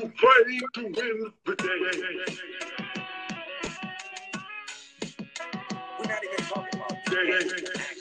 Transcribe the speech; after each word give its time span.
You 0.00 0.12
fighting 0.16 0.60
to 0.74 0.82
win 0.84 1.32
the 1.46 1.56
day. 1.56 1.66
We're 5.98 6.06
not 6.08 6.24
even 6.24 6.46
talking 6.46 6.80
about 6.80 7.04
the 7.06 7.97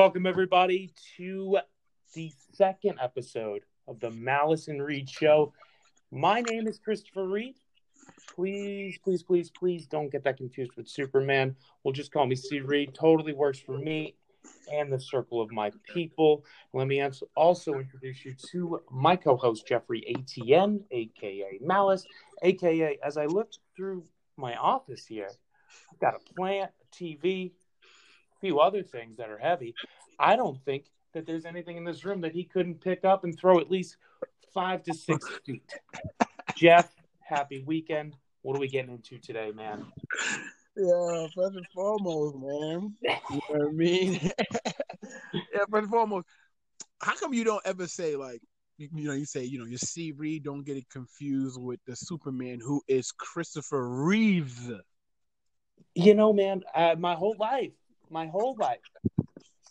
Welcome, 0.00 0.24
everybody, 0.24 0.94
to 1.18 1.58
the 2.14 2.32
second 2.54 2.98
episode 3.02 3.64
of 3.86 4.00
the 4.00 4.10
Malice 4.10 4.68
and 4.68 4.82
Reed 4.82 5.10
Show. 5.10 5.52
My 6.10 6.40
name 6.40 6.66
is 6.66 6.78
Christopher 6.78 7.28
Reed. 7.28 7.56
Please, 8.34 8.96
please, 9.04 9.22
please, 9.22 9.50
please 9.50 9.86
don't 9.86 10.10
get 10.10 10.24
that 10.24 10.38
confused 10.38 10.70
with 10.74 10.88
Superman. 10.88 11.54
We'll 11.84 11.92
just 11.92 12.12
call 12.12 12.24
me 12.24 12.34
C. 12.34 12.60
Reed. 12.60 12.94
Totally 12.94 13.34
works 13.34 13.58
for 13.58 13.76
me 13.76 14.16
and 14.72 14.90
the 14.90 14.98
circle 14.98 15.38
of 15.38 15.52
my 15.52 15.70
people. 15.92 16.46
Let 16.72 16.86
me 16.86 17.06
also 17.36 17.74
introduce 17.74 18.24
you 18.24 18.34
to 18.52 18.80
my 18.90 19.16
co 19.16 19.36
host, 19.36 19.66
Jeffrey 19.66 20.02
ATN, 20.16 20.80
aka 20.90 21.58
Malice, 21.60 22.06
aka 22.42 22.98
as 23.04 23.18
I 23.18 23.26
looked 23.26 23.58
through 23.76 24.04
my 24.38 24.56
office 24.56 25.04
here, 25.04 25.28
I've 25.92 26.00
got 26.00 26.14
a 26.14 26.34
plant, 26.34 26.70
a 26.80 26.96
TV, 26.96 27.52
few 28.40 28.60
other 28.60 28.82
things 28.82 29.16
that 29.18 29.30
are 29.30 29.38
heavy. 29.38 29.74
I 30.18 30.36
don't 30.36 30.62
think 30.64 30.86
that 31.14 31.26
there's 31.26 31.44
anything 31.44 31.76
in 31.76 31.84
this 31.84 32.04
room 32.04 32.20
that 32.22 32.32
he 32.32 32.44
couldn't 32.44 32.80
pick 32.80 33.04
up 33.04 33.24
and 33.24 33.38
throw 33.38 33.58
at 33.58 33.70
least 33.70 33.96
five 34.52 34.82
to 34.84 34.94
six 34.94 35.26
feet. 35.44 35.74
Jeff, 36.56 36.92
happy 37.20 37.62
weekend. 37.66 38.16
What 38.42 38.56
are 38.56 38.60
we 38.60 38.68
getting 38.68 38.92
into 38.92 39.18
today, 39.18 39.52
man? 39.54 39.86
Yeah, 40.76 41.26
first 41.34 41.56
and 41.56 41.66
foremost, 41.74 42.36
man. 42.36 42.94
You 43.02 43.36
know 43.36 43.40
what 43.48 43.68
I 43.68 43.72
mean? 43.72 44.12
yeah, 45.32 45.64
first 45.70 45.82
and 45.82 45.90
foremost, 45.90 46.26
how 47.02 47.16
come 47.16 47.34
you 47.34 47.44
don't 47.44 47.64
ever 47.66 47.86
say 47.86 48.16
like 48.16 48.40
you, 48.80 48.88
you 48.94 49.06
know, 49.06 49.12
you 49.12 49.26
say, 49.26 49.44
you 49.44 49.58
know, 49.58 49.66
you 49.66 49.76
see 49.76 50.12
Reed, 50.12 50.44
don't 50.44 50.64
get 50.64 50.76
it 50.76 50.88
confused 50.88 51.60
with 51.60 51.80
the 51.86 51.94
Superman 51.94 52.60
who 52.64 52.82
is 52.88 53.12
Christopher 53.12 53.86
Reeves. 53.86 54.70
You 55.94 56.14
know, 56.14 56.32
man, 56.32 56.62
uh, 56.74 56.94
my 56.98 57.14
whole 57.14 57.36
life, 57.38 57.72
my 58.10 58.26
whole 58.26 58.56
life, 58.58 58.78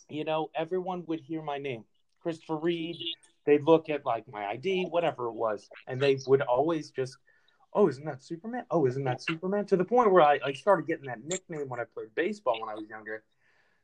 you 0.08 0.24
know, 0.24 0.50
everyone 0.54 1.04
would 1.06 1.20
hear 1.20 1.42
my 1.42 1.58
name, 1.58 1.84
Christopher 2.22 2.56
Reed. 2.56 2.96
They'd 3.46 3.62
look 3.62 3.88
at 3.88 4.04
like 4.04 4.30
my 4.30 4.46
ID, 4.46 4.86
whatever 4.90 5.26
it 5.26 5.34
was, 5.34 5.68
and 5.86 6.00
they 6.00 6.18
would 6.26 6.42
always 6.42 6.90
just, 6.90 7.16
oh, 7.72 7.88
isn't 7.88 8.04
that 8.04 8.22
Superman? 8.22 8.64
Oh, 8.70 8.86
isn't 8.86 9.04
that 9.04 9.22
Superman? 9.22 9.66
To 9.66 9.76
the 9.76 9.84
point 9.84 10.12
where 10.12 10.22
I, 10.22 10.38
I 10.44 10.52
started 10.52 10.86
getting 10.86 11.06
that 11.06 11.24
nickname 11.24 11.68
when 11.68 11.80
I 11.80 11.84
played 11.84 12.14
baseball 12.14 12.60
when 12.60 12.68
I 12.68 12.74
was 12.74 12.88
younger. 12.88 13.22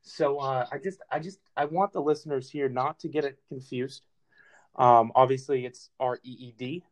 So 0.03 0.39
uh, 0.39 0.67
I 0.70 0.79
just, 0.79 1.01
I 1.11 1.19
just, 1.19 1.41
I 1.57 1.65
want 1.65 1.93
the 1.93 2.01
listeners 2.01 2.51
here 2.51 2.69
not 2.69 3.01
to 3.01 3.09
get 3.09 3.25
it 3.25 3.39
confused. 3.48 4.03
Um, 4.77 5.11
obviously, 5.15 5.64
it's 5.64 5.91
R 5.98 6.19
E 6.23 6.30
E 6.30 6.55
D, 6.57 6.85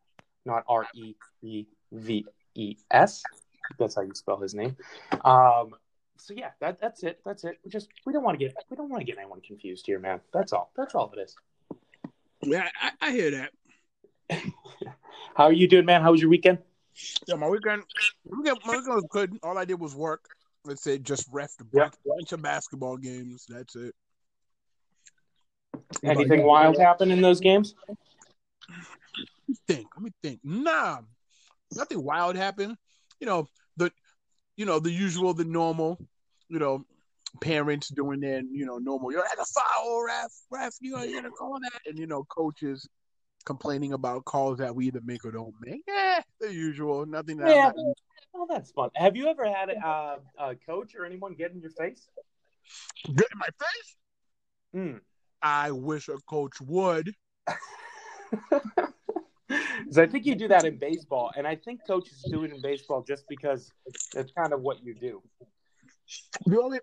not 0.44 0.64
R 0.66 0.86
E 0.94 1.14
E 1.42 1.66
V 1.92 2.26
E 2.54 2.76
S. 2.90 3.22
That's 3.78 3.94
how 3.94 4.02
you 4.02 4.14
spell 4.14 4.38
his 4.38 4.54
name. 4.54 4.76
Um, 5.24 5.74
so 6.16 6.34
yeah, 6.34 6.50
that 6.60 6.80
that's 6.80 7.02
it. 7.02 7.20
That's 7.24 7.44
it. 7.44 7.58
We 7.64 7.70
just 7.70 7.88
we 8.06 8.12
don't 8.12 8.22
want 8.22 8.38
to 8.38 8.44
get 8.44 8.54
we 8.70 8.76
don't 8.76 8.88
want 8.88 9.00
to 9.00 9.04
get 9.04 9.18
anyone 9.18 9.40
confused 9.40 9.86
here, 9.86 9.98
man. 9.98 10.20
That's 10.32 10.52
all. 10.52 10.70
That's 10.76 10.94
all 10.94 11.12
it 11.16 11.20
is. 11.20 11.36
Yeah, 12.42 12.68
I, 12.80 12.90
I 13.00 13.12
hear 13.12 13.30
that. 13.30 13.50
How 15.34 15.44
are 15.44 15.52
you 15.52 15.66
doing, 15.68 15.84
man? 15.84 16.02
How 16.02 16.12
was 16.12 16.20
your 16.20 16.30
weekend? 16.30 16.58
Yeah, 17.26 17.34
my 17.34 17.48
weekend, 17.48 17.82
my 18.28 18.38
weekend, 18.38 18.58
my 18.64 18.76
weekend 18.76 18.94
was 18.94 19.06
good. 19.10 19.38
All 19.42 19.58
I 19.58 19.64
did 19.64 19.80
was 19.80 19.94
work. 19.94 20.24
Let's 20.64 20.82
say 20.82 20.98
just 20.98 21.28
ref 21.32 21.50
a 21.60 21.64
bunch, 21.64 21.94
bunch 22.06 22.32
of 22.32 22.40
basketball 22.40 22.96
games. 22.96 23.46
That's 23.48 23.76
it. 23.76 23.94
Anything 26.02 26.44
wild 26.44 26.78
happen 26.78 27.10
in 27.10 27.20
those 27.20 27.40
games? 27.40 27.74
Let 27.88 27.98
me 29.48 29.56
think. 29.66 29.86
Let 29.96 30.04
me 30.04 30.10
think. 30.22 30.40
Nah, 30.44 31.00
nothing 31.74 32.02
wild 32.02 32.36
happened. 32.36 32.76
You 33.20 33.26
know 33.26 33.48
you 34.56 34.66
know 34.66 34.78
the 34.78 34.90
usual, 34.90 35.34
the 35.34 35.44
normal. 35.44 35.98
You 36.48 36.58
know, 36.58 36.84
parents 37.40 37.88
doing 37.88 38.20
their 38.20 38.42
you 38.42 38.66
know 38.66 38.78
normal. 38.78 39.12
You're 39.12 39.24
at 39.24 39.38
a 39.38 39.44
foul, 39.44 40.04
ref, 40.04 40.32
ref. 40.50 40.74
You 40.80 40.92
know 40.92 41.02
you're 41.02 41.22
gonna 41.22 41.32
call 41.32 41.58
that, 41.60 41.80
and 41.86 41.98
you 41.98 42.06
know 42.06 42.24
coaches 42.24 42.88
complaining 43.44 43.92
about 43.92 44.24
calls 44.24 44.58
that 44.58 44.74
we 44.74 44.86
either 44.86 45.00
make 45.04 45.24
or 45.24 45.30
don't 45.30 45.54
make. 45.60 45.82
Yeah, 45.86 46.20
the 46.40 46.52
usual. 46.52 47.06
Nothing 47.06 47.38
that. 47.38 47.48
Yeah. 47.48 47.72
Oh, 48.34 48.46
that's 48.48 48.72
fun. 48.72 48.90
Have 48.96 49.16
you 49.16 49.28
ever 49.28 49.44
had 49.44 49.70
a, 49.70 50.18
a 50.38 50.56
coach 50.66 50.94
or 50.96 51.04
anyone 51.04 51.34
get 51.34 51.52
in 51.52 51.60
your 51.60 51.70
face? 51.70 52.08
Get 53.04 53.28
in 53.32 53.38
my 53.38 53.46
face. 53.46 53.96
Hmm. 54.72 54.96
I 55.40 55.70
wish 55.70 56.08
a 56.08 56.16
coach 56.28 56.60
would. 56.60 57.12
'Cause 59.84 59.98
I 59.98 60.06
think 60.06 60.26
you 60.26 60.34
do 60.34 60.48
that 60.48 60.64
in 60.64 60.78
baseball, 60.78 61.32
and 61.36 61.46
I 61.46 61.56
think 61.56 61.86
coaches 61.86 62.24
do 62.30 62.44
it 62.44 62.52
in 62.52 62.60
baseball 62.60 63.02
just 63.02 63.28
because 63.28 63.72
it's 64.14 64.32
kind 64.32 64.52
of 64.52 64.60
what 64.62 64.82
you 64.82 64.94
do. 64.94 65.22
The 66.46 66.60
only, 66.60 66.80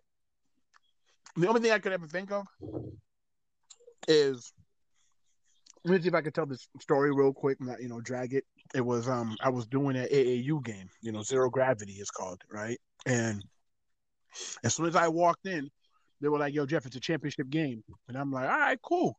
the 1.36 1.48
only 1.48 1.62
thing 1.62 1.72
I 1.72 1.80
could 1.80 1.92
ever 1.94 2.08
think 2.08 2.32
of 2.32 2.48
is 4.08 4.54
let 5.84 5.94
me 5.96 6.02
see 6.02 6.08
if 6.10 6.14
I 6.14 6.22
can 6.22 6.32
tell 6.32 6.46
this 6.46 6.68
story 6.80 7.12
real 7.14 7.34
quick, 7.34 7.60
not 7.60 7.82
you 7.82 7.90
know 7.90 8.02
drag 8.02 8.34
it. 8.34 8.46
It 8.74 8.82
was 8.82 9.10
um 9.10 9.38
I 9.42 9.50
was 9.50 9.66
doing 9.66 9.96
an 9.96 10.08
AAU 10.12 10.64
game, 10.64 10.90
you 11.02 11.12
know 11.12 11.24
zero 11.24 11.50
gravity 11.50 11.94
is 11.94 12.12
called 12.12 12.42
right, 12.52 12.80
and 13.06 13.44
as 14.64 14.76
soon 14.76 14.86
as 14.86 14.96
I 14.96 15.08
walked 15.08 15.46
in, 15.46 15.70
they 16.22 16.30
were 16.30 16.40
like, 16.40 16.54
"Yo, 16.54 16.66
Jeff, 16.66 16.86
it's 16.86 16.96
a 16.96 17.00
championship 17.00 17.50
game," 17.50 17.84
and 18.08 18.18
I'm 18.18 18.32
like, 18.32 18.50
"All 18.50 18.60
right, 18.60 18.80
cool." 18.82 19.18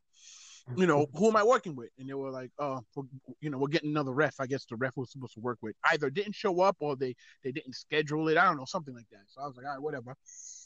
You 0.76 0.86
know, 0.86 1.06
who 1.16 1.28
am 1.28 1.36
I 1.36 1.42
working 1.42 1.74
with? 1.74 1.90
And 1.98 2.08
they 2.08 2.14
were 2.14 2.30
like, 2.30 2.50
"Uh, 2.58 2.80
we're, 2.94 3.04
you 3.40 3.50
know, 3.50 3.58
we're 3.58 3.68
getting 3.68 3.90
another 3.90 4.12
ref. 4.12 4.36
I 4.38 4.46
guess 4.46 4.64
the 4.64 4.76
ref 4.76 4.96
was 4.96 5.10
supposed 5.10 5.34
to 5.34 5.40
work 5.40 5.58
with 5.60 5.74
either 5.92 6.08
didn't 6.08 6.34
show 6.34 6.60
up 6.60 6.76
or 6.78 6.96
they 6.96 7.14
they 7.42 7.52
didn't 7.52 7.74
schedule 7.74 8.28
it. 8.28 8.38
I 8.38 8.44
don't 8.44 8.56
know, 8.56 8.64
something 8.64 8.94
like 8.94 9.08
that." 9.10 9.24
So 9.26 9.42
I 9.42 9.46
was 9.46 9.56
like, 9.56 9.66
"All 9.66 9.72
right, 9.72 9.82
whatever." 9.82 10.14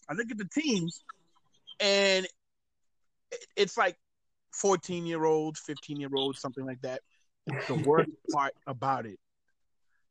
I 0.09 0.15
look 0.15 0.31
at 0.31 0.39
the 0.39 0.49
teams, 0.49 1.03
and 1.81 2.27
it's 3.57 3.77
like 3.77 3.97
14 4.53 5.07
year 5.07 5.25
olds, 5.25 5.61
15 5.61 5.99
year 5.99 6.11
olds, 6.15 6.41
something 6.41 6.65
like 6.65 6.81
that. 6.83 7.01
The 7.69 7.75
worst 7.75 8.11
part 8.33 8.55
about 8.67 9.07
it, 9.07 9.19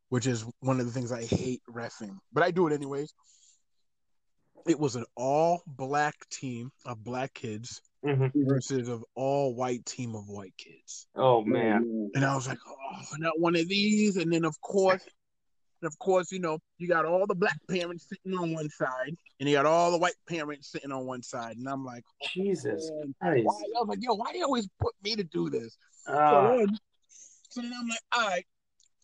which 0.09 0.27
is 0.27 0.45
one 0.59 0.79
of 0.79 0.85
the 0.85 0.91
things 0.91 1.11
I 1.11 1.25
hate 1.25 1.61
refing, 1.69 2.17
but 2.33 2.43
I 2.43 2.51
do 2.51 2.67
it 2.67 2.73
anyways. 2.73 3.13
It 4.67 4.79
was 4.79 4.95
an 4.95 5.05
all 5.15 5.63
black 5.67 6.15
team 6.29 6.71
of 6.85 7.03
black 7.03 7.33
kids 7.33 7.81
Mm-hmm. 8.05 8.45
versus 8.47 8.87
an 8.87 9.01
all 9.15 9.55
white 9.55 9.83
team 9.87 10.13
of 10.13 10.29
white 10.29 10.53
kids. 10.59 11.07
Oh 11.15 11.41
man. 11.43 12.11
And 12.13 12.23
I 12.23 12.35
was 12.35 12.47
like, 12.47 12.59
oh, 12.67 13.01
not 13.17 13.39
one 13.39 13.55
of 13.55 13.67
these. 13.67 14.17
And 14.17 14.31
then 14.31 14.45
of 14.45 14.59
course, 14.61 15.03
and 15.81 15.87
of 15.87 15.97
course, 15.97 16.31
you 16.31 16.39
know, 16.39 16.59
you 16.77 16.87
got 16.87 17.05
all 17.05 17.25
the 17.25 17.33
black 17.33 17.57
parents 17.67 18.07
sitting 18.07 18.37
on 18.37 18.53
one 18.53 18.69
side, 18.69 19.17
and 19.39 19.49
you 19.49 19.55
got 19.55 19.65
all 19.65 19.89
the 19.91 19.97
white 19.97 20.13
parents 20.29 20.71
sitting 20.71 20.91
on 20.91 21.07
one 21.07 21.23
side. 21.23 21.57
And 21.57 21.67
I'm 21.67 21.83
like, 21.83 22.03
Jesus 22.31 22.91
man, 22.93 23.15
Christ. 23.19 23.45
why? 23.45 23.53
I 23.75 23.79
was 23.79 23.87
like, 23.87 23.99
yo, 24.03 24.13
why 24.13 24.31
do 24.31 24.37
you 24.37 24.45
always 24.45 24.67
put 24.79 24.93
me 25.03 25.15
to 25.15 25.23
do 25.23 25.49
this? 25.49 25.75
So 26.05 26.13
Ah. 26.13 26.47
then, 26.57 26.77
so 27.49 27.61
then 27.61 27.73
I'm 27.75 27.87
like, 27.87 27.99
all 28.15 28.27
right, 28.29 28.45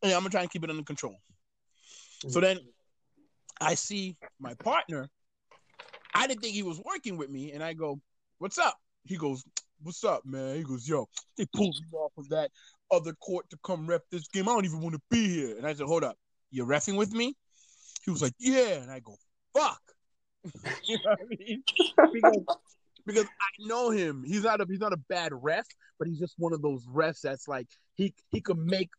yeah, 0.03 0.15
I'm 0.15 0.19
gonna 0.19 0.29
try 0.29 0.41
and 0.41 0.49
keep 0.51 0.63
it 0.63 0.69
under 0.69 0.83
control. 0.83 1.15
So 2.27 2.39
then 2.39 2.59
I 3.59 3.73
see 3.73 4.15
my 4.39 4.53
partner. 4.53 5.09
I 6.13 6.27
didn't 6.27 6.41
think 6.41 6.53
he 6.53 6.63
was 6.63 6.81
working 6.83 7.17
with 7.17 7.29
me, 7.29 7.51
and 7.51 7.63
I 7.63 7.73
go, 7.73 7.99
"What's 8.39 8.57
up?" 8.57 8.77
He 9.03 9.17
goes, 9.17 9.43
"What's 9.81 10.03
up, 10.03 10.25
man?" 10.25 10.57
He 10.57 10.63
goes, 10.63 10.87
"Yo, 10.87 11.07
they 11.37 11.45
pulled 11.53 11.75
me 11.79 11.97
off 11.97 12.11
of 12.17 12.29
that 12.29 12.51
other 12.91 13.13
court 13.13 13.49
to 13.49 13.57
come 13.63 13.87
ref 13.87 14.01
this 14.11 14.27
game. 14.27 14.47
I 14.47 14.53
don't 14.53 14.65
even 14.65 14.81
want 14.81 14.95
to 14.95 15.01
be 15.09 15.27
here." 15.27 15.57
And 15.57 15.65
I 15.65 15.73
said, 15.73 15.87
"Hold 15.87 16.03
up, 16.03 16.17
you're 16.51 16.67
refing 16.67 16.97
with 16.97 17.13
me?" 17.13 17.35
He 18.05 18.11
was 18.11 18.21
like, 18.21 18.33
"Yeah," 18.39 18.81
and 18.81 18.91
I 18.91 18.99
go, 18.99 19.15
"Fuck." 19.53 19.81
you 20.83 20.97
know 21.05 21.11
what 21.11 21.19
I 21.21 21.35
mean? 21.37 21.63
Because, 22.13 22.57
because 23.05 23.25
I 23.25 23.67
know 23.67 23.91
him. 23.91 24.23
He's 24.25 24.43
not 24.43 24.61
a 24.61 24.65
he's 24.67 24.79
not 24.79 24.93
a 24.93 24.97
bad 25.09 25.31
ref, 25.33 25.65
but 25.99 26.07
he's 26.07 26.19
just 26.19 26.35
one 26.37 26.53
of 26.53 26.61
those 26.61 26.85
refs 26.87 27.21
that's 27.21 27.47
like 27.47 27.67
he 27.95 28.13
he 28.29 28.41
could 28.41 28.57
make 28.57 28.89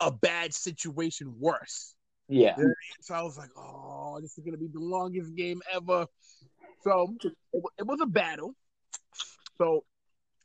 a 0.00 0.10
bad 0.10 0.54
situation 0.54 1.34
worse. 1.38 1.94
Yeah. 2.28 2.56
So 3.00 3.14
I 3.14 3.22
was 3.22 3.36
like, 3.36 3.50
oh, 3.56 4.18
this 4.20 4.36
is 4.38 4.44
gonna 4.44 4.56
be 4.56 4.68
the 4.68 4.80
longest 4.80 5.34
game 5.34 5.60
ever. 5.72 6.06
So 6.82 7.14
it, 7.22 7.32
it 7.78 7.86
was 7.86 8.00
a 8.00 8.06
battle. 8.06 8.54
So 9.58 9.84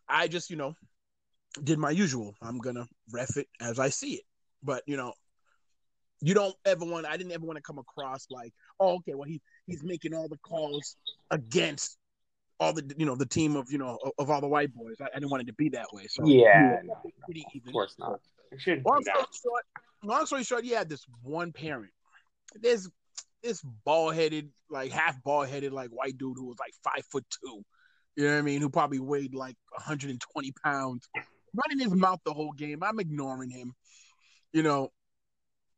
I 0.08 0.28
just, 0.28 0.50
you 0.50 0.56
know, 0.56 0.76
did 1.64 1.80
my 1.80 1.92
usual. 1.92 2.36
I'm 2.42 2.60
gonna 2.60 2.88
ref 3.12 3.38
it 3.38 3.48
as 3.62 3.80
I 3.80 3.90
see 3.90 4.16
it. 4.16 4.24
But 4.64 4.84
you 4.86 4.98
know, 4.98 5.14
you 6.22 6.34
don't 6.34 6.56
ever 6.66 6.86
want. 6.86 7.06
I 7.06 7.18
didn't 7.18 7.32
ever 7.32 7.46
want 7.46 7.58
to 7.58 7.64
come 7.64 7.78
across 7.78 8.28
like, 8.30 8.54
oh, 8.80 8.96
okay, 8.96 9.14
well 9.14 9.28
he 9.28 9.42
he's 9.68 9.84
making 9.84 10.14
all 10.14 10.28
the 10.28 10.38
calls 10.38 10.98
against 11.32 11.98
all 12.60 12.74
the 12.74 12.94
you 12.98 13.06
know 13.06 13.16
the 13.16 13.26
team 13.26 13.56
of 13.56 13.72
you 13.72 13.78
know 13.78 13.98
of, 14.04 14.12
of 14.18 14.30
all 14.30 14.42
the 14.42 14.48
white 14.48 14.74
boys. 14.74 14.96
I, 15.02 15.06
I 15.06 15.20
didn't 15.20 15.30
want 15.32 15.44
it 15.44 15.48
to 15.48 15.54
be 15.54 15.70
that 15.70 15.88
way. 15.94 16.08
So 16.08 16.28
Yeah, 16.28 16.80
no, 16.84 16.96
pretty 17.26 17.46
even. 17.54 17.70
Of 17.70 17.74
course 17.74 17.96
not. 17.98 18.20
Long 18.86 19.02
story 19.04 19.26
short, 19.44 19.64
long 20.04 20.26
story 20.26 20.44
short, 20.44 20.64
you 20.64 20.76
had 20.76 20.90
this 20.90 21.06
one 21.24 21.52
parent. 21.52 21.92
This 22.62 22.90
this 23.46 23.62
bald 23.86 24.16
headed, 24.16 24.50
like 24.70 24.92
half 24.92 25.22
bald 25.24 25.48
headed, 25.48 25.72
like 25.72 25.90
white 25.90 26.18
dude 26.18 26.38
who 26.38 26.48
was 26.48 26.58
like 26.60 26.74
five 26.84 27.06
foot 27.12 27.26
two. 27.30 27.64
You 28.16 28.26
know 28.26 28.34
what 28.34 28.40
I 28.40 28.42
mean? 28.42 28.62
Who 28.62 28.70
probably 28.70 29.00
weighed 29.00 29.36
like 29.36 29.56
120 29.72 30.54
pounds, 30.64 31.08
running 31.54 31.84
his 31.84 31.94
mouth 31.94 32.20
the 32.26 32.34
whole 32.34 32.54
game. 32.54 32.82
I'm 32.82 33.00
ignoring 33.00 33.50
him. 33.50 33.74
You 34.54 34.64
know, 34.64 34.92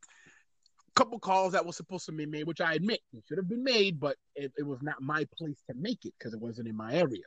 a 0.07 0.91
couple 0.95 1.19
calls 1.19 1.53
that 1.53 1.65
was 1.65 1.75
supposed 1.75 2.05
to 2.05 2.11
be 2.11 2.25
made, 2.25 2.45
which 2.45 2.61
I 2.61 2.73
admit 2.73 2.99
it 3.11 3.23
should 3.27 3.37
have 3.37 3.49
been 3.49 3.63
made, 3.63 3.99
but 3.99 4.15
it, 4.35 4.51
it 4.57 4.63
was 4.63 4.81
not 4.81 5.01
my 5.01 5.25
place 5.37 5.61
to 5.69 5.75
make 5.75 6.05
it 6.05 6.13
because 6.17 6.33
it 6.33 6.39
wasn't 6.39 6.67
in 6.67 6.75
my 6.75 6.93
area. 6.93 7.23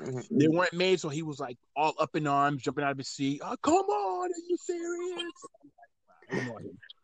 Mhm. 0.00 0.24
They 0.30 0.46
weren't 0.46 0.72
made, 0.72 1.00
so 1.00 1.08
he 1.08 1.22
was 1.22 1.40
like 1.40 1.58
all 1.74 1.94
up 1.98 2.14
in 2.14 2.28
arms, 2.28 2.62
jumping 2.62 2.84
out 2.84 2.92
of 2.92 2.98
his 2.98 3.08
seat. 3.08 3.40
Oh, 3.44 3.56
come 3.60 3.74
on, 3.74 4.30
are 4.30 4.44
you 4.48 4.56
serious? 4.56 5.32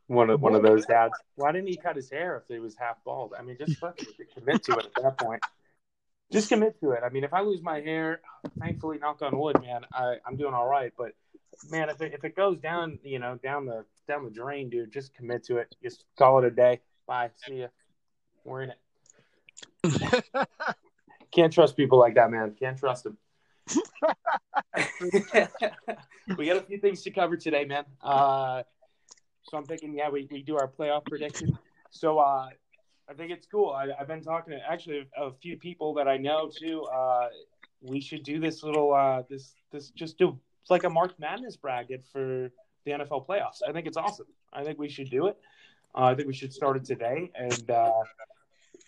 Ignore 0.08 0.24
him. 0.24 0.28
One 0.28 0.30
of 0.30 0.40
one 0.40 0.54
of 0.54 0.62
those 0.62 0.86
dads. 0.86 1.14
Why 1.36 1.52
didn't 1.52 1.68
he 1.68 1.76
cut 1.76 1.96
his 1.96 2.10
hair 2.10 2.36
if 2.36 2.44
he 2.48 2.58
was 2.58 2.76
half 2.76 3.02
bald? 3.04 3.34
I 3.38 3.42
mean, 3.42 3.56
just 3.58 3.78
fucking 3.78 4.06
commit 4.34 4.62
to 4.64 4.72
it 4.72 4.86
at 4.96 5.02
that 5.02 5.18
point. 5.18 5.42
Just 6.32 6.48
commit 6.48 6.80
to 6.80 6.92
it. 6.92 7.00
I 7.04 7.10
mean, 7.10 7.24
if 7.24 7.32
I 7.32 7.42
lose 7.42 7.62
my 7.62 7.80
hair, 7.80 8.20
thankfully, 8.58 8.98
knock 8.98 9.22
on 9.22 9.38
wood, 9.38 9.60
man, 9.62 9.82
I, 9.92 10.16
I'm 10.26 10.36
doing 10.36 10.54
all 10.54 10.66
right. 10.66 10.92
But 10.96 11.12
man, 11.70 11.90
if 11.90 12.00
it, 12.00 12.12
if 12.12 12.24
it 12.24 12.34
goes 12.34 12.58
down, 12.58 12.98
you 13.02 13.18
know, 13.18 13.38
down 13.42 13.66
the 13.66 13.84
down 14.08 14.24
the 14.24 14.30
drain, 14.30 14.70
dude, 14.70 14.92
just 14.92 15.14
commit 15.14 15.44
to 15.44 15.58
it. 15.58 15.74
Just 15.82 16.04
call 16.18 16.38
it 16.38 16.44
a 16.44 16.50
day. 16.50 16.80
Bye. 17.06 17.30
See 17.46 17.60
ya. 17.60 17.68
We're 18.44 18.62
in 18.62 18.72
it. 19.84 20.26
Can't 21.30 21.52
trust 21.52 21.76
people 21.76 21.98
like 21.98 22.14
that, 22.14 22.30
man. 22.30 22.54
Can't 22.58 22.78
trust 22.78 23.04
them. 23.04 23.18
we 26.36 26.46
got 26.46 26.56
a 26.56 26.64
few 26.66 26.78
things 26.78 27.02
to 27.02 27.10
cover 27.10 27.36
today, 27.36 27.64
man. 27.64 27.84
Uh, 28.02 28.62
so 29.44 29.56
I'm 29.58 29.64
thinking, 29.64 29.94
yeah, 29.94 30.10
we, 30.10 30.26
we 30.30 30.42
do 30.42 30.56
our 30.56 30.68
playoff 30.68 31.04
prediction. 31.04 31.56
So 31.90 32.18
uh, 32.18 32.48
I 33.08 33.12
think 33.14 33.30
it's 33.30 33.46
cool. 33.46 33.70
I, 33.70 33.88
I've 33.98 34.08
been 34.08 34.22
talking 34.22 34.52
to 34.54 34.60
actually 34.68 35.06
a 35.16 35.30
few 35.32 35.56
people 35.56 35.94
that 35.94 36.08
I 36.08 36.16
know 36.16 36.50
too. 36.54 36.82
Uh, 36.84 37.28
we 37.82 38.00
should 38.00 38.24
do 38.24 38.40
this 38.40 38.62
little 38.62 38.94
uh, 38.94 39.22
this 39.28 39.54
this 39.70 39.90
just 39.90 40.18
do 40.18 40.38
like 40.70 40.84
a 40.84 40.90
March 40.90 41.12
Madness 41.18 41.56
bracket 41.56 42.04
for 42.10 42.50
the 42.84 42.90
NFL 42.90 43.26
playoffs. 43.26 43.60
I 43.66 43.72
think 43.72 43.86
it's 43.86 43.96
awesome. 43.96 44.26
I 44.52 44.64
think 44.64 44.78
we 44.78 44.88
should 44.88 45.10
do 45.10 45.26
it. 45.26 45.36
Uh, 45.94 46.04
I 46.04 46.14
think 46.14 46.26
we 46.26 46.34
should 46.34 46.52
start 46.52 46.76
it 46.76 46.84
today, 46.84 47.30
and 47.34 47.70
uh, 47.70 48.02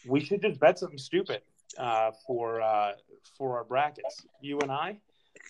we 0.06 0.20
should 0.20 0.42
just 0.42 0.58
bet 0.58 0.78
something 0.78 0.98
stupid 0.98 1.42
uh, 1.78 2.10
for 2.26 2.60
uh, 2.60 2.92
for 3.36 3.58
our 3.58 3.64
brackets. 3.64 4.26
You 4.40 4.58
and 4.60 4.72
I. 4.72 4.98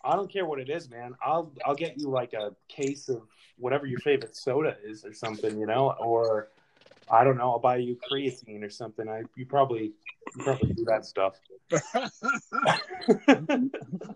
I 0.04 0.14
don't 0.16 0.30
care 0.30 0.46
what 0.46 0.60
it 0.60 0.68
is, 0.68 0.88
man. 0.90 1.14
I'll 1.24 1.52
I'll 1.64 1.74
get 1.74 1.98
you 1.98 2.08
like 2.08 2.32
a 2.32 2.54
case 2.68 3.08
of 3.08 3.22
whatever 3.58 3.86
your 3.86 4.00
favorite 4.00 4.36
soda 4.36 4.76
is, 4.84 5.04
or 5.04 5.12
something, 5.12 5.58
you 5.58 5.66
know, 5.66 5.92
or 5.98 6.48
I 7.10 7.24
don't 7.24 7.36
know. 7.36 7.50
I'll 7.50 7.58
buy 7.58 7.76
you 7.76 7.96
creatine 8.10 8.62
or 8.62 8.70
something. 8.70 9.08
I 9.08 9.22
you 9.36 9.46
probably 9.46 9.92
you 10.36 10.44
probably 10.44 10.72
do 10.74 10.84
that 10.84 11.04
stuff. 11.06 11.34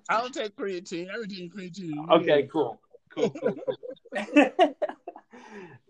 I'll 0.09 0.31
take 0.31 0.57
creatine. 0.57 1.09
I 1.13 1.19
would 1.19 1.31
take 1.31 1.55
creatine. 1.55 2.11
okay, 2.11 2.49
cool, 2.53 2.81
cool, 3.11 3.31
cool. 3.31 3.57
cool. 3.57 3.77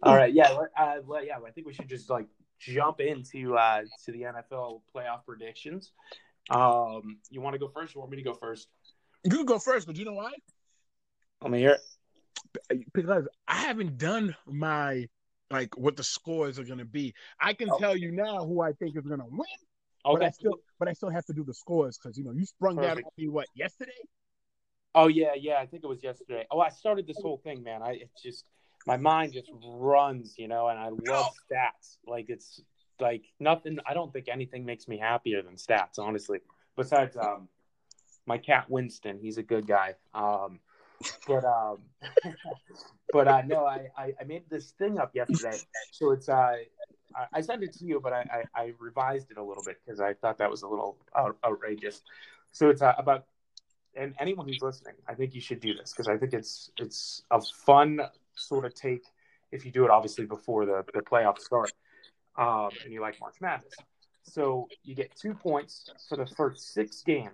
All 0.02 0.16
right, 0.16 0.32
yeah, 0.32 0.50
let- 0.50 0.70
uh, 0.78 1.00
yeah. 1.22 1.38
I 1.46 1.50
think 1.50 1.66
we 1.66 1.74
should 1.74 1.88
just 1.88 2.08
like 2.08 2.26
jump 2.58 3.00
into 3.00 3.56
uh, 3.56 3.82
to 4.04 4.12
the 4.12 4.22
NFL 4.22 4.80
playoff 4.94 5.24
predictions. 5.26 5.92
Um, 6.50 7.18
you 7.30 7.40
want 7.40 7.54
to 7.54 7.58
go 7.58 7.68
first? 7.68 7.94
Or 7.96 8.00
want 8.00 8.10
me 8.10 8.16
to 8.16 8.22
go 8.22 8.34
first? 8.34 8.68
You 9.24 9.30
can 9.30 9.44
go 9.44 9.58
first, 9.58 9.86
but 9.86 9.96
you 9.96 10.04
know 10.04 10.14
why? 10.14 10.32
Let 11.42 11.50
me 11.50 11.58
hear 11.58 11.78
it. 12.70 12.84
Because 12.92 13.28
I 13.46 13.56
haven't 13.56 13.98
done 13.98 14.34
my 14.46 15.06
like 15.50 15.76
what 15.76 15.96
the 15.96 16.04
scores 16.04 16.58
are 16.58 16.64
gonna 16.64 16.84
be. 16.84 17.14
I 17.40 17.54
can 17.54 17.68
Oh. 17.70 17.78
tell 17.78 17.96
you 17.96 18.12
now 18.12 18.44
who 18.46 18.60
I 18.60 18.72
think 18.72 18.96
is 18.96 19.06
gonna 19.06 19.26
win, 19.26 19.46
but 20.04 20.22
I 20.22 20.30
still 20.30 20.60
but 20.78 20.88
I 20.88 20.92
still 20.92 21.10
have 21.10 21.26
to 21.26 21.32
do 21.32 21.44
the 21.44 21.54
scores 21.54 21.98
because 21.98 22.16
you 22.16 22.24
know 22.24 22.32
you 22.32 22.46
sprung 22.46 22.76
Perfect. 22.76 23.06
on 23.06 23.10
me 23.18 23.28
what 23.28 23.48
yesterday? 23.54 23.92
Oh 24.94 25.08
yeah, 25.08 25.34
yeah. 25.38 25.58
I 25.58 25.66
think 25.66 25.84
it 25.84 25.86
was 25.86 26.02
yesterday. 26.02 26.46
Oh, 26.50 26.60
I 26.60 26.70
started 26.70 27.06
this 27.06 27.20
whole 27.20 27.38
thing, 27.38 27.62
man. 27.62 27.82
I 27.82 27.92
it's 27.92 28.22
just 28.22 28.44
my 28.86 28.96
mind 28.96 29.32
just 29.32 29.50
runs, 29.52 30.34
you 30.38 30.48
know, 30.48 30.68
and 30.68 30.78
I 30.78 30.88
love 30.88 31.26
stats. 31.50 31.98
Like 32.06 32.26
it's 32.28 32.60
like 32.98 33.22
nothing. 33.38 33.78
I 33.86 33.94
don't 33.94 34.12
think 34.12 34.28
anything 34.28 34.64
makes 34.64 34.88
me 34.88 34.98
happier 34.98 35.42
than 35.42 35.54
stats, 35.56 35.98
honestly. 35.98 36.40
Besides, 36.76 37.16
um, 37.16 37.48
my 38.26 38.38
cat 38.38 38.68
Winston. 38.68 39.18
He's 39.20 39.38
a 39.38 39.42
good 39.42 39.66
guy. 39.66 39.94
Um, 40.14 40.60
but 41.26 41.44
um, 41.44 41.78
but 43.12 43.28
uh, 43.28 43.42
no, 43.46 43.64
I, 43.64 43.88
I 43.96 44.12
I 44.20 44.24
made 44.24 44.44
this 44.50 44.72
thing 44.72 44.98
up 44.98 45.14
yesterday. 45.14 45.58
So 45.92 46.12
it's 46.12 46.28
uh. 46.28 46.32
I- 46.32 47.26
I 47.32 47.40
sent 47.40 47.64
it 47.64 47.72
to 47.72 47.84
you, 47.84 47.98
but 47.98 48.12
I, 48.12 48.44
I, 48.54 48.60
I 48.62 48.72
revised 48.78 49.32
it 49.32 49.36
a 49.36 49.42
little 49.42 49.64
bit 49.64 49.78
because 49.84 49.98
I 50.00 50.14
thought 50.14 50.38
that 50.38 50.48
was 50.48 50.62
a 50.62 50.68
little 50.68 50.96
out, 51.16 51.36
outrageous. 51.44 52.02
So 52.52 52.70
it's 52.70 52.82
uh, 52.82 52.94
about 52.98 53.24
and 53.96 54.14
anyone 54.20 54.46
who's 54.46 54.62
listening, 54.62 54.94
I 55.08 55.14
think 55.14 55.34
you 55.34 55.40
should 55.40 55.58
do 55.58 55.74
this 55.74 55.92
because 55.92 56.06
I 56.06 56.16
think 56.16 56.32
it's 56.34 56.70
it's 56.78 57.24
a 57.32 57.40
fun 57.40 58.00
sort 58.36 58.64
of 58.64 58.74
take 58.74 59.02
if 59.50 59.64
you 59.64 59.72
do 59.72 59.84
it 59.84 59.90
obviously 59.90 60.24
before 60.24 60.64
the, 60.66 60.84
the 60.94 61.00
playoffs 61.00 61.40
start, 61.40 61.72
um, 62.38 62.70
and 62.84 62.92
you 62.92 63.00
like 63.00 63.18
March 63.20 63.34
Madness. 63.40 63.74
So 64.22 64.68
you 64.84 64.94
get 64.94 65.12
two 65.16 65.34
points 65.34 65.90
for 66.08 66.16
the 66.16 66.26
first 66.26 66.72
six 66.72 67.02
games 67.02 67.32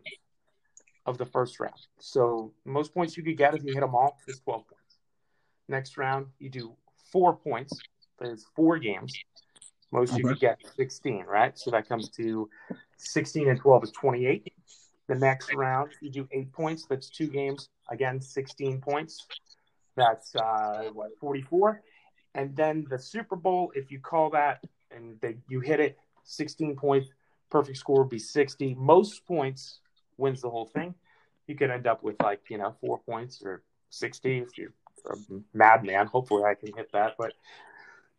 of 1.07 1.19
the 1.19 1.25
first 1.27 1.59
round. 1.61 1.81
So 1.99 2.53
most 2.65 2.93
points 2.93 3.17
you 3.17 3.23
could 3.23 3.39
get 3.39 3.55
if 3.55 3.65
you 3.65 3.73
hit 3.73 3.81
them 3.81 3.95
all 3.95 4.19
is 4.29 4.41
twelve 4.41 4.67
points. 4.67 4.97
Next 5.69 5.97
round 5.97 6.27
you 6.39 6.51
do 6.51 6.75
four 7.13 7.37
points. 7.37 7.79
There's 8.19 8.45
four 8.55 8.79
games. 8.79 9.15
Most 9.93 10.17
you 10.17 10.25
could 10.25 10.41
get 10.41 10.59
sixteen, 10.77 11.25
right? 11.27 11.59
So 11.59 11.71
that 11.71 11.89
comes 11.89 12.11
to 12.11 12.49
sixteen 12.97 13.49
and 13.49 13.59
twelve 13.59 13.85
is 13.85 13.93
twenty-eight. 13.93 14.53
The 15.09 15.15
next 15.15 15.55
round, 15.55 15.93
you 16.01 16.11
do 16.11 16.29
eight 16.33 16.53
points. 16.53 16.85
That's 16.89 17.09
two 17.09 17.29
games. 17.29 17.69
Again, 17.91 18.21
16 18.21 18.81
points. 18.81 19.27
That's 19.97 20.35
uh, 20.35 20.91
what 20.93 21.11
44. 21.21 21.81
And 22.35 22.55
then 22.57 22.87
the 22.91 22.99
Super 22.99 23.37
Bowl, 23.37 23.73
if 23.75 23.91
you 23.93 24.01
call 24.01 24.31
that 24.31 24.65
and 24.91 25.19
they, 25.21 25.37
you 25.49 25.61
hit 25.61 25.81
it, 25.81 25.97
16 26.25 26.77
points. 26.77 27.09
Perfect 27.51 27.79
score 27.79 28.03
would 28.03 28.11
be 28.11 28.19
60. 28.19 28.75
Most 28.75 29.25
points 29.27 29.79
wins 30.17 30.41
the 30.41 30.51
whole 30.51 30.67
thing. 30.67 30.95
You 31.47 31.55
could 31.55 31.71
end 31.71 31.87
up 31.87 32.03
with 32.03 32.17
like 32.23 32.43
you 32.51 32.59
know 32.59 32.75
four 32.81 32.99
points 32.99 33.43
or 33.45 33.63
60 33.91 34.39
if 34.39 34.59
you're 34.59 34.73
a 35.11 35.17
madman. 35.55 36.07
Hopefully, 36.07 36.45
I 36.45 36.55
can 36.55 36.75
hit 36.77 36.91
that. 36.93 37.15
But 37.19 37.33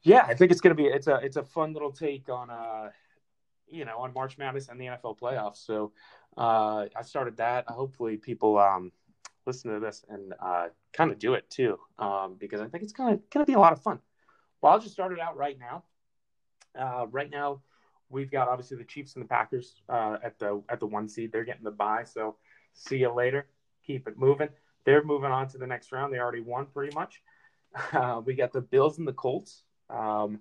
yeah, 0.04 0.26
I 0.28 0.34
think 0.34 0.52
it's 0.52 0.62
gonna 0.62 0.76
be 0.76 0.86
it's 0.86 1.08
a 1.08 1.16
it's 1.16 1.38
a 1.38 1.44
fun 1.44 1.74
little 1.74 1.92
take 1.92 2.30
on 2.30 2.50
uh 2.50 2.90
you 3.68 3.86
know 3.86 3.98
on 3.98 4.14
March 4.14 4.38
Madness 4.38 4.70
and 4.70 4.80
the 4.80 4.86
NFL 4.86 5.20
playoffs. 5.20 5.66
So 5.66 5.92
uh, 6.38 6.86
I 6.96 7.02
started 7.02 7.38
that. 7.38 7.68
Hopefully, 7.68 8.18
people 8.18 8.58
um, 8.58 8.92
listen 9.46 9.74
to 9.74 9.80
this 9.80 10.06
and 10.08 10.34
uh, 10.40 10.68
kind 10.94 11.12
of 11.12 11.20
do 11.20 11.34
it 11.34 11.50
too, 11.50 11.80
um, 11.98 12.36
because 12.40 12.62
I 12.62 12.68
think 12.68 12.84
it's 12.84 12.94
gonna 12.94 13.20
gonna 13.32 13.46
be 13.46 13.54
a 13.54 13.60
lot 13.60 13.74
of 13.74 13.82
fun. 13.82 14.00
Well, 14.62 14.74
I'll 14.74 14.80
just 14.80 14.94
start 14.94 15.12
it 15.12 15.20
out 15.20 15.38
right 15.38 15.58
now. 15.60 15.84
Uh, 16.78 17.08
right 17.10 17.30
now, 17.30 17.62
we've 18.10 18.32
got 18.32 18.48
obviously 18.48 18.78
the 18.78 18.84
Chiefs 18.84 19.16
and 19.16 19.24
the 19.24 19.28
Packers 19.28 19.82
uh, 19.90 20.18
at 20.24 20.40
the 20.40 20.62
at 20.70 20.80
the 20.80 20.86
one 20.86 21.08
seed. 21.08 21.32
They're 21.32 21.44
getting 21.44 21.64
the 21.64 21.72
bye, 21.72 22.04
so 22.04 22.36
see 22.74 22.98
you 22.98 23.12
later. 23.14 23.48
Keep 23.86 24.08
it 24.08 24.18
moving. 24.18 24.50
They're 24.86 25.04
moving 25.04 25.32
on 25.32 25.48
to 25.50 25.58
the 25.58 25.68
next 25.68 25.92
round. 25.92 26.14
They 26.14 26.20
already 26.20 26.42
won 26.42 26.68
pretty 26.68 26.94
much. 26.96 27.22
Uh, 27.94 28.22
we 28.26 28.34
got 28.34 28.52
the 28.54 28.62
Bills 28.62 28.98
and 28.98 29.08
the 29.08 29.14
Colts, 29.14 29.62
um, 29.92 30.40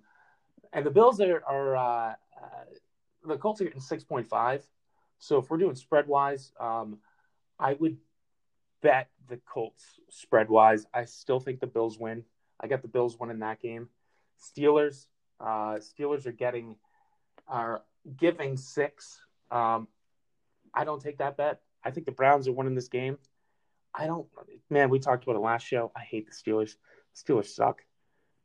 and 0.73 0.87
the 0.87 0.91
Bills 0.91 1.21
are, 1.21 1.43
are 1.45 1.77
uh, 1.77 2.15
uh, 2.41 2.65
the 3.27 3.37
Colts 3.37 3.61
are 3.61 3.65
getting 3.65 3.81
six 3.81 4.05
point 4.05 4.27
five. 4.27 4.65
So 5.19 5.39
if 5.39 5.51
we're 5.51 5.59
doing 5.59 5.75
spread 5.75 6.07
wise, 6.07 6.53
um, 6.59 6.99
I 7.59 7.75
would 7.75 7.99
bet 8.81 9.11
the 9.29 9.39
Colts 9.39 9.85
spread 10.09 10.49
wise. 10.49 10.87
I 10.95 11.05
still 11.05 11.41
think 11.41 11.61
the 11.61 11.67
Bills 11.67 11.99
win. 11.99 12.25
I 12.61 12.69
got 12.69 12.81
the 12.81 12.89
Bills 12.89 13.19
winning 13.19 13.41
that 13.41 13.61
game. 13.61 13.89
Steelers, 14.41 15.07
uh, 15.41 15.79
Steelers 15.79 16.27
are 16.27 16.33
getting 16.33 16.77
are 17.49 17.83
giving 18.17 18.57
six. 18.57 19.21
Um, 19.51 19.89
I 20.75 20.85
don't 20.85 21.01
take 21.01 21.19
that 21.19 21.37
bet. 21.37 21.61
I 21.85 21.91
think 21.91 22.07
the 22.07 22.13
Browns 22.13 22.49
are 22.49 22.53
winning 22.53 22.75
this 22.75 22.89
game. 22.89 23.19
I 23.95 24.07
don't. 24.07 24.27
Man, 24.69 24.91
we 24.91 24.99
talked 24.99 25.25
about 25.25 25.37
it 25.37 25.41
last 25.41 25.67
show. 25.67 25.91
I 25.97 26.01
hate 26.01 26.27
the 26.27 26.33
Steelers. 26.33 26.77
Steelers 27.15 27.47
suck. 27.47 27.83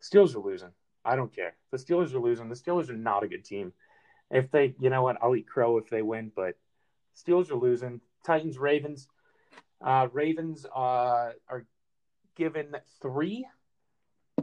Steelers 0.02 0.36
are 0.36 0.40
losing. 0.40 0.72
I 1.04 1.16
don't 1.16 1.36
care. 1.36 1.56
The 1.72 1.78
Steelers 1.78 2.14
are 2.14 2.20
losing. 2.20 2.50
The 2.50 2.56
Steelers 2.56 2.90
are 2.90 2.98
not 2.98 3.24
a 3.24 3.28
good 3.28 3.44
team. 3.44 3.74
If 4.30 4.50
they, 4.52 4.76
you 4.80 4.90
know 4.90 5.02
what, 5.02 5.18
I'll 5.22 5.36
eat 5.36 5.48
crow 5.48 5.78
if 5.78 5.90
they 5.90 6.02
win, 6.02 6.32
but 6.36 6.56
Steelers 7.18 7.52
are 7.52 7.56
losing. 7.56 8.00
Titans, 8.26 8.58
Ravens. 8.58 9.08
Uh, 9.84 10.08
Ravens 10.14 10.66
uh, 10.66 11.32
are 11.50 11.66
given 12.36 12.76
three. 13.02 13.46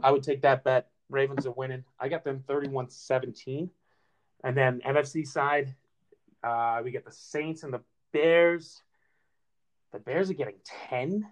I 0.03 0.11
would 0.11 0.23
take 0.23 0.41
that 0.43 0.63
bet. 0.63 0.89
Ravens 1.09 1.45
are 1.45 1.51
winning. 1.51 1.83
I 1.99 2.09
got 2.09 2.23
them 2.23 2.43
31 2.47 2.89
17. 2.89 3.69
And 4.43 4.55
then 4.55 4.81
NFC 4.85 5.27
side, 5.27 5.75
uh, 6.43 6.81
we 6.83 6.91
get 6.91 7.05
the 7.05 7.11
Saints 7.11 7.63
and 7.63 7.73
the 7.73 7.81
Bears. 8.13 8.81
The 9.91 9.99
Bears 9.99 10.29
are 10.29 10.35
getting 10.35 10.59
10. 10.89 11.27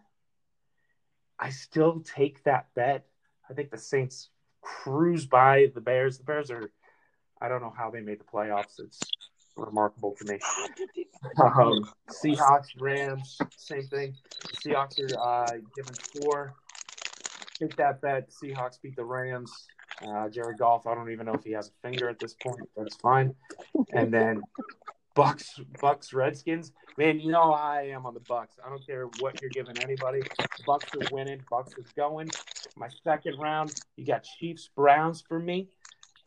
I 1.39 1.49
still 1.49 2.01
take 2.01 2.43
that 2.43 2.67
bet. 2.75 3.05
I 3.49 3.53
think 3.53 3.71
the 3.71 3.77
Saints 3.77 4.29
cruise 4.61 5.25
by 5.25 5.71
the 5.73 5.81
Bears. 5.81 6.17
The 6.17 6.23
Bears 6.23 6.51
are, 6.51 6.69
I 7.39 7.47
don't 7.47 7.61
know 7.61 7.73
how 7.75 7.89
they 7.89 8.01
made 8.01 8.19
the 8.19 8.25
playoffs. 8.25 8.79
It's 8.79 8.99
remarkable 9.55 10.15
to 10.19 10.31
me. 10.31 10.39
Um, 11.39 11.89
Seahawks, 12.09 12.67
Rams, 12.79 13.39
same 13.55 13.83
thing. 13.87 14.15
Seahawks 14.63 14.99
are 15.17 15.45
uh, 15.45 15.57
given 15.75 15.95
four. 16.21 16.53
Take 17.59 17.75
that 17.77 18.01
bet. 18.01 18.29
Seahawks 18.29 18.79
beat 18.81 18.95
the 18.95 19.03
Rams. 19.03 19.51
Uh, 20.05 20.29
Jared 20.29 20.57
Goff, 20.57 20.85
I 20.85 20.93
don't 20.95 21.11
even 21.11 21.25
know 21.25 21.33
if 21.33 21.43
he 21.43 21.51
has 21.53 21.69
a 21.69 21.87
finger 21.87 22.07
at 22.09 22.19
this 22.19 22.35
point. 22.35 22.59
That's 22.75 22.95
fine. 22.97 23.33
And 23.91 24.13
then 24.13 24.43
Bucks, 25.15 25.59
Bucks, 25.81 26.13
Redskins. 26.13 26.71
Man, 26.97 27.19
you 27.19 27.31
know 27.31 27.41
how 27.41 27.51
I 27.53 27.81
am 27.87 28.05
on 28.05 28.13
the 28.13 28.19
Bucks. 28.21 28.55
I 28.63 28.69
don't 28.69 28.85
care 28.85 29.05
what 29.19 29.41
you're 29.41 29.49
giving 29.49 29.77
anybody. 29.79 30.21
Bucks 30.65 30.85
are 30.93 31.07
winning. 31.11 31.41
Bucks 31.49 31.73
is 31.77 31.91
going. 31.95 32.29
My 32.75 32.89
second 33.03 33.39
round, 33.39 33.73
you 33.95 34.05
got 34.05 34.23
Chiefs, 34.23 34.69
Browns 34.75 35.23
for 35.27 35.39
me. 35.39 35.69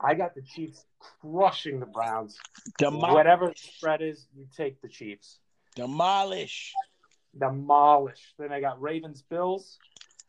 I 0.00 0.14
got 0.14 0.34
the 0.34 0.42
Chiefs 0.42 0.84
crushing 1.20 1.78
the 1.78 1.86
Browns. 1.86 2.38
Demol- 2.80 3.12
Whatever 3.12 3.48
the 3.48 3.54
spread 3.56 4.02
is, 4.02 4.26
you 4.34 4.46
take 4.56 4.80
the 4.82 4.88
Chiefs. 4.88 5.38
demolish. 5.76 6.72
Demolish. 7.38 8.34
Then 8.38 8.50
I 8.52 8.60
got 8.60 8.80
Ravens, 8.80 9.22
Bills. 9.22 9.78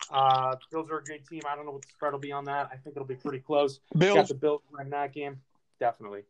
Uh, 0.09 0.55
Bills 0.71 0.89
are 0.89 0.99
a 0.99 1.03
great 1.03 1.25
team. 1.27 1.41
I 1.49 1.55
don't 1.55 1.65
know 1.65 1.71
what 1.71 1.83
the 1.83 1.89
spread 1.89 2.13
will 2.13 2.19
be 2.19 2.31
on 2.31 2.45
that. 2.45 2.69
I 2.71 2.77
think 2.77 2.95
it'll 2.95 3.07
be 3.07 3.15
pretty 3.15 3.39
close. 3.39 3.79
Got 3.93 3.99
Bills. 3.99 4.27
the 4.29 4.35
Bills 4.35 4.61
win 4.71 4.89
that 4.89 5.13
game, 5.13 5.41
definitely. 5.79 6.23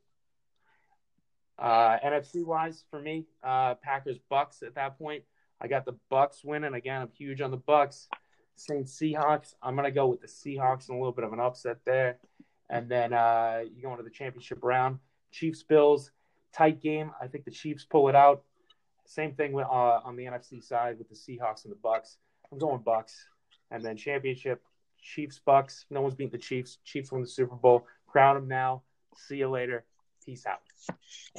Uh, 1.57 1.97
NFC 2.03 2.45
wise, 2.45 2.83
for 2.89 2.99
me, 2.99 3.27
uh, 3.43 3.75
Packers 3.75 4.17
Bucks 4.29 4.63
at 4.63 4.75
that 4.75 4.97
point. 4.97 5.23
I 5.59 5.67
got 5.67 5.85
the 5.85 5.95
Bucks 6.09 6.43
winning 6.43 6.73
again. 6.73 7.03
I'm 7.03 7.11
huge 7.15 7.39
on 7.41 7.51
the 7.51 7.57
Bucks. 7.57 8.07
Saints 8.55 8.97
Seahawks. 8.99 9.53
I'm 9.61 9.75
gonna 9.75 9.91
go 9.91 10.07
with 10.07 10.21
the 10.21 10.27
Seahawks 10.27 10.89
and 10.89 10.97
a 10.97 10.99
little 10.99 11.11
bit 11.11 11.23
of 11.23 11.33
an 11.33 11.39
upset 11.39 11.77
there. 11.85 12.17
And 12.69 12.89
then 12.89 13.13
uh, 13.13 13.63
you 13.73 13.81
go 13.81 13.91
into 13.91 14.03
the 14.03 14.09
championship 14.09 14.59
round. 14.63 14.99
Chiefs 15.31 15.63
Bills 15.63 16.11
tight 16.53 16.81
game. 16.81 17.11
I 17.21 17.27
think 17.27 17.45
the 17.45 17.51
Chiefs 17.51 17.85
pull 17.85 18.09
it 18.09 18.15
out. 18.15 18.43
Same 19.05 19.33
thing 19.33 19.51
with, 19.51 19.65
uh, 19.65 19.99
on 20.03 20.15
the 20.15 20.25
NFC 20.25 20.63
side 20.63 20.97
with 20.97 21.09
the 21.09 21.15
Seahawks 21.15 21.65
and 21.65 21.71
the 21.71 21.77
Bucks. 21.77 22.17
I'm 22.51 22.57
going 22.57 22.81
Bucks. 22.81 23.27
And 23.71 23.83
then 23.83 23.95
championship 23.97 24.61
Chiefs 25.01 25.39
Bucks. 25.43 25.85
No 25.89 26.01
one's 26.01 26.13
beating 26.15 26.31
the 26.31 26.37
Chiefs. 26.37 26.77
Chiefs 26.83 27.11
won 27.11 27.21
the 27.21 27.27
Super 27.27 27.55
Bowl. 27.55 27.87
Crown 28.07 28.35
them 28.35 28.47
now. 28.47 28.83
See 29.17 29.37
you 29.37 29.49
later. 29.49 29.85
Peace 30.25 30.45
out. 30.45 30.59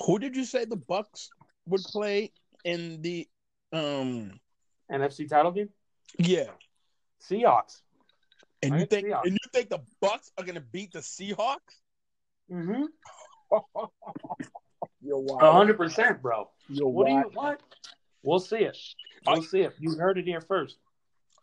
Who 0.06 0.18
did 0.18 0.34
you 0.34 0.44
say 0.44 0.64
the 0.64 0.76
Bucks 0.76 1.30
would 1.66 1.82
play 1.82 2.32
in 2.64 3.02
the 3.02 3.28
um 3.72 4.40
NFC 4.90 5.28
title 5.28 5.52
game. 5.52 5.68
yeah. 6.18 6.46
Seahawks. 7.30 7.82
And 8.62 8.78
you 8.80 8.86
think 8.86 9.06
Seahawks. 9.08 9.22
and 9.24 9.32
you 9.32 9.50
think 9.52 9.68
the 9.70 9.80
Bucks 10.00 10.30
are 10.38 10.44
gonna 10.44 10.60
beat 10.60 10.92
the 10.92 10.98
Seahawks? 11.00 11.58
Mm-hmm. 12.50 12.84
You're 15.00 15.18
wild. 15.18 15.40
hundred 15.54 15.76
percent, 15.76 16.22
bro. 16.22 16.48
You're 16.68 16.88
What 16.88 17.06
do 17.06 17.12
you 17.12 17.18
wild. 17.18 17.34
what? 17.34 17.62
We'll 18.22 18.40
see 18.40 18.58
it. 18.58 18.76
We'll 19.26 19.42
see 19.42 19.60
it. 19.62 19.74
You 19.78 19.96
heard 19.96 20.18
it 20.18 20.26
here 20.26 20.40
first. 20.40 20.76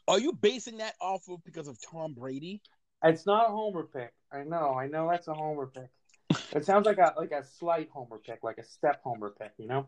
Are 0.09 0.19
you 0.19 0.33
basing 0.33 0.77
that 0.77 0.95
off 0.99 1.29
of 1.29 1.43
because 1.45 1.67
of 1.67 1.77
Tom 1.79 2.15
Brady? 2.15 2.63
It's 3.03 3.27
not 3.27 3.47
a 3.47 3.51
homer 3.51 3.83
pick. 3.83 4.11
I 4.31 4.43
know. 4.43 4.73
I 4.73 4.87
know 4.87 5.07
that's 5.07 5.27
a 5.27 5.35
homer 5.35 5.67
pick. 5.67 5.89
It 6.51 6.65
sounds 6.65 6.87
like 6.87 6.97
a 6.97 7.13
like 7.15 7.31
a 7.31 7.43
slight 7.45 7.89
homer 7.93 8.17
pick, 8.17 8.43
like 8.43 8.57
a 8.57 8.63
step 8.63 9.01
homer 9.03 9.29
pick. 9.29 9.51
You 9.59 9.67
know, 9.67 9.87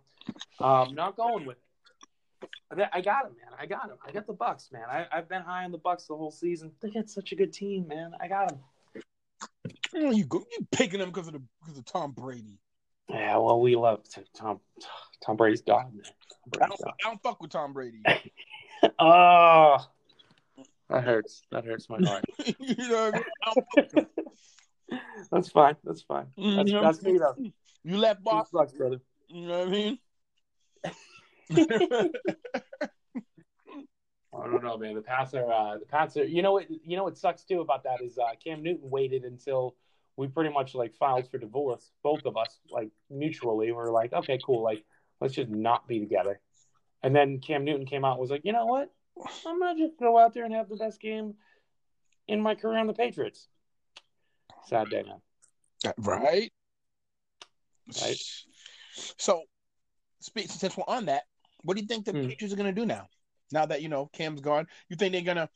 um, 0.59 0.93
not 0.93 1.17
going 1.17 1.43
with 1.47 1.57
it. 1.57 2.87
I- 2.93 3.01
got 3.01 3.25
him, 3.25 3.31
man. 3.35 3.57
I 3.59 3.65
got 3.65 3.89
him. 3.89 3.97
I 4.07 4.11
got 4.11 4.27
the 4.27 4.33
Bucks, 4.33 4.69
man. 4.71 4.83
I, 4.89 5.07
I've 5.11 5.27
been 5.27 5.41
high 5.41 5.65
on 5.65 5.71
the 5.71 5.79
Bucks 5.79 6.05
the 6.05 6.15
whole 6.15 6.31
season. 6.31 6.71
They 6.81 6.91
got 6.91 7.09
such 7.09 7.31
a 7.31 7.35
good 7.35 7.51
team, 7.51 7.87
man. 7.87 8.11
I 8.21 8.27
got 8.27 8.49
them. 8.49 8.59
You 10.13 10.23
go, 10.25 10.45
you 10.51 10.67
picking 10.71 10.99
them 10.99 11.09
because 11.09 11.27
of 11.27 11.33
the 11.33 11.41
because 11.61 11.79
of 11.79 11.85
Tom 11.85 12.11
Brady. 12.11 12.59
Yeah, 13.09 13.37
well, 13.37 13.59
we 13.59 13.75
love 13.75 14.03
Tom. 14.37 14.59
Tom 15.25 15.35
Brady's 15.35 15.61
God, 15.61 15.93
man. 15.93 16.03
Tom 16.53 16.61
I 16.61 16.67
don't, 16.67 16.81
I 16.87 17.09
don't 17.09 17.23
fuck 17.23 17.41
with 17.41 17.49
Tom 17.49 17.73
Brady. 17.73 18.03
Oh, 18.97 19.77
that 20.91 21.03
hurts. 21.03 21.43
That 21.51 21.65
hurts 21.65 21.89
my 21.89 21.97
heart. 22.05 22.25
you 22.59 22.87
know 22.89 23.11
what 23.11 23.15
I 23.15 23.17
mean? 23.17 23.25
I 23.43 23.53
don't 23.53 23.65
fuck 23.75 23.93
with 23.93 23.93
him. 23.93 24.07
that's 25.31 25.49
fine. 25.49 25.75
That's 25.83 26.01
fine. 26.01 26.27
That's, 26.37 26.71
Mhm. 26.71 26.81
that's 26.81 27.01
me 27.03 27.17
though. 27.17 27.35
You 27.83 27.97
left 27.97 28.23
Boston. 28.23 28.59
Bucks, 28.59 28.73
brother. 28.73 29.01
You 29.27 29.47
know 29.47 29.59
what 29.59 29.67
I 29.67 29.71
mean? 29.71 29.99
I 34.33 34.45
don't 34.45 34.63
know, 34.63 34.77
man. 34.77 34.95
The 34.95 35.01
Pats 35.01 35.33
are 35.33 35.51
uh, 35.51 35.77
the 35.77 35.85
Pats 35.85 36.15
are. 36.17 36.23
You 36.23 36.41
know 36.41 36.53
what? 36.53 36.69
You 36.69 36.97
know 36.97 37.03
what 37.03 37.17
sucks 37.17 37.43
too 37.43 37.61
about 37.61 37.83
that 37.83 38.01
is 38.01 38.17
uh, 38.17 38.29
Cam 38.43 38.63
Newton 38.63 38.89
waited 38.89 39.23
until 39.23 39.75
we 40.15 40.27
pretty 40.27 40.51
much 40.53 40.73
like 40.73 40.95
filed 40.95 41.29
for 41.29 41.37
divorce. 41.37 41.91
Both 42.03 42.25
of 42.25 42.37
us, 42.37 42.59
like 42.69 42.89
mutually, 43.09 43.67
we 43.67 43.71
were 43.73 43.91
like, 43.91 44.13
okay, 44.13 44.39
cool. 44.43 44.63
Like, 44.63 44.83
let's 45.19 45.33
just 45.33 45.49
not 45.49 45.87
be 45.87 45.99
together. 45.99 46.39
And 47.03 47.15
then 47.15 47.39
Cam 47.39 47.65
Newton 47.65 47.85
came 47.85 48.05
out 48.05 48.11
and 48.13 48.21
was 48.21 48.29
like, 48.31 48.41
you 48.45 48.53
know 48.53 48.65
what? 48.65 48.91
I'm 49.45 49.59
gonna 49.59 49.77
just 49.77 49.97
go 49.99 50.17
out 50.17 50.33
there 50.33 50.45
and 50.45 50.53
have 50.53 50.69
the 50.69 50.75
best 50.75 50.99
game 50.99 51.35
in 52.27 52.41
my 52.41 52.55
career 52.55 52.79
on 52.79 52.87
the 52.87 52.93
Patriots. 52.93 53.47
Sad 54.67 54.89
day, 54.89 55.03
man. 55.03 55.93
right? 55.97 56.51
Right. 58.01 58.17
So, 59.17 59.43
speak 60.19 60.49
since 60.49 60.77
we're 60.77 60.83
on 60.87 61.05
that, 61.05 61.23
what 61.63 61.75
do 61.75 61.81
you 61.81 61.87
think 61.87 62.05
the 62.05 62.13
Hmm. 62.13 62.27
Patriots 62.27 62.53
are 62.53 62.57
to 62.57 62.71
do 62.71 62.85
now? 62.85 63.07
Now 63.51 63.65
that 63.65 63.81
you 63.81 63.89
know 63.89 64.09
Cam's 64.13 64.41
gone, 64.41 64.67
you 64.89 64.95
think 64.95 65.11
they're 65.11 65.21
gonna 65.21 65.49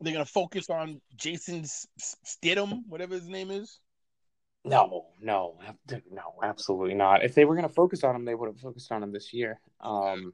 they're 0.00 0.12
gonna 0.12 0.24
focus 0.24 0.70
on 0.70 1.00
Jason 1.16 1.64
Stidham, 2.24 2.82
whatever 2.88 3.14
his 3.14 3.28
name 3.28 3.50
is? 3.50 3.80
No, 4.64 5.06
no, 5.20 5.58
no, 6.10 6.34
absolutely 6.42 6.94
not. 6.94 7.24
If 7.24 7.34
they 7.34 7.44
were 7.44 7.56
going 7.56 7.66
to 7.66 7.74
focus 7.74 8.04
on 8.04 8.14
him, 8.14 8.24
they 8.24 8.36
would 8.36 8.46
have 8.46 8.60
focused 8.60 8.92
on 8.92 9.02
him 9.02 9.10
this 9.10 9.32
year. 9.32 9.60
Um, 9.80 10.32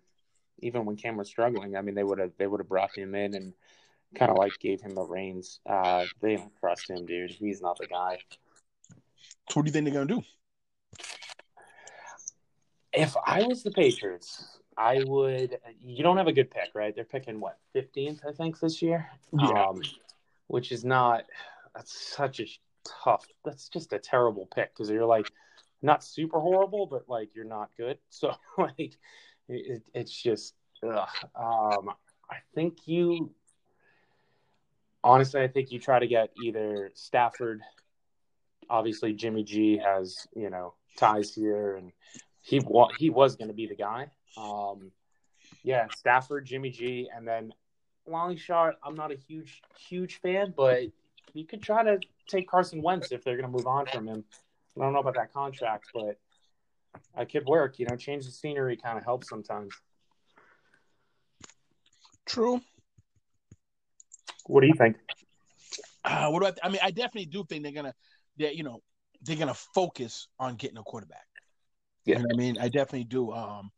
even 0.61 0.85
when 0.85 0.97
Cam 0.97 1.17
was 1.17 1.29
struggling, 1.29 1.77
I 1.77 1.83
mean, 1.83 1.95
they 1.95 2.05
would 2.05 2.19
have 2.19 2.33
they 2.39 2.47
would 2.47 2.61
have 2.61 2.69
brought 2.69 2.97
him 2.97 3.15
in 3.15 3.35
and 3.35 3.53
kind 4.15 4.31
of 4.31 4.39
like 4.39 4.59
gave 4.61 4.81
him 4.81 4.95
the 4.95 5.03
reins. 5.03 5.61
Uh, 5.67 6.05
they 6.21 6.37
don't 6.37 6.53
trust 6.61 6.91
him, 6.91 7.07
dude. 7.07 7.31
He's 7.31 7.61
not 7.61 7.79
the 7.79 7.87
guy. 7.87 8.19
So 9.51 9.55
what 9.55 9.65
do 9.65 9.69
you 9.69 9.73
think 9.73 9.85
they're 9.85 9.95
gonna 9.95 10.07
do? 10.07 10.23
If 12.93 13.15
I 13.25 13.43
was 13.43 13.63
the 13.63 13.71
Patriots, 13.71 14.59
I 14.77 15.03
would. 15.07 15.59
You 15.85 16.03
don't 16.03 16.17
have 16.17 16.27
a 16.27 16.33
good 16.33 16.51
pick, 16.51 16.71
right? 16.75 16.95
They're 16.95 17.05
picking 17.05 17.41
what 17.41 17.59
fifteenth, 17.73 18.21
I 18.27 18.33
think, 18.33 18.59
this 18.61 18.81
year. 18.83 19.09
Yeah. 19.33 19.69
Um, 19.69 19.81
which 20.47 20.73
is 20.73 20.85
not. 20.85 21.25
That's 21.75 22.15
such 22.17 22.41
a 22.41 22.47
tough. 23.05 23.27
That's 23.45 23.69
just 23.69 23.93
a 23.93 23.99
terrible 23.99 24.47
pick 24.47 24.75
because 24.75 24.91
you're 24.91 25.07
like 25.07 25.31
not 25.83 26.03
super 26.03 26.41
horrible, 26.41 26.87
but 26.87 27.09
like 27.09 27.35
you're 27.35 27.45
not 27.45 27.71
good. 27.77 27.99
So 28.11 28.35
like 28.57 28.97
it, 29.49 29.83
it's 29.95 30.13
just. 30.13 30.55
Ugh. 30.83 31.09
Um, 31.35 31.91
I 32.31 32.37
think 32.55 32.87
you. 32.87 33.33
Honestly, 35.03 35.41
I 35.41 35.49
think 35.49 35.71
you 35.71 35.79
try 35.79 35.99
to 35.99 36.07
get 36.07 36.31
either 36.43 36.91
Stafford. 36.95 37.63
Obviously, 38.69 39.13
Jimmy 39.13 39.43
G 39.45 39.79
has 39.79 40.27
you 40.35 40.51
know 40.51 40.75
ties 40.97 41.35
here, 41.35 41.77
and 41.77 41.93
he 42.43 42.61
wa- 42.61 42.91
he 42.97 43.11
was 43.11 43.37
going 43.37 43.49
to 43.49 43.55
be 43.55 43.67
the 43.67 43.77
guy. 43.77 44.11
Um, 44.37 44.93
yeah, 45.63 45.87
Stafford, 45.97 46.45
Jimmy 46.45 46.71
G, 46.71 47.09
and 47.15 47.27
then 47.27 47.53
long 48.07 48.37
shot. 48.37 48.75
I'm 48.83 48.95
not 48.95 49.13
a 49.13 49.17
huge 49.17 49.63
huge 49.89 50.21
fan, 50.21 50.53
but 50.57 50.83
you 51.35 51.45
could 51.45 51.63
try 51.63 51.83
to 51.83 51.99
take 52.27 52.49
Carson 52.49 52.83
Wentz 52.83 53.13
if 53.13 53.25
they're 53.25 53.37
going 53.37 53.51
to 53.51 53.57
move 53.57 53.67
on 53.67 53.87
from 53.87 54.07
him. 54.07 54.25
I 54.77 54.85
don't 54.85 54.93
know 54.93 55.01
about 55.01 55.15
that 55.15 55.33
contract, 55.33 55.87
but 55.93 56.19
it 57.17 57.31
could 57.31 57.47
work. 57.47 57.79
You 57.79 57.87
know, 57.89 57.97
change 57.97 58.25
the 58.27 58.33
scenery 58.33 58.77
kind 58.77 58.99
of 58.99 59.05
helps 59.05 59.29
sometimes. 59.29 59.75
True. 62.27 62.61
What 64.47 64.61
do 64.61 64.67
you 64.67 64.75
think? 64.75 64.97
Uh, 66.05 66.29
what 66.31 66.41
do 66.41 66.47
I? 66.47 66.51
Th- 66.51 66.61
I 66.63 66.69
mean, 66.69 66.81
I 66.83 66.91
definitely 66.91 67.27
do 67.27 67.45
think 67.45 67.63
they're 67.63 67.73
gonna, 67.73 67.95
they 68.39 68.53
you 68.53 68.63
know, 68.63 68.83
they're 69.23 69.37
gonna 69.37 69.55
focus 69.55 70.29
on 70.39 70.57
getting 70.57 70.79
a 70.79 70.83
quarterback. 70.83 71.27
Yeah. 72.05 72.19
You 72.19 72.23
know 72.23 72.29
I 72.33 72.37
mean, 72.37 72.59
I 72.59 72.69
definitely 72.69 73.05
do. 73.05 73.33
Um, 73.33 73.71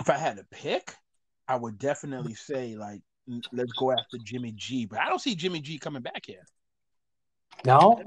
if 0.00 0.10
I 0.10 0.16
had 0.16 0.36
to 0.36 0.44
pick, 0.50 0.94
I 1.46 1.56
would 1.56 1.78
definitely 1.78 2.34
say 2.34 2.74
like, 2.76 3.00
let's 3.52 3.72
go 3.72 3.92
after 3.92 4.18
Jimmy 4.24 4.52
G. 4.52 4.86
But 4.86 5.00
I 5.00 5.08
don't 5.08 5.20
see 5.20 5.34
Jimmy 5.34 5.60
G 5.60 5.78
coming 5.78 6.02
back 6.02 6.24
here. 6.26 6.44
No. 7.64 8.02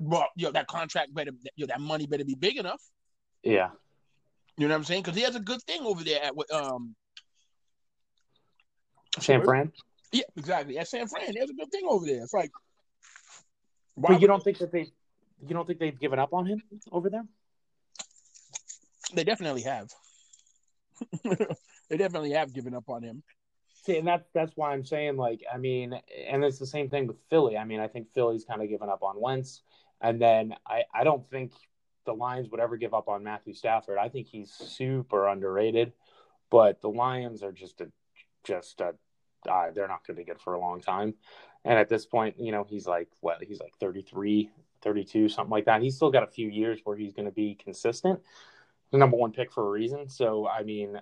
Well, 0.00 0.28
yo, 0.36 0.50
that 0.52 0.66
contract 0.66 1.14
better, 1.14 1.32
yo, 1.56 1.66
that 1.66 1.80
money 1.80 2.06
better 2.06 2.24
be 2.24 2.34
big 2.34 2.58
enough. 2.58 2.80
Yeah. 3.42 3.70
You 4.56 4.68
know 4.68 4.74
what 4.74 4.78
I'm 4.78 4.84
saying? 4.84 5.02
Because 5.02 5.16
he 5.16 5.24
has 5.24 5.34
a 5.34 5.40
good 5.40 5.62
thing 5.62 5.82
over 5.82 6.04
there 6.04 6.22
at 6.22 6.32
um. 6.52 6.94
San 9.18 9.42
Fran. 9.42 9.72
Yeah, 10.12 10.22
exactly. 10.36 10.78
At 10.78 10.88
San 10.88 11.08
Fran, 11.08 11.32
he 11.32 11.38
has 11.38 11.50
a 11.50 11.54
good 11.54 11.70
thing 11.70 11.84
over 11.88 12.06
there. 12.06 12.22
It's 12.22 12.32
like, 12.32 12.50
why 13.94 14.12
But 14.14 14.20
you 14.20 14.28
don't 14.28 14.42
think 14.42 14.58
that 14.58 14.72
they, 14.72 14.86
you 15.40 15.54
don't 15.54 15.66
think 15.66 15.78
they've 15.78 15.98
given 15.98 16.18
up 16.18 16.32
on 16.32 16.46
him 16.46 16.62
over 16.90 17.10
there? 17.10 17.24
they 19.12 19.24
definitely 19.24 19.62
have. 19.62 19.88
they 21.88 21.96
definitely 21.96 22.32
have 22.32 22.52
given 22.52 22.74
up 22.74 22.88
on 22.88 23.02
him. 23.02 23.22
See, 23.84 23.98
and 23.98 24.08
that's 24.08 24.26
that's 24.32 24.52
why 24.56 24.72
I'm 24.72 24.84
saying 24.84 25.16
like 25.16 25.42
I 25.52 25.58
mean, 25.58 26.00
and 26.26 26.42
it's 26.42 26.58
the 26.58 26.66
same 26.66 26.88
thing 26.88 27.06
with 27.06 27.18
Philly. 27.28 27.58
I 27.58 27.64
mean, 27.64 27.80
I 27.80 27.88
think 27.88 28.12
Philly's 28.14 28.44
kind 28.44 28.62
of 28.62 28.68
given 28.68 28.88
up 28.88 29.02
on 29.02 29.20
Wentz, 29.20 29.62
and 30.00 30.20
then 30.20 30.54
I 30.66 30.84
I 30.94 31.04
don't 31.04 31.28
think 31.30 31.52
the 32.06 32.14
Lions 32.14 32.48
would 32.50 32.60
ever 32.60 32.78
give 32.78 32.94
up 32.94 33.08
on 33.08 33.22
Matthew 33.22 33.52
Stafford. 33.52 33.98
I 33.98 34.08
think 34.08 34.26
he's 34.26 34.50
super 34.50 35.28
underrated, 35.28 35.92
but 36.50 36.80
the 36.80 36.88
Lions 36.88 37.42
are 37.42 37.52
just 37.52 37.82
a 37.82 37.90
just 38.42 38.80
a 38.80 38.94
uh, 39.50 39.70
they're 39.74 39.88
not 39.88 40.06
going 40.06 40.16
to 40.16 40.20
be 40.20 40.24
good 40.24 40.40
for 40.40 40.54
a 40.54 40.60
long 40.60 40.80
time. 40.80 41.14
And 41.66 41.78
at 41.78 41.90
this 41.90 42.06
point, 42.06 42.36
you 42.38 42.52
know, 42.52 42.64
he's 42.64 42.86
like 42.86 43.08
what 43.20 43.42
he's 43.42 43.60
like 43.60 43.74
33, 43.80 44.50
32, 44.80 45.28
something 45.28 45.50
like 45.50 45.66
that. 45.66 45.82
He's 45.82 45.96
still 45.96 46.10
got 46.10 46.22
a 46.22 46.30
few 46.30 46.48
years 46.48 46.80
where 46.84 46.96
he's 46.96 47.12
going 47.12 47.26
to 47.26 47.32
be 47.32 47.54
consistent. 47.54 48.20
The 48.92 48.98
number 48.98 49.18
one 49.18 49.32
pick 49.32 49.52
for 49.52 49.66
a 49.66 49.70
reason. 49.70 50.08
So 50.08 50.48
I 50.48 50.62
mean, 50.62 50.98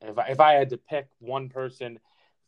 if 0.00 0.16
I, 0.16 0.26
if 0.28 0.38
I 0.38 0.52
had 0.52 0.70
to 0.70 0.76
pick 0.76 1.08
one 1.18 1.48
person 1.48 1.98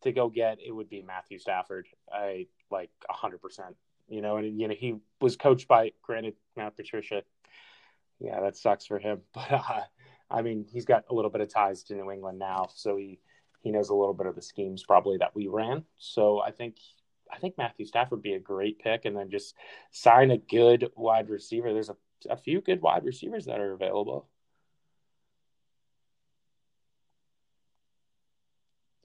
to 0.03 0.13
go 0.13 0.29
get, 0.29 0.59
it 0.65 0.73
would 0.73 0.89
be 0.89 1.03
Matthew 1.03 1.39
Stafford. 1.39 1.87
I 2.13 2.47
like 2.71 2.91
hundred 3.09 3.41
percent. 3.41 3.77
You 4.09 4.21
know, 4.21 4.37
and 4.37 4.61
you 4.61 4.69
know 4.69 4.75
he 4.79 4.97
was 5.21 5.37
coached 5.37 5.69
by, 5.69 5.93
granted, 6.03 6.35
Matt 6.57 6.77
Patricia. 6.77 7.23
Yeah, 8.21 8.41
that 8.41 8.57
sucks 8.57 8.87
for 8.87 8.99
him, 8.99 9.23
but 9.35 9.51
uh, 9.51 9.81
I 10.31 10.43
mean, 10.43 10.67
he's 10.71 10.85
got 10.85 11.05
a 11.11 11.15
little 11.15 11.31
bit 11.31 11.41
of 11.41 11.53
ties 11.53 11.83
to 11.85 11.95
New 11.95 12.11
England 12.11 12.39
now, 12.39 12.69
so 12.75 12.97
he 12.97 13.21
he 13.63 13.71
knows 13.71 13.91
a 13.91 13.95
little 13.95 14.15
bit 14.15 14.27
of 14.27 14.35
the 14.35 14.43
schemes 14.43 14.83
probably 14.83 15.19
that 15.19 15.35
we 15.35 15.47
ran. 15.47 15.85
So 15.99 16.41
I 16.41 16.51
think 16.51 16.77
I 17.33 17.39
think 17.39 17.57
Matthew 17.59 17.87
Stafford 17.87 18.19
would 18.19 18.23
be 18.23 18.35
a 18.35 18.41
great 18.41 18.79
pick, 18.81 19.05
and 19.05 19.17
then 19.17 19.31
just 19.31 19.55
sign 19.91 20.31
a 20.31 20.39
good 20.39 20.89
wide 20.97 21.31
receiver. 21.31 21.73
There's 21.73 21.91
a 21.91 21.97
a 22.31 22.37
few 22.37 22.61
good 22.61 22.81
wide 22.81 23.05
receivers 23.05 23.47
that 23.47 23.61
are 23.61 23.73
available. 23.73 24.29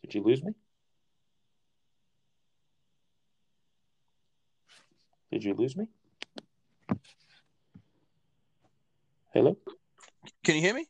Did 0.02 0.16
you 0.16 0.24
lose 0.24 0.44
me? 0.44 0.54
Did 5.38 5.44
you 5.44 5.54
lose 5.54 5.78
me? 5.78 5.88
Hello? 9.36 9.56
Can 10.44 10.56
you 10.56 10.62
hear 10.62 10.74
me? 10.74 10.88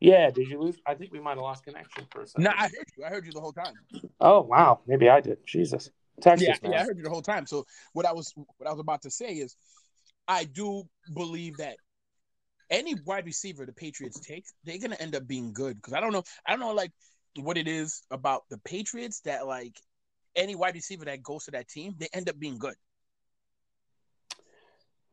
Yeah, 0.00 0.30
did 0.30 0.48
you 0.48 0.58
lose? 0.58 0.78
I 0.86 0.94
think 0.94 1.12
we 1.12 1.20
might 1.20 1.32
have 1.32 1.40
lost 1.40 1.64
connection 1.64 2.06
for 2.10 2.22
a 2.22 2.26
second. 2.26 2.44
No, 2.44 2.50
I 2.56 2.62
heard 2.62 2.86
you. 2.96 3.04
I 3.04 3.08
heard 3.10 3.26
you 3.26 3.32
the 3.32 3.42
whole 3.42 3.52
time. 3.52 3.74
Oh 4.18 4.40
wow, 4.40 4.80
maybe 4.86 5.10
I 5.10 5.20
did. 5.20 5.46
Jesus, 5.46 5.90
Texas 6.18 6.48
yeah, 6.48 6.56
man. 6.62 6.72
yeah, 6.72 6.80
I 6.80 6.84
heard 6.84 6.96
you 6.96 7.02
the 7.02 7.10
whole 7.10 7.20
time. 7.20 7.44
So 7.44 7.66
what 7.92 8.06
I 8.06 8.12
was 8.14 8.32
what 8.56 8.66
I 8.66 8.70
was 8.70 8.80
about 8.80 9.02
to 9.02 9.10
say 9.10 9.34
is, 9.34 9.54
I 10.26 10.44
do 10.44 10.84
believe 11.12 11.58
that 11.58 11.76
any 12.70 12.94
wide 13.04 13.26
receiver 13.26 13.66
the 13.66 13.74
Patriots 13.74 14.18
take, 14.18 14.46
they're 14.64 14.78
gonna 14.78 14.96
end 14.98 15.14
up 15.14 15.26
being 15.26 15.52
good. 15.52 15.76
Because 15.76 15.92
I 15.92 16.00
don't 16.00 16.14
know, 16.14 16.22
I 16.46 16.52
don't 16.52 16.60
know 16.60 16.72
like 16.72 16.92
what 17.36 17.58
it 17.58 17.68
is 17.68 18.00
about 18.10 18.44
the 18.48 18.56
Patriots 18.64 19.20
that 19.26 19.46
like 19.46 19.78
any 20.34 20.54
wide 20.54 20.74
receiver 20.74 21.04
that 21.04 21.22
goes 21.22 21.44
to 21.44 21.50
that 21.50 21.68
team, 21.68 21.96
they 21.98 22.08
end 22.14 22.30
up 22.30 22.38
being 22.38 22.56
good. 22.56 22.76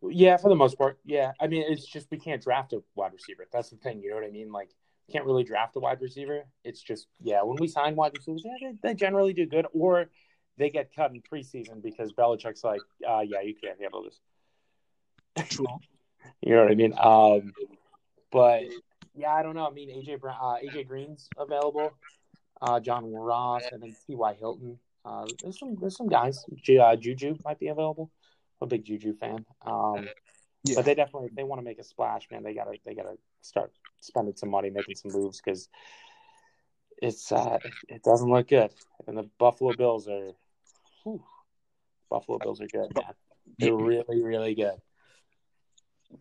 Yeah, 0.10 0.38
for 0.38 0.50
the 0.50 0.56
most 0.56 0.78
part. 0.78 1.00
Yeah, 1.06 1.32
I 1.40 1.48
mean, 1.48 1.64
it's 1.68 1.86
just 1.86 2.08
we 2.12 2.18
can't 2.18 2.42
draft 2.42 2.74
a 2.74 2.82
wide 2.96 3.14
receiver. 3.14 3.48
That's 3.52 3.70
the 3.70 3.78
thing. 3.78 4.02
You 4.02 4.10
know 4.10 4.16
what 4.16 4.26
I 4.26 4.30
mean? 4.32 4.52
Like, 4.52 4.70
can't 5.12 5.26
really 5.26 5.44
draft 5.44 5.76
a 5.76 5.80
wide 5.80 6.02
receiver. 6.02 6.44
It's 6.64 6.82
just 6.82 7.08
yeah, 7.22 7.42
when 7.44 7.58
we 7.60 7.68
sign 7.68 7.96
wide 7.96 8.14
receivers, 8.16 8.44
yeah, 8.46 8.72
they, 8.84 8.90
they 8.90 8.94
generally 8.94 9.34
do 9.34 9.46
good, 9.46 9.68
or 9.74 10.10
they 10.58 10.70
get 10.70 10.94
cut 10.96 11.12
in 11.12 11.22
preseason 11.22 11.82
because 11.82 12.12
Belichick's 12.14 12.64
like, 12.64 12.82
uh, 13.08 13.22
yeah, 13.22 13.42
you 13.42 13.54
can't 13.56 13.80
handle 13.80 14.04
this. 14.04 15.50
True. 15.50 15.68
You 16.42 16.56
know 16.56 16.64
what 16.64 16.72
I 16.72 16.76
mean? 16.76 16.94
Um, 17.00 17.54
but 18.32 18.64
yeah, 19.16 19.34
I 19.34 19.44
don't 19.44 19.56
know. 19.56 19.66
I 19.66 19.72
mean, 19.72 19.90
AJ 19.90 20.20
Brown, 20.20 20.36
uh, 20.40 20.56
AJ 20.56 20.88
Green's 20.88 21.30
available. 21.38 21.94
Uh, 22.62 22.80
John 22.80 23.14
Ross 23.14 23.64
and 23.72 23.82
then 23.82 23.96
T.Y. 24.06 24.34
Hilton. 24.34 24.78
Uh, 25.06 25.26
there's 25.42 25.58
some 25.58 25.76
there's 25.80 25.96
some 25.96 26.10
guys. 26.10 26.44
Uh, 26.82 26.96
Juju 26.96 27.38
might 27.46 27.60
be 27.60 27.70
available. 27.70 28.12
I'm 28.60 28.66
a 28.66 28.68
big 28.68 28.84
Juju 28.86 29.14
fan. 29.14 29.46
Um, 29.66 30.08
Yeah. 30.64 30.76
but 30.76 30.86
they 30.86 30.96
definitely 30.96 31.30
they 31.34 31.44
want 31.44 31.60
to 31.60 31.66
make 31.66 31.80
a 31.80 31.84
splash, 31.84 32.28
man. 32.32 32.44
They 32.44 32.54
gotta 32.54 32.78
they 32.86 32.96
gotta 32.96 33.18
start 33.42 33.72
spending 34.00 34.36
some 34.36 34.50
money, 34.50 34.70
making 34.70 34.96
some 34.96 35.12
moves 35.12 35.40
because 35.42 35.70
it's 37.02 37.32
uh 37.32 37.60
it 37.88 38.04
doesn't 38.04 38.30
look 38.30 38.48
good. 38.48 38.72
And 39.08 39.18
the 39.18 39.30
Buffalo 39.38 39.74
Bills 39.74 40.08
are, 40.08 40.32
whew, 41.04 41.24
Buffalo 42.10 42.40
Bills 42.40 42.60
are 42.62 42.68
good, 42.68 42.94
man. 42.96 43.14
They're 43.60 43.76
really 43.76 44.22
really 44.22 44.56
good. 44.56 44.80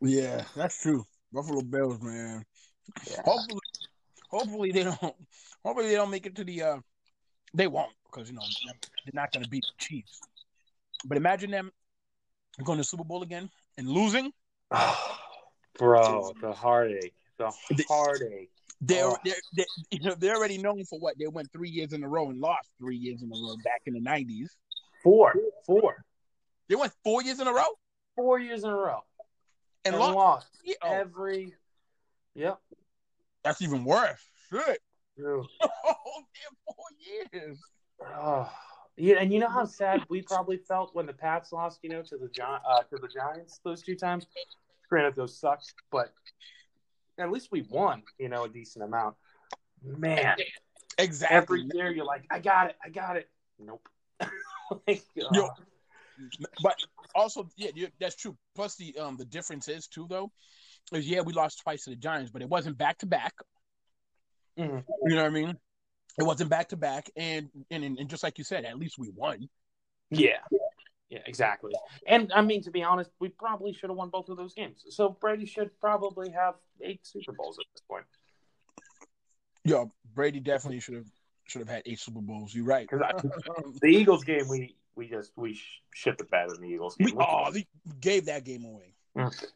Yeah, 0.00 0.44
that's 0.54 0.80
true. 0.80 1.04
Buffalo 1.32 1.62
Bills, 1.62 2.00
man. 2.00 2.44
Yeah. 3.10 3.22
Hopefully, 3.24 3.60
hopefully 4.28 4.72
they 4.72 4.84
don't. 4.84 5.14
Hopefully 5.64 5.88
they 5.88 5.94
don't 5.94 6.10
make 6.10 6.26
it 6.26 6.36
to 6.36 6.44
the. 6.44 6.62
uh 6.62 6.78
They 7.54 7.66
won't 7.66 7.92
because 8.04 8.28
you 8.28 8.36
know 8.36 8.42
they're 8.64 9.12
not 9.14 9.32
going 9.32 9.42
to 9.44 9.48
beat 9.50 9.64
the 9.64 9.84
Chiefs. 9.84 10.20
But 11.04 11.16
imagine 11.16 11.50
them 11.50 11.72
going 12.64 12.76
to 12.78 12.80
the 12.80 12.84
Super 12.84 13.04
Bowl 13.04 13.22
again 13.22 13.50
and 13.78 13.88
losing. 13.88 14.32
Bro, 15.78 16.32
the 16.40 16.52
heartache, 16.52 17.14
the 17.38 17.50
heartache. 17.88 18.50
They're, 18.80 19.06
Oh. 19.06 19.16
they're, 19.24 19.34
they're 19.54 19.66
you 19.90 20.00
know 20.00 20.14
they're 20.18 20.36
already 20.36 20.58
known 20.58 20.84
for 20.84 20.98
what 20.98 21.18
they 21.18 21.26
went 21.26 21.50
three 21.52 21.68
years 21.70 21.92
in 21.92 22.02
a 22.04 22.08
row 22.08 22.28
and 22.30 22.40
lost 22.40 22.68
three 22.78 22.96
years 22.96 23.22
in 23.22 23.30
a 23.30 23.34
row 23.34 23.56
back 23.64 23.82
in 23.86 23.94
the 23.94 24.00
nineties. 24.00 24.54
Four, 25.02 25.34
four, 25.66 25.96
They 26.68 26.74
went 26.74 26.92
four 27.04 27.22
years 27.22 27.40
in 27.40 27.46
a 27.46 27.52
row 27.52 27.64
four 28.16 28.38
years 28.38 28.64
in 28.64 28.70
a 28.70 28.74
row 28.74 29.00
and, 29.84 29.94
and 29.94 30.00
lost. 30.02 30.16
lost 30.16 30.46
Yeah, 30.64 30.74
oh, 30.82 30.92
every. 30.92 31.54
Yep. 32.34 32.58
that's 33.44 33.62
even 33.62 33.84
worse. 33.84 34.20
Shit. 34.50 34.80
True. 35.18 35.46
Oh, 35.62 36.24
damn, 36.34 36.56
four 36.66 37.40
years. 37.42 37.58
Oh, 38.02 38.50
yeah, 38.96 39.16
and 39.20 39.32
you 39.32 39.38
know 39.40 39.48
how 39.48 39.64
sad 39.64 40.02
we 40.08 40.22
probably 40.22 40.56
felt 40.56 40.94
when 40.94 41.06
the 41.06 41.12
Pats 41.12 41.52
lost, 41.52 41.80
you 41.82 41.90
know, 41.90 42.02
to 42.02 42.16
the 42.16 42.28
Gi- 42.28 42.42
uh, 42.42 42.82
to 42.84 42.96
the 42.96 43.08
Giants 43.08 43.60
those 43.64 43.82
two 43.82 43.94
times. 43.94 44.26
Granted, 44.88 45.16
those 45.16 45.36
sucked, 45.38 45.74
but 45.90 46.12
at 47.18 47.30
least 47.30 47.48
we 47.50 47.62
won, 47.62 48.02
you 48.18 48.28
know, 48.28 48.44
a 48.44 48.48
decent 48.48 48.84
amount. 48.84 49.16
Man, 49.82 50.36
Exactly. 50.98 51.36
every 51.36 51.70
year 51.74 51.90
you're 51.92 52.04
like, 52.04 52.24
I 52.30 52.38
got 52.38 52.70
it, 52.70 52.76
I 52.82 52.88
got 52.88 53.16
it. 53.16 53.28
Nope. 53.58 53.88
like, 54.86 55.02
uh, 55.30 55.48
But 56.62 56.76
also, 57.14 57.48
yeah, 57.56 57.86
that's 58.00 58.16
true. 58.16 58.36
Plus, 58.54 58.76
the 58.76 58.96
um 58.98 59.16
the 59.16 59.24
difference 59.24 59.68
is 59.68 59.86
too 59.86 60.06
though, 60.08 60.30
is 60.92 61.06
yeah, 61.06 61.20
we 61.20 61.32
lost 61.32 61.60
twice 61.62 61.84
to 61.84 61.90
the 61.90 61.96
Giants, 61.96 62.30
but 62.30 62.42
it 62.42 62.48
wasn't 62.48 62.78
back 62.78 62.98
to 62.98 63.06
back. 63.06 63.34
Mhm. 64.58 64.84
You 65.04 65.14
know 65.14 65.22
what 65.22 65.26
I 65.26 65.30
mean? 65.30 65.58
It 66.18 66.24
wasn't 66.24 66.50
back 66.50 66.68
to 66.70 66.76
back, 66.76 67.10
and 67.16 67.48
and 67.70 67.84
and 67.84 68.08
just 68.08 68.22
like 68.22 68.38
you 68.38 68.44
said, 68.44 68.64
at 68.64 68.78
least 68.78 68.98
we 68.98 69.10
won. 69.10 69.48
yeah, 70.10 70.38
yeah, 71.10 71.18
exactly. 71.26 71.72
And 72.06 72.32
I 72.34 72.40
mean, 72.42 72.62
to 72.62 72.70
be 72.70 72.82
honest, 72.82 73.10
we 73.20 73.28
probably 73.28 73.72
should 73.72 73.90
have 73.90 73.96
won 73.96 74.08
both 74.10 74.28
of 74.28 74.36
those 74.36 74.54
games. 74.54 74.84
So 74.90 75.10
Brady 75.10 75.44
should 75.46 75.78
probably 75.80 76.30
have 76.30 76.54
eight 76.80 77.00
Super 77.06 77.32
Bowls 77.32 77.58
at 77.58 77.66
this 77.74 77.82
point. 77.88 78.04
Yeah, 79.64 79.84
Brady 80.14 80.40
definitely 80.40 80.80
should 80.80 80.94
have 80.94 81.06
should 81.44 81.60
have 81.60 81.68
had 81.68 81.82
eight 81.86 82.00
Super 82.00 82.20
Bowls. 82.20 82.54
You're 82.54 82.64
right. 82.64 82.88
'Cause 82.88 83.02
I- 83.02 83.12
The 83.82 83.88
Eagles 83.88 84.24
game, 84.24 84.48
we 84.48 84.76
we 84.94 85.08
just 85.08 85.32
we 85.36 85.54
sh- 85.54 85.82
shit 85.94 86.16
the 86.18 86.24
bed 86.24 86.48
in 86.54 86.62
the 86.62 86.68
Eagles 86.68 86.96
game. 86.96 87.14
we 87.14 87.22
oh, 87.22 87.50
we 87.52 87.66
gave 88.00 88.24
that 88.26 88.44
game 88.44 88.64
away. 88.64 88.94
Mm. 89.16 89.46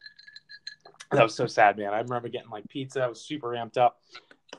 That 1.11 1.23
was 1.23 1.35
so 1.35 1.45
sad, 1.47 1.77
man. 1.77 1.93
I 1.93 1.99
remember 1.99 2.29
getting 2.29 2.49
like 2.49 2.67
pizza. 2.69 3.01
I 3.01 3.07
was 3.07 3.21
super 3.25 3.49
amped 3.49 3.77
up. 3.77 3.99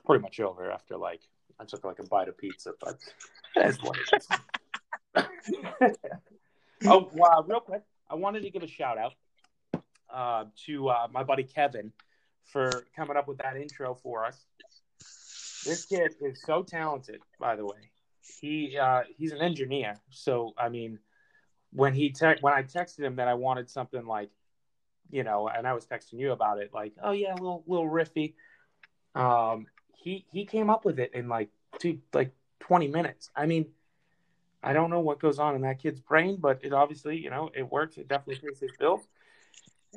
Pretty 0.05 0.21
much 0.23 0.41
over 0.41 0.71
after 0.71 0.97
like 0.97 1.21
I 1.63 1.65
took 1.65 1.85
like 1.85 2.01
a 2.01 2.05
bite 2.05 2.29
of 2.29 2.37
pizza, 2.37 2.73
but 2.81 2.99
is 3.57 3.81
what 3.83 3.97
it 3.97 4.25
is. 5.87 5.97
oh, 6.87 7.09
wow, 7.15 7.45
real 7.47 7.61
quick, 7.61 7.83
I 8.11 8.17
wanted 8.17 8.43
to 8.43 8.51
give 8.51 8.65
a 8.65 8.67
shout 8.67 8.99
out 8.99 9.13
uh, 10.13 10.45
to 10.67 10.89
uh, 10.89 11.07
my 11.13 11.23
buddy 11.23 11.45
Kevin 11.45 11.93
for 12.45 12.85
coming 12.97 13.17
up 13.17 13.29
with 13.29 13.39
that 13.39 13.57
intro 13.57 13.95
for 13.95 14.25
us. 14.25 14.45
This 15.65 15.87
kid 15.87 16.17
is 16.21 16.43
so 16.43 16.65
talented, 16.65 17.21
by 17.39 17.55
the 17.55 17.65
way. 17.65 17.93
He 18.41 18.77
uh, 18.77 19.03
he's 19.17 19.31
an 19.31 19.41
engineer, 19.41 20.01
so 20.11 20.55
I 20.59 20.69
mean, 20.69 20.99
when 21.73 21.95
he 21.95 22.11
te- 22.11 22.41
when 22.41 22.53
I 22.53 22.65
texted 22.65 23.01
him 23.01 23.17
that 23.17 23.29
I 23.29 23.35
wanted 23.35 23.71
something 23.71 24.05
like 24.05 24.31
you 25.11 25.23
know, 25.23 25.49
and 25.49 25.67
I 25.67 25.75
was 25.75 25.87
texting 25.87 26.19
you 26.19 26.33
about 26.33 26.59
it, 26.59 26.71
like, 26.75 26.95
oh 27.03 27.13
yeah, 27.13 27.35
a 27.35 27.37
little 27.37 27.63
little 27.67 27.89
riffy. 27.89 28.35
Um, 29.15 29.67
he 30.03 30.25
he 30.31 30.45
came 30.45 30.69
up 30.69 30.85
with 30.85 30.99
it 30.99 31.13
in 31.15 31.29
like 31.29 31.49
two 31.79 31.99
like 32.13 32.33
twenty 32.61 32.89
minutes. 32.89 33.31
I 33.37 33.47
mean, 33.47 33.67
I 34.63 34.73
don't 34.73 34.91
know 34.91 35.01
what 35.01 35.21
goes 35.21 35.39
on 35.39 35.55
in 35.55 35.63
that 35.63 35.81
kid's 35.81 36.01
brain, 36.01 36.39
but 36.41 36.61
it 36.63 36.73
obviously, 36.73 37.17
you 37.19 37.31
know, 37.31 37.51
it 37.55 37.71
works. 37.71 37.97
It 37.97 38.09
definitely 38.09 38.49
pays 38.49 38.63
its 38.63 38.77
bills. 38.77 39.01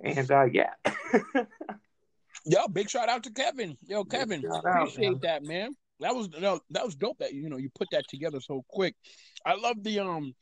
And 0.04 0.30
uh, 0.30 0.44
yeah, 0.44 0.72
Yo, 2.46 2.68
big 2.68 2.90
shout 2.90 3.10
out 3.10 3.24
to 3.24 3.32
Kevin. 3.32 3.76
Yo, 3.88 4.04
Kevin, 4.04 4.44
out, 4.54 4.64
appreciate 4.66 5.12
man. 5.12 5.20
that, 5.24 5.44
man. 5.44 5.76
That 6.00 6.14
was 6.14 6.30
no, 6.30 6.60
that 6.70 6.86
was 6.86 6.96
dope. 6.96 7.18
That 7.20 7.34
you 7.34 7.50
know 7.50 7.58
you 7.58 7.70
put 7.74 7.88
that 7.92 8.08
together 8.08 8.40
so 8.40 8.64
quick. 8.70 8.96
I 9.46 9.56
love 9.56 9.84
the 9.84 10.00
um 10.00 10.36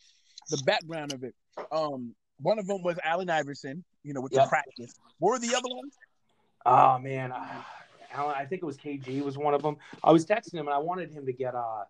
the 0.49 0.61
background 0.65 1.13
of 1.13 1.23
it. 1.23 1.33
Um, 1.71 2.13
one 2.41 2.59
of 2.59 2.67
them 2.67 2.81
was 2.83 2.97
Allen 3.03 3.29
Iverson. 3.29 3.85
You 4.03 4.13
know, 4.13 4.21
with 4.21 4.33
the 4.33 4.45
practice. 4.49 4.93
What 5.19 5.31
were 5.31 5.39
the 5.39 5.55
other 5.55 5.69
ones? 5.69 5.95
oh 6.65 6.99
man, 6.99 7.31
uh, 7.31 7.61
Alan, 8.13 8.35
I 8.37 8.45
think 8.45 8.61
it 8.61 8.65
was 8.65 8.77
KG 8.77 9.21
was 9.21 9.37
one 9.37 9.53
of 9.53 9.61
them. 9.61 9.77
I 10.03 10.11
was 10.11 10.25
texting 10.25 10.53
him 10.53 10.67
and 10.67 10.73
I 10.73 10.77
wanted 10.77 11.11
him 11.11 11.25
to 11.25 11.33
get 11.33 11.55
uh, 11.55 11.83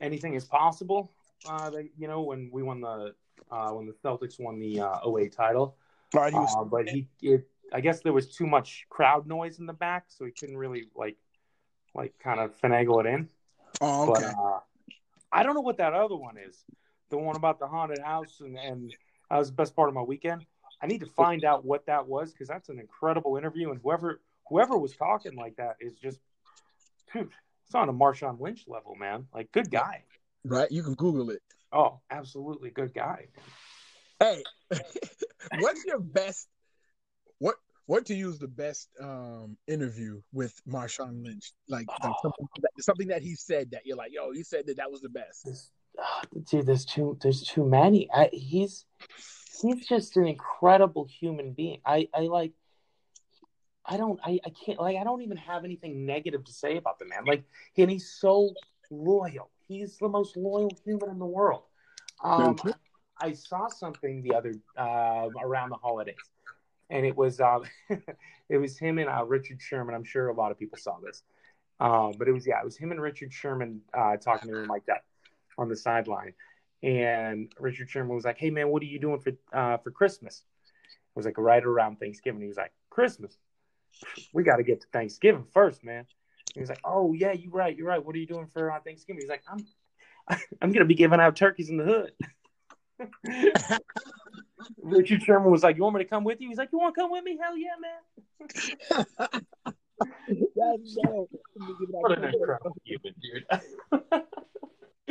anything 0.00 0.36
as 0.36 0.44
possible. 0.44 1.12
Uh, 1.48 1.70
that, 1.70 1.88
you 1.96 2.08
know, 2.08 2.22
when 2.22 2.50
we 2.52 2.62
won 2.62 2.80
the 2.80 3.14
uh, 3.50 3.70
when 3.70 3.86
the 3.86 3.92
Celtics 3.92 4.38
won 4.38 4.58
the 4.58 4.80
uh, 4.80 5.16
08 5.16 5.32
title. 5.32 5.76
Right, 6.14 6.32
he 6.32 6.38
was 6.38 6.54
Uh, 6.56 6.64
but 6.64 6.88
he, 6.88 7.06
it, 7.22 7.48
I 7.72 7.80
guess 7.80 8.00
there 8.00 8.12
was 8.12 8.34
too 8.34 8.46
much 8.46 8.86
crowd 8.88 9.26
noise 9.26 9.58
in 9.58 9.66
the 9.66 9.72
back, 9.72 10.06
so 10.08 10.24
he 10.24 10.30
couldn't 10.30 10.56
really 10.56 10.88
like, 10.96 11.16
like 11.94 12.18
kind 12.18 12.40
of 12.40 12.58
finagle 12.60 13.04
it 13.04 13.06
in. 13.06 13.28
oh, 13.80 14.10
okay. 14.10 14.22
But 14.22 14.24
uh, 14.24 14.60
I 15.30 15.42
don't 15.42 15.54
know 15.54 15.60
what 15.60 15.78
that 15.78 15.94
other 15.94 16.16
one 16.16 16.36
is. 16.38 16.64
The 17.10 17.18
one 17.18 17.36
about 17.36 17.58
the 17.58 17.66
haunted 17.66 18.00
house, 18.00 18.40
and 18.40 18.56
and 18.56 18.94
that 19.30 19.38
was 19.38 19.48
the 19.48 19.54
best 19.54 19.74
part 19.74 19.88
of 19.88 19.94
my 19.94 20.02
weekend. 20.02 20.44
I 20.82 20.86
need 20.86 21.00
to 21.00 21.06
find 21.06 21.44
out 21.44 21.64
what 21.64 21.86
that 21.86 22.06
was 22.06 22.32
because 22.32 22.48
that's 22.48 22.68
an 22.68 22.78
incredible 22.78 23.36
interview, 23.36 23.70
and 23.70 23.80
whoever 23.82 24.20
whoever 24.48 24.78
was 24.78 24.94
talking 24.96 25.36
like 25.36 25.56
that 25.56 25.76
is 25.80 25.94
just, 25.98 26.18
dude, 27.12 27.30
it's 27.66 27.74
on 27.74 27.88
a 27.88 27.92
Marshawn 27.92 28.40
Lynch 28.40 28.64
level, 28.66 28.94
man. 28.94 29.26
Like, 29.34 29.50
good 29.52 29.70
guy. 29.70 30.04
right, 30.44 30.70
you 30.70 30.82
can 30.82 30.94
Google 30.94 31.30
it. 31.30 31.42
Oh, 31.72 32.00
absolutely 32.10 32.70
good 32.70 32.94
guy. 32.94 33.26
Hey, 34.20 34.42
what's 35.58 35.84
your 35.84 36.00
best? 36.00 36.48
What 37.38 37.56
what 37.86 38.04
to 38.06 38.14
use 38.14 38.38
the 38.38 38.48
best 38.48 38.88
um 39.00 39.56
interview 39.66 40.20
with 40.32 40.60
Marshawn 40.66 41.24
Lynch? 41.24 41.52
Like, 41.68 41.86
like 41.88 41.98
Oh. 42.04 42.14
something, 42.22 42.46
that, 42.62 42.70
something 42.80 43.08
that 43.08 43.22
he 43.22 43.34
said 43.34 43.70
that 43.72 43.82
you're 43.86 43.96
like, 43.96 44.12
yo, 44.12 44.32
he 44.32 44.42
said 44.42 44.66
that 44.66 44.76
that 44.78 44.90
was 44.90 45.00
the 45.02 45.08
best. 45.08 45.44
There's, 45.44 45.70
ah, 45.98 46.22
dude, 46.50 46.66
there's 46.66 46.84
too 46.84 47.16
there's 47.22 47.42
too 47.42 47.64
many. 47.64 48.08
I, 48.12 48.28
he's 48.32 48.86
he's 49.62 49.86
just 49.86 50.16
an 50.16 50.26
incredible 50.26 51.06
human 51.20 51.52
being. 51.52 51.80
I 51.84 52.08
I 52.14 52.20
like. 52.22 52.52
I 53.88 53.96
don't. 53.96 54.20
I, 54.22 54.38
I 54.44 54.50
can't. 54.50 54.78
Like. 54.78 54.96
I 54.96 55.04
don't 55.04 55.22
even 55.22 55.38
have 55.38 55.64
anything 55.64 56.04
negative 56.04 56.44
to 56.44 56.52
say 56.52 56.76
about 56.76 56.98
the 56.98 57.06
man. 57.06 57.24
Like, 57.26 57.42
and 57.76 57.90
he's 57.90 58.10
so 58.10 58.52
loyal. 58.90 59.50
He's 59.66 59.96
the 59.98 60.08
most 60.08 60.36
loyal 60.36 60.70
human 60.84 61.10
in 61.10 61.18
the 61.18 61.26
world. 61.26 61.62
Um, 62.22 62.56
I 63.20 63.32
saw 63.32 63.68
something 63.68 64.22
the 64.22 64.34
other 64.34 64.54
uh, 64.76 65.28
around 65.42 65.70
the 65.70 65.76
holidays, 65.76 66.16
and 66.90 67.06
it 67.06 67.16
was 67.16 67.40
uh, 67.40 67.60
it 68.48 68.58
was 68.58 68.78
him 68.78 68.98
and 68.98 69.08
uh, 69.08 69.24
Richard 69.24 69.60
Sherman. 69.60 69.94
I'm 69.94 70.04
sure 70.04 70.28
a 70.28 70.34
lot 70.34 70.50
of 70.50 70.58
people 70.58 70.78
saw 70.78 70.98
this, 71.04 71.22
um, 71.80 72.12
but 72.18 72.28
it 72.28 72.32
was 72.32 72.46
yeah, 72.46 72.60
it 72.60 72.64
was 72.64 72.76
him 72.76 72.90
and 72.90 73.00
Richard 73.00 73.32
Sherman 73.32 73.80
uh, 73.94 74.16
talking 74.16 74.50
to 74.50 74.58
him 74.58 74.68
like 74.68 74.84
that 74.86 75.04
on 75.56 75.68
the 75.68 75.76
sideline, 75.76 76.34
and 76.82 77.50
Richard 77.58 77.88
Sherman 77.88 78.14
was 78.14 78.24
like, 78.24 78.38
"Hey 78.38 78.50
man, 78.50 78.68
what 78.68 78.82
are 78.82 78.86
you 78.86 78.98
doing 78.98 79.20
for 79.20 79.32
uh, 79.52 79.78
for 79.78 79.90
Christmas?" 79.90 80.44
It 80.84 81.18
was 81.18 81.26
like 81.26 81.38
right 81.38 81.64
around 81.64 81.96
Thanksgiving. 81.96 82.40
He 82.40 82.48
was 82.48 82.56
like, 82.56 82.72
"Christmas, 82.90 83.38
we 84.32 84.42
got 84.42 84.56
to 84.56 84.62
get 84.62 84.80
to 84.82 84.86
Thanksgiving 84.92 85.44
first, 85.52 85.84
man." 85.84 86.06
He 86.54 86.60
was 86.60 86.68
like, 86.68 86.80
"Oh 86.84 87.12
yeah, 87.12 87.32
you're 87.32 87.52
right, 87.52 87.76
you're 87.76 87.86
right. 87.86 88.04
What 88.04 88.14
are 88.14 88.18
you 88.18 88.26
doing 88.26 88.46
for 88.46 88.70
uh, 88.70 88.80
Thanksgiving?" 88.80 89.20
He's 89.20 89.30
like, 89.30 89.42
"I'm 89.48 89.66
I'm 90.62 90.72
gonna 90.72 90.84
be 90.84 90.94
giving 90.94 91.20
out 91.20 91.36
turkeys 91.36 91.70
in 91.70 91.76
the 91.76 91.84
hood." 91.84 92.12
Richard 94.82 95.22
Sherman 95.22 95.50
was 95.50 95.62
like, 95.62 95.76
"You 95.76 95.82
want 95.82 95.96
me 95.96 96.02
to 96.02 96.08
come 96.08 96.24
with 96.24 96.40
you?" 96.40 96.48
He's 96.48 96.58
like, 96.58 96.70
"You 96.72 96.78
want 96.78 96.94
to 96.94 97.00
come 97.00 97.10
with 97.10 97.24
me? 97.24 97.38
Hell 97.40 97.56
yeah, 97.56 97.76
man!" 97.80 99.44
That's 100.56 100.96
dope. 101.04 101.30
What 101.90 102.18
an 102.18 102.24
incredible 102.24 102.76
human, 102.84 103.14
dude. 103.20 103.44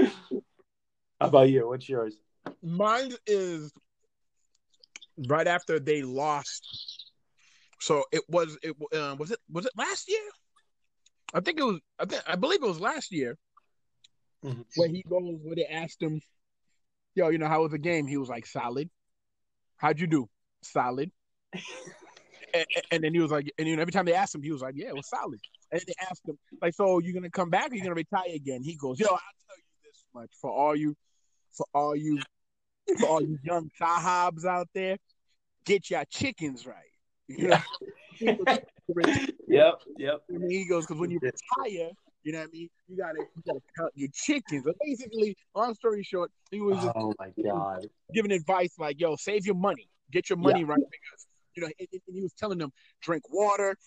How 1.19 1.27
about 1.27 1.49
you? 1.49 1.67
What's 1.67 1.89
yours? 1.89 2.15
Mine 2.61 3.11
is 3.25 3.73
right 5.27 5.47
after 5.47 5.79
they 5.79 6.03
lost. 6.03 7.06
So 7.79 8.03
it 8.11 8.23
was 8.29 8.57
it 8.63 8.75
uh, 8.93 9.15
was 9.17 9.31
it 9.31 9.39
was 9.51 9.65
it 9.65 9.71
last 9.77 10.09
year? 10.09 10.29
I 11.33 11.41
think 11.41 11.59
it 11.59 11.63
was. 11.63 11.79
I 11.99 12.05
think 12.05 12.23
I 12.27 12.35
believe 12.35 12.63
it 12.63 12.67
was 12.67 12.79
last 12.79 13.11
year 13.11 13.37
Mhm. 14.43 14.65
where 14.75 14.87
he 14.87 15.03
goes 15.03 15.39
where 15.43 15.55
they 15.55 15.65
asked 15.65 16.01
him, 16.01 16.21
"Yo, 17.15 17.29
you 17.29 17.37
know 17.37 17.47
how 17.47 17.61
was 17.61 17.71
the 17.71 17.77
game?" 17.77 18.07
He 18.07 18.17
was 18.17 18.29
like, 18.29 18.45
"Solid." 18.45 18.89
How'd 19.77 19.99
you 19.99 20.07
do? 20.07 20.29
Solid. 20.63 21.11
and, 22.53 22.65
and 22.91 23.03
then 23.03 23.13
he 23.13 23.19
was 23.19 23.31
like, 23.31 23.51
and 23.59 23.67
you 23.67 23.75
know, 23.75 23.81
every 23.81 23.91
time 23.91 24.05
they 24.05 24.13
asked 24.13 24.33
him, 24.33 24.41
he 24.41 24.51
was 24.51 24.61
like, 24.61 24.75
"Yeah, 24.75 24.87
it 24.87 24.95
was 24.95 25.07
solid." 25.07 25.39
And 25.71 25.81
they 25.85 25.93
asked 26.09 26.27
him, 26.27 26.39
like, 26.61 26.73
"So 26.73 26.99
you're 26.99 27.13
gonna 27.13 27.29
come 27.29 27.49
back 27.49 27.71
or 27.71 27.75
you 27.75 27.83
gonna 27.83 27.95
retire 27.95 28.33
again?" 28.33 28.63
He 28.63 28.75
goes, 28.75 28.99
"Yo, 28.99 29.07
I'll 29.07 29.17
tell 29.17 29.57
you 29.57 29.63
this 29.83 30.03
much 30.13 30.31
for 30.41 30.51
all 30.51 30.75
you, 30.75 30.95
for 31.51 31.65
all 31.73 31.95
you, 31.95 32.21
for 32.99 33.07
all 33.07 33.21
you 33.21 33.37
young 33.43 33.69
sahabs 33.79 34.45
out 34.45 34.69
there, 34.73 34.97
get 35.65 35.89
your 35.89 36.05
chickens 36.05 36.65
right." 36.65 36.75
You 37.27 37.47
know? 37.47 37.57
He 38.19 38.27
Yep, 39.47 39.79
yep. 39.97 40.21
I 40.29 40.37
mean, 40.37 40.49
he 40.49 40.67
goes 40.67 40.85
because 40.85 40.99
when 40.99 41.09
you 41.09 41.19
retire, 41.21 41.91
you 42.23 42.33
know 42.33 42.39
what 42.39 42.47
I 42.49 42.51
mean. 42.51 42.69
You 42.87 42.97
gotta 42.97 43.19
you 43.19 43.43
gotta 43.45 43.61
count 43.77 43.91
your 43.95 44.09
chickens. 44.13 44.63
But 44.65 44.75
basically, 44.81 45.35
long 45.55 45.73
story 45.75 46.03
short, 46.03 46.31
he 46.51 46.59
was 46.59 46.77
just 46.81 46.93
Oh 46.95 47.13
my 47.17 47.31
god. 47.43 47.87
giving 48.13 48.31
advice 48.31 48.73
like, 48.77 48.99
"Yo, 48.99 49.15
save 49.15 49.45
your 49.45 49.55
money, 49.55 49.87
get 50.11 50.29
your 50.29 50.37
money 50.37 50.63
right." 50.63 50.79
Because 50.79 51.27
you 51.55 51.61
know, 51.61 51.69
and, 51.79 51.87
and 51.91 52.15
he 52.15 52.21
was 52.21 52.33
telling 52.33 52.57
them, 52.57 52.71
drink 53.01 53.23
water, 53.29 53.77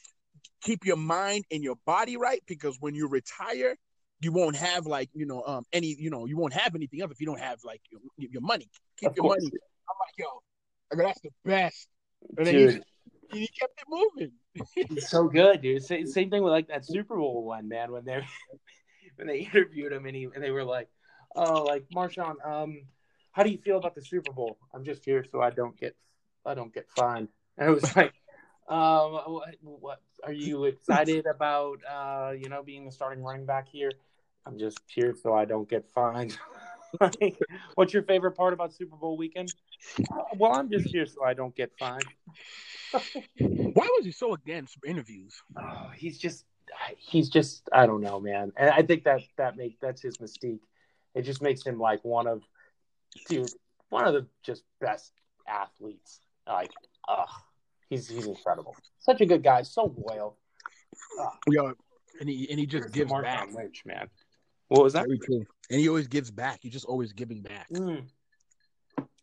keep 0.63 0.85
your 0.85 0.97
mind 0.97 1.45
and 1.51 1.63
your 1.63 1.77
body 1.87 2.17
right, 2.17 2.43
because 2.47 2.77
when 2.81 2.95
you 2.95 3.09
retire, 3.09 3.77
you 4.21 4.33
won't 4.33 4.57
have 4.57 4.87
like 4.87 5.11
you 5.13 5.27
know 5.27 5.43
um 5.47 5.65
any 5.73 5.95
you 5.99 6.11
know 6.11 6.27
you 6.27 6.37
won't 6.37 6.55
have 6.55 6.75
anything 6.75 7.03
else 7.03 7.11
if 7.11 7.21
you 7.21 7.27
don't 7.27 7.41
have 7.41 7.59
like 7.65 7.83
your, 7.91 8.01
your 8.17 8.43
money. 8.43 8.69
Keep 8.99 9.11
Of 9.11 9.17
your 9.17 9.25
course. 9.25 9.43
money. 9.43 9.53
I'm 9.89 9.97
like, 9.99 10.15
yo, 10.19 10.27
I 10.93 10.97
go, 10.97 11.03
that's 11.05 11.21
the 11.21 11.31
best. 11.45 11.89
And 12.37 12.47
Dude, 12.47 12.83
he, 13.33 13.49
kept 13.49 13.81
it 13.81 13.87
moving. 13.89 15.01
so 15.01 15.29
good, 15.29 15.63
dude. 15.63 15.83
Same, 15.83 16.07
same 16.07 16.31
thing 16.31 16.43
with 16.43 16.53
like 16.53 16.69
that 16.69 16.85
Super 16.85 17.17
Bowl 17.17 17.45
one, 17.45 17.69
man. 17.69 17.93
When 17.93 18.05
they 18.05 18.23
when 19.17 19.27
they 19.27 19.41
interviewed 19.41 19.93
him 19.93 20.07
and 20.07 20.17
he 20.17 20.25
and 20.35 20.43
they 20.43 20.51
were 20.51 20.65
like, 20.65 20.89
"Oh, 21.35 21.63
like 21.65 21.85
Marshawn, 21.95 22.35
um, 22.45 22.83
how 23.33 23.43
do 23.43 23.51
you 23.51 23.59
feel 23.59 23.79
about 23.79 23.95
the 23.95 24.03
Super 24.03 24.33
Bowl? 24.33 24.59
I'm 24.75 24.85
just 24.85 25.05
here 25.05 25.25
so 25.31 25.41
I 25.41 25.51
don't 25.51 25.79
get 25.79 25.97
I 26.45 26.55
don't 26.55 26.73
get 26.73 26.89
fined." 26.97 27.29
And 27.59 27.69
it 27.69 27.73
was 27.73 27.85
like, 27.97 28.15
um, 28.69 29.13
what, 29.13 29.55
what 29.63 30.01
are 30.25 30.33
you 30.33 30.65
excited 30.65 31.27
about? 31.27 31.81
Uh, 31.89 32.33
you 32.33 32.49
know, 32.49 32.63
being 32.63 32.85
the 32.85 32.93
starting 32.93 33.23
running 33.23 33.47
back 33.47 33.69
here. 33.69 33.91
I'm 34.47 34.59
just 34.59 34.79
here 34.87 35.15
so 35.15 35.35
I 35.35 35.45
don't 35.45 35.69
get 35.69 35.87
fined. 35.91 36.39
like, 37.01 37.39
what's 37.75 37.93
your 37.93 38.03
favorite 38.03 38.33
part 38.33 38.53
about 38.53 38.73
Super 38.75 38.97
Bowl 38.97 39.17
weekend? 39.17 39.53
Well, 40.37 40.55
I'm 40.55 40.71
just 40.71 40.89
here 40.89 41.07
so 41.07 41.25
I 41.25 41.35
don't 41.35 41.55
get 41.55 41.71
fined. 41.79 42.05
Why 43.39 43.89
was 43.97 44.05
he 44.05 44.13
so 44.13 44.35
against 44.35 44.77
interviews? 44.85 45.43
Oh, 45.59 45.91
he's 45.95 46.19
just 46.19 46.45
he's 46.97 47.29
just 47.29 47.69
I 47.73 47.87
don't 47.87 48.01
know, 48.01 48.21
man. 48.21 48.53
And 48.57 48.71
I 48.71 48.83
think 48.83 49.05
that 49.05 49.21
that 49.37 49.57
make 49.57 49.79
that's 49.81 50.03
his 50.03 50.19
mystique. 50.19 50.61
It 51.15 51.23
just 51.23 51.43
makes 51.43 51.65
him 51.65 51.79
like 51.79 52.05
one 52.05 52.27
of 52.27 52.43
dude, 53.29 53.51
one 53.89 54.07
of 54.07 54.15
the 54.15 54.27
just 54.43 54.65
best 54.81 55.13
athletes. 55.47 56.21
Like, 56.47 56.73
ugh, 57.09 57.29
he's 57.89 58.09
he's 58.09 58.27
incredible. 58.27 58.77
Such 58.99 59.21
a 59.21 59.27
good 59.27 59.43
guy, 59.43 59.63
so 59.63 59.95
loyal. 59.97 60.37
Yo, 61.49 61.75
and 62.21 62.29
he 62.29 62.49
and 62.51 62.59
he 62.59 62.67
just 62.67 62.93
gives 62.93 63.13
back. 63.13 63.53
Lynch, 63.53 63.83
man. 63.85 64.09
What 64.71 64.85
was 64.85 64.93
that? 64.93 65.07
Very 65.07 65.19
true. 65.19 65.45
And 65.69 65.81
he 65.81 65.89
always 65.89 66.07
gives 66.07 66.31
back. 66.31 66.61
He's 66.63 66.73
just 66.73 66.87
always 66.87 67.13
giving 67.13 67.43
back. 67.43 67.67
Mm. 67.71 68.05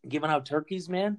Giving 0.08 0.30
out 0.30 0.46
turkeys, 0.46 0.90
man. 0.90 1.18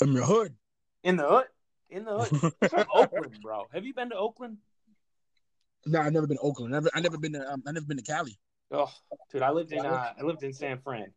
I'm 0.00 0.14
your 0.14 0.24
hood. 0.24 0.54
In 1.02 1.16
the 1.16 1.28
hood. 1.28 1.44
In 1.90 2.06
the 2.06 2.18
hood. 2.18 2.54
From 2.70 2.86
Oakland, 2.94 3.38
bro. 3.42 3.64
Have 3.74 3.84
you 3.84 3.92
been 3.92 4.08
to 4.08 4.16
Oakland? 4.16 4.56
No, 5.84 6.00
I've 6.00 6.14
never 6.14 6.26
been 6.26 6.38
to 6.38 6.42
Oakland. 6.42 6.72
Never, 6.72 6.88
I 6.94 7.00
never 7.00 7.18
been 7.18 7.34
to. 7.34 7.52
Um, 7.52 7.62
I 7.66 7.72
never 7.72 7.84
been 7.84 7.98
to 7.98 8.02
Cali. 8.02 8.38
Oh, 8.70 8.90
dude, 9.30 9.42
I 9.42 9.50
lived 9.50 9.70
in 9.72 9.84
uh, 9.84 10.12
I 10.18 10.22
lived 10.22 10.42
in 10.42 10.54
San 10.54 10.78
Fran. 10.78 11.12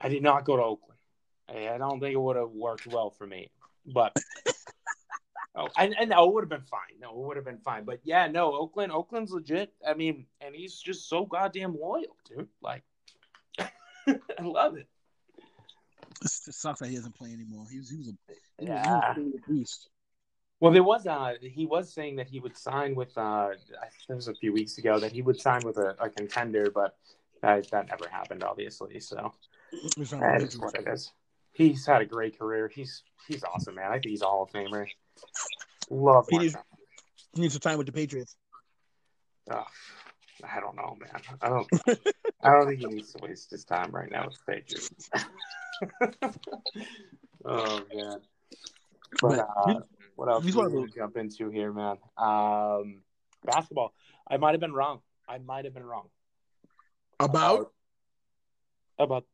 I 0.00 0.08
did 0.08 0.22
not 0.22 0.44
go 0.44 0.56
to 0.56 0.62
Oakland. 0.62 1.00
I 1.48 1.68
I 1.74 1.78
don't 1.78 1.98
think 1.98 2.14
it 2.14 2.20
would 2.20 2.36
have 2.36 2.50
worked 2.50 2.86
well 2.86 3.10
for 3.10 3.26
me. 3.26 3.50
But 3.84 4.16
oh, 5.58 5.68
and, 5.76 5.94
and 6.00 6.10
no, 6.10 6.26
it 6.28 6.34
would 6.34 6.42
have 6.44 6.48
been 6.50 6.62
fine. 6.62 6.98
No, 7.00 7.10
it 7.10 7.16
would 7.26 7.36
have 7.36 7.44
been 7.44 7.58
fine. 7.58 7.84
But 7.84 8.00
yeah, 8.04 8.26
no, 8.28 8.52
Oakland, 8.54 8.92
Oakland's 8.92 9.32
legit. 9.32 9.72
I 9.86 9.94
mean, 9.94 10.26
and 10.40 10.54
he's 10.54 10.78
just 10.78 11.08
so 11.08 11.24
goddamn 11.26 11.76
loyal, 11.78 12.16
dude. 12.28 12.48
Like, 12.62 12.82
I 13.58 14.16
love 14.42 14.76
it. 14.76 14.86
It 16.22 16.28
sucks 16.30 16.80
that 16.80 16.88
he 16.88 16.96
doesn't 16.96 17.14
play 17.14 17.32
anymore. 17.32 17.66
He 17.70 17.78
was, 17.78 17.90
he 17.90 17.96
was 17.98 18.08
a, 18.08 18.12
he 18.58 18.64
was- 18.64 18.68
Yeah. 18.68 19.14
he 19.14 19.20
was 19.22 19.34
a 19.46 19.50
beast. 19.52 19.88
Well, 20.60 20.72
there 20.72 20.82
was 20.82 21.06
uh 21.06 21.34
he 21.40 21.66
was 21.66 21.92
saying 21.92 22.16
that 22.16 22.26
he 22.26 22.40
would 22.40 22.56
sign 22.56 22.96
with 22.96 23.16
uh 23.16 23.20
I 23.50 23.86
think 23.90 24.08
it 24.10 24.14
was 24.14 24.26
a 24.26 24.34
few 24.34 24.52
weeks 24.52 24.76
ago 24.78 24.98
that 24.98 25.12
he 25.12 25.22
would 25.22 25.40
sign 25.40 25.60
with 25.64 25.76
a, 25.78 25.94
a 26.00 26.10
contender, 26.10 26.68
but 26.74 26.96
that, 27.42 27.70
that 27.70 27.86
never 27.86 28.08
happened, 28.08 28.42
obviously. 28.42 28.98
So 28.98 29.32
It's 29.70 29.96
not 30.10 30.20
that 30.20 30.38
the 30.40 30.46
is 30.46 30.54
Patriots. 30.56 30.58
what 30.58 30.74
it 30.74 30.88
is. 30.92 31.12
He's 31.52 31.86
had 31.86 32.00
a 32.02 32.04
great 32.04 32.36
career. 32.36 32.66
He's 32.74 33.04
he's 33.28 33.44
awesome, 33.44 33.76
man. 33.76 33.90
I 33.90 34.00
think 34.00 34.06
he's 34.06 34.22
a 34.22 34.26
Hall 34.26 34.42
of 34.42 34.50
Famer. 34.50 34.88
Love 35.90 36.26
He 36.28 36.38
needs- 36.38 36.56
He 37.34 37.40
needs 37.42 37.54
some 37.54 37.60
time 37.60 37.78
with 37.78 37.86
the 37.86 37.92
Patriots. 37.92 38.36
Ugh, 39.50 39.64
I 40.44 40.60
don't 40.60 40.76
know, 40.76 40.96
man. 41.00 41.22
I 41.40 41.48
don't. 41.48 41.66
I 42.42 42.52
don't 42.52 42.66
think 42.66 42.80
he 42.80 42.86
needs 42.86 43.12
to 43.14 43.24
waste 43.24 43.50
his 43.50 43.64
time 43.64 43.90
right 43.90 44.10
now 44.10 44.26
with 44.26 44.38
the 44.46 44.52
Patriots. 44.52 45.10
oh 47.44 47.82
man. 47.94 48.20
But 49.20 49.38
uh, 49.38 49.80
what 50.16 50.28
else 50.28 50.44
He's 50.44 50.54
do 50.54 50.68
we 50.68 50.90
jump 50.94 51.16
into 51.16 51.48
here, 51.50 51.72
man? 51.72 51.96
Um, 52.16 53.02
basketball. 53.44 53.94
I 54.30 54.36
might 54.36 54.52
have 54.52 54.60
been 54.60 54.72
wrong. 54.74 55.00
I 55.28 55.38
might 55.38 55.64
have 55.64 55.74
been 55.74 55.84
wrong 55.84 56.08
About 57.20 57.72
about 58.98 59.24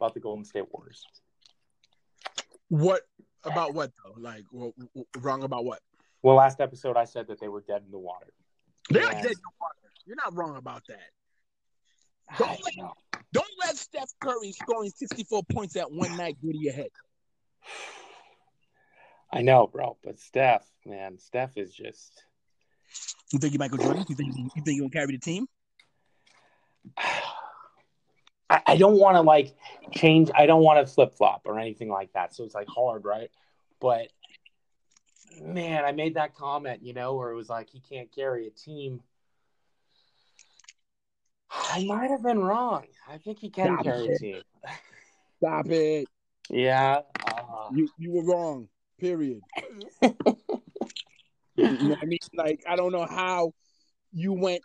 about 0.00 0.14
the 0.14 0.20
Golden 0.20 0.44
State 0.44 0.64
Warriors. 0.72 1.04
what? 2.68 3.02
About 3.44 3.74
what 3.74 3.92
though? 4.04 4.14
Like 4.20 4.44
w- 4.52 4.72
w- 4.76 5.06
wrong 5.18 5.42
about 5.42 5.64
what? 5.64 5.80
Well, 6.22 6.36
last 6.36 6.60
episode 6.60 6.96
I 6.96 7.04
said 7.04 7.26
that 7.28 7.38
they 7.40 7.48
were 7.48 7.60
dead 7.60 7.82
in 7.84 7.90
the 7.90 7.98
water. 7.98 8.32
They're 8.90 9.02
Yeah. 9.02 9.10
dead 9.12 9.26
in 9.26 9.32
the 9.32 9.50
water. 9.60 9.74
You're 10.06 10.16
not 10.16 10.34
wrong 10.34 10.56
about 10.56 10.82
that. 10.88 11.10
Don't 12.38 12.62
let- 12.64 12.76
know. 12.76 12.92
Don't 13.32 13.50
let 13.60 13.76
Steph 13.76 14.10
Curry 14.20 14.52
scoring 14.52 14.90
64 14.90 15.42
points 15.50 15.76
at 15.76 15.90
one 15.90 16.16
night 16.16 16.36
go 16.42 16.50
to 16.52 16.56
your 16.58 16.72
head. 16.72 16.90
I 19.32 19.42
know, 19.42 19.66
bro, 19.66 19.98
but 20.04 20.18
Steph, 20.20 20.66
man, 20.86 21.18
Steph 21.18 21.56
is 21.56 21.74
just. 21.74 22.24
You 23.32 23.38
think 23.40 23.52
you 23.52 23.58
Michael 23.58 23.78
Jordan? 23.78 24.04
You 24.08 24.14
think 24.14 24.36
you 24.36 24.48
think 24.62 24.76
you 24.76 24.80
gonna 24.82 24.90
carry 24.90 25.12
the 25.12 25.18
team? 25.18 25.46
I, 28.54 28.62
I 28.72 28.76
don't 28.76 28.98
want 28.98 29.16
to 29.16 29.22
like 29.22 29.54
change. 29.92 30.30
I 30.34 30.46
don't 30.46 30.62
want 30.62 30.86
to 30.86 30.92
flip 30.92 31.14
flop 31.14 31.42
or 31.44 31.58
anything 31.58 31.88
like 31.88 32.12
that. 32.12 32.34
So 32.34 32.44
it's 32.44 32.54
like 32.54 32.68
hard, 32.68 33.04
right? 33.04 33.30
But 33.80 34.08
man, 35.42 35.84
I 35.84 35.92
made 35.92 36.14
that 36.14 36.34
comment, 36.34 36.82
you 36.82 36.94
know, 36.94 37.14
where 37.14 37.30
it 37.30 37.34
was 37.34 37.48
like 37.48 37.68
he 37.68 37.80
can't 37.80 38.10
carry 38.14 38.46
a 38.46 38.50
team. 38.50 39.00
I 41.50 41.84
might 41.84 42.10
have 42.10 42.22
been 42.22 42.40
wrong. 42.40 42.84
I 43.08 43.18
think 43.18 43.38
he 43.38 43.50
can 43.50 43.74
Stop 43.74 43.84
carry 43.84 44.08
a 44.08 44.18
team. 44.18 44.42
Stop 45.38 45.66
it. 45.68 46.08
Yeah. 46.50 47.00
Uh, 47.26 47.68
You 47.72 47.88
you 47.98 48.12
were 48.12 48.24
wrong. 48.24 48.68
Period. 48.98 49.40
You 51.56 51.70
know 51.70 51.88
what 51.90 51.98
I 52.02 52.06
mean? 52.06 52.18
Like 52.34 52.64
I 52.68 52.74
don't 52.74 52.90
know 52.90 53.06
how 53.06 53.52
you 54.12 54.32
went 54.32 54.62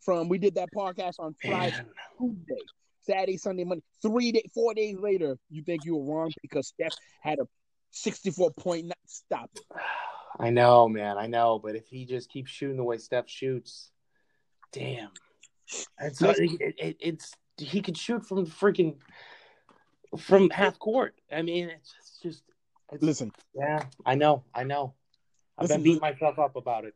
from 0.00 0.28
we 0.28 0.38
did 0.38 0.56
that 0.56 0.70
podcast 0.74 1.14
on 1.20 1.34
Friday. 1.40 1.76
Tuesday, 2.18 2.62
Saturday, 3.02 3.36
Sunday, 3.36 3.64
Monday. 3.64 3.84
Three 4.00 4.32
day, 4.32 4.44
four 4.54 4.74
days 4.74 4.98
later, 4.98 5.36
you 5.50 5.62
think 5.62 5.84
you 5.84 5.96
were 5.96 6.14
wrong 6.14 6.32
because 6.42 6.68
Steph 6.68 6.92
had 7.20 7.38
a 7.38 7.46
sixty-four 7.90 8.52
point. 8.52 8.92
Stop. 9.06 9.50
I 10.38 10.50
know, 10.50 10.88
man. 10.88 11.18
I 11.18 11.26
know. 11.26 11.60
But 11.62 11.76
if 11.76 11.86
he 11.88 12.06
just 12.06 12.30
keeps 12.30 12.50
shooting 12.50 12.76
the 12.76 12.84
way 12.84 12.98
Steph 12.98 13.28
shoots, 13.28 13.90
damn. 14.72 15.10
It's, 16.00 16.20
it, 16.20 16.74
it, 16.78 16.96
it's 17.00 17.32
he 17.56 17.80
could 17.80 17.96
shoot 17.96 18.26
from 18.26 18.46
freaking 18.46 18.96
from 20.18 20.50
half 20.50 20.78
court. 20.78 21.14
I 21.30 21.42
mean, 21.42 21.70
it's 21.70 21.94
just, 21.94 22.22
just 22.22 22.42
it's, 22.92 23.02
Listen, 23.02 23.32
yeah. 23.54 23.84
I 24.04 24.14
know, 24.14 24.44
I 24.54 24.64
know. 24.64 24.94
I've 25.56 25.64
Listen, 25.64 25.78
been 25.78 25.84
beating 25.84 26.00
myself 26.00 26.38
up 26.38 26.56
about 26.56 26.84
it. 26.84 26.94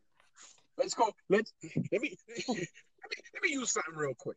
let's 0.78 0.94
go. 0.94 1.10
Let's 1.28 1.52
let 1.62 2.00
me 2.00 2.16
let 2.48 2.58
me, 2.58 2.66
let 3.34 3.42
me 3.42 3.50
use 3.50 3.72
something 3.72 3.94
real 3.94 4.14
quick. 4.18 4.36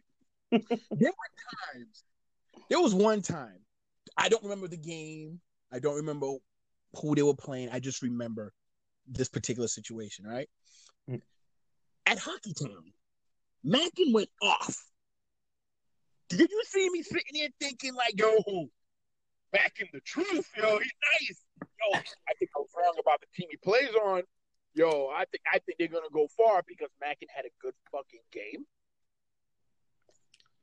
There 0.51 0.61
were 0.91 1.73
times. 1.73 2.03
There 2.69 2.79
was 2.81 2.93
one 2.93 3.21
time. 3.21 3.59
I 4.17 4.29
don't 4.29 4.43
remember 4.43 4.67
the 4.67 4.77
game. 4.77 5.39
I 5.71 5.79
don't 5.79 5.95
remember 5.97 6.33
who 6.99 7.15
they 7.15 7.21
were 7.21 7.35
playing. 7.35 7.69
I 7.71 7.79
just 7.79 8.01
remember 8.01 8.53
this 9.07 9.29
particular 9.29 9.67
situation. 9.67 10.25
Right 10.25 10.49
Mm. 11.09 11.21
at 12.05 12.19
Hockey 12.19 12.53
Town, 12.53 12.91
Mackin 13.63 14.13
went 14.13 14.29
off. 14.41 14.85
Did 16.29 16.49
you 16.51 16.63
see 16.65 16.89
me 16.91 17.01
sitting 17.01 17.33
there 17.33 17.49
thinking 17.59 17.95
like, 17.95 18.13
yo, 18.19 18.69
back 19.51 19.73
in 19.79 19.87
the 19.93 19.99
truth, 20.01 20.47
yo, 20.55 20.77
he's 20.77 20.91
nice. 21.21 21.41
Yo, 21.61 21.97
I 21.97 22.33
think 22.37 22.51
I 22.55 22.59
was 22.59 22.69
wrong 22.77 22.93
about 22.99 23.21
the 23.21 23.27
team 23.35 23.47
he 23.49 23.57
plays 23.57 23.89
on. 24.05 24.21
Yo, 24.75 25.07
I 25.07 25.25
think 25.31 25.41
I 25.51 25.57
think 25.59 25.79
they're 25.79 25.87
gonna 25.87 26.13
go 26.13 26.27
far 26.37 26.61
because 26.67 26.89
Mackin 27.01 27.27
had 27.35 27.45
a 27.45 27.49
good 27.61 27.73
fucking 27.91 28.21
game. 28.31 28.65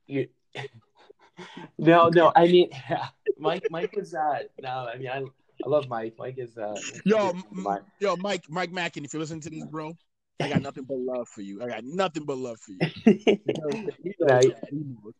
You, 0.06 0.28
no, 1.78 2.08
no. 2.08 2.32
I 2.34 2.46
mean, 2.46 2.70
yeah, 2.90 3.08
Mike. 3.38 3.64
Mike 3.70 3.94
is 3.96 4.14
uh 4.14 4.40
no. 4.60 4.88
I 4.92 4.96
mean, 4.98 5.08
I 5.08 5.18
I 5.64 5.68
love 5.68 5.88
Mike. 5.88 6.14
Mike 6.18 6.38
is 6.38 6.56
uh 6.56 6.74
Yo, 7.04 7.28
is 7.30 7.34
m- 7.34 7.44
my- 7.50 7.80
yo, 8.00 8.16
Mike, 8.16 8.44
Mike 8.48 8.72
Mackin, 8.72 9.04
if 9.04 9.12
you 9.12 9.20
listen 9.20 9.40
to 9.40 9.50
this, 9.50 9.64
bro, 9.64 9.96
I 10.40 10.48
got 10.48 10.62
nothing 10.62 10.84
but 10.84 10.98
love 10.98 11.28
for 11.28 11.42
you. 11.42 11.62
I 11.62 11.68
got 11.68 11.84
nothing 11.84 12.24
but 12.24 12.36
love 12.38 12.58
for 12.60 12.72
you. 12.72 12.78
He 13.04 13.40
knows 13.46 13.72
that. 13.86 13.94
He 14.02 14.14
knows 14.18 14.28
Right. 14.28 14.48
that. 14.54 14.68
He 14.70 14.76
knows. 14.76 15.14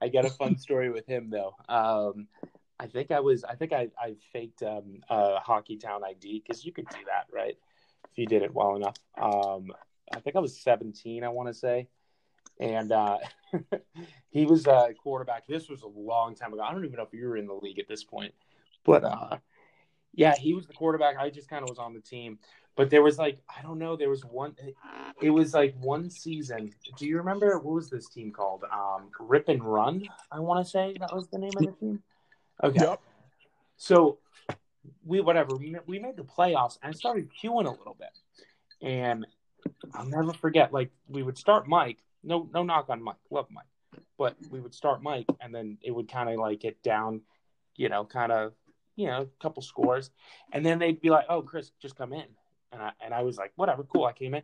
I 0.00 0.08
got 0.08 0.24
a 0.24 0.30
fun 0.30 0.56
story 0.56 0.90
with 0.90 1.06
him 1.06 1.28
though. 1.30 1.54
Um, 1.68 2.28
I 2.80 2.86
think 2.86 3.10
I 3.10 3.18
was, 3.20 3.42
I 3.42 3.56
think 3.56 3.72
I, 3.72 3.88
I 4.00 4.14
faked 4.32 4.62
um, 4.62 5.00
a 5.10 5.40
Hockey 5.40 5.76
Town 5.76 6.02
ID 6.04 6.44
because 6.46 6.64
you 6.64 6.72
could 6.72 6.88
do 6.88 6.98
that, 7.06 7.26
right? 7.32 7.56
If 8.12 8.16
you 8.18 8.26
did 8.26 8.42
it 8.42 8.54
well 8.54 8.76
enough. 8.76 8.96
Um, 9.20 9.72
I 10.14 10.20
think 10.20 10.36
I 10.36 10.38
was 10.38 10.56
17, 10.60 11.24
I 11.24 11.28
want 11.28 11.48
to 11.48 11.54
say, 11.54 11.88
and 12.58 12.92
uh, 12.92 13.18
he 14.30 14.46
was 14.46 14.66
a 14.66 14.94
quarterback. 15.02 15.46
This 15.46 15.68
was 15.68 15.82
a 15.82 15.88
long 15.88 16.34
time 16.34 16.52
ago. 16.52 16.62
I 16.62 16.72
don't 16.72 16.84
even 16.84 16.96
know 16.96 17.02
if 17.02 17.12
you 17.12 17.26
were 17.28 17.36
in 17.36 17.46
the 17.46 17.54
league 17.54 17.78
at 17.78 17.88
this 17.88 18.04
point, 18.04 18.34
but 18.84 19.04
uh, 19.04 19.38
yeah, 20.14 20.34
he 20.36 20.54
was 20.54 20.66
the 20.66 20.72
quarterback. 20.72 21.16
I 21.18 21.30
just 21.30 21.48
kind 21.48 21.62
of 21.62 21.68
was 21.68 21.78
on 21.78 21.94
the 21.94 22.00
team. 22.00 22.38
But 22.76 22.90
there 22.90 23.02
was 23.02 23.18
like 23.18 23.38
I 23.48 23.60
don't 23.62 23.78
know. 23.78 23.96
There 23.96 24.08
was 24.08 24.24
one. 24.24 24.54
It 25.20 25.30
was 25.30 25.52
like 25.52 25.74
one 25.80 26.08
season. 26.10 26.72
Do 26.96 27.06
you 27.06 27.16
remember 27.16 27.58
what 27.58 27.74
was 27.74 27.90
this 27.90 28.08
team 28.08 28.30
called? 28.30 28.62
Um, 28.72 29.10
Rip 29.18 29.48
and 29.48 29.62
Run. 29.62 30.04
I 30.30 30.38
want 30.38 30.64
to 30.64 30.70
say 30.70 30.94
that 31.00 31.12
was 31.12 31.26
the 31.28 31.38
name 31.38 31.50
of 31.56 31.64
the 31.64 31.72
team. 31.72 32.02
Okay. 32.62 32.84
Yep. 32.84 33.00
So 33.76 34.18
we 35.04 35.20
whatever 35.20 35.56
we 35.56 35.98
made 35.98 36.16
the 36.16 36.22
playoffs 36.22 36.78
and 36.82 36.94
I 36.94 36.96
started 36.96 37.28
queuing 37.30 37.66
a 37.66 37.70
little 37.70 37.96
bit, 37.98 38.16
and 38.80 39.26
I'll 39.94 40.06
never 40.06 40.32
forget. 40.32 40.72
Like 40.72 40.90
we 41.08 41.22
would 41.22 41.38
start 41.38 41.66
Mike. 41.66 41.98
No 42.28 42.48
no 42.52 42.62
knock 42.62 42.90
on 42.90 43.02
Mike. 43.02 43.16
Love 43.30 43.46
Mike, 43.50 43.64
but 44.18 44.36
we 44.50 44.60
would 44.60 44.74
start 44.74 45.02
Mike 45.02 45.26
and 45.40 45.54
then 45.54 45.78
it 45.82 45.90
would 45.90 46.10
kind 46.10 46.28
of 46.28 46.36
like 46.38 46.60
get 46.60 46.82
down, 46.82 47.22
you 47.76 47.88
know, 47.88 48.04
kind 48.04 48.30
of 48.30 48.52
you 48.96 49.06
know, 49.06 49.22
a 49.22 49.42
couple 49.42 49.62
scores, 49.62 50.10
and 50.52 50.66
then 50.66 50.80
they'd 50.80 51.00
be 51.00 51.08
like, 51.08 51.24
"Oh, 51.28 51.40
Chris, 51.40 51.70
just 51.80 51.96
come 51.96 52.12
in," 52.12 52.26
and 52.72 52.82
I 52.82 52.92
and 53.00 53.14
I 53.14 53.22
was 53.22 53.38
like, 53.38 53.52
"Whatever, 53.54 53.84
cool." 53.84 54.04
I 54.04 54.12
came 54.12 54.34
in. 54.34 54.42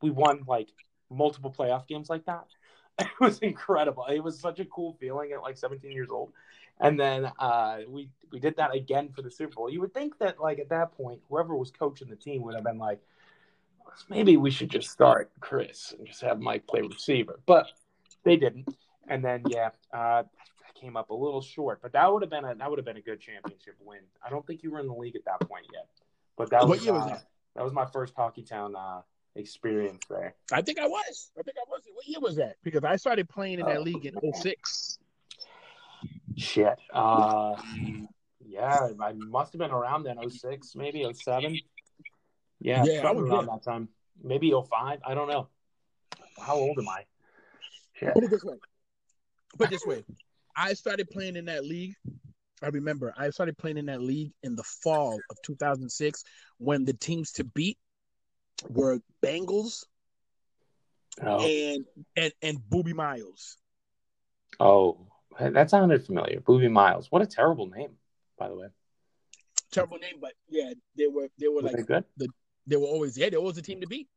We 0.00 0.10
won 0.10 0.40
like 0.48 0.70
multiple 1.10 1.54
playoff 1.56 1.86
games 1.86 2.08
like 2.10 2.24
that. 2.26 2.46
It 2.98 3.08
was 3.18 3.38
incredible. 3.38 4.04
It 4.06 4.22
was 4.22 4.38
such 4.38 4.60
a 4.60 4.64
cool 4.66 4.92
feeling 5.00 5.32
at 5.32 5.40
like 5.40 5.56
17 5.56 5.90
years 5.90 6.10
old. 6.10 6.32
And 6.80 7.00
then 7.00 7.30
uh, 7.38 7.78
we 7.88 8.10
we 8.32 8.40
did 8.40 8.56
that 8.56 8.74
again 8.74 9.10
for 9.14 9.22
the 9.22 9.30
Super 9.30 9.54
Bowl. 9.54 9.70
You 9.70 9.80
would 9.80 9.94
think 9.94 10.18
that 10.18 10.40
like 10.40 10.58
at 10.58 10.68
that 10.70 10.92
point, 10.92 11.20
whoever 11.28 11.56
was 11.56 11.70
coaching 11.70 12.08
the 12.08 12.16
team 12.16 12.42
would 12.42 12.54
have 12.54 12.64
been 12.64 12.78
like, 12.78 13.00
maybe 14.08 14.36
we 14.36 14.50
should 14.50 14.70
just 14.70 14.90
start 14.90 15.30
Chris 15.40 15.94
and 15.96 16.06
just 16.06 16.20
have 16.22 16.40
Mike 16.40 16.66
play 16.66 16.80
receiver. 16.82 17.40
But 17.46 17.66
they 18.24 18.36
didn't. 18.36 18.68
And 19.08 19.24
then 19.24 19.42
yeah, 19.48 19.70
uh, 19.92 20.22
I 20.22 20.24
came 20.80 20.96
up 20.96 21.10
a 21.10 21.14
little 21.14 21.40
short. 21.42 21.80
But 21.82 21.92
that 21.92 22.12
would 22.12 22.22
have 22.22 22.30
been 22.30 22.44
a 22.44 22.54
that 22.54 22.68
would 22.70 22.78
have 22.78 22.86
been 22.86 22.96
a 22.96 23.00
good 23.02 23.20
championship 23.20 23.76
win. 23.80 24.00
I 24.24 24.30
don't 24.30 24.46
think 24.46 24.62
you 24.62 24.70
were 24.70 24.80
in 24.80 24.86
the 24.86 24.94
league 24.94 25.16
at 25.16 25.24
that 25.24 25.40
point 25.48 25.66
yet. 25.72 25.86
But 26.36 26.50
that 26.50 26.60
What 26.60 26.68
was, 26.70 26.84
year 26.84 26.94
was 26.94 27.02
uh, 27.04 27.08
that? 27.08 27.24
that 27.56 27.64
was 27.64 27.72
my 27.72 27.86
first 27.86 28.14
Hockey 28.16 28.42
Town 28.42 28.74
uh, 28.76 29.02
experience 29.34 30.04
there. 30.08 30.34
I 30.52 30.62
think 30.62 30.78
I 30.78 30.86
was. 30.86 31.30
I 31.38 31.42
think 31.42 31.56
I 31.58 31.64
was. 31.68 31.82
What 31.92 32.06
year 32.06 32.20
was 32.20 32.36
that? 32.36 32.56
Because 32.62 32.84
I 32.84 32.96
started 32.96 33.28
playing 33.28 33.58
in 33.60 33.66
that 33.66 33.78
Oh. 33.78 33.82
league 33.82 34.06
in 34.06 34.14
06. 34.34 34.98
Shit. 36.36 36.78
Uh, 36.92 37.56
yeah, 38.46 38.88
I 39.00 39.12
must 39.12 39.52
have 39.52 39.58
been 39.60 39.70
around 39.70 40.04
then, 40.04 40.16
06, 40.30 40.74
maybe 40.74 41.04
07. 41.12 41.58
Yeah, 42.60 42.84
Yeah, 42.84 42.98
I 43.00 43.02
something 43.02 43.22
was 43.24 43.30
around 43.32 43.46
there. 43.46 43.56
that 43.56 43.62
time. 43.64 43.88
Maybe 44.22 44.50
05. 44.52 45.00
I 45.04 45.14
don't 45.14 45.28
know. 45.28 45.48
How 46.40 46.54
old 46.54 46.78
am 46.78 46.88
I? 46.88 47.04
Shit. 47.94 48.14
Put 48.14 48.24
it 48.24 48.30
this 48.30 48.44
way. 48.44 48.56
Put 49.58 49.68
it 49.68 49.70
this 49.70 49.86
way. 49.86 50.04
I 50.56 50.74
started 50.74 51.08
playing 51.10 51.36
in 51.36 51.46
that 51.46 51.64
league. 51.64 51.94
I 52.62 52.68
remember 52.68 53.14
I 53.16 53.30
started 53.30 53.56
playing 53.56 53.78
in 53.78 53.86
that 53.86 54.02
league 54.02 54.32
in 54.42 54.54
the 54.54 54.62
fall 54.62 55.18
of 55.30 55.36
2006 55.44 56.24
when 56.58 56.84
the 56.84 56.92
teams 56.92 57.32
to 57.32 57.44
beat 57.44 57.78
were 58.68 59.00
Bengals 59.22 59.84
Oh, 61.22 61.44
and 61.44 61.84
and 62.16 62.32
and 62.42 62.70
Booby 62.70 62.92
Miles. 62.92 63.56
oh, 64.58 65.06
that 65.38 65.68
sounded 65.70 66.04
familiar. 66.04 66.40
Booby 66.40 66.68
Miles. 66.68 67.10
What 67.10 67.20
a 67.22 67.26
terrible 67.26 67.66
name, 67.66 67.92
by 68.38 68.48
the 68.48 68.54
way. 68.56 68.66
Terrible 69.72 69.98
name, 69.98 70.16
but 70.20 70.32
yeah, 70.48 70.72
they 70.96 71.06
were 71.08 71.28
they 71.38 71.48
were 71.48 71.56
Were 71.56 71.62
like 71.62 71.76
they 71.76 71.82
good? 71.82 72.04
They 72.70 72.76
were 72.76 72.86
always 72.86 73.18
yeah, 73.18 73.28
they 73.28 73.36
were 73.36 73.40
always 73.42 73.56
the 73.56 73.62
team 73.62 73.80
to 73.80 73.86
beat. 73.86 74.08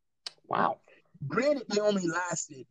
Wow. 0.48 0.80
Granted, 1.28 1.64
they 1.70 1.80
only 1.82 2.08
lasted 2.08 2.66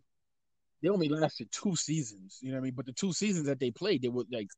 they 0.83 0.89
only 0.89 1.09
lasted 1.09 1.49
two 1.53 1.77
seasons. 1.77 2.39
You 2.43 2.51
know 2.51 2.57
what 2.57 2.63
I 2.63 2.65
mean? 2.65 2.75
But 2.75 2.87
the 2.87 2.93
two 2.93 3.13
seasons 3.13 3.47
that 3.47 3.61
they 3.61 3.71
played, 3.71 4.03
they 4.03 4.09
were 4.09 4.25
like 4.31 4.49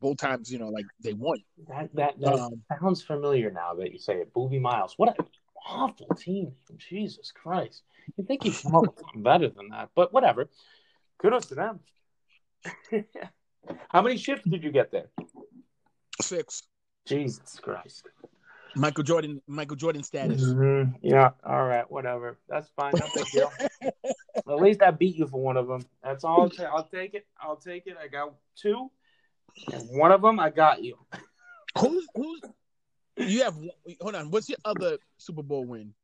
both 0.00 0.18
times. 0.18 0.50
You 0.50 0.58
know, 0.58 0.68
like 0.68 0.86
they 1.02 1.14
won. 1.14 1.38
That 1.68 1.94
that, 1.94 2.20
that 2.20 2.34
Um, 2.34 2.62
sounds 2.80 3.02
familiar 3.02 3.50
now 3.50 3.74
that 3.74 3.92
you 3.92 3.98
say 3.98 4.20
it. 4.20 4.32
Booby 4.32 4.58
Miles. 4.58 4.94
What 4.96 5.18
an 5.18 5.26
awful 5.66 6.08
team. 6.16 6.52
Jesus 6.76 7.32
Christ. 7.32 7.82
You 8.16 8.24
think 8.24 8.44
you'd 8.44 8.60
come 8.62 8.76
up 8.76 8.82
with 8.82 8.98
something 9.00 9.22
better 9.22 9.48
than 9.48 9.70
that, 9.70 9.90
but 9.94 10.12
whatever. 10.12 10.48
Kudos 11.18 11.46
to 11.46 11.54
them. 11.54 11.80
How 13.88 14.02
many 14.02 14.16
ships 14.18 14.42
did 14.46 14.62
you 14.62 14.70
get 14.70 14.92
there? 14.92 15.08
Six. 16.20 16.62
Jesus 17.06 17.58
Christ. 17.60 18.06
Michael 18.76 19.04
Jordan. 19.04 19.40
Michael 19.46 19.76
Jordan 19.76 20.02
status. 20.02 20.42
Mhm. 20.42 20.94
Yeah. 21.02 21.30
All 21.44 21.64
right. 21.64 21.88
Whatever. 21.90 22.38
That's 22.48 22.68
fine. 22.76 22.92
No 22.98 23.06
big 23.14 23.26
deal. 23.32 23.50
At 24.36 24.56
least 24.60 24.82
I 24.82 24.90
beat 24.90 25.16
you 25.16 25.26
for 25.26 25.40
one 25.40 25.56
of 25.56 25.66
them. 25.68 25.82
That's 26.02 26.24
all. 26.24 26.42
I'll, 26.42 26.50
ta- 26.50 26.70
I'll 26.74 26.88
take 26.88 27.14
it. 27.14 27.26
I'll 27.40 27.56
take 27.56 27.86
it. 27.86 27.96
I 28.02 28.08
got 28.08 28.34
two, 28.56 28.90
and 29.72 29.82
one 29.90 30.12
of 30.12 30.22
them 30.22 30.38
I 30.40 30.50
got 30.50 30.82
you. 30.82 30.98
Who's 31.78 32.06
who's? 32.14 32.40
You 33.16 33.44
have. 33.44 33.56
Hold 34.00 34.14
on. 34.16 34.30
What's 34.30 34.48
your 34.48 34.58
other 34.64 34.98
Super 35.18 35.42
Bowl 35.42 35.64
win? 35.64 35.94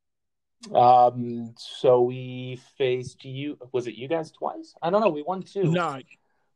Um. 0.75 1.55
So 1.59 2.03
we 2.03 2.61
faced 2.79 3.25
you. 3.25 3.59
Was 3.73 3.87
it 3.87 3.95
you 3.95 4.09
guys 4.09 4.31
twice? 4.31 4.75
I 4.83 4.91
don't 4.91 5.01
know. 5.01 5.09
We 5.09 5.23
won 5.23 5.43
two. 5.43 5.65
Nah, 5.65 6.01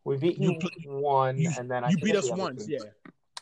We 0.05 0.17
beat 0.17 0.39
You 0.39 0.59
you, 0.79 0.91
one, 0.93 1.39
you, 1.39 1.51
and 1.59 1.71
then 1.71 1.85
I 1.85 1.91
you 1.91 1.97
beat 1.97 2.15
us 2.17 2.29
the 2.29 2.37
once. 2.37 2.67
team. 2.67 2.79
Yeah. 2.81 2.91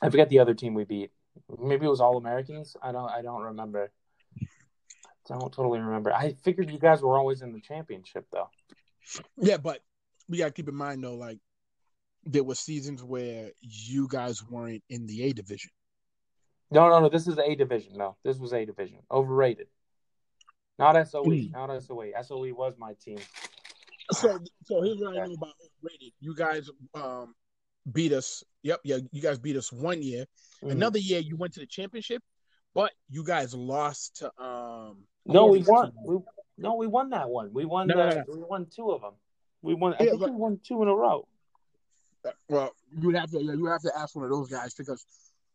I 0.00 0.08
forget 0.10 0.28
the 0.28 0.38
other 0.40 0.54
team 0.54 0.74
we 0.74 0.84
beat. 0.84 1.10
Maybe 1.58 1.86
it 1.86 1.90
was 1.90 2.00
All 2.00 2.16
Americans. 2.16 2.76
I 2.82 2.92
don't. 2.92 3.10
I 3.10 3.22
don't 3.22 3.42
remember. 3.42 3.90
I 5.30 5.38
don't 5.38 5.52
totally 5.52 5.80
remember. 5.80 6.12
I 6.12 6.34
figured 6.42 6.70
you 6.70 6.78
guys 6.78 7.00
were 7.00 7.16
always 7.16 7.42
in 7.42 7.52
the 7.52 7.60
championship, 7.60 8.26
though. 8.32 8.48
Yeah, 9.38 9.56
but 9.56 9.80
we 10.28 10.38
gotta 10.38 10.52
keep 10.52 10.68
in 10.68 10.74
mind 10.74 11.02
though, 11.02 11.14
like 11.14 11.38
there 12.24 12.44
were 12.44 12.54
seasons 12.54 13.02
where 13.02 13.50
you 13.60 14.08
guys 14.08 14.42
weren't 14.48 14.82
in 14.88 15.06
the 15.06 15.24
A 15.24 15.32
division. 15.32 15.70
No, 16.70 16.88
no, 16.88 17.00
no. 17.00 17.08
This 17.08 17.26
is 17.26 17.38
A 17.38 17.54
division. 17.54 17.96
No, 17.96 18.16
this 18.24 18.38
was 18.38 18.52
A 18.52 18.64
division. 18.64 18.98
Overrated. 19.10 19.66
Not 20.78 20.94
SOE. 21.08 21.24
Mm. 21.24 21.52
Not 21.52 21.82
SOE. 21.82 22.12
SOE 22.22 22.54
was 22.54 22.74
my 22.78 22.94
team. 23.04 23.18
So, 24.12 24.38
so 24.64 24.82
here's 24.82 24.98
what 24.98 25.16
I 25.16 25.26
know 25.26 25.34
about 25.34 25.54
overrated. 25.82 26.12
You 26.20 26.34
guys 26.34 26.70
um 26.94 27.34
beat 27.90 28.12
us. 28.12 28.44
Yep, 28.62 28.80
yeah, 28.84 28.98
you 29.10 29.22
guys 29.22 29.38
beat 29.38 29.56
us 29.56 29.72
one 29.72 30.02
year. 30.02 30.26
Mhm. 30.62 30.72
Another 30.72 30.98
year, 30.98 31.20
you 31.20 31.36
went 31.36 31.54
to 31.54 31.60
the 31.60 31.66
championship, 31.66 32.22
but 32.74 32.92
you 33.08 33.24
guys 33.24 33.54
lost 33.54 34.16
to 34.16 34.26
um. 34.42 35.04
No, 35.26 35.46
we 35.46 35.62
won. 35.62 35.92
We, 36.04 36.18
no, 36.58 36.74
we 36.74 36.86
won 36.86 37.10
that 37.10 37.28
one. 37.28 37.52
We 37.52 37.64
won. 37.64 37.86
No, 37.88 37.96
the, 37.96 38.14
no, 38.14 38.16
no. 38.16 38.24
We 38.28 38.42
won 38.42 38.66
two 38.66 38.90
of 38.90 39.00
them. 39.00 39.14
We 39.62 39.74
won. 39.74 39.94
I 39.94 39.98
think 39.98 40.20
but- 40.20 40.30
we 40.30 40.36
won 40.36 40.60
two 40.62 40.82
in 40.82 40.88
a 40.88 40.94
row. 40.94 41.26
Well, 42.48 42.72
you 42.96 43.06
would 43.08 43.16
have 43.16 43.30
to. 43.32 43.42
Yeah, 43.42 43.54
you 43.54 43.62
would 43.62 43.72
have 43.72 43.82
to 43.82 43.98
ask 43.98 44.14
one 44.14 44.24
of 44.24 44.30
those 44.30 44.48
guys 44.48 44.74
because 44.74 45.04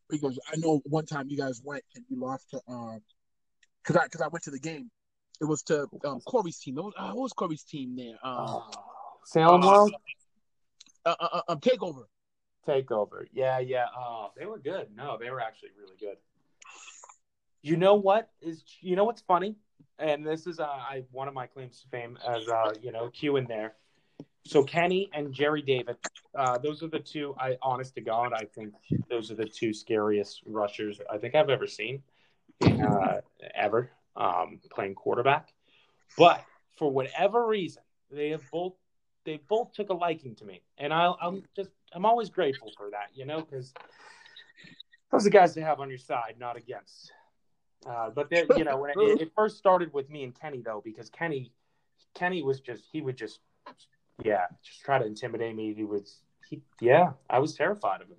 because 0.10 0.38
I 0.52 0.58
know 0.58 0.82
one 0.86 1.06
time 1.06 1.30
you 1.30 1.38
guys 1.38 1.62
went 1.64 1.84
and 1.96 2.04
you 2.10 2.20
lost 2.20 2.50
to 2.50 2.62
um 2.68 3.02
because 3.82 3.96
I 3.96 4.04
because 4.06 4.22
I 4.22 4.28
went 4.28 4.44
to 4.44 4.52
the 4.52 4.60
game. 4.60 4.92
It 5.40 5.46
was 5.46 5.64
to 5.64 5.88
um 6.04 6.20
Corey's 6.22 6.60
team. 6.60 6.76
What 6.76 6.86
was, 6.86 6.94
uh, 6.98 7.12
what 7.14 7.24
was 7.24 7.34
Corey's 7.34 7.64
team 7.64 7.96
there? 7.96 8.16
Um. 8.22 8.64
Salem 9.24 9.62
World 9.62 9.94
uh, 11.06 11.16
uh, 11.20 11.28
uh, 11.34 11.42
um, 11.50 11.60
takeover. 11.60 12.04
Takeover. 12.68 13.26
Yeah, 13.32 13.60
yeah. 13.60 13.86
Oh, 13.98 14.32
they 14.38 14.46
were 14.46 14.60
good. 14.60 14.88
No, 14.96 15.18
they 15.20 15.30
were 15.30 15.42
actually 15.42 15.70
really 15.80 15.96
good. 16.00 16.18
You 17.62 17.78
know 17.78 17.96
what 17.96 18.30
is? 18.42 18.64
You 18.82 18.96
know 18.96 19.04
what's 19.04 19.22
funny? 19.22 19.56
And 20.00 20.26
this 20.26 20.46
is 20.46 20.60
uh, 20.60 20.66
I 20.66 21.04
one 21.12 21.28
of 21.28 21.34
my 21.34 21.48
claims 21.48 21.82
to 21.82 21.88
fame 21.90 22.18
as 22.28 22.48
uh, 22.48 22.74
you 22.82 22.92
know 22.92 23.10
Q 23.10 23.38
in 23.38 23.46
there. 23.46 23.74
So 24.46 24.64
Kenny 24.64 25.10
and 25.14 25.34
Jerry 25.34 25.62
David, 25.62 25.98
uh, 26.38 26.58
those 26.58 26.82
are 26.84 26.88
the 26.88 27.00
two. 27.00 27.36
I 27.40 27.58
honest 27.62 27.96
to 27.96 28.02
God, 28.02 28.32
I 28.34 28.46
think 28.46 28.74
those 29.10 29.32
are 29.32 29.36
the 29.36 29.46
two 29.46 29.74
scariest 29.74 30.42
rushers 30.46 31.02
I 31.12 31.18
think 31.18 31.36
I've 31.36 31.50
ever 31.50 31.68
seen, 31.68 32.02
uh, 32.62 33.22
ever 33.56 33.92
um, 34.16 34.60
playing 34.72 34.96
quarterback. 34.96 35.50
But 36.18 36.44
for 36.78 36.90
whatever 36.92 37.46
reason, 37.46 37.84
they 38.12 38.30
have 38.30 38.44
both 38.52 38.74
they 39.26 39.42
both 39.50 39.74
took 39.74 39.90
a 39.90 39.94
liking 39.94 40.36
to 40.36 40.46
me, 40.46 40.62
and 40.78 40.94
I'll, 40.94 41.18
I'm 41.22 41.44
just 41.56 41.72
I'm 41.94 42.06
always 42.06 42.30
grateful 42.30 42.72
for 42.78 42.90
that, 42.92 43.10
you 43.14 43.26
know, 43.26 43.42
because 43.42 43.74
those 45.12 45.22
are 45.22 45.24
the 45.26 45.30
guys 45.30 45.54
to 45.54 45.62
have 45.62 45.80
on 45.80 45.90
your 45.90 45.98
side, 45.98 46.36
not 46.40 46.58
against. 46.58 47.12
Uh, 47.86 48.10
but 48.10 48.30
they, 48.30 48.46
you 48.58 48.64
know, 48.64 48.78
when 48.78 48.92
it, 48.92 49.22
it 49.22 49.32
first 49.36 49.58
started 49.58 49.94
with 49.94 50.10
me 50.10 50.24
and 50.24 50.40
Kenny 50.40 50.62
though, 50.62 50.82
because 50.84 51.10
Kenny, 51.10 51.52
Kenny 52.14 52.44
was 52.44 52.60
just 52.60 52.84
he 52.92 53.02
would 53.02 53.18
just, 53.18 53.40
yeah, 54.24 54.46
just 54.64 54.82
try 54.82 54.98
to 54.98 55.06
intimidate 55.06 55.56
me. 55.56 55.74
He 55.74 55.84
was, 55.84 56.22
he, 56.50 56.62
yeah, 56.82 57.12
I 57.30 57.40
was 57.40 57.54
terrified 57.54 58.02
of 58.02 58.10
him. 58.10 58.18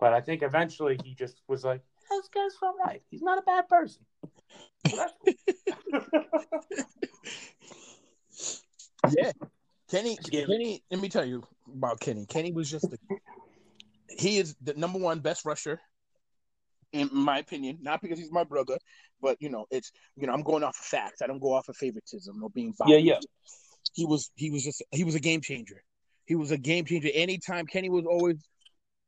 But 0.00 0.12
I 0.12 0.20
think 0.20 0.42
eventually 0.42 0.98
he 1.02 1.14
just 1.14 1.40
was 1.48 1.64
like, 1.64 1.80
"This 2.10 2.28
guy's 2.28 2.52
all 2.62 2.74
right. 2.84 3.02
He's 3.08 3.22
not 3.22 3.38
a 3.38 3.42
bad 3.42 3.66
person." 3.66 4.04
So 4.88 4.96
that's 4.96 5.14
cool. 5.24 6.04
Yeah, 9.16 9.30
Kenny. 9.90 10.16
Kenny. 10.16 10.82
Let 10.90 11.00
me 11.00 11.08
tell 11.08 11.24
you 11.24 11.42
about 11.72 12.00
Kenny. 12.00 12.26
Kenny 12.26 12.52
was 12.52 12.70
just 12.70 12.90
the. 12.90 12.98
He 14.18 14.38
is 14.38 14.56
the 14.62 14.74
number 14.74 14.98
one 14.98 15.20
best 15.20 15.44
rusher, 15.44 15.80
in 16.92 17.08
my 17.12 17.38
opinion. 17.38 17.78
Not 17.80 18.00
because 18.00 18.18
he's 18.18 18.32
my 18.32 18.44
brother, 18.44 18.78
but 19.20 19.36
you 19.40 19.48
know, 19.48 19.66
it's 19.70 19.92
you 20.16 20.26
know, 20.26 20.32
I'm 20.32 20.42
going 20.42 20.64
off 20.64 20.78
of 20.78 20.84
facts. 20.84 21.22
I 21.22 21.26
don't 21.26 21.40
go 21.40 21.52
off 21.52 21.68
of 21.68 21.76
favoritism 21.76 22.42
or 22.42 22.50
being 22.50 22.74
biased. 22.78 22.92
Yeah, 22.92 23.14
yeah. 23.14 23.20
He 23.94 24.04
was. 24.04 24.30
He 24.34 24.50
was 24.50 24.64
just. 24.64 24.82
He 24.90 25.04
was 25.04 25.14
a 25.14 25.20
game 25.20 25.40
changer. 25.40 25.82
He 26.26 26.34
was 26.34 26.50
a 26.50 26.58
game 26.58 26.84
changer. 26.84 27.08
Anytime 27.14 27.66
Kenny 27.66 27.90
was 27.90 28.04
always 28.06 28.36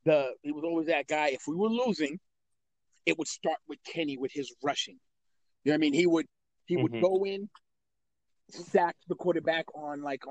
the. 0.04 0.30
He 0.42 0.52
was 0.52 0.64
always 0.64 0.86
that 0.86 1.06
guy. 1.06 1.28
If 1.28 1.42
we 1.48 1.56
were 1.56 1.68
losing, 1.68 2.18
it 3.06 3.18
would 3.18 3.28
start 3.28 3.58
with 3.68 3.78
Kenny 3.84 4.16
with 4.16 4.32
his 4.32 4.54
rushing. 4.62 4.98
You 5.64 5.70
know 5.70 5.74
what 5.74 5.78
I 5.78 5.78
mean? 5.78 5.94
He 5.94 6.06
would. 6.06 6.26
He 6.66 6.76
would 6.76 6.92
Mhm. 6.92 7.00
go 7.00 7.24
in, 7.24 7.48
sack 8.50 8.96
the 9.08 9.14
quarterback 9.14 9.66
on 9.74 10.02
like 10.02 10.22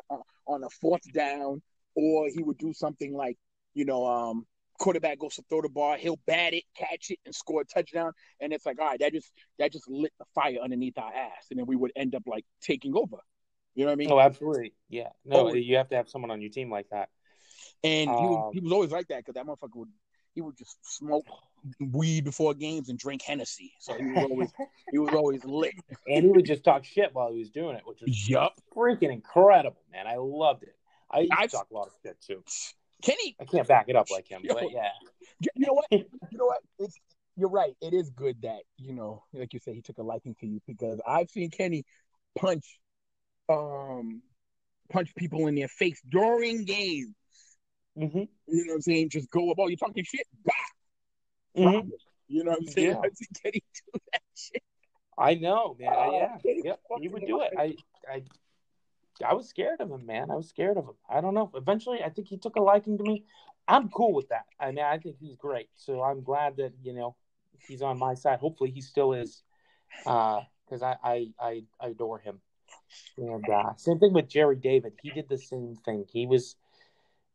on, 0.47 0.63
a 0.63 0.69
fourth 0.69 1.11
down, 1.13 1.61
or 1.95 2.29
he 2.29 2.43
would 2.43 2.57
do 2.57 2.73
something 2.73 3.13
like, 3.13 3.37
you 3.73 3.85
know, 3.85 4.05
um, 4.05 4.45
quarterback 4.79 5.19
goes 5.19 5.35
to 5.35 5.43
throw 5.49 5.61
the 5.61 5.69
ball, 5.69 5.95
he'll 5.97 6.19
bat 6.25 6.53
it, 6.53 6.63
catch 6.75 7.09
it, 7.09 7.19
and 7.25 7.33
score 7.33 7.61
a 7.61 7.65
touchdown. 7.65 8.11
And 8.39 8.53
it's 8.53 8.65
like, 8.65 8.79
all 8.79 8.87
right, 8.87 8.99
that 8.99 9.13
just 9.13 9.31
that 9.59 9.71
just 9.71 9.89
lit 9.89 10.13
the 10.19 10.25
fire 10.35 10.57
underneath 10.61 10.97
our 10.97 11.13
ass, 11.13 11.47
and 11.49 11.59
then 11.59 11.65
we 11.65 11.75
would 11.75 11.91
end 11.95 12.15
up 12.15 12.23
like 12.25 12.45
taking 12.61 12.95
over. 12.95 13.17
You 13.75 13.85
know 13.85 13.91
what 13.91 13.93
I 13.93 13.95
mean? 13.95 14.11
Oh, 14.11 14.19
absolutely. 14.19 14.73
Yeah. 14.89 15.09
No, 15.23 15.49
Oh. 15.49 15.53
you 15.53 15.77
have 15.77 15.89
to 15.89 15.95
have 15.95 16.09
someone 16.09 16.31
on 16.31 16.41
your 16.41 16.49
team 16.49 16.71
like 16.71 16.89
that. 16.89 17.09
And 17.83 18.09
he, 18.09 18.25
was, 18.25 18.47
Um, 18.47 18.53
he 18.53 18.59
was 18.59 18.71
always 18.73 18.91
like 18.91 19.07
that 19.09 19.17
because 19.17 19.35
that 19.35 19.45
motherfucker 19.45 19.75
would 19.75 19.89
he 20.37 20.41
would 20.41 20.55
just 20.55 20.77
smoke 20.83 21.25
weed 21.79 22.23
before 22.23 22.53
games 22.53 22.89
and 22.89 22.99
drink 22.99 23.23
Hennessy. 23.23 23.73
So 23.79 23.95
he 23.95 24.05
was 24.05 24.27
always 24.29 24.49
he 24.91 24.99
was 24.99 25.13
always 25.15 25.43
lit. 25.43 25.73
and 26.05 26.25
he 26.25 26.29
would 26.29 26.45
just 26.45 26.63
talk 26.63 26.85
shit 26.85 27.09
while 27.11 27.31
he 27.31 27.39
was 27.39 27.49
doing 27.49 27.75
it, 27.75 27.81
which 27.85 28.01
was 28.01 28.29
Yup. 28.29 28.53
freaking 28.75 29.11
incredible, 29.11 29.81
man. 29.91 30.05
I 30.05 30.17
loved 30.17 30.61
it. 30.61 30.75
I 31.09 31.21
used 31.21 31.31
I've- 31.35 31.47
talk 31.47 31.67
a 31.71 31.73
lot 31.73 31.87
of 31.87 31.93
shit 32.05 32.21
too. 32.21 32.43
Kenny, 33.01 33.35
I 33.41 33.45
can't 33.45 33.67
back 33.67 33.85
it 33.89 33.95
up 33.95 34.11
like 34.11 34.27
him, 34.27 34.41
Yo. 34.43 34.53
but 34.53 34.71
yeah. 34.71 34.89
you 35.55 35.65
know 35.65 35.73
what? 35.73 35.85
You 35.91 36.37
know 36.37 36.45
what? 36.45 36.59
It's 36.77 36.95
you're 37.35 37.49
right. 37.49 37.75
It 37.81 37.95
is 37.95 38.11
good 38.11 38.39
that 38.43 38.61
you 38.77 38.93
know, 38.93 39.23
like 39.33 39.53
you 39.53 39.59
said, 39.59 39.73
he 39.73 39.81
took 39.81 39.97
a 39.97 40.03
liking 40.03 40.35
to 40.41 40.45
you 40.45 40.61
because 40.67 41.01
I've 41.07 41.31
seen 41.31 41.49
Kenny 41.49 41.83
punch, 42.37 42.79
um, 43.49 44.21
punch 44.91 45.15
people 45.15 45.47
in 45.47 45.55
their 45.55 45.67
face 45.67 45.99
during 46.07 46.63
games. 46.65 47.15
Hmm 47.97 48.05
You 48.05 48.29
know 48.47 48.63
what 48.67 48.75
I'm 48.75 48.81
saying? 48.81 49.09
Just 49.09 49.29
go 49.31 49.51
about. 49.51 49.69
You 49.69 49.77
talking 49.77 50.03
shit? 50.03 50.27
Bah! 50.45 50.53
hmm 51.55 51.89
You 52.27 52.43
know 52.43 52.51
what 52.51 52.59
I'm 52.59 52.67
saying? 52.67 52.89
Yeah. 52.89 53.01
Kenny 53.43 53.63
do 53.73 53.99
that 54.13 54.21
shit. 54.35 54.63
I 55.17 55.33
know, 55.33 55.75
man. 55.79 55.93
Oh, 55.95 56.37
yeah, 56.45 56.61
yep. 56.63 56.79
He 57.01 57.07
would 57.07 57.25
do 57.25 57.41
it. 57.41 57.51
I, 57.57 57.73
I, 58.07 58.23
I 59.25 59.33
was 59.33 59.49
scared 59.49 59.81
of 59.81 59.89
him, 59.89 60.05
man. 60.05 60.29
I 60.29 60.35
was 60.35 60.47
scared 60.47 60.77
of 60.77 60.85
him. 60.85 60.93
I 61.09 61.21
don't 61.21 61.33
know. 61.33 61.49
Eventually, 61.55 62.03
I 62.03 62.09
think 62.09 62.27
he 62.27 62.37
took 62.37 62.55
a 62.55 62.61
liking 62.61 62.99
to 62.99 63.03
me. 63.03 63.23
I'm 63.67 63.89
cool 63.89 64.13
with 64.13 64.29
that. 64.29 64.45
I 64.59 64.67
mean, 64.67 64.85
I 64.85 64.99
think 64.99 65.17
he's 65.19 65.35
great. 65.35 65.69
So 65.75 66.03
I'm 66.03 66.21
glad 66.21 66.57
that 66.57 66.73
you 66.83 66.93
know 66.93 67.15
he's 67.67 67.81
on 67.81 67.97
my 67.97 68.13
side. 68.13 68.37
Hopefully, 68.39 68.69
he 68.69 68.81
still 68.81 69.13
is, 69.13 69.41
because 70.03 70.83
I, 70.83 70.97
I, 71.03 71.27
I, 71.39 71.63
I 71.81 71.87
adore 71.87 72.19
him. 72.19 72.39
And 73.17 73.49
uh, 73.49 73.73
same 73.75 73.99
thing 73.99 74.13
with 74.13 74.29
Jerry 74.29 74.55
David. 74.55 74.93
He 75.01 75.09
did 75.09 75.27
the 75.27 75.37
same 75.37 75.75
thing. 75.83 76.05
He 76.11 76.27
was 76.27 76.55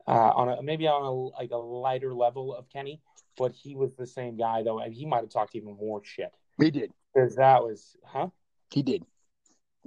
uh, 0.07 0.11
on 0.35 0.49
a 0.49 0.63
maybe 0.63 0.87
on 0.87 1.03
a 1.03 1.13
like 1.41 1.51
a 1.51 1.57
lighter 1.57 2.15
level 2.15 2.55
of 2.55 2.69
Kenny, 2.69 3.01
but 3.37 3.53
he 3.53 3.75
was 3.77 3.95
the 3.95 4.07
same 4.07 4.37
guy 4.37 4.63
though, 4.63 4.81
and 4.81 4.93
he 4.95 5.07
might 5.07 5.21
have 5.21 5.31
talked 5.31 5.55
even 5.55 5.77
more 5.77 6.03
shit 6.05 6.33
He 6.59 6.71
did. 6.71 6.93
because 7.15 7.37
that 7.37 7.63
was, 7.63 7.97
huh? 8.05 8.29
He 8.71 8.83
did. 8.83 9.05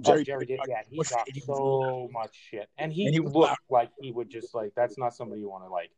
Jerry, 0.00 0.24
Jerry 0.24 0.44
did. 0.46 0.60
Yeah, 0.68 0.82
he 0.88 1.02
talked 1.02 1.30
so 1.46 2.08
much 2.12 2.36
shit, 2.50 2.68
and 2.76 2.92
he, 2.92 3.06
And 3.06 3.14
he 3.14 3.20
looked 3.20 3.34
loud. 3.36 3.56
like 3.70 3.90
he 4.00 4.12
would 4.12 4.28
just 4.28 4.54
like 4.54 4.72
that's 4.76 4.98
not 4.98 5.14
somebody 5.14 5.40
you 5.40 5.48
want 5.48 5.64
to 5.64 5.68
like 5.70 5.90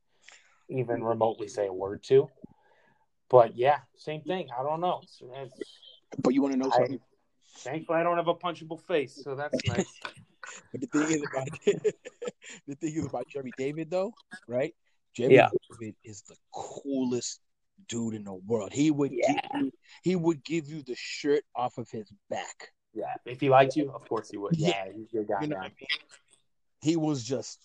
even 0.69 1.03
remotely 1.03 1.49
say 1.49 1.67
a 1.67 1.73
word 1.73 2.03
to. 2.05 2.29
But 3.29 3.57
yeah, 3.57 3.79
same 3.97 4.23
thing. 4.23 4.49
I 4.59 4.63
don't 4.63 4.81
know. 4.81 5.01
It's, 5.03 5.21
it's, 5.35 5.55
But 6.23 6.33
you 6.35 6.43
want 6.43 6.55
to 6.55 6.59
know 6.59 6.71
I- 6.73 6.77
something? 6.79 7.01
thankfully, 7.59 7.99
I 7.99 8.03
don't 8.05 8.17
have 8.17 8.29
a 8.29 8.35
punchable 8.35 8.81
face, 8.87 9.19
so 9.23 9.35
that's 9.35 9.65
nice. 9.67 9.87
but 10.73 10.81
the 10.81 10.87
thing 10.87 11.11
is 11.11 11.23
about 11.23 11.49
the 12.67 12.75
thing 12.75 12.95
is 12.97 13.07
about 13.07 13.27
Jerry 13.29 13.53
David 13.57 13.91
though, 13.91 14.15
right? 14.47 14.75
Jerry 15.15 15.35
Yeah. 15.35 15.51
David 15.71 15.97
is 16.05 16.23
the 16.23 16.37
coolest 16.53 17.41
dude 17.89 18.15
in 18.15 18.25
the 18.25 18.35
world. 18.35 18.73
He 18.73 18.91
would 18.91 19.13
Yeah. 19.13 19.33
give 19.33 19.61
you, 19.61 19.73
he 20.03 20.17
would 20.17 20.45
give 20.45 20.69
you 20.69 20.83
the 20.83 20.95
shirt 20.97 21.45
off 21.55 21.79
of 21.79 21.89
his 21.91 22.11
back. 22.31 22.73
Yeah, 22.95 23.15
if 23.25 23.41
he 23.41 23.49
liked 23.49 23.77
you, 23.77 23.91
of 23.93 24.09
course 24.09 24.31
he 24.31 24.37
would. 24.39 24.57
Yeah. 24.59 24.85
Yeah, 24.87 24.93
he's 24.97 25.13
your 25.13 25.25
guy. 25.25 25.43
You 25.43 25.49
know 25.49 25.57
man. 25.57 25.65
I 25.65 25.69
mean? 25.69 25.99
He 26.81 26.97
was 26.97 27.23
just 27.23 27.59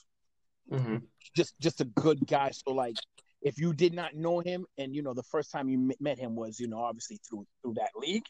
hmm 0.70 0.98
just 1.36 1.60
just 1.60 1.82
a 1.82 1.86
good 1.86 2.26
guy. 2.28 2.52
So 2.52 2.72
like 2.74 2.96
if 3.42 3.58
you 3.58 3.74
did 3.74 3.94
not 3.94 4.14
know 4.16 4.40
him 4.40 4.66
and 4.78 4.96
you 4.96 5.02
know 5.02 5.14
the 5.14 5.24
first 5.24 5.52
time 5.52 5.70
you 5.70 5.78
met- 5.78 6.02
met 6.02 6.20
him 6.20 6.36
was 6.36 6.60
you 6.60 6.68
know 6.68 6.80
obviously 6.80 7.20
through 7.28 7.46
through 7.62 7.74
that 7.76 7.92
league, 7.96 8.26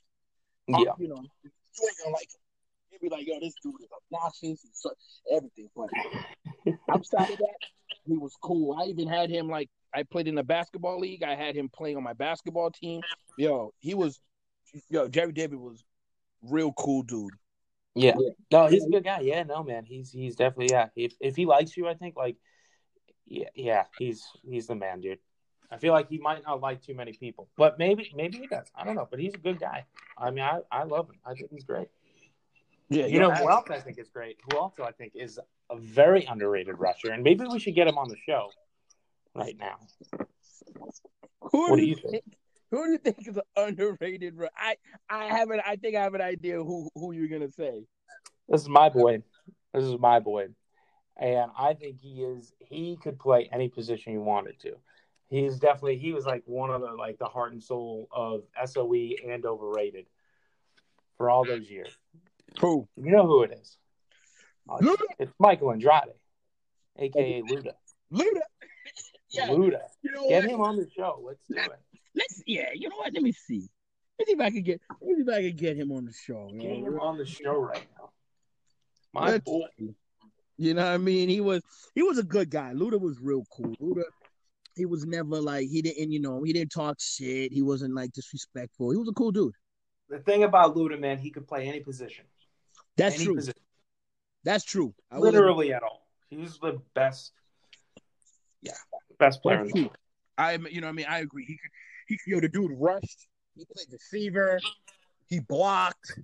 Yeah, 0.67 0.93
you 0.99 1.07
know 1.07 1.21
you 1.43 1.51
ain't 1.87 1.97
gonna 2.03 2.13
like 2.13 2.29
him. 2.33 2.41
You'd 2.93 3.01
be 3.01 3.09
like, 3.09 3.25
yo, 3.27 3.39
this 3.39 3.55
dude 3.63 3.73
is 3.81 3.87
obnoxious, 3.91 4.61
he's 4.61 4.69
so, 4.73 4.91
everything. 5.31 5.69
But 5.75 5.89
outside 6.91 7.31
of 7.31 7.37
that, 7.37 7.57
he 8.05 8.17
was 8.17 8.35
cool. 8.41 8.77
I 8.79 8.85
even 8.85 9.07
had 9.07 9.29
him 9.29 9.49
like 9.49 9.69
I 9.93 10.03
played 10.03 10.27
in 10.27 10.37
a 10.37 10.43
basketball 10.43 10.99
league. 10.99 11.23
I 11.23 11.35
had 11.35 11.55
him 11.55 11.69
playing 11.69 11.97
on 11.97 12.03
my 12.03 12.13
basketball 12.13 12.71
team. 12.71 13.01
Yo, 13.37 13.73
he 13.79 13.95
was 13.95 14.19
yo 14.89 15.07
Jerry 15.07 15.31
David 15.31 15.59
was 15.59 15.83
real 16.41 16.71
cool 16.73 17.03
dude. 17.03 17.33
yeah. 17.95 18.15
No, 18.51 18.67
he's 18.67 18.85
a 18.85 18.89
good 18.89 19.03
guy. 19.03 19.21
Yeah, 19.21 19.43
no, 19.43 19.63
man, 19.63 19.85
he's 19.85 20.11
he's 20.11 20.35
definitely 20.35 20.71
yeah. 20.71 20.89
If 20.95 21.13
if 21.19 21.35
he 21.35 21.45
likes 21.45 21.75
you, 21.75 21.87
I 21.87 21.95
think 21.95 22.15
like 22.15 22.37
yeah, 23.25 23.49
yeah, 23.55 23.83
he's 23.97 24.23
he's 24.43 24.67
the 24.67 24.75
man, 24.75 25.01
dude. 25.01 25.19
I 25.71 25.77
feel 25.77 25.93
like 25.93 26.09
he 26.09 26.19
might 26.19 26.43
not 26.43 26.61
like 26.61 26.83
too 26.83 26.93
many 26.93 27.13
people, 27.13 27.49
but 27.57 27.79
maybe 27.79 28.11
maybe 28.15 28.37
he 28.37 28.47
does. 28.47 28.67
I 28.75 28.83
don't 28.83 28.95
know, 28.95 29.07
but 29.09 29.19
he's 29.19 29.33
a 29.33 29.39
good 29.39 29.59
guy. 29.59 29.85
I 30.17 30.29
mean, 30.29 30.43
I 30.43 30.59
I 30.71 30.83
love 30.83 31.09
him. 31.09 31.15
I 31.25 31.33
think 31.33 31.49
he's 31.51 31.63
great. 31.63 31.87
Yeah, 32.89 33.05
You 33.07 33.19
know 33.19 33.31
who 33.31 33.49
else 33.49 33.69
I 33.69 33.79
think 33.79 33.97
is 33.97 34.09
great? 34.09 34.37
Who 34.51 34.57
also 34.57 34.83
I 34.83 34.91
think 34.91 35.13
is 35.15 35.39
a 35.69 35.77
very 35.77 36.25
underrated 36.25 36.77
rusher, 36.77 37.11
and 37.11 37.23
maybe 37.23 37.45
we 37.45 37.59
should 37.59 37.75
get 37.75 37.87
him 37.87 37.97
on 37.97 38.09
the 38.09 38.17
show 38.25 38.49
right 39.33 39.57
now. 39.57 39.77
Who 41.51 41.69
What 41.69 41.77
do 41.77 41.85
you 41.85 41.95
think? 41.95 42.23
Who 42.71 42.85
do 42.85 42.91
you 42.91 42.97
think 42.97 43.27
is 43.27 43.37
an 43.37 43.43
underrated? 43.55 44.35
ru- 44.35 44.47
I 44.57 44.75
I 45.09 45.25
have 45.25 45.49
an 45.51 45.61
I 45.65 45.75
think 45.75 45.95
I 45.95 46.01
have 46.01 46.15
an 46.15 46.21
idea 46.21 46.63
who 46.63 46.89
who 46.95 47.11
you're 47.11 47.27
gonna 47.27 47.51
say. 47.51 47.85
This 48.49 48.61
is 48.61 48.69
my 48.69 48.89
boy. 48.89 49.23
This 49.73 49.83
is 49.83 49.97
my 49.99 50.19
boy. 50.19 50.47
And 51.17 51.51
I 51.57 51.75
think 51.75 51.99
he 52.01 52.23
is 52.23 52.53
he 52.59 52.97
could 53.01 53.19
play 53.19 53.49
any 53.51 53.69
position 53.69 54.13
he 54.13 54.17
wanted 54.17 54.59
to. 54.61 54.75
He's 55.29 55.59
definitely 55.59 55.97
he 55.97 56.13
was 56.13 56.25
like 56.25 56.43
one 56.45 56.69
of 56.69 56.81
the 56.81 56.91
like 56.91 57.19
the 57.19 57.25
heart 57.25 57.53
and 57.53 57.63
soul 57.63 58.07
of 58.11 58.43
SOE 58.65 59.15
and 59.27 59.45
overrated 59.45 60.07
for 61.17 61.29
all 61.29 61.45
those 61.45 61.69
years. 61.69 61.95
Who? 62.59 62.87
You 62.95 63.11
know 63.11 63.25
who 63.25 63.43
it 63.43 63.57
is. 63.61 63.77
Uh, 64.69 64.77
Luda. 64.77 65.03
It's 65.19 65.33
Michael 65.39 65.71
Andrade, 65.71 66.13
aka 66.97 67.41
Luda. 67.41 67.73
Luda. 68.11 68.41
yeah. 69.29 69.47
Luda. 69.47 69.79
You 70.01 70.11
know 70.11 70.29
Get 70.29 70.43
what? 70.43 70.51
him 70.53 70.61
on 70.61 70.77
the 70.77 70.87
show. 70.95 71.21
Let's 71.25 71.39
do 71.49 71.55
it. 71.57 71.79
Let's 72.15 72.41
yeah. 72.45 72.69
You 72.73 72.89
know 72.89 72.97
what? 72.97 73.13
Let 73.13 73.23
me 73.23 73.31
see. 73.31 73.67
Let's 74.19 74.29
see 74.29 74.35
if 74.35 74.39
I 74.39 74.51
can 74.51 74.63
get. 74.63 74.81
Let 75.01 75.09
me 75.09 75.15
see 75.15 75.21
if 75.21 75.29
I 75.29 75.41
can 75.41 75.55
get 75.55 75.77
him 75.77 75.91
on 75.91 76.05
the 76.05 76.13
show. 76.13 76.49
you 76.51 76.59
Get 76.61 76.79
know? 76.79 76.87
him 76.87 76.99
on 76.99 77.17
the 77.17 77.25
show 77.25 77.59
right 77.59 77.85
now. 77.97 78.09
My 79.13 79.31
Let's 79.31 79.43
boy. 79.43 79.65
You 80.57 80.73
know 80.75 80.83
what 80.83 80.91
I 80.93 80.97
mean? 80.97 81.29
He 81.29 81.41
was 81.41 81.61
he 81.95 82.03
was 82.03 82.17
a 82.17 82.23
good 82.23 82.49
guy. 82.49 82.73
Luda 82.73 82.99
was 82.99 83.19
real 83.19 83.43
cool. 83.51 83.75
Luda, 83.81 84.03
he 84.75 84.85
was 84.85 85.05
never 85.05 85.41
like 85.41 85.67
he 85.67 85.81
didn't 85.81 86.11
you 86.11 86.19
know 86.21 86.43
he 86.43 86.53
didn't 86.53 86.71
talk 86.71 86.97
shit. 86.99 87.51
He 87.51 87.61
wasn't 87.61 87.95
like 87.95 88.11
disrespectful. 88.13 88.91
He 88.91 88.97
was 88.97 89.09
a 89.09 89.13
cool 89.13 89.31
dude. 89.31 89.55
The 90.09 90.19
thing 90.19 90.43
about 90.43 90.75
Luda, 90.75 90.99
man, 90.99 91.17
he 91.17 91.31
could 91.31 91.47
play 91.47 91.67
any 91.67 91.79
position. 91.79 92.25
That's 92.97 93.21
true. 93.21 93.35
position. 93.35 93.59
That's 94.43 94.63
true. 94.65 94.93
I 95.11 95.17
literally 95.17 95.73
at 95.73 95.83
all. 95.83 96.07
He's 96.29 96.57
the 96.59 96.81
best. 96.93 97.31
Yeah, 98.61 98.73
best 99.19 99.41
player 99.41 99.59
in 99.59 99.67
That's 99.67 99.73
the 99.73 99.89
I 100.37 100.53
you 100.53 100.81
know 100.81 100.87
what 100.87 100.91
I 100.91 100.93
mean 100.93 101.05
I 101.07 101.19
agree. 101.19 101.45
He 101.45 101.57
could 101.57 101.71
he 102.07 102.17
yo 102.27 102.39
the 102.39 102.49
dude 102.49 102.71
rushed. 102.77 103.27
He 103.55 103.65
played 103.65 103.87
receiver. 103.91 104.59
He 105.27 105.39
blocked. 105.39 106.19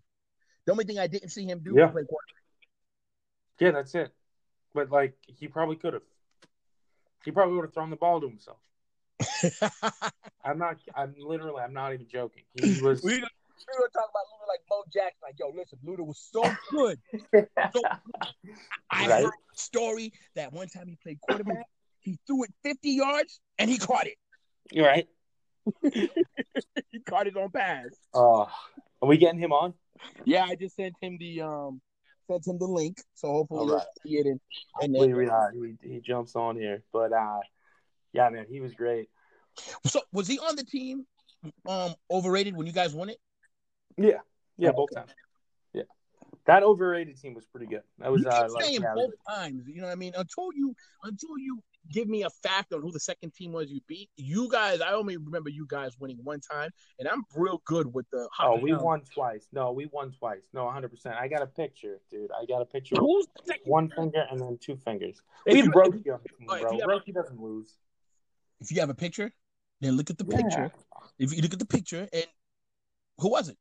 The 0.65 0.71
only 0.71 0.85
thing 0.85 0.99
I 0.99 1.07
didn't 1.07 1.29
see 1.29 1.45
him 1.45 1.59
do 1.59 1.73
Yeah. 1.75 1.85
was 1.85 1.91
play 1.93 2.03
quarterback. 2.03 2.35
Yeah, 3.59 3.71
that's 3.71 3.95
it. 3.95 4.13
But 4.73 4.91
like, 4.91 5.15
he 5.27 5.47
probably 5.47 5.75
could 5.75 5.93
have. 5.93 6.03
He 7.25 7.31
probably 7.31 7.55
would 7.55 7.65
have 7.65 7.73
thrown 7.73 7.89
the 7.89 7.95
ball 7.95 8.21
to 8.21 8.27
himself. 8.29 8.59
I'm 10.43 10.57
not. 10.57 10.77
I'm 10.95 11.15
literally. 11.17 11.61
I'm 11.61 11.73
not 11.73 11.93
even 11.93 12.07
joking. 12.07 12.43
He 12.53 12.79
was. 12.81 13.01
we 13.03 13.23
we 13.67 13.79
were 13.79 13.89
talking 13.89 14.09
about 14.11 14.25
Luda 14.31 14.47
like 14.47 14.59
Bo 14.69 14.83
Jackson. 14.91 15.19
Like, 15.23 15.35
yo, 15.39 15.51
listen, 15.55 15.79
Luda 15.85 16.05
was 16.05 16.19
so 16.31 16.43
good. 16.71 16.99
So, 17.73 17.83
I 18.91 19.07
Right. 19.07 19.23
heard 19.23 19.33
a 19.53 19.57
story 19.57 20.13
that 20.35 20.51
one 20.53 20.67
time 20.67 20.87
he 20.87 20.97
played 21.03 21.19
quarterback. 21.21 21.65
He 21.99 22.17
threw 22.25 22.43
it 22.45 22.53
50 22.63 22.89
yards 22.89 23.39
and 23.59 23.69
he 23.69 23.77
caught 23.77 24.07
it. 24.07 24.15
You're 24.71 24.87
right. 24.87 25.07
He 26.91 26.99
caught 27.05 27.25
his 27.27 27.35
own 27.35 27.49
pass. 27.51 27.87
Uh, 28.13 28.41
are 29.01 29.07
we 29.07 29.17
getting 29.17 29.39
him 29.39 29.51
on? 29.53 29.73
Yeah, 30.25 30.45
I 30.45 30.55
just 30.55 30.75
sent 30.75 30.95
him 31.01 31.17
the 31.19 31.41
um 31.41 31.81
sent 32.27 32.47
him 32.47 32.57
the 32.57 32.65
link. 32.65 32.99
So 33.13 33.27
hopefully 33.27 33.59
All 33.59 33.65
he'll 33.67 33.75
right. 33.75 33.85
see 34.03 34.17
it 34.17 34.25
and, 34.25 34.39
and 34.81 34.95
then, 34.95 35.15
we, 35.15 35.27
uh, 35.29 35.47
he, 35.53 35.89
he 35.93 35.99
jumps 35.99 36.35
on 36.35 36.55
here, 36.55 36.83
but 36.91 37.11
uh, 37.13 37.39
yeah, 38.13 38.29
man, 38.29 38.45
he 38.49 38.61
was 38.61 38.73
great. 38.73 39.09
so 39.85 40.01
was 40.11 40.27
he 40.27 40.39
on 40.39 40.55
the 40.55 40.63
team 40.63 41.05
um 41.67 41.93
overrated 42.09 42.55
when 42.55 42.65
you 42.65 42.73
guys 42.73 42.93
won 42.93 43.09
it? 43.09 43.17
Yeah, 43.99 44.19
yeah, 44.57 44.71
both 44.71 44.89
times. 44.95 45.11
Yeah, 45.73 45.83
that 46.45 46.63
overrated 46.63 47.19
team 47.21 47.33
was 47.33 47.45
pretty 47.45 47.65
good. 47.67 47.83
That 47.99 48.11
was 48.11 48.21
you 48.23 48.29
uh, 48.29 48.43
keep 48.43 48.51
like, 48.53 48.63
saying 48.63 48.81
yeah, 48.81 48.93
both 48.95 49.11
times. 49.27 49.63
You 49.67 49.81
know 49.81 49.87
what 49.87 49.91
I 49.93 49.95
mean? 49.95 50.13
Until 50.15 50.49
you 50.55 50.75
until 51.03 51.37
you 51.37 51.61
give 51.91 52.07
me 52.07 52.23
a 52.23 52.29
fact 52.29 52.71
on 52.71 52.81
who 52.81 52.91
the 52.91 52.99
second 52.99 53.33
team 53.33 53.51
was 53.51 53.71
you 53.71 53.79
beat. 53.87 54.09
You 54.15 54.47
guys, 54.49 54.79
I 54.79 54.93
only 54.93 55.17
remember 55.17 55.49
you 55.49 55.65
guys 55.67 55.97
winning 55.99 56.19
one 56.23 56.39
time, 56.39 56.69
and 56.99 57.07
I'm 57.07 57.23
real 57.35 57.61
good 57.65 57.93
with 57.93 58.05
the. 58.11 58.29
Oh, 58.39 58.55
we 58.57 58.71
Hopkins. 58.71 58.81
won 58.83 59.01
twice. 59.13 59.47
No, 59.51 59.71
we 59.71 59.87
won 59.91 60.11
twice. 60.11 60.43
No, 60.53 60.61
100%. 60.65 61.17
I 61.19 61.27
got 61.27 61.41
a 61.41 61.47
picture, 61.47 61.99
dude. 62.11 62.29
I 62.31 62.45
got 62.45 62.61
a 62.61 62.65
picture. 62.65 62.95
Who's 62.99 63.25
the 63.35 63.43
second? 63.45 63.63
One 63.65 63.89
finger 63.89 64.25
and 64.29 64.39
then 64.39 64.57
two 64.61 64.77
fingers. 64.77 65.21
If 65.45 65.53
We 65.53 65.63
you- 65.63 65.71
broke 65.71 65.95
you 66.05 66.13
on 66.13 66.19
the 66.23 66.29
team, 66.29 66.47
Oh, 66.49 66.55
if 66.55 66.61
bro. 66.61 66.71
you 66.73 66.79
have- 66.81 66.89
Roki 66.89 67.13
doesn't 67.13 67.39
lose. 67.41 67.75
If 68.61 68.71
you 68.71 68.79
have 68.81 68.89
a 68.89 68.95
picture, 68.95 69.31
then 69.81 69.93
look 69.97 70.09
at 70.09 70.17
the 70.17 70.25
Yeah. 70.29 70.37
picture. 70.41 70.71
If 71.17 71.33
you 71.33 71.41
look 71.41 71.53
at 71.53 71.59
the 71.59 71.65
picture, 71.65 72.07
and 72.13 72.25
who 73.17 73.29
was 73.31 73.49
it? 73.49 73.57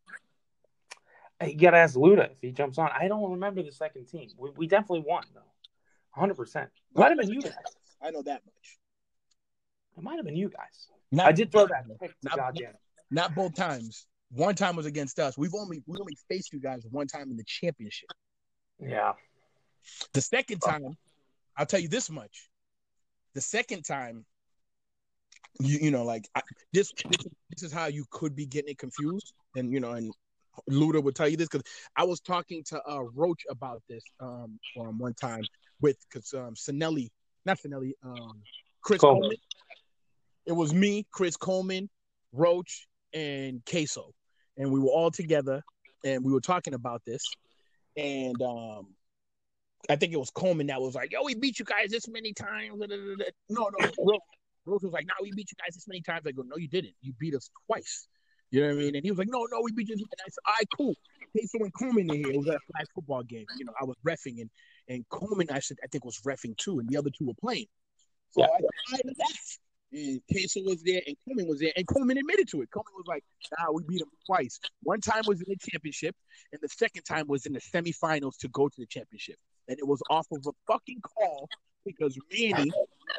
Hey, 1.40 1.50
You 1.52 1.58
gotta 1.58 1.76
ask 1.76 1.94
Luda 1.94 2.30
if 2.32 2.38
he 2.40 2.50
jumps 2.52 2.78
on. 2.78 2.90
I 2.98 3.08
don't 3.08 3.30
remember 3.30 3.62
the 3.62 3.72
second 3.72 4.06
team. 4.06 4.28
We, 4.36 4.50
we 4.56 4.66
definitely 4.66 5.04
won 5.06 5.24
though, 5.34 5.40
hundred 6.10 6.34
percent. 6.34 6.68
Might 6.94 7.10
have 7.10 7.18
been 7.18 7.30
you 7.30 7.40
guys. 7.40 7.52
I 8.02 8.10
know 8.10 8.22
that 8.22 8.42
much. 8.44 8.78
It 9.96 10.02
might 10.02 10.16
have 10.16 10.24
been 10.24 10.36
you 10.36 10.48
guys. 10.48 10.88
Not, 11.10 11.26
I 11.26 11.32
did 11.32 11.50
throw 11.50 11.66
that 11.66 11.84
pick 12.00 12.10
to 12.10 12.16
Not- 12.28 12.36
goddamn. 12.36 12.74
Not 13.10 13.34
both 13.34 13.54
times. 13.54 14.06
One 14.30 14.54
time 14.54 14.76
was 14.76 14.84
against 14.84 15.18
us. 15.18 15.38
We've 15.38 15.54
only 15.54 15.82
we 15.86 15.98
only 15.98 16.16
faced 16.28 16.52
you 16.52 16.60
guys 16.60 16.84
one 16.90 17.06
time 17.06 17.30
in 17.30 17.36
the 17.36 17.44
championship. 17.44 18.10
Yeah, 18.80 19.14
The 20.12 20.20
second 20.20 20.60
time, 20.60 20.96
I'll 21.56 21.66
tell 21.66 21.80
you 21.80 21.88
this 21.88 22.10
much. 22.10 22.48
The 23.34 23.40
second 23.40 23.82
time, 23.84 24.24
you 25.60 25.78
you 25.78 25.90
know, 25.90 26.04
like 26.04 26.28
I, 26.34 26.42
this, 26.72 26.92
this 27.08 27.26
this 27.50 27.62
is 27.62 27.72
how 27.72 27.86
you 27.86 28.04
could 28.10 28.36
be 28.36 28.44
getting 28.46 28.70
it 28.70 28.78
confused, 28.78 29.32
and 29.56 29.72
you 29.72 29.80
know, 29.80 29.92
and 29.92 30.12
Luda 30.70 31.02
would 31.02 31.14
tell 31.14 31.28
you 31.28 31.36
this 31.36 31.48
because 31.48 31.64
I 31.96 32.04
was 32.04 32.20
talking 32.20 32.62
to 32.68 32.82
uh, 32.82 33.02
Roach 33.14 33.42
about 33.50 33.82
this 33.88 34.02
um, 34.20 34.58
um 34.78 34.98
one 34.98 35.14
time 35.14 35.42
with 35.80 35.96
because 36.10 36.32
um 36.34 36.54
Sinelli, 36.54 37.08
not 37.44 37.58
Sinelli, 37.58 37.92
um 38.04 38.42
Chris 38.82 39.00
Coleman. 39.00 39.22
Coleman. 39.22 39.36
It 40.46 40.52
was 40.52 40.72
me, 40.72 41.06
Chris 41.12 41.36
Coleman, 41.36 41.90
Roach, 42.32 42.86
and 43.12 43.62
Queso, 43.68 44.12
and 44.56 44.72
we 44.72 44.80
were 44.80 44.90
all 44.90 45.10
together, 45.10 45.62
and 46.04 46.24
we 46.24 46.32
were 46.32 46.40
talking 46.40 46.74
about 46.74 47.02
this, 47.06 47.22
and 47.96 48.40
um. 48.42 48.94
I 49.88 49.94
think 49.94 50.12
it 50.12 50.18
was 50.18 50.30
Coleman 50.30 50.66
that 50.66 50.82
was 50.82 50.96
like, 50.96 51.12
"Yo, 51.12 51.22
we 51.22 51.36
beat 51.36 51.60
you 51.60 51.64
guys 51.64 51.90
this 51.90 52.08
many 52.08 52.32
times." 52.32 52.78
da, 52.80 52.86
da, 52.86 52.96
da, 52.96 53.14
da." 53.16 53.24
No, 53.48 53.70
no, 53.78 53.88
Roach, 54.00 54.20
Roach 54.66 54.82
was 54.82 54.92
like, 54.92 55.06
"No, 55.06 55.14
we 55.22 55.30
beat 55.30 55.50
you 55.52 55.56
guys 55.56 55.74
this 55.74 55.86
many 55.86 56.02
times." 56.02 56.26
I 56.26 56.32
go, 56.32 56.42
"No, 56.42 56.56
you 56.56 56.66
didn't. 56.66 56.94
You 57.00 57.12
beat 57.18 57.34
us 57.34 57.48
twice." 57.66 58.08
You 58.50 58.62
know 58.62 58.68
what 58.68 58.74
I 58.74 58.78
mean? 58.78 58.96
And 58.96 59.04
he 59.04 59.10
was 59.10 59.18
like, 59.18 59.28
"No, 59.28 59.46
no, 59.50 59.60
we 59.62 59.72
beat 59.72 59.88
you." 59.88 59.94
And 59.94 60.04
I 60.04 60.28
said, 60.28 60.42
"All 60.46 60.54
right, 60.58 60.68
cool." 60.76 60.94
Queso 61.32 61.58
and 61.58 61.74
Coleman 61.74 62.10
in 62.10 62.24
here. 62.24 62.32
It 62.32 62.38
was 62.38 62.48
at 62.48 62.56
a 62.56 62.60
flag 62.72 62.86
football 62.94 63.22
game. 63.22 63.46
You 63.58 63.66
know, 63.66 63.72
I 63.80 63.84
was 63.84 63.96
refing, 64.06 64.40
and 64.40 64.50
and 64.88 65.08
Coleman, 65.10 65.48
I 65.50 65.60
said, 65.60 65.76
I 65.84 65.86
think 65.88 66.04
was 66.04 66.18
refing 66.20 66.56
too, 66.56 66.78
and 66.78 66.88
the 66.88 66.96
other 66.96 67.10
two 67.10 67.26
were 67.26 67.34
playing. 67.40 67.66
So 68.30 68.40
Yeah. 68.40 68.46
I 68.46 68.56
said, 68.56 68.64
"All 68.64 69.14
right. 69.16 69.58
And 69.90 70.20
Queso 70.30 70.60
was 70.64 70.82
there, 70.82 71.00
and 71.06 71.16
Coleman 71.24 71.48
was 71.48 71.60
there, 71.60 71.72
and 71.74 71.86
Coleman 71.86 72.18
admitted 72.18 72.48
to 72.48 72.60
it. 72.60 72.70
Coleman 72.70 72.92
was 72.94 73.06
like, 73.06 73.24
"Nah, 73.58 73.72
we 73.72 73.82
beat 73.84 74.02
him 74.02 74.08
twice. 74.26 74.60
One 74.82 75.00
time 75.00 75.22
was 75.26 75.40
in 75.40 75.46
the 75.48 75.56
championship, 75.56 76.14
and 76.52 76.60
the 76.60 76.68
second 76.68 77.02
time 77.04 77.26
was 77.26 77.46
in 77.46 77.54
the 77.54 77.60
semifinals 77.60 78.36
to 78.38 78.48
go 78.48 78.68
to 78.68 78.80
the 78.80 78.86
championship." 78.86 79.38
and 79.68 79.78
it 79.78 79.86
was 79.86 80.02
off 80.10 80.26
of 80.32 80.44
a 80.46 80.52
fucking 80.66 81.00
call 81.02 81.48
because 81.84 82.18
Manny 82.32 82.70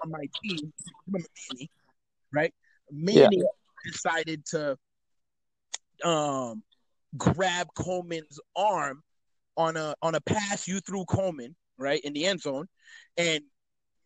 on 0.04 0.12
my 0.12 0.28
team, 0.44 0.74
remember 1.08 1.28
Manny, 1.50 1.70
right? 2.34 2.54
Manny 2.92 3.42
decided 3.86 4.46
to 4.48 4.78
um 6.04 6.64
grab 7.18 7.68
Coleman's 7.76 8.40
arm 8.56 9.04
on 9.58 9.78
a 9.78 9.96
on 10.02 10.16
a 10.16 10.22
pass 10.22 10.68
you 10.68 10.80
threw 10.80 11.06
Coleman 11.06 11.56
right 11.78 12.02
in 12.02 12.14
the 12.14 12.26
end 12.26 12.42
zone, 12.42 12.68
and 13.18 13.42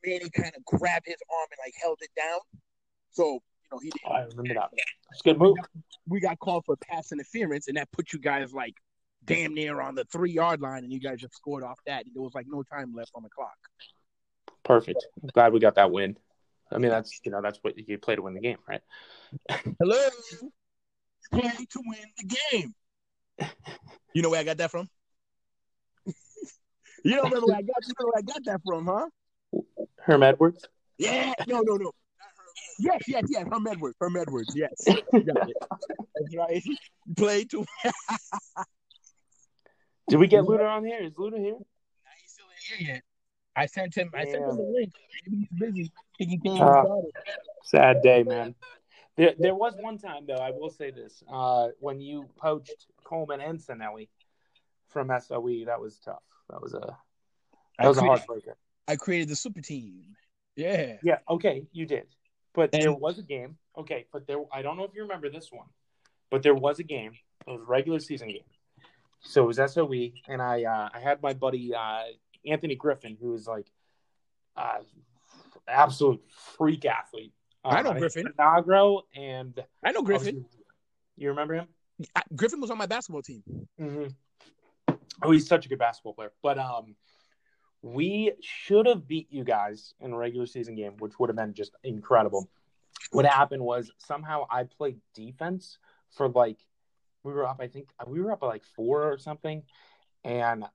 Manny 0.05 0.29
kind 0.29 0.51
of 0.55 0.65
grabbed 0.65 1.05
his 1.05 1.17
arm 1.31 1.47
and 1.51 1.59
like 1.65 1.73
held 1.81 1.99
it 2.01 2.09
down. 2.15 2.39
So 3.11 3.33
you 3.33 3.39
know 3.71 3.79
he 3.81 3.91
I 4.09 4.21
remember 4.21 4.53
that. 4.55 4.69
It's 5.11 5.21
good 5.21 5.37
move. 5.37 5.57
we 6.07 6.19
got 6.19 6.39
called 6.39 6.65
for 6.65 6.75
pass 6.77 7.11
interference, 7.11 7.67
and 7.67 7.77
that 7.77 7.91
put 7.91 8.13
you 8.13 8.19
guys 8.19 8.53
like 8.53 8.73
damn 9.25 9.53
near 9.53 9.79
on 9.81 9.95
the 9.95 10.05
three 10.05 10.31
yard 10.31 10.61
line, 10.61 10.83
and 10.83 10.91
you 10.91 10.99
guys 10.99 11.19
just 11.19 11.35
scored 11.35 11.63
off 11.63 11.79
that. 11.85 12.05
And 12.05 12.15
there 12.15 12.21
was 12.21 12.33
like 12.33 12.47
no 12.47 12.63
time 12.63 12.93
left 12.95 13.11
on 13.15 13.23
the 13.23 13.29
clock. 13.29 13.57
Perfect. 14.63 15.05
I'm 15.21 15.29
glad 15.33 15.53
we 15.53 15.59
got 15.59 15.75
that 15.75 15.91
win. 15.91 16.17
I 16.71 16.77
mean, 16.77 16.89
that's 16.89 17.19
you 17.23 17.31
know 17.31 17.41
that's 17.41 17.59
what 17.61 17.77
you 17.77 17.97
play 17.97 18.15
to 18.15 18.21
win 18.21 18.33
the 18.33 18.39
game, 18.39 18.57
right? 18.67 18.81
Hello, 19.79 20.09
play 21.34 21.65
to 21.71 21.81
win 21.86 22.05
the 22.17 22.36
game. 22.51 22.73
You 24.13 24.21
know 24.21 24.29
where 24.29 24.39
I 24.39 24.43
got 24.43 24.57
that 24.57 24.71
from? 24.71 24.88
you 26.05 27.15
don't 27.15 27.25
remember 27.25 27.47
where 27.47 27.57
I 27.57 27.61
got 27.61 27.86
you 27.88 27.93
know 27.99 28.05
where 28.05 28.17
I 28.17 28.21
got 28.21 28.45
that 28.45 28.61
from, 28.65 28.86
huh? 28.86 29.07
Herm 29.99 30.23
Edwards. 30.23 30.65
Yeah, 30.97 31.34
no, 31.47 31.61
no, 31.61 31.75
no. 31.75 31.91
Yes, 32.79 33.01
yes, 33.07 33.23
yes. 33.29 33.45
Herm 33.51 33.67
Edwards. 33.67 33.95
Herm 33.99 34.15
Edwards. 34.15 34.53
Yes. 34.55 34.73
Got 34.88 34.97
it. 35.11 35.57
That's 36.15 36.36
right. 36.38 36.63
Play 37.17 37.45
to. 37.45 37.65
Did 40.09 40.19
we 40.19 40.27
get 40.27 40.43
Luda 40.43 40.69
on 40.69 40.86
here? 40.86 41.01
Is 41.01 41.13
Luda 41.13 41.38
here? 41.38 41.55
He's 42.21 42.31
still 42.31 42.45
in 42.45 42.77
here 42.86 42.95
yet. 42.95 43.03
I 43.55 43.65
sent 43.67 43.95
him. 43.95 44.11
I 44.13 44.25
sent 44.25 44.38
him 44.38 44.47
Damn. 44.49 44.57
the 44.57 44.63
link. 44.63 44.91
Maybe 45.25 45.38
he's 45.38 45.59
busy. 45.59 45.91
Think 46.17 46.29
he 46.31 46.38
can't 46.39 46.61
Ah. 46.61 46.84
Sad 47.63 48.01
day, 48.01 48.23
man. 48.23 48.55
There, 49.16 49.34
there 49.38 49.55
was 49.55 49.76
one 49.80 49.97
time 49.97 50.26
though. 50.28 50.36
I 50.36 50.51
will 50.51 50.70
say 50.70 50.91
this: 50.91 51.24
uh, 51.32 51.70
when 51.80 52.01
you 52.01 52.30
poached 52.38 52.88
Coleman 53.03 53.41
and 53.41 53.59
Sinelli 53.59 54.09
from 54.88 55.09
SOE, 55.09 55.66
that 55.66 55.80
was 55.80 55.99
tough. 55.99 56.24
That 56.49 56.61
was 56.61 56.74
a 56.74 56.80
that 56.80 57.86
I 57.86 57.88
was 57.88 57.97
a 57.97 58.01
heartbreaker. 58.01 58.53
I 58.88 58.95
created 58.95 59.30
the 59.30 59.36
super 59.36 59.61
team. 59.61 60.16
Yeah. 60.55 60.97
Yeah, 61.03 61.18
okay, 61.30 61.66
you 61.72 61.86
did, 61.86 62.07
but 62.53 62.70
And- 62.74 62.84
there 62.84 62.93
was 62.93 63.18
a 63.20 63.24
game. 63.24 63.57
Okay, 63.78 64.05
but 64.11 64.28
there. 64.28 64.38
I 64.51 64.61
don't 64.61 64.78
know 64.78 64.84
if 64.84 64.93
you 64.93 65.01
remember 65.01 65.30
this 65.30 65.51
one, 65.51 65.68
but 66.30 66.43
there 66.43 66.53
was 66.55 66.80
a 66.80 66.84
game. 66.84 67.14
It 67.47 67.51
was 67.51 67.61
a 67.61 67.66
regular 67.66 67.99
season 67.99 68.30
game. 68.30 68.45
So 69.22 69.43
it 69.43 69.47
was 69.47 69.57
SOE, 69.72 70.11
and 70.28 70.41
I 70.41 70.64
uh, 70.64 70.89
I 70.93 70.99
had 70.99 71.22
my 71.22 71.34
buddy 71.34 71.74
uh, 71.74 72.03
Anthony 72.45 72.76
Griffin, 72.76 73.18
who 73.20 73.32
was 73.32 73.47
like 73.47 73.66
uh, 74.55 74.80
absolute 75.68 76.22
freak 76.57 76.86
athlete. 76.86 77.34
Uh, 77.64 77.70
I 77.70 77.82
know 77.82 77.93
Griffin. 77.93 78.28
Nagro 78.38 79.01
and 79.16 79.64
I 79.84 79.91
know 79.91 80.01
Griffin. 80.01 80.45
You 81.16 81.30
remember 81.30 81.55
him? 81.55 81.68
I, 82.16 82.22
Griffin 82.36 82.59
was 82.59 82.72
on 82.72 82.78
my 82.78 82.86
basketball 82.86 83.22
team. 83.22 83.43
Mm-hmm. 83.80 84.95
Oh, 85.22 85.32
he's 85.32 85.47
such 85.47 85.66
a 85.66 85.70
good 85.70 85.80
basketball 85.80 86.14
player. 86.14 86.32
But 86.41 86.57
um, 86.57 86.95
we 87.82 88.32
should 88.41 88.88
have 88.88 89.07
beat 89.07 89.28
you 89.32 89.43
guys 89.43 89.93
in 90.01 90.11
a 90.11 90.18
regular 90.18 90.45
season 90.45 90.76
game, 90.76 90.93
which 90.99 91.20
would 91.20 91.30
have 91.30 91.36
been 91.36 91.53
just 91.53 91.72
incredible. 91.84 92.49
What 93.11 93.26
happened 93.26 93.64
was 93.64 93.91
somehow 93.97 94.45
I 94.49 94.64
played 94.64 94.97
defense 95.14 95.78
for 96.11 96.28
like 96.30 96.57
we 97.24 97.34
were 97.34 97.45
up. 97.45 97.57
I 97.59 97.68
think 97.68 97.89
we 98.07 98.22
were 98.22 98.32
up 98.32 98.41
by 98.41 98.47
like 98.47 98.64
four 98.76 99.11
or 99.11 99.18
something, 99.18 99.64
and 100.24 100.66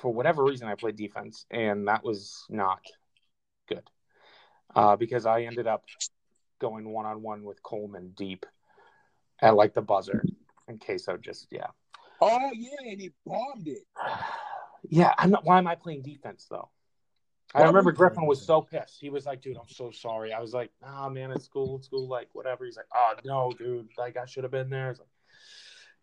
for 0.00 0.12
whatever 0.12 0.44
reason, 0.44 0.68
I 0.68 0.74
played 0.74 0.96
defense, 0.96 1.46
and 1.50 1.88
that 1.88 2.04
was 2.04 2.44
not 2.48 2.80
good 3.68 3.88
uh, 4.74 4.96
because 4.96 5.26
I 5.26 5.42
ended 5.42 5.66
up 5.66 5.84
going 6.58 6.88
one 6.88 7.06
on 7.06 7.22
one 7.22 7.42
with 7.44 7.62
Coleman 7.62 8.12
deep 8.16 8.46
at 9.40 9.54
like 9.54 9.74
the 9.74 9.82
buzzer, 9.82 10.24
and 10.68 10.80
Queso 10.80 11.16
just 11.16 11.48
yeah. 11.50 11.68
Oh 12.20 12.50
yeah, 12.54 12.90
and 12.90 13.00
he 13.00 13.12
bombed 13.24 13.68
it. 13.68 13.84
Yeah, 14.88 15.12
I'm 15.18 15.30
not. 15.30 15.44
Why 15.44 15.58
am 15.58 15.66
I 15.66 15.74
playing 15.74 16.02
defense 16.02 16.46
though? 16.48 16.70
I 17.54 17.64
remember? 17.64 17.90
Griffin 17.90 18.26
was 18.26 18.44
so 18.44 18.60
pissed. 18.60 19.00
He 19.00 19.10
was 19.10 19.26
like, 19.26 19.40
"Dude, 19.40 19.56
I'm 19.56 19.68
so 19.68 19.90
sorry." 19.90 20.32
I 20.32 20.40
was 20.40 20.52
like, 20.52 20.70
"Oh 20.86 21.08
man, 21.10 21.32
it's 21.32 21.48
cool, 21.48 21.76
it's 21.78 21.88
cool, 21.88 22.06
like 22.06 22.28
whatever." 22.34 22.64
He's 22.64 22.76
like, 22.76 22.86
"Oh 22.94 23.14
no, 23.24 23.52
dude, 23.58 23.88
like 23.98 24.16
I 24.16 24.26
should 24.26 24.44
have 24.44 24.52
been 24.52 24.70
there." 24.70 24.90
It's 24.90 25.00
like, 25.00 25.08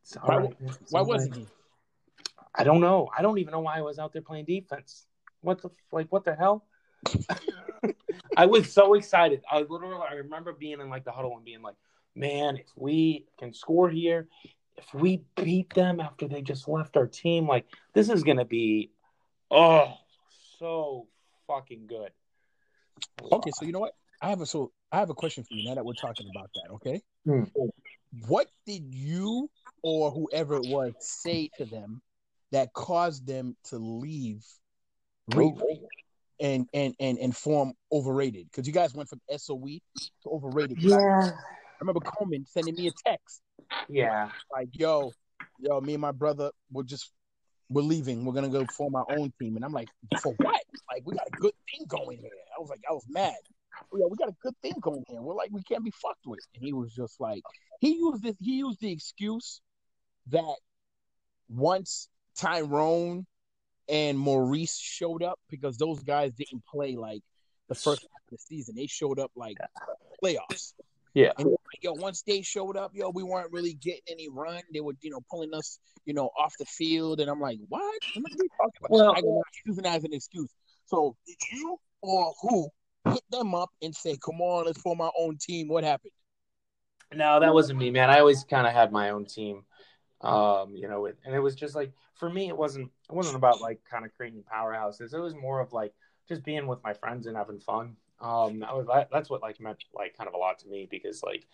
"It's 0.01 0.18
all 0.18 0.28
Why- 0.28 0.38
right, 0.38 0.56
Why 0.89 1.01
wasn't 1.01 1.36
he? 1.36 1.47
I 2.56 2.64
don't 2.64 2.82
know. 2.82 3.10
I 3.18 3.22
don't 3.22 3.38
even 3.38 3.51
know 3.51 3.62
why 3.62 3.78
I 3.78 3.82
was 3.82 3.99
out 3.99 4.12
there 4.12 4.22
playing 4.22 4.45
defense. 4.45 5.06
What 5.41 5.62
the 5.62 5.70
like? 5.91 6.12
What 6.12 6.26
the 6.26 6.36
hell? 6.36 6.66
I 8.38 8.45
was 8.45 8.72
so 8.72 8.93
excited. 8.95 9.41
I 9.49 9.60
literally, 9.62 10.04
I 10.10 10.16
remember 10.16 10.54
being 10.54 10.80
in 10.80 10.89
like 10.89 11.04
the 11.04 11.12
huddle 11.12 11.36
and 11.36 11.45
being 11.45 11.62
like, 11.62 11.76
"Man, 12.16 12.58
if 12.58 12.68
we 12.76 13.26
can 13.38 13.54
score 13.54 13.89
here, 13.89 14.28
if 14.78 14.93
we 14.93 15.22
beat 15.36 15.74
them 15.74 15.99
after 15.99 16.28
they 16.28 16.41
just 16.41 16.68
left 16.68 16.97
our 16.97 17.08
team, 17.08 17.47
like 17.47 17.66
this 17.93 18.10
is 18.10 18.24
gonna 18.24 18.45
be, 18.45 18.91
oh, 19.51 19.93
so 20.60 21.08
fucking 21.47 21.88
good." 21.88 22.12
Okay, 23.32 23.51
so 23.51 23.66
you 23.66 23.72
know 23.72 23.80
what? 23.80 23.93
I 24.22 24.30
have 24.30 24.41
a 24.41 24.45
so 24.45 24.72
I 24.91 24.99
have 24.99 25.10
a 25.10 25.16
question 25.16 25.43
for 25.43 25.54
you 25.54 25.64
now 25.64 25.76
that 25.76 25.86
we're 25.86 25.93
talking 25.93 26.28
about 26.30 26.49
that. 26.56 26.74
Okay, 26.76 27.01
Hmm. 27.26 27.43
what 28.28 28.47
did 28.66 28.93
you 28.93 29.49
or 29.82 30.12
whoever 30.12 30.56
it 30.56 30.66
was 30.66 30.93
say 30.99 31.49
to 31.58 31.66
them 31.66 32.01
that 32.51 32.74
caused 32.74 33.28
them 33.28 33.56
to 33.66 33.78
leave 33.78 34.43
Reed 35.28 35.56
and 36.44 36.68
and 36.76 36.94
and 37.00 37.18
and 37.18 37.36
form 37.36 37.74
overrated? 37.91 38.46
Because 38.52 38.68
you 38.68 38.74
guys 38.74 38.94
went 38.94 39.10
from 39.10 39.22
SOE 39.36 39.80
to 40.22 40.30
overrated. 40.30 40.78
I, 40.78 40.82
Yeah, 40.82 41.32
I 41.32 41.78
remember 41.82 42.02
Coleman 42.02 42.46
sending 42.46 42.76
me 42.76 42.88
a 42.88 42.91
text 43.04 43.41
yeah, 43.89 44.30
like, 44.52 44.70
"Yo, 44.74 45.12
yo, 45.60 45.82
me 45.82 45.94
and 45.94 46.02
my 46.02 46.12
brother, 46.12 46.52
we're 46.72 46.84
just 46.84 47.12
we're 47.70 47.82
leaving. 47.82 48.26
We're 48.26 48.34
gonna 48.34 48.50
go 48.50 48.66
form 48.66 48.96
our 48.96 49.06
own 49.10 49.32
team." 49.39 49.56
And 49.56 49.66
I'm 49.66 49.74
like, 49.74 49.89
"For 50.22 50.34
what? 50.34 50.62
Like, 50.91 51.04
we 51.06 51.16
got 51.16 51.28
a 51.28 51.38
good 51.38 51.54
thing 51.72 51.86
going 51.88 52.20
here." 52.20 52.32
I 52.56 52.62
was 52.62 52.70
like, 52.70 52.82
I 52.89 52.94
was 52.94 53.06
mad. 53.10 53.36
Yeah, 53.94 54.06
we 54.10 54.18
got 54.18 54.30
a 54.30 54.36
good 54.41 54.56
thing 54.62 54.74
going 54.80 55.04
here. 55.08 55.22
We're 55.22 55.34
like, 55.34 55.50
we 55.52 55.64
can't 55.64 55.84
be 55.84 55.91
fucked 55.91 56.26
with. 56.26 56.39
And 56.56 56.64
he 56.64 56.74
was 56.74 56.94
just 56.94 57.20
like, 57.20 57.41
he 57.80 57.96
used 57.96 58.22
this. 58.22 58.36
He 58.39 58.58
used 58.58 58.80
the 58.80 58.91
excuse 58.91 59.62
that 60.28 60.56
once 61.50 62.08
Tyrone 62.38 63.26
and 63.89 64.17
Maurice 64.17 64.77
showed 64.77 65.23
up 65.23 65.39
because 65.49 65.77
those 65.77 66.01
guys 66.03 66.34
didn't 66.34 66.63
play 66.65 66.95
like 66.95 67.21
the 67.69 67.75
first 67.75 68.01
half 68.01 68.21
of 68.31 68.31
the 68.31 68.38
season. 68.38 68.75
They 68.75 68.88
showed 68.88 69.19
up 69.19 69.31
like 69.36 69.57
playoffs. 70.23 70.73
Yeah. 71.13 71.31
And 71.38 71.47
like, 71.47 71.57
yo, 71.81 71.93
once 71.93 72.23
they 72.23 72.41
showed 72.41 72.75
up, 72.75 72.91
yo, 72.93 73.09
we 73.09 73.23
weren't 73.23 73.51
really 73.51 73.73
getting 73.73 74.01
any 74.09 74.29
run. 74.29 74.61
They 74.73 74.81
were, 74.81 74.93
you 75.01 75.11
know, 75.11 75.19
pulling 75.29 75.53
us, 75.53 75.79
you 76.05 76.13
know, 76.13 76.29
off 76.39 76.53
the 76.57 76.65
field. 76.65 77.19
And 77.19 77.29
I'm 77.29 77.39
like, 77.39 77.59
what? 77.69 77.81
What 78.15 78.31
are 78.31 78.36
you 78.36 78.49
talking 78.57 78.71
about? 78.79 78.91
Well- 78.91 79.15
I 79.15 79.21
go, 79.21 79.36
"Nah, 79.36 79.41
using 79.65 79.84
that 79.84 79.97
as 79.97 80.03
an 80.03 80.13
excuse. 80.13 80.49
So 80.86 81.15
did 81.27 81.38
you 81.51 81.77
or 82.01 82.34
who 82.41 82.67
hit 83.05 83.23
them 83.29 83.55
up 83.55 83.69
and 83.81 83.95
say, 83.95 84.17
come 84.23 84.41
on, 84.41 84.65
let's 84.65 84.81
form 84.81 85.01
our 85.01 85.11
own 85.17 85.38
team? 85.38 85.67
What 85.67 85.84
happened? 85.84 86.11
No, 87.13 87.39
that 87.39 87.53
wasn't 87.53 87.79
me, 87.79 87.91
man. 87.91 88.09
I 88.09 88.19
always 88.19 88.43
kind 88.43 88.65
of 88.65 88.73
had 88.73 88.91
my 88.91 89.11
own 89.11 89.25
team, 89.25 89.63
um, 90.24 90.76
you 90.76 90.88
know, 90.88 91.05
and 91.05 91.36
it 91.36 91.39
was 91.39 91.55
just 91.55 91.76
like 91.76 91.91
for 92.15 92.30
me, 92.30 92.47
it 92.47 92.57
wasn't 92.57 92.89
it 93.09 93.15
wasn't 93.15 93.36
about 93.36 93.61
like 93.61 93.82
kind 93.89 94.05
of 94.05 94.13
creating 94.15 94.43
powerhouses. 94.51 95.13
It 95.13 95.19
was 95.19 95.36
more 95.36 95.59
of 95.59 95.74
like 95.74 95.93
just 96.28 96.43
being 96.43 96.65
with 96.65 96.84
my 96.84 96.93
friends 96.93 97.28
and 97.28 97.36
having 97.36 97.59
fun. 97.59 97.97
Um, 98.21 98.59
that 98.59 98.74
was 98.74 98.88
that, 98.88 99.09
that's 99.11 99.30
what 99.30 99.41
like 99.41 99.59
meant 99.59 99.84
like 99.93 100.17
kind 100.17 100.30
of 100.30 100.34
a 100.34 100.38
lot 100.38 100.59
to 100.59 100.67
me 100.67 100.88
because 100.89 101.21
like, 101.24 101.45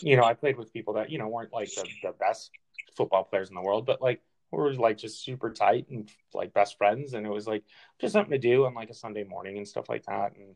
you 0.00 0.16
know, 0.16 0.22
I 0.22 0.34
played 0.34 0.56
with 0.56 0.72
people 0.72 0.94
that 0.94 1.10
you 1.10 1.18
know 1.18 1.26
weren't 1.26 1.52
like 1.52 1.74
the, 1.74 1.86
the 2.02 2.12
best 2.12 2.52
football 2.96 3.24
players 3.24 3.48
in 3.48 3.56
the 3.56 3.62
world, 3.62 3.86
but 3.86 4.00
like 4.00 4.20
we 4.52 4.58
were 4.58 4.72
like 4.74 4.98
just 4.98 5.24
super 5.24 5.50
tight 5.50 5.88
and 5.90 6.08
like 6.32 6.54
best 6.54 6.78
friends, 6.78 7.14
and 7.14 7.26
it 7.26 7.30
was 7.30 7.48
like 7.48 7.64
just 8.00 8.12
something 8.12 8.30
to 8.30 8.38
do 8.38 8.66
on 8.66 8.74
like 8.74 8.90
a 8.90 8.94
Sunday 8.94 9.24
morning 9.24 9.56
and 9.56 9.66
stuff 9.66 9.88
like 9.88 10.04
that, 10.06 10.36
and 10.36 10.54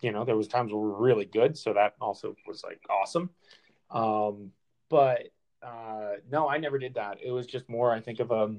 you 0.00 0.10
know, 0.10 0.24
there 0.24 0.36
was 0.36 0.48
times 0.48 0.72
where 0.72 0.80
we 0.80 0.88
were 0.88 1.00
really 1.00 1.26
good, 1.26 1.56
so 1.56 1.72
that 1.74 1.94
also 2.00 2.34
was 2.48 2.64
like 2.64 2.80
awesome. 2.90 3.30
Um, 3.90 4.50
but 4.88 5.28
uh, 5.62 6.12
no, 6.30 6.48
I 6.48 6.58
never 6.58 6.78
did 6.78 6.94
that. 6.94 7.18
It 7.22 7.30
was 7.30 7.46
just 7.46 7.68
more, 7.68 7.92
I 7.92 8.00
think 8.00 8.20
of 8.20 8.32
um, 8.32 8.58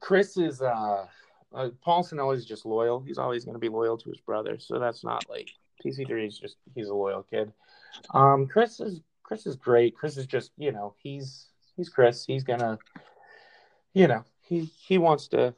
Chris 0.00 0.36
is 0.36 0.60
uh, 0.60 1.06
uh 1.54 1.68
Paul 1.82 2.04
Sinelli 2.04 2.36
is 2.36 2.44
just 2.44 2.66
loyal. 2.66 3.00
He's 3.00 3.18
always 3.18 3.44
going 3.44 3.54
to 3.54 3.60
be 3.60 3.68
loyal 3.68 3.96
to 3.98 4.10
his 4.10 4.20
brother, 4.20 4.58
so 4.58 4.78
that's 4.78 5.04
not 5.04 5.24
like 5.28 5.50
PC3 5.84 6.26
is 6.26 6.38
just 6.38 6.56
he's 6.74 6.88
a 6.88 6.94
loyal 6.94 7.22
kid. 7.22 7.52
Um, 8.12 8.46
Chris 8.46 8.80
is 8.80 9.00
Chris 9.22 9.46
is 9.46 9.56
great. 9.56 9.96
Chris 9.96 10.16
is 10.16 10.26
just 10.26 10.50
you 10.56 10.72
know 10.72 10.94
he's 10.98 11.46
he's 11.76 11.88
Chris. 11.88 12.24
He's 12.24 12.44
gonna 12.44 12.78
you 13.94 14.06
know 14.06 14.24
he 14.42 14.70
he 14.86 14.98
wants 14.98 15.28
to 15.28 15.54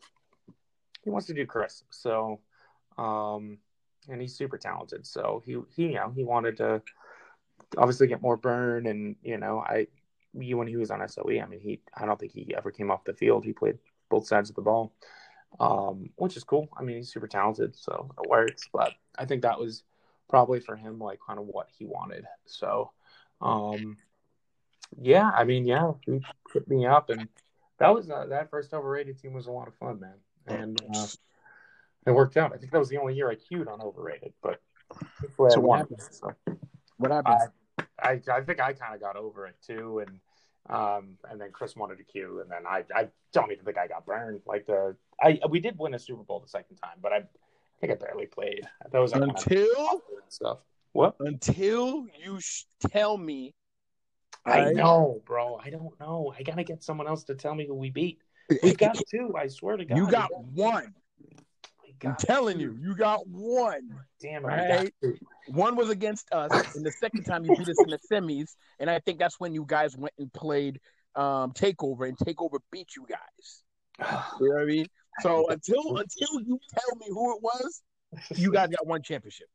he 1.02 1.10
wants 1.10 1.26
to 1.26 1.34
do 1.34 1.46
Chris. 1.46 1.84
So 1.90 2.40
um, 2.98 3.58
and 4.08 4.20
he's 4.20 4.36
super 4.36 4.58
talented. 4.58 5.06
So 5.06 5.42
he 5.44 5.56
he 5.74 5.88
you 5.88 5.94
know 5.94 6.12
he 6.14 6.24
wanted 6.24 6.56
to 6.58 6.82
obviously 7.76 8.06
get 8.06 8.22
more 8.22 8.36
burn 8.36 8.86
and 8.86 9.16
you 9.22 9.38
know 9.38 9.58
I 9.58 9.86
when 10.34 10.66
he 10.66 10.76
was 10.76 10.90
on 10.90 11.06
SOE 11.08 11.40
I 11.42 11.46
mean 11.46 11.60
he 11.60 11.80
I 11.94 12.06
don't 12.06 12.18
think 12.18 12.32
he 12.32 12.54
ever 12.56 12.70
came 12.70 12.90
off 12.90 13.04
the 13.04 13.14
field 13.14 13.44
he 13.44 13.52
played 13.52 13.78
both 14.10 14.26
sides 14.26 14.50
of 14.50 14.56
the 14.56 14.62
ball 14.62 14.92
um 15.60 16.10
which 16.16 16.36
is 16.36 16.44
cool 16.44 16.68
I 16.76 16.82
mean 16.82 16.96
he's 16.96 17.12
super 17.12 17.28
talented 17.28 17.76
so 17.76 18.10
it 18.22 18.28
works 18.28 18.68
but 18.72 18.92
I 19.16 19.24
think 19.24 19.42
that 19.42 19.60
was 19.60 19.84
probably 20.28 20.60
for 20.60 20.74
him 20.74 20.98
like 20.98 21.20
kind 21.24 21.38
of 21.38 21.46
what 21.46 21.68
he 21.78 21.84
wanted 21.84 22.26
so 22.46 22.90
um 23.40 23.96
yeah 25.00 25.30
I 25.34 25.44
mean 25.44 25.64
yeah 25.64 25.92
he 26.04 26.20
hit 26.52 26.68
me 26.68 26.86
up 26.86 27.10
and 27.10 27.28
that 27.78 27.94
was 27.94 28.10
uh, 28.10 28.26
that 28.26 28.50
first 28.50 28.72
overrated 28.72 29.18
team 29.18 29.32
was 29.32 29.46
a 29.46 29.50
lot 29.50 29.68
of 29.68 29.74
fun, 29.74 30.00
man, 30.00 30.14
and 30.46 30.80
uh, 30.94 31.06
it 32.06 32.12
worked 32.12 32.36
out. 32.36 32.52
I 32.52 32.56
think 32.56 32.70
that 32.72 32.78
was 32.78 32.88
the 32.88 32.98
only 32.98 33.14
year 33.14 33.30
I 33.30 33.34
queued 33.34 33.68
on 33.68 33.80
overrated, 33.80 34.32
but 34.42 34.60
hopefully 35.20 35.50
So 35.52 35.60
I 35.60 35.64
won. 35.64 35.78
happened? 35.80 36.00
So 36.10 36.34
What 36.98 37.10
happened? 37.10 37.36
I, 37.98 38.20
I 38.32 38.40
think 38.42 38.60
I 38.60 38.72
kind 38.72 38.94
of 38.94 39.00
got 39.00 39.16
over 39.16 39.46
it 39.46 39.56
too, 39.66 40.00
and 40.00 40.20
um, 40.70 41.18
and 41.30 41.40
then 41.40 41.50
Chris 41.52 41.76
wanted 41.76 41.98
to 41.98 42.04
cue, 42.04 42.40
and 42.40 42.50
then 42.50 42.66
I, 42.66 42.84
I 42.94 43.08
don't 43.32 43.52
even 43.52 43.64
think 43.64 43.78
I 43.78 43.86
got 43.86 44.06
burned. 44.06 44.40
Like 44.46 44.66
the 44.66 44.96
I 45.20 45.40
we 45.48 45.60
did 45.60 45.78
win 45.78 45.94
a 45.94 45.98
Super 45.98 46.22
Bowl 46.22 46.40
the 46.40 46.48
second 46.48 46.76
time, 46.76 46.98
but 47.02 47.12
I, 47.12 47.16
I 47.18 47.22
think 47.80 47.92
I 47.92 47.96
barely 47.96 48.26
played. 48.26 48.66
That 48.90 48.98
was 48.98 49.12
like, 49.12 49.20
kind 49.22 49.30
of 49.36 49.46
until 49.46 50.02
stuff. 50.28 50.58
What? 50.92 51.16
until 51.20 52.06
you 52.22 52.40
sh- 52.40 52.64
tell 52.88 53.16
me. 53.16 53.52
I 54.46 54.58
Right. 54.58 54.76
know, 54.76 55.22
bro. 55.24 55.56
I 55.62 55.70
don't 55.70 55.98
know. 55.98 56.32
I 56.38 56.42
gotta 56.42 56.64
get 56.64 56.82
someone 56.82 57.08
else 57.08 57.24
to 57.24 57.34
tell 57.34 57.54
me 57.54 57.66
who 57.66 57.74
we 57.74 57.90
beat. 57.90 58.20
We 58.62 58.74
got 58.74 58.96
two. 59.10 59.34
I 59.36 59.48
swear 59.48 59.76
to 59.76 59.84
God. 59.84 59.96
You 59.96 60.06
we 60.06 60.12
got 60.12 60.30
one. 60.34 60.94
I'm 62.04 62.16
telling 62.18 62.58
two. 62.58 62.64
you, 62.64 62.78
you 62.80 62.96
got 62.96 63.26
one. 63.26 63.90
Damn 64.20 64.44
Right. 64.44 64.92
One 65.48 65.76
was 65.76 65.90
against 65.90 66.32
us, 66.32 66.74
and 66.74 66.84
the 66.84 66.92
second 66.92 67.24
time 67.24 67.44
you 67.44 67.54
beat 67.56 67.68
us 67.68 67.76
in 67.78 67.90
the 67.90 67.98
semis, 68.10 68.56
and 68.80 68.88
I 68.88 68.98
think 69.00 69.18
that's 69.18 69.38
when 69.38 69.54
you 69.54 69.64
guys 69.66 69.96
went 69.96 70.14
and 70.18 70.32
played 70.32 70.80
um, 71.14 71.52
Takeover, 71.52 72.08
and 72.08 72.16
Takeover 72.16 72.58
beat 72.70 72.96
you 72.96 73.06
guys. 73.08 73.62
You 74.40 74.48
know 74.48 74.54
what 74.54 74.62
I 74.62 74.66
mean? 74.66 74.86
So 75.20 75.48
until 75.48 75.96
until 75.96 76.40
you 76.44 76.58
tell 76.72 76.96
me 76.98 77.06
who 77.08 77.36
it 77.36 77.42
was, 77.42 77.82
you 78.34 78.52
guys 78.52 78.68
got 78.68 78.86
one 78.86 79.02
championship. 79.02 79.46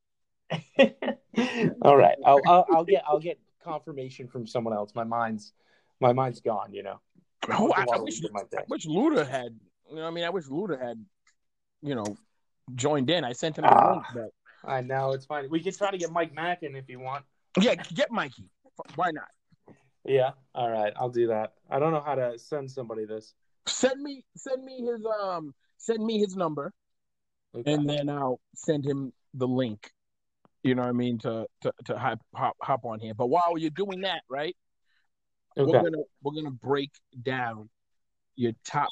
All 1.82 1.98
right, 1.98 2.16
I'll, 2.26 2.40
I'll 2.46 2.66
I'll 2.72 2.86
get 2.86 3.04
I'll 3.08 3.20
get 3.20 3.40
confirmation 3.64 4.28
from 4.28 4.48
someone 4.48 4.74
else. 4.74 4.96
My 4.96 5.04
mind's 5.04 5.54
my 6.00 6.14
mind's 6.14 6.40
gone. 6.40 6.74
You 6.74 6.84
know. 6.84 7.02
Oh, 7.50 7.72
I, 7.76 7.86
I 7.94 8.00
wish 8.00 8.22
I 8.24 8.64
wish 8.68 8.86
Luda 8.86 9.28
had. 9.28 9.58
You 9.90 9.98
know, 9.98 10.08
I 10.08 10.12
mean, 10.12 10.24
I 10.24 10.30
wish 10.30 10.46
Luda 10.46 10.80
had. 10.80 11.04
You 11.82 11.96
know, 11.96 12.18
joined 12.76 13.10
in. 13.10 13.24
I 13.24 13.34
sent 13.34 13.58
him 13.58 13.66
Ah. 13.66 13.70
the 13.80 13.92
link, 13.94 14.06
but 14.64 14.70
I 14.70 14.82
know 14.82 15.12
it's 15.12 15.26
fine. 15.26 15.50
We 15.50 15.62
can 15.62 15.74
try 15.74 15.92
to 15.92 15.98
get 15.98 16.12
Mike 16.12 16.34
Mackin 16.34 16.76
if 16.76 16.90
you 16.90 17.00
want. 17.00 17.26
yeah, 17.60 17.76
get 17.76 18.12
Mikey. 18.12 18.50
Why 18.96 19.12
not? 19.12 19.76
Yeah. 20.06 20.32
All 20.56 20.70
right, 20.70 20.94
I'll 20.96 21.10
do 21.10 21.28
that. 21.28 21.54
I 21.70 21.80
don't 21.80 21.92
know 21.92 22.02
how 22.02 22.16
to 22.16 22.38
send 22.40 22.70
somebody 22.72 23.06
this. 23.06 23.34
Send 23.68 24.02
me 24.02 24.24
send 24.36 24.64
me 24.64 24.82
his 24.86 25.06
um 25.06 25.54
send 25.78 26.04
me 26.04 26.20
his 26.20 26.36
number, 26.36 26.74
Okay. 27.56 27.74
and 27.74 27.88
then 27.90 28.10
I'll 28.10 28.40
send 28.56 28.86
him 28.86 29.14
the 29.34 29.48
link. 29.48 29.92
You 30.64 30.76
know 30.76 30.82
what 30.84 30.90
I 30.90 30.94
mean 30.94 31.20
to 31.20 31.46
to 31.62 31.74
to 31.86 31.98
hop 31.98 32.20
hop, 32.34 32.56
hop 32.62 32.86
on 32.86 33.00
here. 33.00 33.14
But 33.14 33.28
while 33.28 33.58
you're 33.58 33.70
doing 33.70 34.02
that, 34.02 34.22
right? 34.30 34.56
okay. 35.58 35.72
We're 35.72 35.82
gonna 35.84 36.04
we're 36.24 36.34
gonna 36.34 36.52
break 36.52 36.92
down 37.22 37.70
your 38.36 38.54
top 38.66 38.90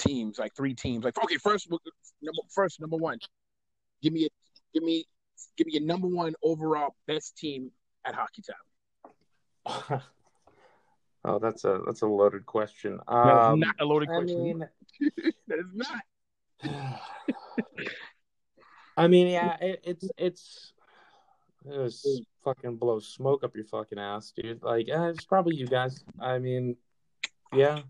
teams, 0.00 0.38
like 0.38 0.54
three 0.54 0.74
teams. 0.74 1.04
Like 1.04 1.22
okay, 1.22 1.36
first 1.36 1.70
number 1.70 2.42
first 2.50 2.80
number 2.80 2.96
one. 2.96 3.18
Give 4.02 4.12
me 4.12 4.26
a 4.26 4.28
give 4.74 4.82
me 4.82 5.04
give 5.56 5.66
me 5.66 5.74
your 5.74 5.82
number 5.82 6.06
one 6.08 6.34
overall 6.42 6.94
best 7.06 7.36
team 7.36 7.70
at 8.04 8.14
Hockey 8.14 8.42
Town. 8.42 10.00
oh, 11.24 11.38
that's 11.38 11.64
a 11.64 11.80
that's 11.86 12.02
a 12.02 12.06
loaded 12.06 12.46
question. 12.46 12.98
That 13.08 13.38
is 13.40 13.46
Um, 13.46 13.60
not 13.60 13.76
a 13.78 13.84
loaded 13.84 14.08
I 14.10 14.16
question. 14.18 14.42
mean, 14.42 14.58
that 15.48 15.58
is 15.58 15.66
not. 15.74 16.02
I 18.96 19.08
mean, 19.08 19.28
yeah, 19.28 19.56
it, 19.60 19.80
it's 19.84 20.08
it's 20.18 20.72
it's 21.64 22.20
fucking 22.44 22.76
blow 22.76 23.00
smoke 23.00 23.44
up 23.44 23.54
your 23.54 23.64
fucking 23.64 23.98
ass, 23.98 24.32
dude. 24.36 24.62
Like, 24.62 24.88
eh, 24.88 25.08
it's 25.08 25.24
probably 25.24 25.56
you 25.56 25.66
guys. 25.66 26.04
I 26.18 26.38
mean, 26.38 26.76
yeah, 27.54 27.80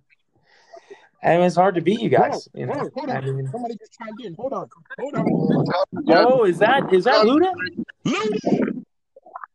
and 1.23 1.43
it's 1.43 1.57
hard 1.57 1.75
to 1.77 1.81
beat 1.81 2.01
you 2.01 2.09
guys. 2.09 2.49
You 2.55 2.67
know, 2.67 2.73
Hold 2.75 2.85
on, 2.87 2.91
hold 2.95 3.11
I 3.11 3.17
on. 3.17 3.37
mean, 3.37 3.47
Somebody 3.51 3.77
just 3.77 3.97
chimed 3.99 4.21
in. 4.21 4.35
Hold 4.35 4.53
on. 4.53 4.69
Hold 4.99 5.15
on. 5.15 5.27
oh, 6.09 6.45
is 6.45 6.59
that 6.59 6.93
is 6.93 7.05
that 7.05 7.25
Luda? 7.27 7.53
Luda! 8.07 8.83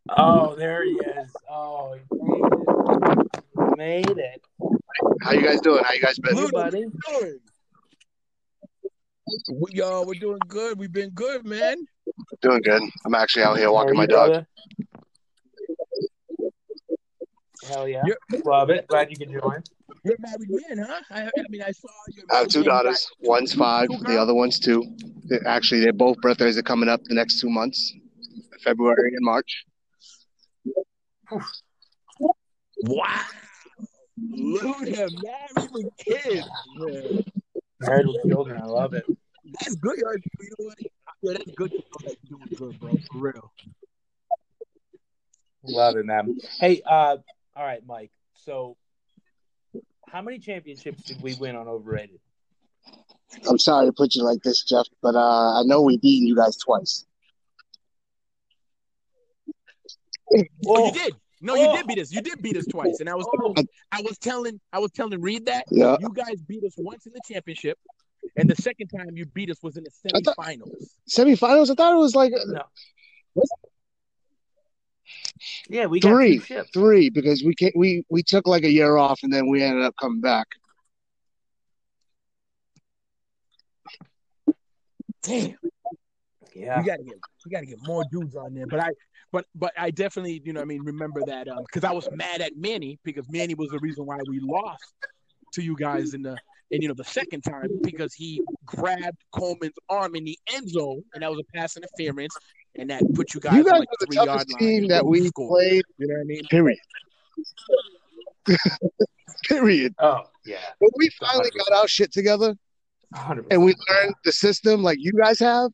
Oh, 0.10 0.56
there 0.56 0.84
he 0.86 0.92
is. 0.92 1.32
Oh, 1.50 1.96
he 1.96 3.78
made 3.78 4.06
it. 4.06 4.18
Made 4.18 4.18
it. 4.18 4.42
How 5.22 5.32
you 5.32 5.42
guys 5.42 5.60
doing? 5.62 5.84
How 5.84 5.94
you 5.94 6.02
guys 6.02 6.18
been? 6.20 6.36
Hey, 6.38 6.50
buddy. 6.52 6.86
Good. 7.08 7.40
We, 9.52 9.82
uh, 9.82 10.04
we're 10.04 10.14
doing 10.20 10.38
good. 10.48 10.78
We've 10.78 10.92
been 10.92 11.10
good, 11.10 11.46
man. 11.46 11.78
Doing 12.42 12.62
good. 12.62 12.84
I'm 13.06 13.16
actually 13.16 13.44
out 13.44 13.58
here 13.58 13.72
walking 13.72 13.96
my 13.96 14.06
dog. 14.06 14.30
brother? 14.30 14.48
Hell 17.68 17.88
yeah. 17.88 18.04
Yep. 18.06 18.46
Love 18.46 18.70
it. 18.70 18.88
Glad 18.88 19.10
you 19.10 19.18
could 19.18 19.32
join. 19.32 19.64
You're 20.04 20.16
a 20.16 20.22
married 20.22 20.50
man, 20.50 20.86
huh? 20.88 21.02
I, 21.10 21.24
I 21.24 21.32
mean, 21.50 21.62
I 21.62 21.72
saw 21.72 21.88
you. 22.16 22.24
I 22.32 22.36
have 22.40 22.48
two 22.48 22.64
daughters. 22.64 23.08
One's 23.22 23.54
five. 23.54 23.90
The 23.90 24.18
other 24.20 24.34
one's 24.34 24.60
two. 24.60 24.84
They- 25.26 25.40
Actually, 25.46 25.82
they're 25.82 25.94
both 25.94 26.18
birthdays 26.22 26.58
are 26.58 26.64
coming 26.64 26.90
up 26.90 27.04
the 27.06 27.16
next 27.16 27.40
two 27.40 27.50
months, 27.50 27.94
February 28.64 29.14
and 29.16 29.26
March. 29.26 29.66
Wow. 32.84 33.22
Luda 34.22 35.10
married 35.24 35.72
with 35.72 35.88
kids. 35.98 36.48
Man. 36.78 37.24
Married 37.82 38.08
with 38.08 38.32
children. 38.32 38.62
I 38.62 38.66
love 38.66 38.94
it. 38.94 39.06
That's 39.60 39.76
good. 39.76 39.98
You 39.98 40.04
know 40.60 40.66
what? 40.66 40.78
Yo, 41.22 41.32
that's 41.34 41.52
good 41.56 41.72
to 41.72 41.84
you're 42.04 42.38
doing 42.38 42.50
good, 42.56 42.80
bro. 42.80 42.96
For 43.12 43.18
real. 43.18 43.52
Loving 45.64 46.08
them. 46.08 46.38
Hey, 46.60 46.82
uh, 46.86 47.18
all 47.56 47.64
right, 47.66 47.82
Mike. 47.86 48.12
So, 48.34 48.78
how 50.08 50.22
many 50.22 50.40
championships 50.40 51.04
did 51.04 51.22
we 51.22 51.36
win 51.36 51.56
on 51.56 51.68
overrated? 51.68 52.20
I'm 53.50 53.58
sorry 53.58 53.88
to 53.88 53.94
put 53.94 54.16
you 54.16 54.24
like 54.24 54.42
this, 54.44 54.64
Jeff, 54.64 54.86
but 55.02 55.16
uh, 55.16 55.60
I 55.60 55.64
know 55.66 55.82
we 55.82 55.98
beaten 55.98 56.28
you 56.28 56.36
guys 56.36 56.58
twice. 56.58 57.06
Oh, 60.68 60.86
you 60.88 60.92
did. 60.92 61.14
No, 61.42 61.56
you 61.56 61.68
Oh. 61.68 61.76
did 61.76 61.88
beat 61.88 62.00
us. 62.00 62.12
You 62.12 62.22
did 62.22 62.42
beat 62.42 62.58
us 62.58 62.66
twice, 62.66 63.00
and 63.00 63.10
I 63.10 63.16
was 63.16 63.28
Oh. 63.40 63.54
I 63.92 64.02
was 64.02 64.18
telling 64.18 64.60
I 64.74 64.80
was 64.80 64.92
telling 64.92 65.22
Reed 65.22 65.46
that 65.46 65.66
Yeah. 65.72 65.98
you 66.00 66.10
guys 66.14 66.42
beat 66.48 66.64
us 66.64 66.74
once 66.78 67.06
in 67.06 67.14
the 67.14 67.22
championship, 67.32 67.78
and 68.36 68.50
the 68.50 68.56
second 68.56 68.88
time 68.88 69.16
you 69.16 69.26
beat 69.26 69.50
us 69.52 69.62
was 69.62 69.78
in 69.78 69.84
the 69.84 69.92
I 70.14 70.22
thought- 70.22 70.38
semifinals. 70.38 70.90
Semifinals. 71.10 71.70
I 71.70 71.76
thought 71.76 71.94
it 71.94 71.98
was 71.98 72.16
like 72.16 72.34
No. 72.48 72.64
Yeah, 75.70 75.86
we 75.86 76.00
got 76.00 76.10
three, 76.10 76.40
two 76.40 76.64
three, 76.74 77.10
because 77.10 77.44
we 77.44 77.56
can 77.56 77.72
we 77.76 78.04
we 78.10 78.24
took 78.24 78.48
like 78.48 78.64
a 78.64 78.72
year 78.72 78.98
off 78.98 79.20
and 79.24 79.32
then 79.32 79.50
we 79.50 79.64
ended 79.64 79.84
up 79.84 79.96
coming 80.00 80.22
back. 80.22 80.48
Damn. 85.24 85.56
Yeah. 86.56 86.80
We 86.80 86.86
gotta 86.86 87.04
get 87.04 87.16
we 87.46 87.52
gotta 87.52 87.66
get 87.66 87.80
more 87.86 88.04
dudes 88.12 88.36
on 88.36 88.54
there. 88.54 88.68
But 88.68 88.80
I 88.80 88.90
but 89.32 89.46
but 89.56 89.74
I 89.78 89.92
definitely, 89.92 90.42
you 90.46 90.54
know, 90.54 90.62
what 90.62 90.66
I 90.66 90.68
mean, 90.68 90.84
remember 90.84 91.22
that 91.26 91.48
um 91.48 91.64
because 91.64 91.84
I 91.84 91.92
was 91.92 92.08
mad 92.12 92.42
at 92.42 92.56
Manny 92.56 93.00
because 93.04 93.30
Manny 93.30 93.56
was 93.56 93.70
the 93.70 93.80
reason 93.80 94.06
why 94.06 94.20
we 94.30 94.40
lost 94.40 94.94
to 95.54 95.62
you 95.62 95.76
guys 95.76 96.14
in 96.14 96.22
the 96.22 96.38
and 96.72 96.82
you 96.82 96.88
know 96.88 96.94
the 96.94 97.04
second 97.04 97.42
time 97.42 97.70
because 97.82 98.14
he 98.14 98.42
grabbed 98.66 99.24
Coleman's 99.32 99.76
arm 99.90 100.16
in 100.16 100.24
the 100.24 100.38
end 100.54 100.70
zone 100.70 101.04
and 101.14 101.24
that 101.24 101.30
was 101.30 101.40
a 101.40 101.58
pass 101.58 101.76
interference 101.76 102.36
and 102.78 102.90
that 102.90 103.04
put 103.14 103.34
you 103.34 103.40
guys, 103.40 103.54
You 103.54 103.60
on 103.60 103.66
guys 103.66 103.80
like 103.80 103.90
were 103.90 103.98
the 104.00 104.06
the 104.06 104.16
three 104.16 104.16
yard 104.26 104.30
toughest 104.30 104.52
line. 104.52 104.60
team 104.60 104.88
that 104.90 105.06
we 105.06 105.28
scored. 105.28 105.50
played. 105.60 105.84
You 105.98 106.08
know 106.08 106.16
what 106.16 106.22
I 106.22 106.24
mean? 106.26 106.44
Period. 106.50 106.80
Period. 109.48 109.96
Oh, 110.00 110.22
yeah. 110.46 110.58
When 110.80 110.90
we 110.98 111.10
finally 111.20 111.50
got 111.58 111.72
our 111.80 111.88
shit 111.88 112.12
together 112.12 112.56
100%. 113.16 113.48
and 113.52 113.64
we 113.64 113.76
learned 113.90 114.16
the 114.24 114.32
system 114.32 114.84
like 114.84 114.98
you 115.00 115.12
guys 115.14 115.40
have, 115.40 115.72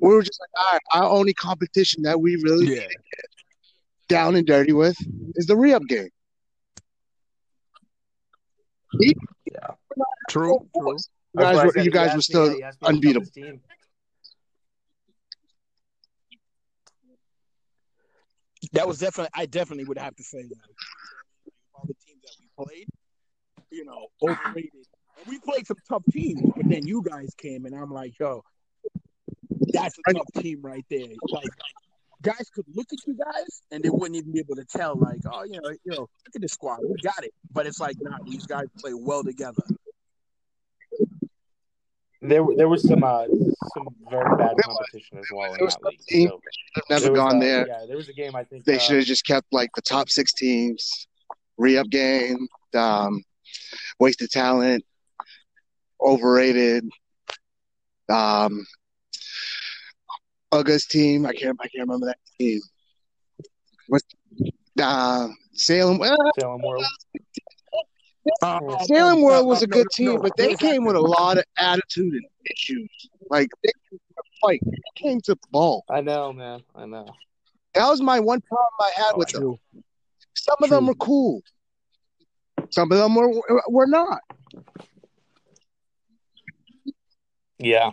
we 0.00 0.08
were 0.08 0.22
just 0.22 0.40
like, 0.40 0.50
all 0.58 0.72
right, 0.72 0.80
our 0.94 1.10
only 1.10 1.34
competition 1.34 2.02
that 2.04 2.20
we 2.20 2.36
really 2.36 2.66
Yeah. 2.66 2.80
need 2.80 2.88
to 2.88 2.88
get 2.88 3.24
down 4.08 4.36
and 4.36 4.46
dirty 4.46 4.72
with 4.72 4.96
is 5.36 5.46
the 5.46 5.56
re-up 5.56 5.82
game. 5.88 6.08
Yeah. 9.00 9.14
True, 10.28 10.58
true. 10.76 10.96
You 11.32 11.40
guys, 11.40 11.54
That's 11.54 11.56
why 11.56 11.62
I 11.62 11.66
were, 11.66 11.78
you 11.84 11.90
guys 11.90 12.14
were 12.14 12.22
still 12.22 12.50
me 12.50 12.58
to 12.60 12.66
unbeatable. 12.82 13.12
help 13.12 13.22
his 13.24 13.30
team. 13.30 13.60
That 18.72 18.86
was 18.86 18.98
definitely 18.98 19.30
I 19.34 19.46
definitely 19.46 19.84
would 19.84 19.98
have 19.98 20.14
to 20.16 20.22
say 20.22 20.42
that. 20.42 21.52
All 21.74 21.84
the 21.86 21.94
teams 22.06 22.20
that 22.22 22.34
we 22.38 22.64
played, 22.64 22.86
you 23.70 23.84
know, 23.84 24.08
overrated. 24.22 24.86
And 25.18 25.26
we 25.26 25.38
played 25.38 25.66
some 25.66 25.76
tough 25.88 26.04
teams, 26.12 26.42
but 26.56 26.68
then 26.68 26.86
you 26.86 27.02
guys 27.02 27.34
came 27.36 27.66
and 27.66 27.74
I'm 27.74 27.90
like, 27.90 28.18
yo, 28.18 28.42
that's 29.72 29.96
a 29.98 30.12
tough 30.14 30.42
team 30.42 30.60
right 30.62 30.84
there. 30.88 31.08
Like 31.30 31.48
guys 32.22 32.50
could 32.54 32.64
look 32.74 32.86
at 32.92 32.98
you 33.06 33.16
guys 33.16 33.62
and 33.70 33.82
they 33.82 33.90
wouldn't 33.90 34.16
even 34.16 34.32
be 34.32 34.40
able 34.40 34.56
to 34.56 34.64
tell, 34.64 34.96
like, 34.96 35.20
oh, 35.32 35.44
you 35.44 35.60
know, 35.60 35.70
you 35.70 35.92
know, 35.92 36.00
look 36.00 36.34
at 36.34 36.40
the 36.40 36.48
squad, 36.48 36.80
we 36.82 36.94
got 37.02 37.24
it. 37.24 37.32
But 37.52 37.66
it's 37.66 37.80
like, 37.80 37.96
nah, 38.00 38.18
these 38.24 38.46
guys 38.46 38.66
play 38.78 38.92
well 38.94 39.24
together. 39.24 39.62
There, 42.22 42.44
there 42.56 42.68
was 42.68 42.86
some, 42.86 43.02
uh, 43.02 43.24
some 43.74 43.88
very 44.10 44.36
bad 44.36 44.54
competition 44.62 45.18
as 45.18 45.26
well 45.32 45.54
there 45.54 45.64
was 45.64 45.74
that 45.76 45.82
some 45.82 45.92
team- 46.06 46.28
So 46.28 46.40
I've 46.76 46.82
never 46.90 47.02
there 47.02 47.12
was, 47.12 47.18
gone 47.18 47.36
uh, 47.36 47.40
there. 47.40 47.66
Yeah, 47.66 47.86
there 47.86 47.96
was 47.96 48.08
a 48.08 48.12
game 48.12 48.36
I 48.36 48.44
think. 48.44 48.64
They 48.64 48.76
uh, 48.76 48.78
should 48.78 48.96
have 48.96 49.06
just 49.06 49.26
kept 49.26 49.46
like 49.52 49.70
the 49.74 49.82
top 49.82 50.10
six 50.10 50.34
teams, 50.34 51.06
re-up 51.56 51.88
game. 51.88 52.46
um, 52.74 53.24
wasted 53.98 54.30
talent, 54.30 54.84
overrated. 56.00 56.88
Um, 58.10 58.66
Uga's 60.52 60.84
team. 60.86 61.26
I 61.26 61.32
can't. 61.32 61.56
I 61.60 61.68
can't 61.68 61.88
remember 61.88 62.06
that 62.06 62.18
team. 62.38 62.60
What? 63.88 64.02
Uh, 64.80 65.28
Salem. 65.54 66.00
Salem 66.38 66.60
World. 66.62 66.84
Uh, 68.42 68.60
Salem 68.84 69.18
uh, 69.18 69.22
World 69.22 69.46
was 69.46 69.62
a 69.62 69.66
good 69.66 69.86
team, 69.92 70.20
but 70.20 70.32
they 70.36 70.54
came 70.54 70.84
with 70.84 70.96
a 70.96 71.00
lot 71.00 71.38
of 71.38 71.44
attitude 71.58 72.12
and 72.14 72.24
issues. 72.50 72.90
Like 73.30 73.48
they 73.64 73.70
came 73.90 73.98
to 73.98 74.22
fight. 74.42 74.60
They 74.64 74.78
came 75.02 75.20
to 75.22 75.36
ball. 75.50 75.84
I 75.88 76.00
know, 76.00 76.32
man. 76.32 76.62
I 76.74 76.86
know. 76.86 77.06
That 77.74 77.88
was 77.88 78.00
my 78.02 78.20
one 78.20 78.40
problem 78.40 78.68
I 78.80 78.92
had 78.96 79.12
Oh, 79.14 79.18
with 79.18 79.28
them. 79.28 79.42
True. 79.42 79.58
Some 80.34 80.56
of 80.62 80.70
them 80.70 80.86
were 80.86 80.94
cool. 80.94 81.42
Some 82.70 82.92
of 82.92 82.98
them 82.98 83.14
were 83.14 83.30
were 83.68 83.86
not. 83.86 84.20
Yeah. 87.58 87.90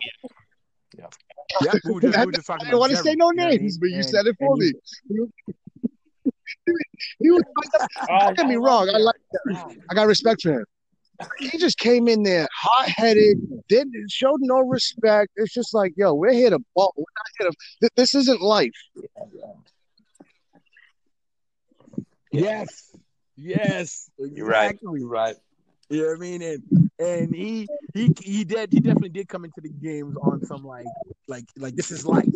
Yeah, 1.62 1.72
we 1.84 1.92
were 1.92 2.00
just, 2.00 2.18
we 2.18 2.26
were 2.26 2.32
just 2.32 2.50
I 2.50 2.54
talking 2.54 2.66
didn't 2.66 2.80
want 2.80 2.90
to 2.90 2.96
say 2.98 3.14
no 3.14 3.30
you 3.30 3.36
know 3.36 3.44
what 3.44 3.60
names, 3.60 3.78
but 3.78 3.88
you 3.90 3.96
And- 3.96 4.04
said 4.04 4.26
it 4.26 4.36
for 4.38 4.54
and 4.54 4.60
me. 4.60 4.72
You- 6.66 6.78
He 7.20 7.30
was, 7.30 7.42
don't 8.06 8.36
get 8.36 8.46
me 8.46 8.56
oh, 8.56 8.60
wrong. 8.60 8.88
I 8.88 8.98
like 8.98 9.16
I 9.90 9.94
got 9.94 10.06
respect 10.06 10.42
for 10.42 10.52
him. 10.52 10.64
He 11.38 11.58
just 11.58 11.78
came 11.78 12.06
in 12.06 12.22
there 12.22 12.46
hot 12.54 12.88
headed, 12.88 13.38
didn't 13.68 13.94
showed 14.10 14.40
no 14.40 14.60
respect. 14.60 15.32
It's 15.36 15.52
just 15.52 15.74
like, 15.74 15.92
yo, 15.96 16.14
we're 16.14 16.32
here 16.32 16.50
to 16.50 16.60
ball. 16.76 16.92
We're 16.96 17.04
not 17.16 17.26
here 17.38 17.50
to. 17.50 17.90
This 17.96 18.14
isn't 18.14 18.40
life. 18.40 18.70
Yes. 22.30 22.96
Yes. 23.36 24.10
You're 24.18 24.46
right. 24.46 24.70
Exactly. 24.70 25.00
You're 25.00 25.08
right. 25.08 25.36
You 25.88 26.02
know 26.02 26.08
what 26.08 26.16
I 26.16 26.20
mean? 26.20 26.42
And 26.42 26.90
and 26.98 27.34
he 27.34 27.66
he 27.94 28.12
he 28.20 28.44
did 28.44 28.72
he 28.72 28.80
definitely 28.80 29.08
did 29.08 29.28
come 29.28 29.44
into 29.44 29.60
the 29.60 29.70
games 29.70 30.16
on 30.20 30.44
some 30.44 30.62
like 30.64 30.86
like 31.26 31.46
like 31.56 31.74
this 31.74 31.90
is 31.90 32.06
life. 32.06 32.26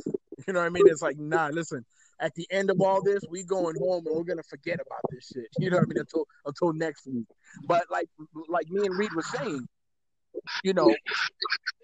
You 0.47 0.55
know 0.55 0.61
what 0.61 0.67
I 0.67 0.71
mean? 0.71 0.85
It's 0.87 1.03
like 1.03 1.19
nah, 1.19 1.49
listen. 1.49 1.85
At 2.21 2.35
the 2.35 2.47
end 2.51 2.71
of 2.71 2.81
all 2.81 3.03
this, 3.03 3.21
we 3.29 3.43
going 3.45 3.77
home 3.77 4.07
and 4.07 4.17
we're 4.17 4.25
gonna 4.25 4.43
forget 4.43 4.75
about 4.75 5.01
this 5.11 5.31
shit. 5.35 5.49
You 5.59 5.71
know 5.71 5.79
what 5.79 5.85
I 5.85 5.89
mean? 5.89 5.99
Until 5.99 6.27
until 6.47 6.73
next 6.73 7.07
week. 7.07 7.27
But 7.67 7.85
like 7.91 8.09
like 8.49 8.69
me 8.71 8.87
and 8.87 8.97
Reed 8.97 9.13
were 9.15 9.23
saying, 9.23 9.67
you 10.63 10.73
know, 10.73 10.95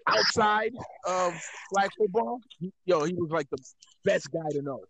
outside 0.07 0.73
of 1.05 1.33
flag 1.73 1.89
football, 1.97 2.39
yo, 2.85 3.03
he 3.03 3.13
was 3.13 3.29
like 3.31 3.49
the 3.49 3.57
best 4.05 4.31
guy 4.31 4.49
to 4.51 4.61
know. 4.61 4.81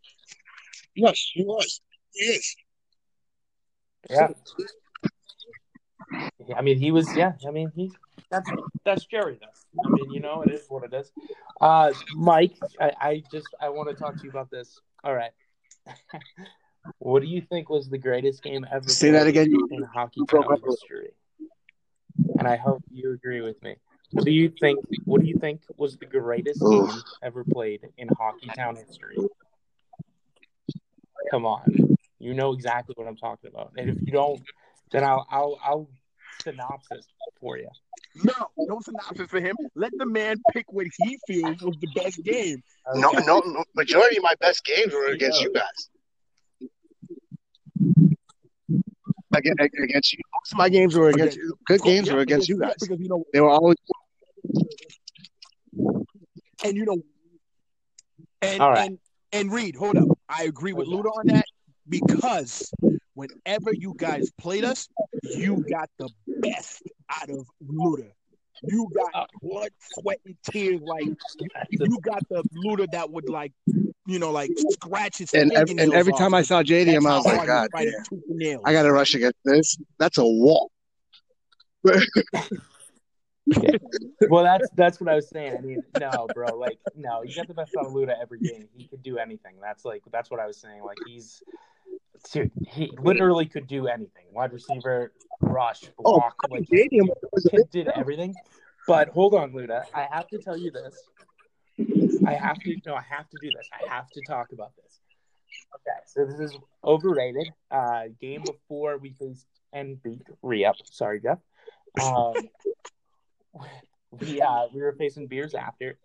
Yes, 0.96 1.32
he 1.34 1.44
was. 1.44 1.82
He 2.14 2.26
is. 2.26 2.56
Yeah. 4.10 4.30
I 6.56 6.62
mean, 6.62 6.78
he 6.78 6.92
was. 6.92 7.16
Yeah. 7.16 7.34
I 7.48 7.52
mean, 7.52 7.72
he. 7.76 7.92
That's 8.30 8.50
that's 8.86 9.06
Jerry, 9.06 9.40
though. 9.40 9.84
I 9.86 9.90
mean, 9.90 10.12
you 10.12 10.20
know, 10.20 10.42
it 10.42 10.52
is 10.52 10.66
what 10.70 10.84
it 10.84 10.94
is. 10.94 11.12
Uh, 11.62 11.92
Mike, 12.16 12.54
I, 12.80 12.92
I 13.00 13.24
just 13.32 13.48
I 13.62 13.70
want 13.70 13.90
to 13.90 13.96
talk 13.96 14.18
to 14.18 14.24
you 14.24 14.30
about 14.30 14.50
this. 14.50 14.80
All 15.04 15.14
right. 15.14 15.32
what 17.00 17.22
do 17.22 17.28
you 17.28 17.42
think 17.42 17.70
was 17.70 17.90
the 17.90 17.98
greatest 17.98 18.44
game 18.44 18.66
ever? 18.72 18.88
Say 18.88 19.12
that 19.12 19.24
played 19.24 19.30
again. 19.30 19.68
In 19.72 19.84
hockey 19.84 20.22
town 20.26 20.44
up 20.44 20.50
a 20.50 20.54
little. 20.54 20.72
history. 20.72 21.12
And 22.38 22.48
I 22.48 22.58
hope 22.58 22.84
you 22.92 23.12
agree 23.14 23.42
with 23.42 23.62
me. 23.64 23.76
What 24.12 24.26
do 24.26 24.32
you 24.32 24.50
think? 24.50 24.80
What 25.06 25.22
do 25.22 25.28
you 25.28 25.38
think 25.40 25.62
was 25.78 25.98
the 25.98 26.06
greatest 26.06 26.62
Ooh. 26.64 26.88
game 26.88 27.04
ever 27.22 27.44
played 27.44 27.82
in 27.98 28.08
hockey 28.08 28.50
town 28.56 28.76
history? 28.76 29.18
Come 31.32 31.46
on, 31.46 31.62
you 32.18 32.34
know 32.34 32.54
exactly 32.54 32.94
what 32.98 33.08
I'm 33.08 33.18
talking 33.18 33.50
about. 33.50 33.74
And 33.78 33.90
if 33.90 33.98
you 34.06 34.12
don't, 34.12 34.42
then 34.92 35.04
I'll 35.04 35.28
I'll 35.30 35.60
I'll 35.64 35.90
synopsis 36.42 37.08
for 37.40 37.58
you. 37.58 37.68
No, 38.24 38.34
no 38.58 38.80
synopsis 38.82 39.30
for 39.30 39.40
him. 39.40 39.56
Let 39.76 39.92
the 39.98 40.06
man 40.06 40.38
pick 40.52 40.72
what 40.72 40.88
he 40.98 41.18
feels 41.28 41.62
was 41.62 41.78
the 41.80 41.88
best 41.96 42.24
game. 42.24 42.62
No, 42.96 43.12
no, 43.12 43.40
no. 43.40 43.64
Majority 43.76 44.18
of 44.18 44.24
my 44.24 44.34
best 44.42 44.66
games 44.66 44.94
were 44.94 45.08
against 45.08 45.42
you 45.42 45.54
guys. 45.54 45.90
Against, 49.36 49.60
against 49.84 50.14
you. 50.14 50.20
Most 50.34 50.54
of 50.54 50.58
my 50.58 50.70
games 50.70 50.96
were 50.96 51.10
against 51.10 51.38
you. 51.38 51.56
Good 51.66 51.82
games 51.82 52.08
Yeah, 52.08 52.16
were 52.16 52.20
against 52.22 52.50
you 52.50 52.58
guys. 52.60 52.74
because 52.80 53.00
you 53.00 53.08
know, 53.10 53.24
They 53.32 53.42
were 53.42 53.50
always 53.52 53.76
and 56.66 56.76
you 56.76 56.86
know, 56.86 56.98
and 58.42 58.62
All 58.62 58.72
right. 58.72 58.90
and 58.90 59.00
and 59.32 59.52
Reed, 59.54 59.76
hold 59.76 59.98
up. 59.98 60.10
I 60.28 60.44
agree 60.44 60.74
with 60.74 60.88
Luda 60.88 61.12
on 61.16 61.28
that 61.28 61.46
because 61.88 62.72
whenever 63.20 63.74
you 63.74 63.94
guys 63.98 64.32
played 64.40 64.64
us, 64.64 64.88
you 65.24 65.66
got 65.70 65.90
the 65.98 66.10
best 66.42 66.82
out 67.10 67.30
of 67.30 67.46
Luda. 67.70 68.12
You 68.64 68.88
got 68.94 69.30
blood, 69.42 69.70
sweat, 69.80 70.20
and 70.26 70.36
tears. 70.44 70.82
Like 70.82 71.08
you 71.70 72.00
got 72.02 72.28
the 72.30 72.44
Luda 72.66 72.90
that 72.92 73.10
would 73.10 73.30
like, 73.30 73.52
you 74.06 74.20
know, 74.20 74.32
like 74.32 74.52
scratch 74.58 75.18
his 75.18 75.34
and 75.34 75.52
every, 75.54 75.78
and 75.78 75.94
every 75.94 76.14
off. 76.14 76.20
time 76.20 76.34
I 76.34 76.42
saw 76.42 76.64
JD, 76.64 76.86
That's 76.86 77.06
oh 77.06 77.10
I 77.10 77.16
was 77.16 77.26
like, 77.26 77.48
God 77.48 77.70
fighted 77.72 77.94
damn, 77.96 78.04
tooth 78.06 78.24
and 78.30 78.38
nail. 78.38 78.62
I 78.66 78.74
got 78.74 78.84
to 78.84 78.92
rush 78.92 79.14
against 79.14 79.38
this. 79.44 79.78
That's 79.98 80.18
a 80.18 80.26
wall. 80.26 80.72
Well, 84.30 84.44
that's 84.44 84.70
that's 84.76 85.00
what 85.00 85.10
I 85.10 85.16
was 85.16 85.28
saying. 85.28 85.56
I 85.58 85.62
mean, 85.62 85.82
no, 86.00 86.28
bro, 86.34 86.56
like 86.56 86.78
no, 86.96 87.24
you 87.24 87.34
got 87.36 87.48
the 87.48 87.54
best 87.54 87.76
out 87.76 87.88
of 87.88 87.94
Luda 87.94 88.14
every 88.22 88.40
game. 88.40 88.68
He 88.78 88.86
could 88.88 89.02
do 89.02 89.18
anything. 89.18 89.56
That's 89.60 89.86
like 89.86 90.04
that's 90.12 90.30
what 90.30 90.40
I 90.40 90.46
was 90.46 90.58
saying. 90.58 90.84
Like 90.84 90.98
he's 91.08 91.42
dude, 92.32 92.52
he 92.68 92.92
literally 93.00 93.46
could 93.46 93.68
do 93.68 93.88
anything. 93.88 94.26
Wide 94.32 94.54
receiver, 94.54 95.14
rush, 95.42 95.84
Oh, 96.04 96.22
like 96.50 96.64
JD 96.64 97.08
was 97.32 97.46
a 97.46 97.50
kid 97.50 97.70
did 97.72 97.88
everything. 97.96 98.36
But 98.88 99.10
hold 99.10 99.34
on, 99.36 99.52
Luda. 99.54 99.84
I 99.94 100.08
have 100.12 100.28
to 100.30 100.40
tell 100.40 100.58
you 100.58 100.72
this. 100.72 101.04
I 102.26 102.34
have 102.34 102.60
to 102.60 102.76
no, 102.86 102.96
I 102.96 103.04
have 103.10 103.30
to 103.30 103.38
do 103.38 103.52
this. 103.52 103.70
I 103.72 103.94
have 103.94 104.10
to 104.12 104.22
talk 104.22 104.52
about 104.52 104.72
this. 104.76 105.00
Okay, 105.76 106.00
so 106.08 106.26
this 106.26 106.40
is 106.40 106.58
overrated. 106.84 107.48
Uh 107.72 108.04
game 108.20 108.44
before 108.44 108.98
we 108.98 109.12
faced 109.12 109.48
and 109.74 110.02
beat 110.02 110.24
re-up. 110.42 110.76
Sorry, 110.86 111.22
Jeff. 111.22 111.40
Um 112.02 112.34
we 114.20 114.42
uh 114.42 114.68
we 114.74 114.82
were 114.82 114.94
facing 114.94 115.28
beers 115.28 115.54
after 115.54 115.98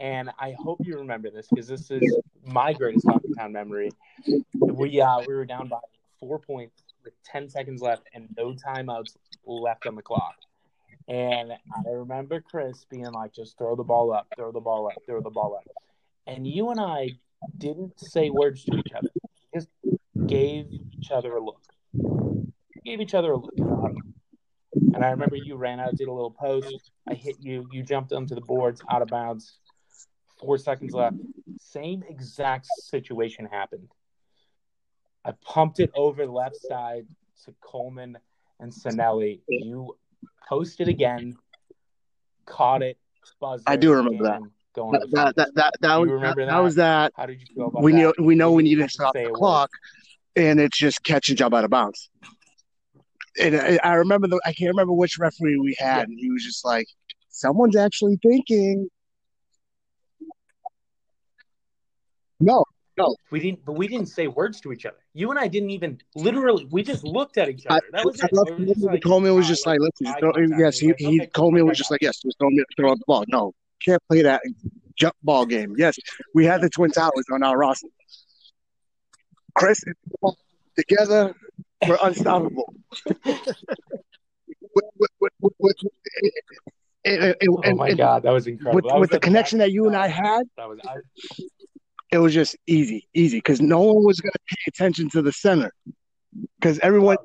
and 0.00 0.30
I 0.38 0.54
hope 0.58 0.80
you 0.84 0.98
remember 0.98 1.30
this 1.30 1.46
because 1.48 1.68
this 1.68 1.90
is 1.90 2.02
my 2.44 2.72
greatest 2.72 3.06
town 3.38 3.52
memory. 3.52 3.90
We 4.54 5.00
uh 5.00 5.20
we 5.26 5.34
were 5.34 5.44
down 5.44 5.68
by 5.68 5.78
four 6.18 6.38
points 6.38 6.82
with 7.04 7.14
ten 7.24 7.48
seconds 7.48 7.82
left 7.82 8.02
and 8.14 8.28
no 8.36 8.54
timeouts 8.54 9.16
left 9.46 9.86
on 9.86 9.94
the 9.94 10.02
clock. 10.02 10.36
And 11.08 11.52
I 11.52 11.90
remember 11.90 12.40
Chris 12.40 12.84
being 12.88 13.10
like, 13.12 13.32
just 13.32 13.58
throw 13.58 13.74
the 13.74 13.82
ball 13.82 14.12
up, 14.12 14.28
throw 14.36 14.52
the 14.52 14.60
ball 14.60 14.86
up, 14.86 14.94
throw 15.04 15.20
the 15.20 15.30
ball 15.30 15.56
up. 15.56 15.68
And 16.26 16.46
you 16.46 16.70
and 16.70 16.80
I 16.80 17.10
didn't 17.58 17.98
say 17.98 18.30
words 18.30 18.64
to 18.64 18.76
each 18.76 18.92
other. 18.96 19.08
Just 19.52 19.68
gave 20.26 20.66
each 20.70 21.10
other 21.10 21.36
a 21.36 21.44
look. 21.44 21.60
Gave 22.84 23.00
each 23.00 23.14
other 23.14 23.32
a 23.32 23.36
look. 23.36 23.54
And 24.94 25.04
I 25.04 25.10
remember 25.10 25.36
you 25.36 25.56
ran 25.56 25.80
out, 25.80 25.96
did 25.96 26.08
a 26.08 26.12
little 26.12 26.30
post. 26.30 26.90
I 27.08 27.14
hit 27.14 27.36
you. 27.40 27.66
You 27.72 27.82
jumped 27.82 28.12
onto 28.12 28.34
the 28.34 28.40
boards, 28.40 28.80
out 28.90 29.02
of 29.02 29.08
bounds. 29.08 29.58
Four 30.42 30.58
seconds 30.58 30.92
left. 30.92 31.16
Same 31.60 32.02
exact 32.08 32.66
situation 32.66 33.46
happened. 33.46 33.88
I 35.24 35.32
pumped 35.44 35.78
it 35.78 35.90
over 35.94 36.26
the 36.26 36.32
left 36.32 36.56
side 36.56 37.06
to 37.44 37.54
Coleman 37.60 38.18
and 38.58 38.72
Sinelli. 38.72 39.40
You 39.48 39.96
posted 40.48 40.88
again, 40.88 41.36
caught 42.44 42.82
it, 42.82 42.98
buzzed 43.40 43.64
I 43.68 43.76
do 43.76 43.92
remember 43.94 44.24
that. 44.24 44.40
Going 44.74 44.92
That 44.92 45.10
that 45.12 45.36
that 45.36 45.54
that, 45.54 45.72
that 45.80 45.94
You 45.96 46.00
was 46.00 46.10
remember 46.10 46.44
that, 46.46 46.50
that? 46.52 46.58
was 46.58 46.74
that. 46.76 47.12
How 47.16 47.26
did 47.26 47.40
you 47.40 47.46
feel 47.54 47.66
about 47.66 47.82
We 47.82 47.92
that? 47.92 47.98
know 47.98 48.12
we 48.18 48.34
know 48.34 48.50
we 48.52 48.62
need 48.64 48.76
to 48.76 48.88
stop 48.88 49.14
the 49.14 49.30
clock, 49.32 49.70
and 50.34 50.58
it's 50.58 50.76
just 50.78 51.04
catch 51.04 51.28
and 51.28 51.38
jump 51.38 51.54
out 51.54 51.62
of 51.64 51.70
bounds. 51.70 52.10
And 53.40 53.54
I, 53.56 53.78
I 53.84 53.94
remember 53.94 54.28
the 54.28 54.40
I 54.44 54.52
can't 54.54 54.70
remember 54.70 54.92
which 54.94 55.18
referee 55.18 55.58
we 55.58 55.76
had, 55.78 55.96
Yeah. 55.98 56.02
and 56.04 56.18
he 56.18 56.30
was 56.30 56.42
just 56.42 56.64
like, 56.64 56.86
"Someone's 57.28 57.76
actually 57.76 58.18
thinking." 58.22 58.88
No, 62.42 62.64
no, 62.98 63.14
We 63.30 63.38
didn't, 63.40 63.64
but 63.64 63.72
we 63.74 63.86
didn't 63.86 64.06
say 64.06 64.26
words 64.26 64.60
to 64.62 64.72
each 64.72 64.84
other. 64.84 64.96
You 65.14 65.30
and 65.30 65.38
I 65.38 65.46
didn't 65.46 65.70
even 65.70 65.98
literally. 66.16 66.66
We 66.70 66.82
just 66.82 67.04
looked 67.04 67.38
at 67.38 67.48
each 67.48 67.64
other. 67.66 67.80
That 67.92 68.04
was 68.04 68.20
I 68.20 68.26
it. 68.26 68.32
love 68.32 68.48
It 68.48 68.58
was 68.58 68.68
just 68.68 68.82
like, 68.82 69.02
Coleman 69.02 69.34
was 69.34 69.46
just 69.46 69.64
like, 69.66 69.78
"Let's 69.80 69.98
just 70.00 70.18
throw." 70.18 70.32
Yes, 70.58 70.78
he, 70.78 70.88
was 70.88 71.00
like, 71.00 71.10
he 71.12 71.20
okay, 71.20 71.26
Coleman 71.28 71.66
was 71.66 71.78
just 71.78 71.90
like, 71.90 72.02
"Yes, 72.02 72.20
just 72.20 72.36
throw 72.38 72.50
me 72.50 72.62
throw 72.76 72.94
the 72.94 73.00
ball." 73.06 73.24
No, 73.28 73.52
can't 73.84 74.02
play 74.08 74.22
that 74.22 74.42
jump 74.96 75.14
ball 75.22 75.46
game. 75.46 75.74
Yes, 75.78 75.96
we 76.34 76.44
had 76.44 76.60
the 76.60 76.68
Twin 76.68 76.90
Towers 76.90 77.24
on 77.32 77.42
our 77.44 77.56
roster. 77.56 77.86
Chris 79.54 79.82
and 79.84 79.94
Paul 80.20 80.36
together, 80.76 81.34
we're 81.86 81.98
unstoppable. 82.02 82.74
With- 84.74 84.84
with- 84.98 85.10
with- 85.20 85.32
with- 85.40 85.52
with- 85.58 85.76
and- 87.04 87.22
and- 87.22 87.36
Oh 87.64 87.74
my 87.74 87.88
and 87.90 87.98
god, 87.98 88.22
that 88.22 88.30
was 88.32 88.46
incredible. 88.46 88.76
with, 88.76 88.84
was 88.84 89.00
with 89.00 89.10
the 89.10 89.16
at 89.16 89.22
connection 89.22 89.58
that 89.58 89.70
you 89.70 89.86
and 89.86 89.94
I 89.96 90.08
had, 90.08 90.44
That 90.56 90.68
was. 90.68 90.78
I, 90.84 90.96
it 92.12 92.18
was 92.18 92.34
just 92.34 92.56
easy, 92.66 93.08
easy 93.14 93.38
because 93.38 93.60
no 93.60 93.80
one 93.80 94.04
was 94.04 94.20
going 94.20 94.32
to 94.32 94.38
pay 94.46 94.62
attention 94.68 95.08
to 95.10 95.22
the 95.22 95.32
center 95.32 95.72
because 96.60 96.78
everyone, 96.80 97.16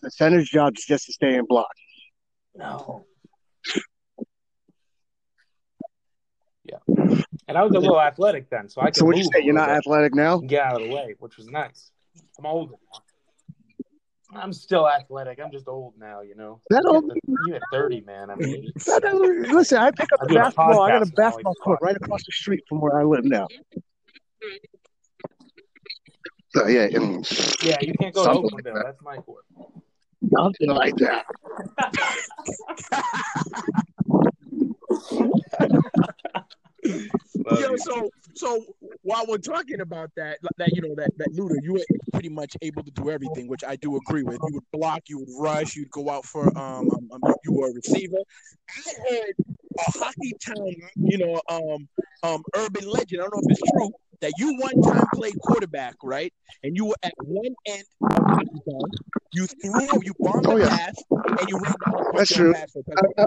the 0.00 0.10
center's 0.10 0.48
job 0.48 0.72
is 0.76 0.84
just 0.86 1.06
to 1.06 1.12
stay 1.12 1.34
in 1.34 1.44
block. 1.44 1.70
No. 2.56 3.04
Yeah. 6.64 6.78
And 7.48 7.58
I 7.58 7.62
was 7.62 7.72
a 7.72 7.78
little 7.78 8.00
athletic 8.00 8.48
then, 8.48 8.68
so 8.68 8.80
I 8.80 8.86
could 8.86 8.96
So 8.96 9.04
what 9.04 9.16
you 9.16 9.24
say? 9.24 9.42
You're 9.42 9.54
not 9.54 9.68
bit 9.68 9.78
athletic 9.78 10.14
now? 10.14 10.38
get 10.38 10.64
out 10.64 10.80
of 10.80 10.88
the 10.88 10.94
way, 10.94 11.14
which 11.18 11.36
was 11.36 11.48
nice. 11.48 11.90
I'm 12.38 12.46
older 12.46 12.72
now. 12.72 13.02
I'm 14.32 14.52
still 14.52 14.88
athletic. 14.88 15.40
I'm 15.42 15.50
just 15.50 15.66
old 15.66 15.94
now, 15.98 16.20
you 16.20 16.36
know. 16.36 16.60
That 16.70 16.84
You 16.84 16.94
old? 16.94 17.12
you 17.26 17.52
hit 17.52 17.62
30, 17.72 18.02
man. 18.02 18.30
I 18.30 18.36
mean, 18.36 18.70
Listen, 19.52 19.78
I 19.78 19.90
pick 19.90 20.08
up 20.12 20.20
I 20.22 20.26
the 20.26 20.34
basketball. 20.34 20.82
I 20.82 20.90
got 20.90 21.02
a 21.02 21.12
basketball 21.12 21.54
court 21.56 21.80
right 21.82 21.96
across 21.96 22.20
the 22.24 22.32
street 22.32 22.62
from 22.68 22.80
where 22.80 22.98
I 22.98 23.02
live 23.02 23.24
now. 23.24 23.48
So 26.54 26.66
yeah, 26.66 26.88
yeah, 27.62 27.76
you 27.80 27.94
can't 28.00 28.12
go 28.12 28.24
to 28.26 28.34
Something 28.34 28.50
like 28.52 28.64
that. 28.64 28.82
That's 28.84 29.02
my 29.02 29.18
court. 29.18 29.44
something 30.34 30.68
like 30.68 30.96
that. 30.96 31.24
Love 37.46 37.60
Yo, 37.60 37.76
so 37.76 38.10
so 38.34 38.64
while 39.02 39.24
we're 39.28 39.38
talking 39.38 39.80
about 39.80 40.10
that, 40.16 40.38
that 40.58 40.72
you 40.72 40.82
know 40.82 40.94
that 40.96 41.16
that 41.18 41.32
Luda, 41.34 41.54
you 41.62 41.74
were 41.74 41.84
pretty 42.12 42.28
much 42.28 42.56
able 42.62 42.82
to 42.82 42.90
do 42.90 43.10
everything, 43.10 43.46
which 43.46 43.62
I 43.62 43.76
do 43.76 43.96
agree 43.96 44.24
with. 44.24 44.40
You 44.48 44.54
would 44.54 44.70
block, 44.72 45.02
you 45.08 45.20
would 45.20 45.28
rush, 45.38 45.76
you'd 45.76 45.90
go 45.90 46.10
out 46.10 46.24
for 46.24 46.48
um, 46.58 46.90
um, 46.90 47.08
um 47.12 47.34
you 47.44 47.52
were 47.52 47.68
a 47.68 47.72
receiver. 47.72 48.18
I 48.68 48.92
heard 49.08 49.34
a 49.78 49.98
hockey 49.98 50.32
town, 50.44 50.74
you 50.96 51.18
know, 51.18 51.40
um, 51.48 51.88
um, 52.24 52.42
urban 52.56 52.88
legend. 52.88 53.22
I 53.22 53.24
don't 53.24 53.34
know 53.34 53.42
if 53.44 53.50
it's 53.50 53.70
true 53.70 53.92
that 54.20 54.32
you 54.38 54.54
one 54.58 54.80
time 54.82 55.08
played 55.14 55.38
quarterback, 55.40 55.96
right? 56.02 56.32
And 56.62 56.76
you 56.76 56.86
were 56.86 56.96
at 57.02 57.14
one 57.18 57.54
end 57.66 57.84
of 58.10 58.24
hockey 58.30 58.60
town. 58.68 58.90
You 59.32 59.46
threw, 59.46 60.02
you 60.02 60.12
bombed 60.22 60.46
Oh, 60.46 60.56
the 60.56 60.64
yeah. 60.64 60.68
pass, 60.68 60.94
and 61.38 61.48
you 61.48 61.56
ran 61.56 61.74
down 61.84 62.04
the 62.12 62.18
That's 62.18 62.30
true. 62.32 62.52
pass 62.52 62.70
for 62.72 62.80
a 62.80 62.82
touchdown. 62.84 63.26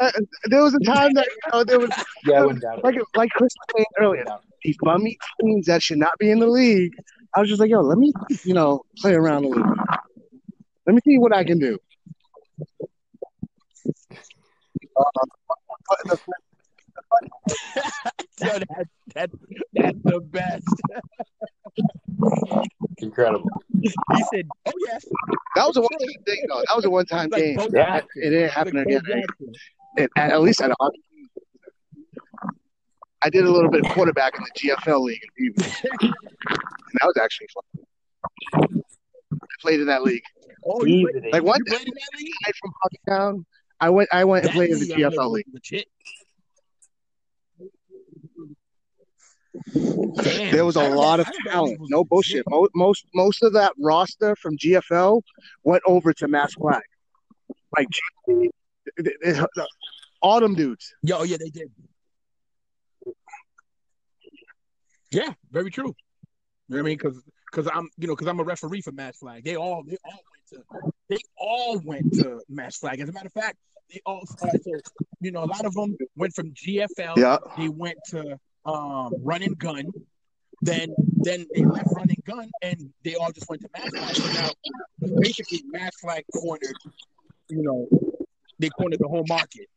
Uh, 0.00 0.10
there 0.44 0.62
was 0.62 0.74
a 0.74 0.80
time 0.80 1.14
that 1.14 1.26
you 1.26 1.52
know 1.52 1.64
there 1.64 1.80
was 1.80 1.90
Yeah, 2.26 2.38
I 2.40 2.42
wouldn't 2.42 2.62
doubt 2.62 2.78
it. 2.78 2.84
like 2.84 2.96
like 3.16 3.30
Chris 3.30 3.52
was 3.58 3.76
saying 3.76 3.86
earlier, 4.00 4.24
these 4.64 4.76
bummy 4.82 5.16
teams 5.40 5.66
that 5.66 5.82
should 5.82 5.98
not 5.98 6.12
be 6.18 6.30
in 6.30 6.38
the 6.38 6.46
league. 6.46 6.92
I 7.34 7.40
was 7.40 7.48
just 7.48 7.60
like, 7.60 7.70
yo, 7.70 7.80
let 7.80 7.98
me 7.98 8.12
you 8.44 8.54
know 8.54 8.82
play 8.98 9.14
around 9.14 9.44
a 9.44 9.48
little 9.48 9.64
bit. 9.64 9.98
Let 10.86 10.94
me 10.94 11.00
see 11.06 11.18
what 11.18 11.34
I 11.34 11.44
can 11.44 11.58
do. 11.58 11.78
Uh, 14.96 16.16
Yo, 18.40 18.58
that, 18.58 18.86
that, 19.14 19.30
that's 19.74 19.98
the 20.04 20.20
best. 20.20 20.66
Incredible. 22.98 23.48
He 23.80 23.88
said, 24.32 24.46
"Oh 24.66 24.72
yes." 24.86 25.04
that 25.56 25.66
was 25.66 25.76
a 25.76 25.80
one 25.80 25.88
time 25.90 26.22
thing 26.24 26.44
though. 26.48 26.62
That 26.68 26.76
was 26.76 26.84
a 26.84 26.90
one 26.90 27.06
time 27.06 27.30
Like 27.30 27.42
game. 27.42 27.58
Yeah. 27.72 28.00
Jackson. 28.00 28.22
It 28.22 28.30
didn't 28.30 28.50
happen 28.50 28.76
Like 28.76 28.86
again. 28.86 29.22
It, 29.96 30.10
at, 30.16 30.32
at 30.32 30.40
least 30.42 30.60
at 30.60 30.70
a 30.70 30.76
I 33.24 33.30
did 33.30 33.44
a 33.44 33.50
little 33.50 33.70
bit 33.70 33.84
of 33.86 33.92
quarterback 33.92 34.34
in 34.36 34.42
the 34.44 34.50
GFL 34.70 35.00
league, 35.02 35.20
in 35.38 35.54
and 36.00 36.12
that 37.00 37.06
was 37.06 37.16
actually 37.22 37.48
fun. 37.54 38.82
I 39.32 39.36
played 39.60 39.80
in 39.80 39.86
that 39.86 40.02
league. 40.02 40.22
Oh, 40.64 40.84
you 40.84 41.08
played, 41.08 41.32
Like 41.32 41.42
one 41.44 41.60
you 41.64 41.72
played 41.72 41.86
in 41.86 41.94
that 41.94 42.18
league? 42.18 42.32
guy 42.44 42.52
from 42.60 42.72
Hockeytown, 42.82 43.44
I 43.80 43.90
went. 43.90 44.08
I 44.12 44.24
went 44.24 44.44
and 44.46 44.54
played 44.54 44.70
in 44.70 44.78
the 44.80 44.86
league, 44.86 45.04
I 45.04 45.08
know 45.08 45.10
GFL 45.10 45.30
league. 45.30 45.46
Legit. 45.52 45.86
Damn, 49.74 50.52
There 50.52 50.64
was 50.64 50.76
a 50.76 50.88
lot 50.88 51.20
of 51.20 51.26
I 51.26 51.30
heard 51.30 51.36
that 51.44 51.50
talent. 51.52 51.78
No 51.82 52.04
bullshit. 52.04 52.44
Most, 52.48 52.70
most 52.74 53.06
most 53.14 53.42
of 53.42 53.52
that 53.52 53.72
roster 53.78 54.34
from 54.36 54.56
GFL 54.56 55.22
went 55.64 55.82
over 55.86 56.12
to 56.14 56.28
Mass 56.28 56.54
Flag. 56.54 56.82
Like 57.76 57.88
G- 57.90 58.00
it- 58.96 59.06
it- 59.22 59.46
it- 60.24 60.54
dudes. 60.56 60.94
Yo, 61.02 61.22
yeah, 61.24 61.36
they 61.38 61.50
did. 61.50 61.70
Yeah, 65.10 65.32
very 65.50 65.70
true. 65.70 65.94
You 66.68 66.76
know 66.76 66.76
what 66.76 66.78
I 66.78 66.82
mean? 66.82 66.98
Because 66.98 67.22
because 67.50 67.70
I'm 67.72 67.88
you 67.98 68.06
know 68.06 68.14
because 68.14 68.28
I'm 68.28 68.40
a 68.40 68.44
referee 68.44 68.80
for 68.80 68.92
Mass 68.92 69.18
Flag. 69.18 69.44
They 69.44 69.56
all 69.56 69.82
they 69.86 69.98
all 70.04 70.20
went 70.30 70.48
to 70.50 70.92
they 71.08 71.18
all 71.36 71.78
went 71.84 72.12
to 72.14 72.40
Mass 72.48 72.78
Flag. 72.78 73.00
As 73.00 73.08
a 73.10 73.12
matter 73.12 73.26
of 73.26 73.32
fact, 73.32 73.58
they 73.92 74.00
all 74.06 74.24
started. 74.26 74.62
So 74.64 74.72
you 75.20 75.30
know 75.32 75.44
a 75.44 75.46
lot 75.46 75.66
of 75.66 75.74
them 75.74 75.96
went 76.16 76.34
from 76.34 76.52
GFL. 76.52 77.16
Yeah. 77.18 77.38
They 77.58 77.68
went 77.68 77.98
to 78.10 78.38
um, 78.64 79.14
Run 79.22 79.42
and 79.42 79.58
Gun. 79.58 79.90
Then 80.64 80.94
then 81.16 81.46
they 81.54 81.64
left 81.64 81.88
Run 81.94 82.08
and 82.08 82.24
Gun 82.24 82.50
and 82.62 82.92
they 83.04 83.16
all 83.16 83.32
just 83.32 83.48
went 83.48 83.62
to 83.62 83.68
Mass 83.76 83.90
Flag. 83.90 84.14
So 84.14 84.32
now 84.32 84.50
basically 85.20 85.62
Mass 85.66 85.92
Flag 86.00 86.24
cornered. 86.32 86.76
You 87.48 87.62
know, 87.62 87.88
they 88.58 88.68
cornered 88.70 89.00
the 89.00 89.08
whole 89.08 89.24
market. 89.28 89.68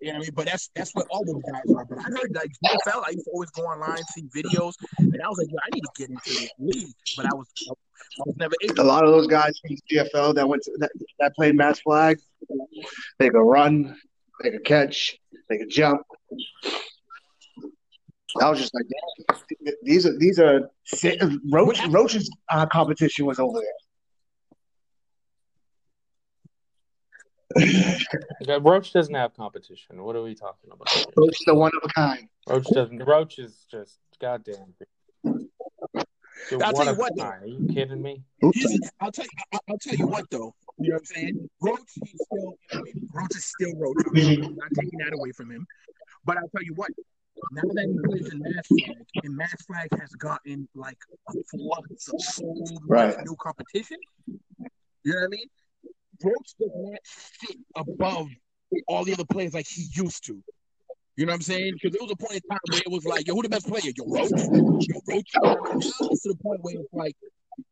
You 0.00 0.08
know 0.08 0.12
what 0.12 0.16
I 0.16 0.18
mean? 0.20 0.30
But 0.34 0.46
that's 0.46 0.70
that's 0.74 0.94
what 0.94 1.06
all 1.10 1.24
those 1.24 1.42
guys 1.50 1.62
are. 1.74 1.84
But 1.84 1.98
I 1.98 2.02
heard 2.02 2.34
like 2.34 2.50
NFL, 2.64 3.02
I 3.06 3.10
used 3.10 3.24
to 3.24 3.30
always 3.32 3.50
go 3.50 3.62
online, 3.62 4.02
see 4.14 4.22
videos, 4.34 4.74
and 4.98 5.20
I 5.22 5.28
was 5.28 5.38
like, 5.38 5.48
yo, 5.50 5.58
I 5.62 5.68
need 5.74 5.82
to 5.82 5.90
get 5.96 6.10
into 6.10 6.22
this 6.24 6.50
league. 6.58 6.94
But 7.16 7.26
I 7.26 7.34
was 7.34 7.46
I 7.68 8.22
was 8.26 8.36
never 8.36 8.54
able. 8.62 8.80
A 8.80 8.84
lot 8.84 9.04
of 9.04 9.10
those 9.10 9.26
guys 9.26 9.58
from 9.58 9.76
GFL 9.90 10.34
that 10.34 10.48
went 10.48 10.62
to, 10.64 10.72
that, 10.78 10.90
that 11.18 11.34
played 11.34 11.54
Mass 11.54 11.80
Flag, 11.80 12.18
they 13.18 13.28
could 13.28 13.42
run, 13.42 13.96
they 14.42 14.50
could 14.50 14.64
catch, 14.64 15.18
they 15.48 15.58
could 15.58 15.70
jump. 15.70 16.02
I 18.40 18.48
was 18.50 18.58
just 18.60 18.74
like, 18.74 18.84
damn, 18.88 19.74
these 19.82 20.06
are 20.06 20.16
these 20.18 20.38
are 20.38 20.70
Roach 21.50 21.80
Roach's 21.88 22.30
uh, 22.50 22.66
competition 22.66 23.26
was 23.26 23.38
over 23.38 23.58
there. 23.60 23.72
Okay, 28.42 28.58
Roach 28.58 28.92
doesn't 28.92 29.14
have 29.14 29.34
competition. 29.34 30.02
What 30.02 30.16
are 30.16 30.22
we 30.22 30.34
talking 30.34 30.70
about? 30.72 30.88
here? 30.94 31.04
Roach 31.16 31.32
is 31.40 31.44
the 31.46 31.54
one 31.54 31.70
of 31.76 31.90
a 31.90 31.92
kind. 31.92 32.28
Roach 32.48 32.66
doesn't. 32.72 33.04
Roach 33.04 33.38
is 33.38 33.66
just 33.70 33.98
goddamn. 34.20 34.74
You're 35.24 36.64
I'll 36.64 36.72
tell 36.72 36.86
you 36.86 36.94
what, 36.94 37.12
though. 37.16 37.24
Are 37.24 37.46
you 37.46 37.66
kidding 37.72 38.00
me? 38.00 38.22
He's- 38.52 38.78
I'll 39.00 39.12
tell 39.12 39.24
you, 39.26 39.30
I'll, 39.52 39.60
I'll 39.68 39.78
tell 39.78 39.94
you 39.94 40.06
what 40.06 40.24
though. 40.30 40.54
You 40.78 40.90
know 40.90 40.94
what 40.94 41.00
I'm 41.00 41.04
saying? 41.04 41.48
Roach, 41.60 41.80
he's 42.04 42.22
still 42.22 42.54
Roach 43.12 43.36
is 43.36 43.44
still 43.44 43.74
Roach. 43.76 43.96
I'm 44.06 44.56
not 44.56 44.70
taking 44.74 44.98
that 45.00 45.12
away 45.12 45.32
from 45.32 45.50
him. 45.50 45.66
But 46.24 46.38
I'll 46.38 46.48
tell 46.48 46.62
you 46.62 46.72
what. 46.74 46.90
Now 47.52 47.62
that 47.62 47.86
he 47.88 48.08
plays 48.08 48.32
in 48.32 48.38
Mass 48.40 48.66
Flag, 48.66 49.06
and 49.24 49.36
Mass 49.36 49.62
Flag 49.66 49.88
has 50.00 50.10
gotten 50.10 50.68
like 50.74 50.98
a 51.28 51.32
flux 51.50 52.08
of 52.08 52.20
so 52.20 52.54
Right. 52.86 53.16
new 53.24 53.36
competition. 53.40 53.98
You 55.04 55.12
know 55.12 55.18
what 55.20 55.24
I 55.24 55.28
mean? 55.28 55.46
Roach 56.22 56.54
does 56.60 56.70
not 56.74 57.00
sit 57.04 57.56
above 57.76 58.28
all 58.86 59.04
the 59.04 59.12
other 59.14 59.24
players 59.24 59.54
like 59.54 59.66
he 59.66 59.86
used 59.94 60.24
to. 60.26 60.42
You 61.16 61.26
know 61.26 61.32
what 61.32 61.36
I'm 61.36 61.42
saying? 61.42 61.74
Because 61.74 61.92
there 61.92 62.02
was 62.02 62.12
a 62.12 62.16
point 62.16 62.34
in 62.34 62.40
time 62.50 62.58
where 62.70 62.80
it 62.84 62.90
was 62.90 63.04
like, 63.04 63.26
yo, 63.26 63.34
who 63.34 63.42
the 63.42 63.48
best 63.48 63.66
player? 63.66 63.92
Yo, 63.96 64.04
Roach. 64.06 64.30
Yo, 64.30 65.00
Roach. 65.08 65.30
Now 65.34 66.08
it's 66.10 66.22
to 66.22 66.28
the 66.30 66.38
point 66.42 66.62
where 66.62 66.74
it's 66.76 66.92
like, 66.92 67.16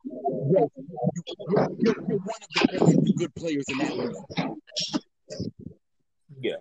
yo, 0.04 0.70
you, 0.76 1.22
you're, 1.50 1.68
you're, 1.78 1.94
you're 2.08 2.18
one 2.18 2.40
of 2.42 2.48
the 2.54 2.78
very 2.84 3.12
good 3.16 3.34
players 3.34 3.64
in 3.68 3.78
that 3.78 3.96
league. 3.96 4.16
Yeah. 6.40 6.56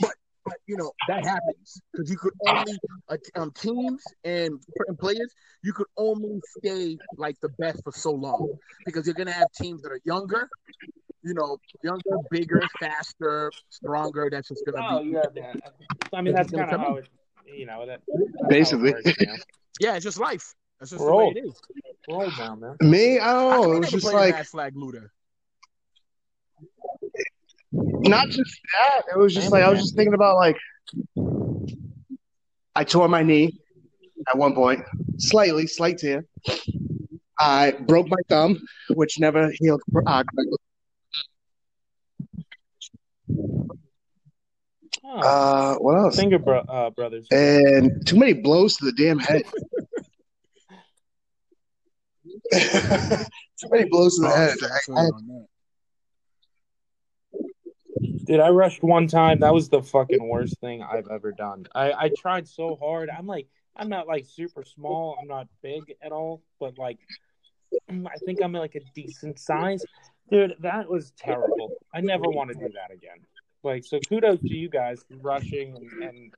But 0.00 0.14
you 0.66 0.76
know 0.76 0.90
that 1.08 1.24
happens 1.24 1.80
because 1.92 2.10
you 2.10 2.16
could 2.16 2.32
only 2.46 2.78
uh, 3.08 3.16
um, 3.36 3.50
teams 3.52 4.02
and 4.24 4.62
certain 4.78 4.96
players 4.96 5.34
you 5.62 5.72
could 5.72 5.86
only 5.96 6.40
stay 6.58 6.96
like 7.16 7.36
the 7.40 7.48
best 7.58 7.82
for 7.84 7.92
so 7.92 8.10
long 8.12 8.50
because 8.84 9.06
you're 9.06 9.14
gonna 9.14 9.32
have 9.32 9.50
teams 9.52 9.82
that 9.82 9.90
are 9.92 10.00
younger, 10.04 10.48
you 11.22 11.32
know, 11.34 11.56
younger, 11.82 12.18
bigger, 12.30 12.62
faster, 12.80 13.50
stronger. 13.70 14.28
That's 14.30 14.48
just 14.48 14.64
gonna 14.66 14.86
Oh, 14.90 15.02
be 15.02 15.10
yeah, 15.10 15.22
man. 15.34 15.60
I 16.12 16.20
mean, 16.20 16.34
that's 16.34 16.50
kind 16.50 16.70
of 16.70 16.80
how 16.80 16.96
it. 16.96 17.08
You 17.46 17.66
know 17.66 17.86
that. 17.86 18.00
that's 18.08 18.18
how 18.40 18.46
it 18.46 18.48
Basically. 18.48 18.92
works, 18.92 19.04
man. 19.20 19.38
yeah, 19.80 19.94
it's 19.96 20.04
just 20.04 20.18
life. 20.18 20.54
That's 20.80 20.90
just 20.90 21.02
We're 21.02 21.10
the 21.10 21.16
way 21.16 21.34
it 21.36 21.46
is. 21.46 21.60
We're 22.08 22.16
old 22.16 22.32
now, 22.38 22.54
man. 22.56 22.76
Me, 22.82 23.18
I 23.18 23.32
don't 23.32 23.50
know. 23.50 23.62
come 23.62 23.72
It 23.76 23.78
was 23.80 23.90
just 23.90 24.12
like 24.12 24.46
Flag 24.46 24.74
Luda? 24.74 25.08
Not 27.74 28.26
just 28.28 28.60
that. 28.72 29.02
It 29.12 29.18
was 29.18 29.34
just 29.34 29.50
like 29.52 29.62
I 29.62 29.70
was 29.70 29.80
just 29.80 29.96
thinking 29.96 30.14
about 30.14 30.36
like 30.36 30.56
I 32.74 32.84
tore 32.84 33.08
my 33.08 33.22
knee 33.22 33.58
at 34.28 34.36
one 34.36 34.54
point, 34.54 34.84
slightly, 35.18 35.66
slight 35.66 35.98
tear. 35.98 36.24
I 37.38 37.72
broke 37.72 38.08
my 38.08 38.16
thumb, 38.28 38.60
which 38.90 39.18
never 39.18 39.50
healed. 39.58 39.82
Uh. 40.06 40.22
Oh, 45.06 45.18
uh, 45.18 45.74
what 45.76 45.96
else? 45.98 46.16
finger 46.16 46.38
bro- 46.38 46.60
uh, 46.60 46.90
brothers. 46.90 47.26
And 47.30 48.06
too 48.06 48.16
many 48.16 48.32
blows 48.32 48.76
to 48.76 48.86
the 48.86 48.92
damn 48.92 49.18
head. 49.18 49.42
too 53.60 53.68
many 53.70 53.88
blows 53.88 54.16
to 54.16 54.22
the 54.22 54.30
head. 54.30 54.56
I, 54.62 55.00
I, 55.00 55.08
Dude, 58.24 58.40
I 58.40 58.48
rushed 58.48 58.82
one 58.82 59.06
time. 59.06 59.40
That 59.40 59.52
was 59.52 59.68
the 59.68 59.82
fucking 59.82 60.26
worst 60.28 60.58
thing 60.60 60.82
I've 60.82 61.08
ever 61.10 61.32
done. 61.32 61.66
I, 61.74 61.92
I 61.92 62.10
tried 62.16 62.48
so 62.48 62.76
hard. 62.76 63.10
I'm 63.10 63.26
like, 63.26 63.48
I'm 63.76 63.88
not 63.88 64.06
like 64.06 64.24
super 64.26 64.64
small. 64.64 65.18
I'm 65.20 65.28
not 65.28 65.46
big 65.62 65.94
at 66.02 66.10
all, 66.12 66.42
but 66.58 66.78
like, 66.78 66.98
I 67.90 68.16
think 68.24 68.40
I'm 68.42 68.52
like 68.52 68.76
a 68.76 68.80
decent 68.94 69.38
size. 69.38 69.84
Dude, 70.30 70.54
that 70.60 70.88
was 70.88 71.12
terrible. 71.18 71.72
I 71.92 72.00
never 72.00 72.24
want 72.28 72.48
to 72.48 72.54
do 72.54 72.70
that 72.74 72.94
again. 72.94 73.18
Like, 73.62 73.84
so 73.84 73.98
kudos 74.00 74.40
to 74.40 74.54
you 74.54 74.68
guys 74.70 75.04
rushing 75.20 75.76
and, 75.76 76.02
and 76.02 76.34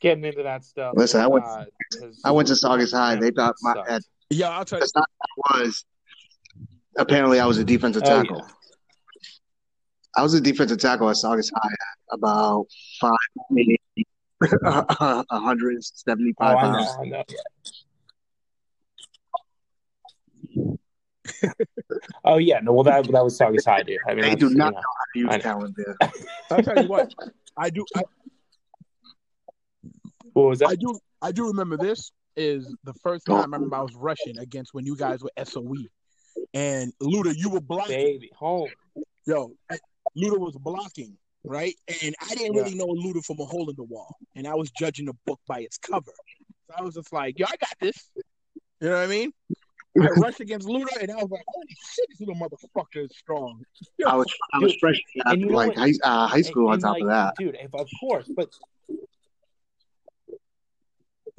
getting 0.00 0.24
into 0.24 0.42
that 0.42 0.64
stuff. 0.64 0.94
Listen, 0.96 1.20
I 1.22 1.26
went- 1.28 1.44
uh, 1.46 1.64
'cause- 1.98 2.20
I 2.24 2.30
went 2.30 2.48
to 2.48 2.56
Saugus 2.56 2.92
High. 2.92 3.14
They 3.16 3.30
thought 3.30 3.54
my 3.62 3.72
Sucked. 3.74 3.90
at, 3.90 4.02
Yeah, 4.30 4.50
I'll 4.50 4.64
tell 4.66 4.78
you. 4.78 4.80
that's 4.82 4.94
not 4.94 5.08
what 5.36 5.56
I 5.56 5.62
was. 5.62 5.84
Apparently, 6.96 7.40
I 7.40 7.46
was 7.46 7.56
a 7.58 7.64
defensive 7.64 8.02
Oh, 8.04 8.08
tackle. 8.08 8.38
yeah. 8.46 8.54
I 10.16 10.22
was 10.22 10.34
a 10.34 10.40
defensive 10.40 10.78
tackle 10.78 11.08
at 11.10 11.16
Saugus 11.16 11.50
High 11.54 11.68
at 11.68 12.14
about 12.18 12.66
five, 13.00 13.16
maybe 13.50 13.78
175 14.40 16.34
Oh, 16.40 16.44
I 16.56 16.60
pounds. 16.60 16.86
know, 16.86 17.02
I 17.02 17.04
know. 17.08 17.24
oh 22.24 22.38
yeah, 22.38 22.60
no, 22.60 22.72
well 22.72 22.84
that 22.84 23.04
that 23.10 23.24
was 23.24 23.36
Saugus 23.36 23.64
High, 23.64 23.82
dude. 23.82 23.98
I 24.08 24.14
mean, 24.14 24.22
They 24.22 24.28
that's, 24.30 24.40
do 24.40 24.48
you 24.50 24.56
not 24.56 24.72
know. 24.74 24.80
know 24.80 24.84
how 24.98 25.04
to 25.14 25.18
use 25.18 25.28
I 25.30 25.36
know. 25.36 25.42
talent 25.42 25.76
there. 25.76 25.96
I'll 26.50 26.62
tell 26.62 26.82
you 26.82 26.88
what. 26.88 27.12
I 27.56 27.70
do. 27.70 27.84
I, 27.96 28.02
What 30.32 30.48
was 30.48 30.58
that? 30.60 30.68
I 30.70 30.76
do. 30.76 30.98
I 31.22 31.32
do 31.32 31.46
remember 31.46 31.76
this 31.76 32.12
is 32.36 32.74
the 32.84 32.94
first 32.94 33.26
time 33.26 33.36
I 33.36 33.42
remember 33.42 33.76
I 33.76 33.82
was 33.82 33.94
rushing 33.94 34.38
against 34.38 34.72
when 34.74 34.86
you 34.86 34.96
guys 34.96 35.22
were 35.22 35.30
SOE, 35.44 35.74
and 36.54 36.92
Luda, 37.02 37.34
you 37.36 37.50
were 37.50 37.60
blocking. 37.60 37.96
Baby, 37.96 38.30
home. 38.36 38.70
Yo, 39.26 39.52
Luda 40.16 40.38
was 40.38 40.56
blocking, 40.56 41.16
right? 41.44 41.74
And 42.02 42.14
I 42.20 42.34
didn't 42.34 42.54
Yeah. 42.54 42.62
really 42.62 42.74
know 42.76 42.86
Luda 42.86 43.24
from 43.24 43.38
a 43.40 43.44
hole 43.44 43.70
in 43.70 43.76
the 43.76 43.84
wall, 43.84 44.16
and 44.34 44.46
I 44.46 44.54
was 44.54 44.70
judging 44.70 45.06
the 45.06 45.14
book 45.26 45.40
by 45.46 45.60
its 45.60 45.78
cover. 45.78 46.12
So 46.68 46.74
I 46.78 46.82
was 46.82 46.94
just 46.94 47.12
like, 47.12 47.38
"Yo, 47.38 47.46
I 47.46 47.56
got 47.56 47.74
this." 47.80 48.10
You 48.80 48.88
know 48.88 48.96
what 48.96 49.04
I 49.04 49.06
mean? 49.08 49.32
I 50.00 50.06
rushed 50.34 50.40
against 50.40 50.66
Luda, 50.68 50.96
and 51.00 51.10
I 51.10 51.16
was 51.16 51.30
like, 51.30 51.42
"Holy 51.48 51.66
shit, 51.68 52.06
this 52.08 52.20
little 52.20 52.34
motherfucker 52.36 53.04
is 53.04 53.10
strong." 53.16 53.62
I 54.06 54.16
was 54.16 54.26
I 54.52 54.58
was 54.58 54.72
Dude, 54.72 54.80
fresh 54.80 55.00
out 55.26 55.38
you 55.38 55.46
know 55.46 55.54
like 55.56 55.76
what? 55.76 55.78
high, 55.78 55.92
uh, 56.04 56.26
high 56.26 56.42
school. 56.42 56.72
And- 56.72 56.84
on 56.84 56.96
and, 56.96 57.02
top 57.02 57.02
of 57.02 57.08
that, 57.08 57.34
dude. 57.38 57.56
If, 57.60 57.74
of 57.74 57.88
course, 58.00 58.30
but 58.34 58.48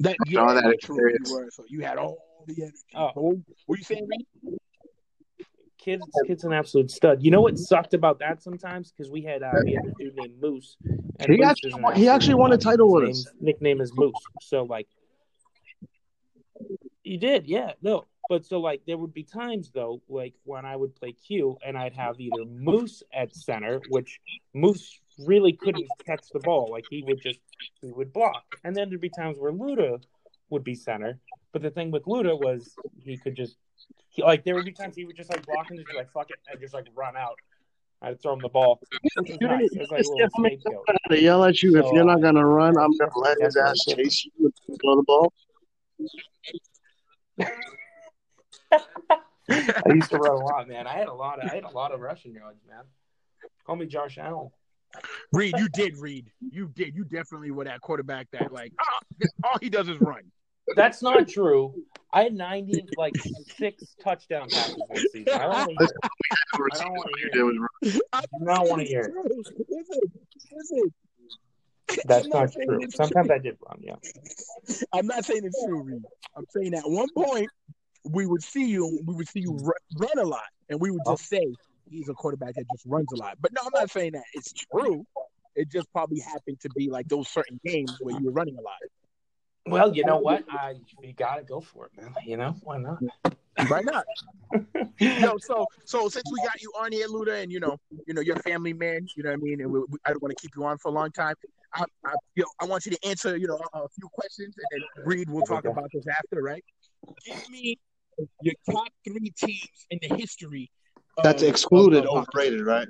That 0.00 0.16
yeah, 0.26 0.40
All 0.40 0.54
that 0.54 0.78
true, 0.82 0.96
you 0.96 1.32
were. 1.32 1.48
So 1.52 1.64
you 1.68 1.80
had 1.82 1.96
all 1.96 2.18
the 2.46 2.60
energy. 2.60 2.76
Oh. 2.94 3.12
What 3.14 3.36
were 3.68 3.76
you 3.76 3.84
saying, 3.84 4.08
Reed? 4.08 4.58
Kid's 5.82 6.06
kid's 6.26 6.44
an 6.44 6.52
absolute 6.52 6.90
stud. 6.90 7.22
You 7.22 7.30
know 7.30 7.40
what 7.40 7.58
sucked 7.58 7.94
about 7.94 8.18
that 8.20 8.42
sometimes 8.42 8.92
because 8.92 9.10
we 9.10 9.22
had 9.22 9.42
uh, 9.42 9.52
we 9.64 9.72
had 9.72 9.86
a 9.86 9.92
dude 9.98 10.16
named 10.16 10.40
Moose. 10.40 10.76
And 11.18 11.30
He 11.30 11.38
Moose 11.38 11.46
actually 11.46 11.74
won- 11.74 11.96
he 11.96 12.08
actually 12.08 12.34
won 12.34 12.52
a 12.52 12.58
title 12.58 12.92
with 12.92 13.10
us. 13.10 13.26
Nickname 13.40 13.80
is 13.80 13.92
Moose. 13.94 14.14
So 14.40 14.62
like, 14.62 14.88
he 17.02 17.16
did, 17.16 17.46
yeah, 17.46 17.72
no. 17.82 18.06
But 18.28 18.46
so 18.46 18.60
like, 18.60 18.82
there 18.86 18.96
would 18.96 19.12
be 19.12 19.24
times 19.24 19.70
though, 19.74 20.00
like 20.08 20.34
when 20.44 20.64
I 20.64 20.76
would 20.76 20.94
play 20.94 21.12
Q 21.12 21.58
and 21.64 21.76
I'd 21.76 21.94
have 21.94 22.20
either 22.20 22.44
Moose 22.44 23.02
at 23.12 23.34
center, 23.34 23.80
which 23.88 24.20
Moose 24.54 25.00
really 25.18 25.52
couldn't 25.52 25.86
catch 26.06 26.24
the 26.32 26.40
ball. 26.40 26.68
Like 26.70 26.84
he 26.88 27.02
would 27.02 27.20
just 27.20 27.40
he 27.80 27.92
would 27.92 28.12
block, 28.12 28.44
and 28.64 28.74
then 28.74 28.88
there'd 28.88 29.00
be 29.00 29.10
times 29.10 29.38
where 29.38 29.52
Luda 29.52 30.02
would 30.50 30.64
be 30.64 30.74
center. 30.74 31.18
But 31.52 31.62
the 31.62 31.70
thing 31.70 31.90
with 31.90 32.04
Luda 32.04 32.38
was 32.38 32.74
he 32.98 33.16
could 33.16 33.36
just 33.36 33.56
he, 34.08 34.22
like 34.22 34.44
there 34.44 34.54
would 34.54 34.64
be 34.64 34.72
times 34.72 34.96
he 34.96 35.04
would 35.04 35.16
just 35.16 35.30
like 35.30 35.44
block 35.46 35.66
and 35.70 35.78
just 35.78 35.90
be 35.90 35.96
like 35.96 36.10
fuck 36.10 36.30
it 36.30 36.36
and 36.50 36.60
just 36.60 36.74
like 36.74 36.86
run 36.94 37.16
out. 37.16 37.38
I'd 38.00 38.20
throw 38.20 38.32
him 38.32 38.40
the 38.40 38.48
ball. 38.48 38.80
Which 39.14 39.28
was 39.30 39.38
nice. 39.40 39.68
Like 39.90 40.00
a 40.00 40.10
little 40.10 40.28
scapegoat. 40.38 40.84
They 41.08 41.22
yell 41.22 41.44
at 41.44 41.62
you 41.62 41.78
if 41.78 41.86
you're 41.92 42.04
not 42.04 42.20
gonna 42.20 42.44
run. 42.44 42.76
I'm 42.76 42.96
gonna 42.96 43.10
let 43.16 43.38
his 43.40 43.54
that's 43.54 43.70
ass 43.70 43.86
what 43.86 43.94
I 43.94 43.96
did. 43.96 44.04
chase 44.04 44.24
you 44.24 44.52
and 44.68 44.78
throw 44.82 44.96
the 44.96 45.02
ball. 45.02 45.32
I 49.48 49.94
used 49.94 50.10
to 50.10 50.18
run 50.18 50.32
a 50.32 50.44
lot, 50.44 50.68
man. 50.68 50.86
I 50.86 50.94
had 50.94 51.08
a 51.08 51.14
lot 51.14 51.42
of 51.42 51.50
I 51.50 51.54
had 51.54 51.64
a 51.64 51.70
lot 51.70 51.92
of 51.92 52.00
rushing 52.00 52.34
yards, 52.34 52.60
man. 52.68 52.84
Call 53.66 53.76
me 53.76 53.86
Josh 53.86 54.18
Allen. 54.18 54.50
Reed, 55.32 55.54
you 55.56 55.68
did 55.68 55.96
read. 55.96 56.30
You 56.40 56.68
did. 56.74 56.94
You 56.94 57.04
definitely 57.04 57.50
were 57.50 57.64
that 57.64 57.80
quarterback 57.80 58.28
that 58.32 58.52
like 58.52 58.72
ah, 58.80 59.00
all 59.44 59.58
he 59.60 59.70
does 59.70 59.88
is 59.88 60.00
run. 60.00 60.22
That's 60.76 61.02
not 61.02 61.28
true. 61.28 61.74
I 62.12 62.24
had 62.24 62.34
ninety 62.34 62.84
like 62.96 63.14
six 63.56 63.96
touchdown 64.02 64.48
passes 64.50 64.76
one 64.86 65.02
season. 65.12 65.32
I 65.32 65.40
don't 65.40 65.76
want 66.92 67.10
to 67.14 67.30
hear. 67.82 68.00
I 68.12 68.20
do 68.20 68.26
not 68.40 68.68
want 68.68 68.82
to 68.82 68.86
hear 68.86 69.12
it. 69.14 70.92
That's 72.06 72.26
not 72.28 72.52
true. 72.52 72.80
Sometimes 72.90 73.30
I 73.30 73.38
did 73.38 73.56
run, 73.66 73.78
yeah. 73.80 73.96
I'm 74.92 75.06
not 75.06 75.24
saying 75.24 75.44
it's 75.44 75.64
true, 75.64 75.82
Reed. 75.82 76.02
I'm 76.36 76.46
saying 76.50 76.74
at 76.74 76.88
one 76.88 77.08
point 77.14 77.48
we 78.04 78.26
would 78.26 78.42
see 78.42 78.66
you, 78.66 79.00
we 79.06 79.14
would 79.14 79.28
see 79.28 79.40
you 79.40 79.58
run 79.96 80.18
a 80.18 80.24
lot, 80.24 80.42
and 80.68 80.80
we 80.80 80.90
would 80.90 81.02
just 81.06 81.28
say 81.28 81.44
he's 81.90 82.08
a 82.08 82.14
quarterback 82.14 82.54
that 82.54 82.64
just 82.72 82.86
runs 82.86 83.08
a 83.14 83.16
lot. 83.16 83.36
But 83.40 83.52
no, 83.52 83.62
I'm 83.64 83.72
not 83.74 83.90
saying 83.90 84.12
that 84.12 84.24
it's 84.34 84.52
true. 84.52 85.06
It 85.54 85.70
just 85.70 85.90
probably 85.92 86.20
happened 86.20 86.60
to 86.60 86.70
be 86.70 86.88
like 86.88 87.08
those 87.08 87.28
certain 87.28 87.60
games 87.64 87.96
where 88.00 88.18
you 88.18 88.26
were 88.26 88.32
running 88.32 88.56
a 88.56 88.62
lot. 88.62 88.76
Well, 89.66 89.94
you 89.94 90.04
know 90.04 90.18
what? 90.18 90.44
I 90.50 90.74
you 91.02 91.12
gotta 91.12 91.42
go 91.42 91.60
for 91.60 91.86
it, 91.86 91.92
man. 92.00 92.14
You 92.26 92.36
know 92.36 92.56
why 92.62 92.78
not? 92.78 92.98
Why 93.68 93.80
not? 93.80 94.04
Yo, 94.98 95.36
so 95.38 95.66
so 95.84 96.08
since 96.08 96.24
we 96.32 96.38
got 96.40 96.60
you 96.60 96.72
on 96.80 96.92
here, 96.92 97.06
Luda, 97.06 97.42
and 97.42 97.52
you 97.52 97.60
know, 97.60 97.76
you 98.06 98.14
know, 98.14 98.20
you're 98.20 98.36
family 98.36 98.72
man, 98.72 99.06
you 99.16 99.22
know 99.22 99.30
what 99.30 99.38
I 99.38 99.42
mean, 99.42 99.60
and 99.60 99.70
we, 99.70 99.78
we, 99.80 99.98
I 100.04 100.10
don't 100.10 100.22
want 100.22 100.36
to 100.36 100.40
keep 100.42 100.52
you 100.56 100.64
on 100.64 100.78
for 100.78 100.88
a 100.88 100.92
long 100.92 101.10
time. 101.12 101.34
I, 101.74 101.84
I, 102.04 102.14
you 102.34 102.42
know, 102.42 102.48
I 102.60 102.66
want 102.66 102.84
you 102.86 102.92
to 102.92 103.08
answer, 103.08 103.36
you 103.36 103.46
know, 103.46 103.58
a, 103.72 103.78
a 103.80 103.88
few 103.88 104.08
questions, 104.12 104.54
and 104.56 104.82
then 104.96 105.06
Reed, 105.06 105.30
we'll 105.30 105.46
talk 105.46 105.64
about 105.64 105.88
this 105.92 106.04
after, 106.06 106.42
right? 106.42 106.64
Give 107.24 107.48
me 107.50 107.78
your 108.42 108.54
top 108.70 108.88
three 109.06 109.32
teams 109.36 109.86
in 109.90 109.98
the 110.02 110.14
history. 110.16 110.70
Of, 111.18 111.24
That's 111.24 111.42
excluded, 111.42 112.04
of- 112.04 112.10
of- 112.10 112.28
overrated, 112.28 112.66
right? 112.66 112.88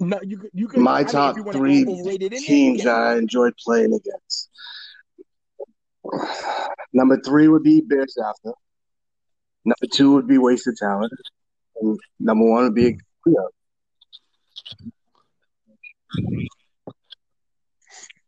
No, 0.00 0.18
you 0.22 0.38
could, 0.38 0.50
you. 0.54 0.68
My 0.76 1.00
I 1.00 1.04
top 1.04 1.36
three 1.52 1.84
go 1.84 1.92
overrated 1.92 2.32
in 2.32 2.38
there, 2.38 2.40
Teams 2.40 2.78
yeah. 2.78 2.84
that 2.86 2.96
I 2.96 3.16
enjoyed 3.18 3.52
playing 3.64 3.92
against. 3.94 4.48
Number 6.92 7.20
three 7.20 7.48
would 7.48 7.62
be 7.62 7.82
Beers 7.82 8.16
After. 8.18 8.52
Number 9.64 9.86
two 9.92 10.12
would 10.14 10.26
be 10.26 10.38
Wasted 10.38 10.76
Talent. 10.78 11.12
And 11.82 11.98
number 12.18 12.44
one 12.46 12.64
would 12.64 12.74
be 12.74 12.98
Cleo. 13.22 13.48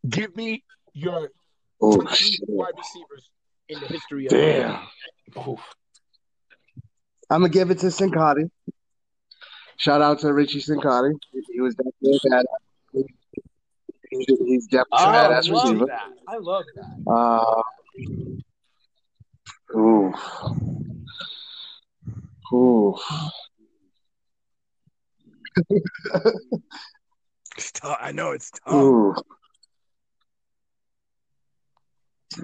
Give 0.08 0.34
me 0.36 0.62
your 0.92 1.30
Oh, 1.80 1.96
top 1.96 2.08
three 2.16 2.26
shit. 2.28 2.40
wide 2.48 2.72
receivers 2.76 3.30
in 3.68 3.80
the 3.80 3.86
history 3.86 4.26
of. 4.26 4.30
Damn. 4.30 4.86
I'm 7.30 7.40
gonna 7.40 7.48
give 7.48 7.70
it 7.70 7.78
to 7.80 7.86
Sincotti. 7.86 8.50
Shout 9.82 10.00
out 10.00 10.20
to 10.20 10.32
Richie 10.32 10.60
Sincotti. 10.60 11.10
He 11.52 11.60
was 11.60 11.74
definitely 11.74 12.20
a 12.24 12.28
badass. 12.28 12.44
He's, 14.10 14.26
he's 14.38 14.66
definitely 14.66 14.86
Oh, 14.92 15.04
a 15.04 15.08
I 15.08 15.16
badass 15.28 15.50
love 15.50 15.64
receiver. 15.72 15.86
that. 15.86 16.08
I 16.28 16.36
love 16.36 16.64
that. 16.76 17.02
Uh, 17.10 17.62
ooh. 19.76 20.14
Ooh. 22.54 22.94
It's 27.58 27.72
tough. 27.72 27.98
I 28.00 28.12
know 28.12 28.30
it's 28.30 28.52
tough. 28.64 28.72
Ooh. 28.72 29.14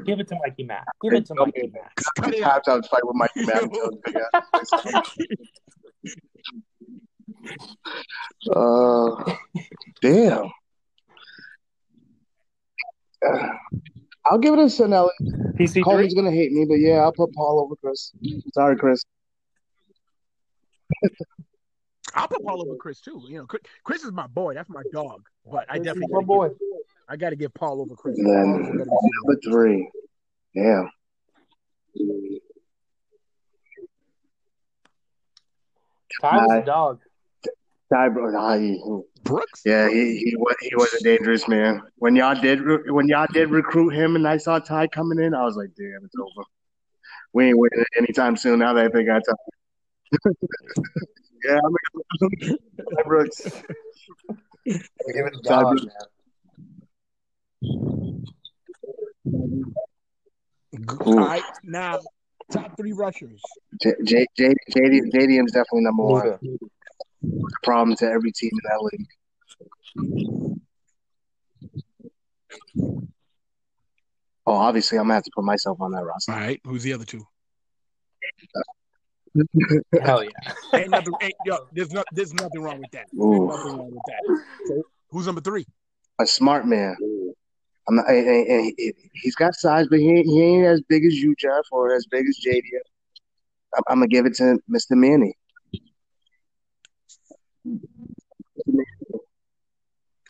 Give 0.04 0.18
it 0.18 0.26
to 0.26 0.36
Mikey 0.42 0.64
Mack. 0.64 0.86
Give 1.00 1.12
it 1.12 1.24
to 1.26 1.34
Mikey 1.36 1.70
Mack. 1.72 1.94
Cut 2.16 2.34
it 2.34 2.42
out. 2.42 2.64
Halftime 2.66 2.84
fight 2.88 3.02
with 3.04 3.14
Mike 3.14 3.30
Madden. 3.36 3.70
Big. 7.42 7.58
Uh, 8.54 9.34
damn. 10.00 10.50
Uh, 13.26 13.48
I'll 14.26 14.38
give 14.38 14.54
it 14.54 14.58
to 14.58 14.62
Sinelli. 14.64 15.08
PC3. 15.58 15.84
Coleman's 15.84 16.14
gonna 16.14 16.30
hate 16.30 16.52
me, 16.52 16.64
but 16.66 16.74
yeah, 16.76 16.98
I'll 16.98 17.12
put 17.12 17.32
Paul 17.34 17.60
over 17.60 17.74
Chris. 17.76 18.12
Sorry, 18.54 18.76
Chris. 18.76 19.04
I'll 22.14 22.28
put 22.28 22.42
Paul 22.44 22.62
over 22.62 22.76
Chris 22.76 23.00
too. 23.00 23.22
You 23.28 23.38
know, 23.38 23.46
Chris, 23.46 23.62
Chris 23.84 24.04
is 24.04 24.12
my 24.12 24.26
boy. 24.26 24.54
That's 24.54 24.68
my 24.70 24.82
dog. 24.92 25.22
But 25.50 25.66
I 25.68 25.74
This 25.78 25.80
is 25.80 25.86
definitely 25.86 26.08
my 26.12 26.16
gotta 26.16 26.26
boy. 26.26 26.48
Give, 26.48 26.58
I 27.08 27.16
got 27.16 27.30
to 27.30 27.36
give 27.36 27.54
Paul 27.54 27.80
over 27.80 27.94
Chris. 27.94 28.16
Then 28.16 28.26
is 28.26 28.34
a 28.34 28.72
better 28.72 28.78
receiver. 28.78 28.90
number 29.24 29.40
three. 29.44 29.90
Damn. 30.54 30.90
Ty 36.20 36.36
was 36.36 36.48
Bye. 36.48 36.58
a 36.58 36.64
dog. 36.64 37.00
Ty, 37.92 38.08
bro, 38.10 38.30
nah, 38.30 38.56
he- 38.58 38.82
Brooks. 39.22 39.62
yeah, 39.64 39.88
he 39.88 40.18
he 40.18 40.34
was 40.36 40.54
he 40.60 40.74
was 40.74 40.92
a 41.00 41.02
dangerous 41.02 41.48
man. 41.48 41.80
When 41.96 42.14
y'all 42.16 42.38
did 42.38 42.60
re- 42.60 42.90
when 42.90 43.08
y'all 43.08 43.26
did 43.32 43.50
recruit 43.50 43.90
him, 43.94 44.14
and 44.16 44.28
I 44.28 44.36
saw 44.36 44.58
Ty 44.58 44.88
coming 44.88 45.18
in, 45.18 45.34
I 45.34 45.44
was 45.44 45.56
like, 45.56 45.70
damn, 45.76 46.04
it's 46.04 46.14
over. 46.20 46.46
We 47.32 47.48
ain't 47.48 47.58
winning 47.58 47.84
anytime 47.96 48.36
soon. 48.36 48.58
Now 48.58 48.74
that 48.74 48.92
they 48.92 49.04
got 49.04 49.22
Ty. 49.26 49.32
yeah, 51.44 51.58
I'm 51.64 51.74
gonna 52.20 52.36
Ty 52.78 53.02
Brooks. 53.06 53.62
Give 54.64 54.76
it 55.06 55.30
to 55.30 55.40
Ty 55.42 55.48
dog, 55.48 55.68
Brooks. 55.68 55.86
man. 55.86 55.94
All 61.00 61.16
right, 61.16 61.44
now 61.64 62.00
top 62.52 62.76
three 62.76 62.92
rushers. 62.92 63.42
J, 63.82 63.92
J, 64.04 64.26
J, 64.36 64.54
JD, 64.76 65.10
JDM's 65.12 65.52
definitely 65.52 65.82
number 65.82 66.02
one. 66.02 66.38
Luka. 67.32 67.52
Problem 67.62 67.96
to 67.96 68.06
every 68.06 68.32
team 68.32 68.50
in 68.52 68.60
that 68.64 68.82
league. 68.82 69.06
Oh, 74.46 74.54
obviously, 74.54 74.98
I'm 74.98 75.04
gonna 75.04 75.14
have 75.14 75.24
to 75.24 75.30
put 75.34 75.44
myself 75.44 75.80
on 75.80 75.92
that 75.92 76.04
roster. 76.04 76.32
All 76.32 76.38
right, 76.38 76.60
who's 76.64 76.82
the 76.82 76.92
other 76.94 77.04
two? 77.04 77.22
Hell 80.02 80.24
yeah. 80.24 80.30
Ain't 80.74 80.90
nothing. 80.90 81.14
Ain't, 81.20 81.34
yo, 81.44 81.58
there's 81.72 81.90
no, 81.92 82.02
there's 82.12 82.32
nothing 82.32 82.60
wrong 82.62 82.78
with 82.80 82.90
that. 82.92 83.06
Nothing 83.12 83.78
wrong 83.78 83.92
with 83.92 84.04
that. 84.06 84.22
So, 84.66 84.82
who's 85.10 85.26
number 85.26 85.42
three? 85.42 85.66
A 86.18 86.26
smart 86.26 86.66
man. 86.66 86.96
I'm 87.88 87.96
not, 87.96 88.08
and, 88.08 88.26
and- 88.26 88.46
and 88.48 88.72
he- 88.76 88.94
he's 89.12 89.34
got 89.34 89.54
size, 89.54 89.86
but 89.88 89.98
he 89.98 90.10
ain't, 90.10 90.26
he 90.26 90.42
ain't 90.42 90.66
as 90.66 90.80
big 90.88 91.04
as 91.04 91.14
you, 91.14 91.34
Jeff, 91.38 91.64
or 91.70 91.94
as 91.94 92.06
big 92.10 92.26
as 92.26 92.38
JD. 92.44 92.62
I'm, 93.76 93.82
I'm 93.88 93.96
gonna 93.98 94.08
give 94.08 94.24
it 94.26 94.34
to 94.36 94.58
Mr. 94.70 94.92
Manny. 94.92 95.34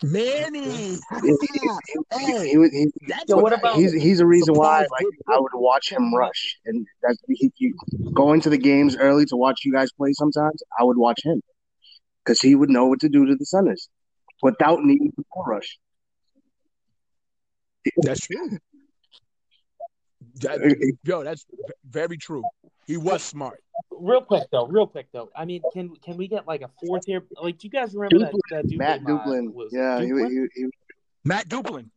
Manny. 0.02 0.98
He, 1.22 1.36
he, 1.50 1.70
he, 2.18 2.68
he, 2.70 2.92
That's 3.08 3.24
what 3.34 3.52
about- 3.52 3.76
he's 3.76 3.92
he's 3.92 4.20
a 4.20 4.26
reason 4.26 4.54
why 4.54 4.80
like 4.90 5.06
I 5.28 5.38
would 5.38 5.52
watch 5.54 5.90
him 5.90 6.14
rush, 6.14 6.56
and 6.66 6.86
that's 7.02 7.18
he, 7.28 7.50
he, 7.56 7.72
going 8.14 8.40
to 8.42 8.50
the 8.50 8.58
games 8.58 8.96
early 8.96 9.24
to 9.26 9.36
watch 9.36 9.60
you 9.64 9.72
guys 9.72 9.90
play. 9.92 10.12
Sometimes 10.12 10.62
I 10.78 10.84
would 10.84 10.96
watch 10.96 11.20
him 11.24 11.42
because 12.24 12.40
he 12.40 12.54
would 12.54 12.70
know 12.70 12.86
what 12.86 13.00
to 13.00 13.08
do 13.08 13.26
to 13.26 13.34
the 13.34 13.44
centers 13.44 13.88
without 14.42 14.82
needing 14.82 15.12
to 15.12 15.24
rush. 15.46 15.78
That's 18.02 18.20
true. 18.20 18.58
That, 20.42 20.76
yo, 21.04 21.24
that's 21.24 21.44
very 21.88 22.18
true. 22.18 22.44
He 22.88 22.96
was 22.96 23.22
smart. 23.22 23.62
Real 23.92 24.22
quick 24.22 24.44
though, 24.50 24.66
real 24.66 24.86
quick 24.86 25.08
though. 25.12 25.30
I 25.36 25.44
mean, 25.44 25.60
can 25.74 25.94
can 25.96 26.16
we 26.16 26.26
get 26.26 26.46
like 26.48 26.62
a 26.62 26.70
fourth 26.84 27.04
here? 27.04 27.22
Like, 27.40 27.58
do 27.58 27.66
you 27.66 27.70
guys 27.70 27.94
remember 27.94 28.18
that 28.20 28.32
that 28.50 28.64
Duplin, 28.66 28.78
Matt 28.78 29.00
uh, 29.00 29.04
Duplin, 29.04 29.52
was 29.52 29.70
yeah, 29.72 30.00
he, 30.00 30.06
Duplin? 30.06 30.30
he, 30.54 30.62
he, 30.62 30.66
Matt 31.24 31.48
Duplin. 31.48 31.90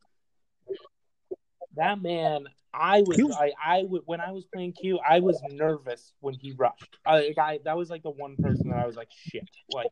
that 1.78 2.02
man. 2.02 2.46
I 2.74 3.02
was, 3.06 3.18
was- 3.18 3.36
I, 3.38 3.52
I 3.64 3.84
would 3.84 4.02
when 4.06 4.20
I 4.22 4.32
was 4.32 4.46
playing 4.54 4.74
Q, 4.74 5.00
I 5.08 5.20
was 5.22 5.42
nervous 5.50 6.14
when 6.20 6.34
he 6.34 6.52
rushed. 6.52 6.98
I, 7.06 7.28
like, 7.28 7.38
I 7.38 7.60
that 7.66 7.78
was 7.78 7.90
like 7.90 8.04
the 8.04 8.12
one 8.12 8.36
person 8.38 8.70
that 8.70 8.78
I 8.78 8.86
was 8.86 8.96
like, 8.98 9.10
shit, 9.14 9.50
like 9.74 9.92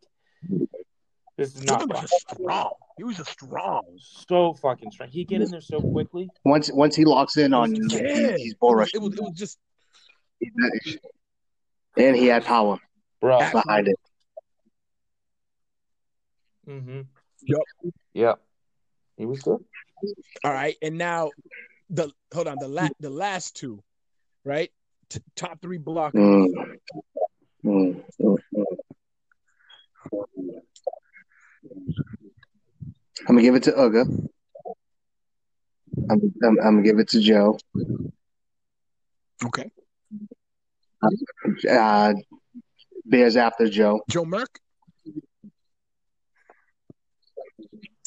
this 1.37 1.55
is 1.55 1.63
not 1.63 1.81
Duplin 1.81 1.93
right. 1.93 2.01
was 2.03 2.21
strong. 2.29 2.71
He 2.97 3.03
was 3.05 3.15
just 3.17 3.31
strong. 3.31 3.83
so 3.97 4.53
fucking 4.55 4.91
strong. 4.91 5.09
He 5.09 5.23
get 5.23 5.41
in 5.41 5.49
there 5.49 5.61
so 5.61 5.79
quickly. 5.79 6.29
once 6.43 6.69
once 6.73 6.95
he 6.95 7.05
locks 7.05 7.37
in 7.37 7.53
on 7.53 7.73
you, 7.73 7.87
Yeah. 7.89 8.35
he's 8.35 8.53
bull 8.55 8.79
It 8.81 9.01
was, 9.01 9.13
it 9.13 9.21
was 9.21 9.31
just 9.33 9.57
and 11.97 12.15
he 12.15 12.27
had 12.27 12.45
power 12.45 12.79
Bro. 13.21 13.39
behind 13.51 13.87
it. 13.87 13.99
Mm-hmm. 16.67 17.01
Yup. 17.41 17.61
Yep. 18.13 18.39
He 19.17 19.25
was 19.25 19.41
good. 19.41 19.63
all 20.43 20.53
right. 20.53 20.75
And 20.81 20.97
now 20.97 21.31
the 21.89 22.11
hold 22.33 22.47
on 22.47 22.59
the 22.59 22.67
la- 22.67 22.89
the 22.99 23.09
last 23.09 23.55
two, 23.55 23.81
right? 24.45 24.71
T- 25.09 25.21
top 25.35 25.61
three 25.61 25.79
blockers. 25.79 26.13
Mm. 26.13 26.47
Mm, 27.65 28.03
mm, 28.21 28.37
mm. 28.55 28.65
I'm 33.27 33.35
gonna 33.35 33.41
give 33.41 33.55
it 33.55 33.63
to 33.63 33.71
Uga. 33.71 34.29
I'm, 36.09 36.21
I'm, 36.43 36.59
I'm 36.59 36.75
gonna 36.75 36.81
give 36.83 36.99
it 36.99 37.09
to 37.09 37.19
Joe. 37.19 37.57
Okay. 39.45 39.71
Uh, 41.01 42.13
Beers 43.07 43.35
After 43.37 43.67
Joe. 43.69 44.01
Joe 44.09 44.25
Merck. 44.25 44.47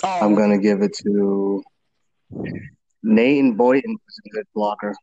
I'm 0.04 0.32
Oh, 0.32 0.36
gonna 0.36 0.58
give 0.58 0.82
it 0.82 0.92
to 1.04 1.62
Nate 3.02 3.56
Boynton 3.56 3.92
was 4.04 4.20
a 4.26 4.28
good 4.30 4.46
blocker. 4.54 4.94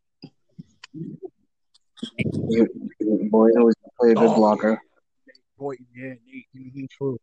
Boynton 3.31 3.63
was 3.63 3.75
a 3.83 3.89
good 4.05 4.17
Oh. 4.17 4.35
blocker. 4.35 4.81
boy, 5.57 5.75
yeah, 5.93 6.13
Nate, 6.25 6.47
mhm, 6.55 6.89
true. 6.89 7.17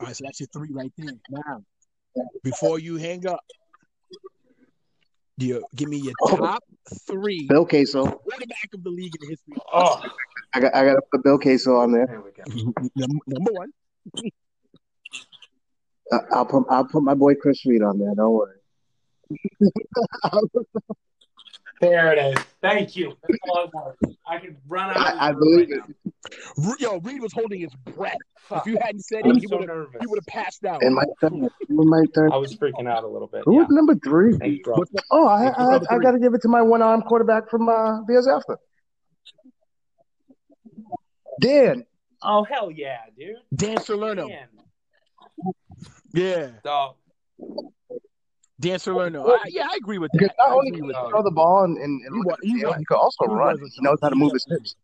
All 0.00 0.06
right, 0.06 0.14
so 0.16 0.24
that's 0.24 0.38
your 0.40 0.46
three 0.52 0.70
right 0.72 0.92
there. 0.96 1.14
Now, 1.28 1.64
before 2.44 2.78
you 2.78 2.96
hang 2.96 3.26
up, 3.26 3.40
you 5.36 5.64
give 5.74 5.88
me 5.88 5.98
your 5.98 6.14
oh. 6.22 6.36
top 6.36 6.62
three 7.06 7.46
Bill 7.48 7.66
Queso. 7.66 8.06
Oh. 8.06 8.10
quarterback 8.10 8.70
of 8.74 8.84
the 8.84 8.90
league 8.90 9.12
in 9.20 9.30
history. 9.30 9.54
Oh, 9.72 10.02
I 10.52 10.60
got 10.60 10.74
I 10.74 10.84
gotta 10.84 11.02
put 11.10 11.24
Bill 11.24 11.38
Queso 11.38 11.76
on 11.76 11.92
there. 11.92 12.06
there 12.06 12.20
we 12.20 12.30
go. 12.32 12.42
Number 13.26 13.52
one. 13.52 13.72
I- 16.12 16.18
I'll 16.32 16.46
put 16.46 16.64
I'll 16.68 16.84
put 16.84 17.02
my 17.02 17.14
boy 17.14 17.34
Chris 17.34 17.64
Reed 17.66 17.82
on 17.82 17.98
there. 17.98 18.14
Don't 18.14 18.32
worry. 18.32 18.58
There 21.80 22.12
it 22.12 22.18
is. 22.38 22.44
Thank 22.62 22.96
you. 22.96 23.16
I 24.26 24.38
can 24.38 24.56
run 24.68 24.90
out. 24.90 24.96
of 24.96 25.02
I, 25.18 25.28
I 25.28 25.32
believe 25.32 25.70
right 25.70 25.80
it. 25.90 26.12
Re- 26.56 26.74
Yo, 26.78 26.98
Reed 27.00 27.20
was 27.20 27.32
holding 27.32 27.60
his 27.60 27.74
breath. 27.94 28.16
now. 28.50 28.58
If 28.58 28.66
you 28.66 28.78
hadn't 28.80 29.00
said 29.04 29.22
I 29.24 29.28
it, 29.28 29.34
was 29.34 29.42
he 29.42 29.48
so 29.48 29.58
would 29.58 29.68
have 29.68 29.88
he 30.00 30.06
would 30.06 30.18
have 30.18 30.26
passed 30.26 30.64
out. 30.64 30.82
And 30.82 30.94
my 30.94 31.04
third, 31.20 31.32
who 31.68 31.84
my 31.84 32.04
third. 32.14 32.32
I 32.32 32.36
was 32.36 32.54
freaking 32.56 32.88
out 32.88 33.04
a 33.04 33.08
little 33.08 33.28
bit. 33.28 33.42
Who 33.44 33.54
Yeah. 33.54 33.60
was 33.60 33.68
number 33.70 33.94
three? 33.96 34.36
Thanks, 34.38 34.62
bro. 34.64 34.76
What's 34.76 34.90
that? 34.92 35.04
Oh, 35.10 35.26
I 35.28 35.44
What's 35.44 35.86
I, 35.90 35.96
I 35.96 35.98
got 35.98 36.12
to 36.12 36.18
give 36.18 36.32
it 36.34 36.42
to 36.42 36.48
my 36.48 36.62
one 36.62 36.80
arm 36.80 37.02
quarterback 37.02 37.50
from 37.50 37.68
uh, 37.68 38.02
Beers 38.02 38.26
After. 38.28 38.56
Dan. 41.40 41.84
Oh 42.22 42.44
hell 42.44 42.70
yeah, 42.70 42.98
dude. 43.18 43.36
Dan 43.54 43.78
Salerno. 43.80 44.28
Man. 44.28 44.48
Yeah, 46.14 46.50
Dog. 48.60 48.70
Dan 48.70 48.78
Salerno. 48.78 49.26
I, 49.26 49.44
yeah, 49.48 49.66
I 49.70 49.76
agree 49.76 49.98
with 49.98 50.12
that. 50.12 50.30
not 50.38 50.52
only 50.52 50.70
can 50.70 50.84
he 50.84 50.92
throw 50.92 51.22
the 51.22 51.30
ball 51.30 51.64
and, 51.64 51.76
and, 51.76 52.00
and 52.04 52.14
He 52.14 52.18
look 52.18 52.26
wa- 52.26 52.32
at 52.34 52.40
the 52.40 52.46
he 52.48 52.60
field, 52.60 52.76
he 52.78 52.84
could 52.84 52.96
also 52.96 53.24
he 53.26 53.34
run. 53.34 53.58
He 53.58 53.82
knows 53.82 53.98
how 54.00 54.08
to 54.10 54.16
move 54.16 54.32
his 54.32 54.46
hips. 54.48 54.76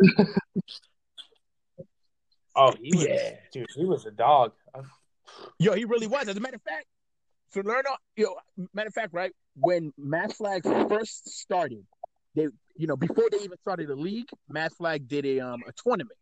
Oh, 2.54 2.72
he 2.82 2.94
was, 2.94 3.06
Yeah. 3.06 3.36
dude. 3.52 3.66
He 3.74 3.86
was 3.86 4.04
a 4.04 4.10
dog. 4.10 4.52
Yo, 5.58 5.72
he 5.72 5.86
really 5.86 6.06
was. 6.06 6.28
As 6.28 6.36
a 6.36 6.40
matter 6.40 6.56
of 6.56 6.62
fact, 6.62 6.84
Salerno. 7.50 7.96
Yo, 8.14 8.34
matter 8.74 8.88
of 8.88 8.94
fact, 8.94 9.14
right 9.14 9.32
when 9.56 9.90
Mass 9.96 10.34
Flag 10.34 10.62
first 10.62 11.30
started, 11.30 11.82
they, 12.34 12.48
you 12.76 12.86
know, 12.86 12.96
before 12.96 13.24
they 13.30 13.38
even 13.38 13.56
started 13.58 13.88
the 13.88 13.94
league, 13.96 14.28
Mass 14.50 14.74
Flag 14.74 15.08
did 15.08 15.24
a 15.24 15.40
um 15.40 15.62
a 15.66 15.72
tournament. 15.72 16.18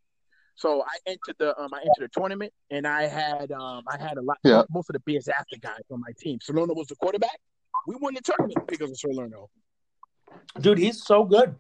So 0.61 0.83
I 0.83 0.97
entered 1.07 1.37
the 1.39 1.59
um 1.59 1.73
I 1.73 1.79
entered 1.79 2.11
the 2.13 2.21
tournament 2.21 2.53
and 2.71 2.87
I 2.87 3.07
had 3.07 3.51
um 3.51 3.83
I 3.89 3.97
had 3.99 4.19
a 4.19 4.23
lot 4.23 4.37
Yeah. 4.45 4.63
most 4.69 4.91
of 4.91 4.93
the 4.93 5.01
Beers 5.01 5.27
After 5.27 5.57
guys 5.57 5.81
on 5.91 6.01
my 6.01 6.13
team. 6.19 6.39
Salerno 6.43 6.75
was 6.75 6.89
the 6.89 6.97
quarterback. 6.97 7.39
We 7.87 7.97
won 7.97 8.13
the 8.13 8.21
tournament 8.21 8.59
because 8.69 8.91
of 8.91 8.99
Salerno. 8.99 9.49
Dude, 10.61 10.77
he's 10.77 11.03
so 11.03 11.25
good. 11.25 11.57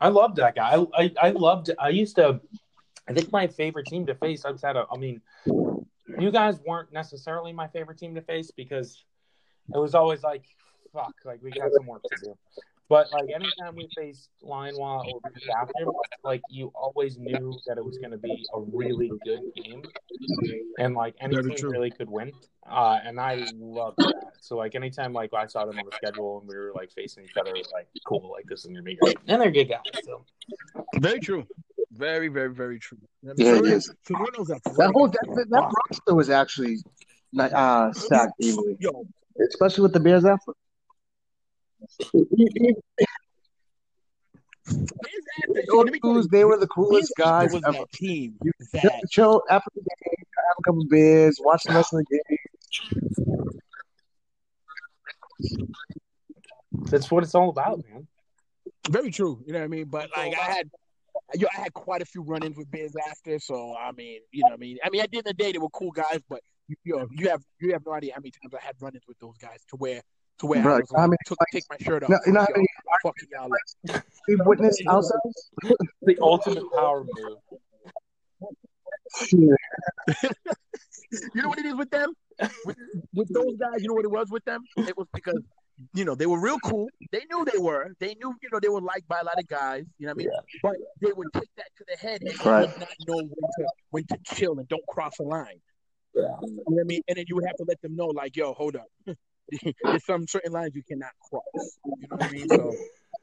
I 0.00 0.08
love 0.08 0.36
that 0.36 0.54
guy. 0.54 0.76
I, 0.76 0.86
I 1.02 1.12
I 1.22 1.30
loved. 1.30 1.70
I 1.78 1.88
used 1.88 2.16
to. 2.16 2.40
I 3.08 3.14
think 3.14 3.32
my 3.32 3.46
favorite 3.46 3.86
team 3.86 4.04
to 4.06 4.14
face 4.14 4.44
outside 4.44 4.76
of. 4.76 4.86
I 4.92 4.98
mean, 4.98 5.22
you 6.18 6.30
guys 6.30 6.60
weren't 6.66 6.92
necessarily 6.92 7.54
my 7.54 7.68
favorite 7.68 7.96
team 7.98 8.14
to 8.16 8.20
face 8.20 8.50
because 8.50 9.02
it 9.74 9.78
was 9.78 9.94
always 9.94 10.22
like, 10.22 10.44
fuck, 10.92 11.14
like 11.24 11.42
we 11.42 11.50
got 11.52 11.72
some 11.72 11.86
work 11.86 12.02
to 12.02 12.16
do. 12.22 12.34
But 12.88 13.12
like 13.12 13.28
anytime 13.34 13.74
we 13.74 13.88
faced 13.96 14.30
Lionwa 14.44 15.04
or 15.12 15.20
Beef 15.34 15.42
after, 15.60 15.86
like 16.22 16.40
you 16.50 16.70
always 16.74 17.18
knew 17.18 17.52
that 17.66 17.78
it 17.78 17.84
was 17.84 17.98
going 17.98 18.12
to 18.12 18.18
be 18.18 18.46
a 18.54 18.60
really 18.60 19.10
good 19.24 19.40
game, 19.56 19.82
and 20.78 20.94
like 20.94 21.14
any 21.20 21.34
Very 21.34 21.48
team 21.48 21.56
true. 21.56 21.70
really 21.70 21.90
could 21.90 22.08
win. 22.08 22.30
Uh, 22.68 22.98
and 23.04 23.18
I 23.18 23.46
loved 23.56 23.98
that. 23.98 24.14
So 24.40 24.56
like 24.56 24.74
anytime 24.76 25.12
like 25.12 25.34
I 25.34 25.46
saw 25.46 25.64
them 25.66 25.78
on 25.78 25.84
the 25.84 25.96
schedule 25.96 26.38
and 26.38 26.48
we 26.48 26.56
were 26.56 26.72
like 26.74 26.92
facing 26.92 27.24
each 27.24 27.36
other, 27.36 27.50
it 27.50 27.58
was 27.58 27.70
like 27.72 27.88
cool, 28.06 28.30
like 28.30 28.44
this 28.48 28.60
is 28.60 28.66
gonna 28.66 28.82
be 28.82 28.96
great. 28.96 29.18
And 29.26 29.42
they're 29.42 29.50
good 29.50 29.68
guys. 29.68 29.80
So 30.04 30.24
Very 31.00 31.18
true. 31.18 31.44
Very, 31.92 32.28
very, 32.28 32.52
very 32.52 32.78
true. 32.78 32.98
Yeah, 33.22 33.56
it 33.56 33.66
is. 33.66 33.92
Salerno's 34.06 34.50
a 34.50 34.60
That 34.76 34.92
whole 34.92 35.08
that, 35.08 35.46
that 35.50 35.72
roster 35.88 36.14
was 36.14 36.30
actually 36.30 36.76
not, 37.32 37.52
uh, 37.52 37.92
stacked 37.92 38.34
evenly, 38.38 38.76
especially 39.48 39.82
with 39.82 39.92
the 39.92 40.00
Beers 40.00 40.24
After. 40.24 40.52
Bears 41.78 42.76
Those 46.02 46.28
they 46.28 46.44
were 46.44 46.58
the 46.58 46.66
coolest 46.66 47.12
guys 47.16 47.52
was 47.52 47.62
ever. 47.64 47.78
that 47.78 47.92
team 47.92 48.36
You 48.42 48.52
that 48.72 49.00
chill 49.10 49.42
after 49.48 49.70
the 49.74 49.80
game, 49.80 50.24
have 50.48 50.56
a 50.58 50.62
couple 50.62 50.84
beers, 50.86 51.38
watch 51.40 51.62
the 51.64 51.74
rest 51.74 51.92
of 51.92 52.00
the 52.00 52.20
game. 52.28 52.38
that's 56.90 57.10
what 57.10 57.24
it's 57.24 57.34
all 57.34 57.48
about, 57.50 57.82
man. 57.90 58.06
very 58.90 59.10
true. 59.10 59.42
You 59.46 59.52
know 59.52 59.58
what 59.60 59.64
I 59.64 59.68
mean? 59.68 59.86
But 59.86 60.10
like 60.16 60.34
I 60.38 60.42
had 60.42 60.70
yo, 61.34 61.48
I 61.56 61.60
had 61.62 61.72
quite 61.72 62.02
a 62.02 62.06
few 62.06 62.22
run-ins 62.22 62.56
with 62.56 62.70
Beers 62.70 62.94
After, 63.10 63.38
so 63.38 63.74
I 63.76 63.92
mean, 63.92 64.20
you 64.32 64.42
know 64.42 64.48
what 64.50 64.54
I 64.54 64.58
mean? 64.58 64.78
I 64.84 64.90
mean 64.90 65.02
at 65.02 65.10
the 65.10 65.18
end 65.18 65.26
of 65.26 65.36
the 65.36 65.42
day 65.42 65.52
they 65.52 65.58
were 65.58 65.70
cool 65.70 65.90
guys, 65.92 66.20
but 66.28 66.40
you, 66.68 66.76
you 66.84 66.96
know, 66.96 67.06
you 67.12 67.28
have 67.28 67.42
you 67.60 67.72
have 67.72 67.82
no 67.86 67.92
idea 67.92 68.12
how 68.14 68.20
many 68.20 68.32
times 68.32 68.52
I 68.54 68.64
had 68.64 68.74
run-ins 68.80 69.04
with 69.06 69.18
those 69.20 69.36
guys 69.38 69.60
to 69.70 69.76
where 69.76 70.02
to 70.38 70.46
where 70.46 70.62
Bro, 70.62 70.74
I 70.74 70.78
was 70.78 70.90
how 70.94 71.00
like, 71.02 71.10
many 71.10 71.18
took 71.26 71.38
take 71.52 71.64
my 71.70 71.76
shirt 71.80 72.02
off. 72.02 72.10
No, 72.10 72.18
you 72.26 72.32
know 72.32 72.40
how 72.40 72.46
Yo, 72.48 72.54
many 72.56 72.66
fucking 73.02 73.28
y'all 73.32 73.50
up. 73.94 74.02
we've 74.28 74.38
witnessed 74.44 74.82
outside? 74.88 75.18
The 76.02 76.16
ultimate 76.20 76.64
power 76.72 77.04
move. 77.04 77.38
You 81.34 81.42
know 81.42 81.48
what 81.48 81.58
it 81.58 81.66
is 81.66 81.74
with 81.76 81.90
them? 81.90 82.12
With, 82.64 82.76
with 83.14 83.28
those 83.32 83.56
guys, 83.56 83.80
you 83.80 83.88
know 83.88 83.94
what 83.94 84.04
it 84.04 84.10
was 84.10 84.28
with 84.28 84.44
them? 84.44 84.62
It 84.76 84.96
was 84.96 85.06
because 85.14 85.40
you 85.94 86.04
know 86.04 86.14
they 86.14 86.26
were 86.26 86.40
real 86.40 86.58
cool. 86.58 86.88
They 87.12 87.22
knew 87.30 87.44
they 87.44 87.58
were. 87.58 87.94
They 88.00 88.14
knew 88.14 88.34
you 88.42 88.48
know 88.52 88.58
they 88.60 88.68
were 88.68 88.80
liked 88.80 89.06
by 89.08 89.20
a 89.20 89.24
lot 89.24 89.38
of 89.38 89.46
guys. 89.46 89.84
You 89.98 90.06
know 90.08 90.14
what 90.14 90.22
I 90.22 90.26
mean? 90.26 90.30
But 90.62 90.74
they 91.00 91.12
would 91.12 91.28
take 91.32 91.48
that 91.56 91.66
to 91.78 91.84
the 91.88 91.96
head 91.96 92.20
and 92.22 92.30
they 92.30 92.50
Right. 92.50 92.68
not 92.78 92.88
know 93.06 93.16
when 93.16 93.28
to 93.28 93.66
when 93.90 94.04
to 94.08 94.18
chill 94.34 94.58
and 94.58 94.68
don't 94.68 94.86
cross 94.88 95.18
a 95.20 95.22
line. 95.22 95.60
Yeah. 96.14 96.22
You 96.42 96.56
know 96.56 96.62
what 96.64 96.80
I 96.80 96.84
mean? 96.84 97.02
And 97.08 97.16
then 97.18 97.24
you 97.28 97.36
would 97.36 97.46
have 97.46 97.56
to 97.56 97.64
let 97.68 97.80
them 97.82 97.94
know, 97.94 98.06
like, 98.06 98.36
yo, 98.36 98.52
hold 98.52 98.76
up. 98.76 98.86
There's 99.84 100.04
some 100.04 100.26
certain 100.26 100.52
lines 100.52 100.72
you 100.74 100.82
cannot 100.88 101.10
cross. 101.28 101.42
You 101.84 102.08
know 102.10 102.16
what 102.16 102.24
I 102.26 102.30
mean? 102.30 102.48
So 102.48 102.74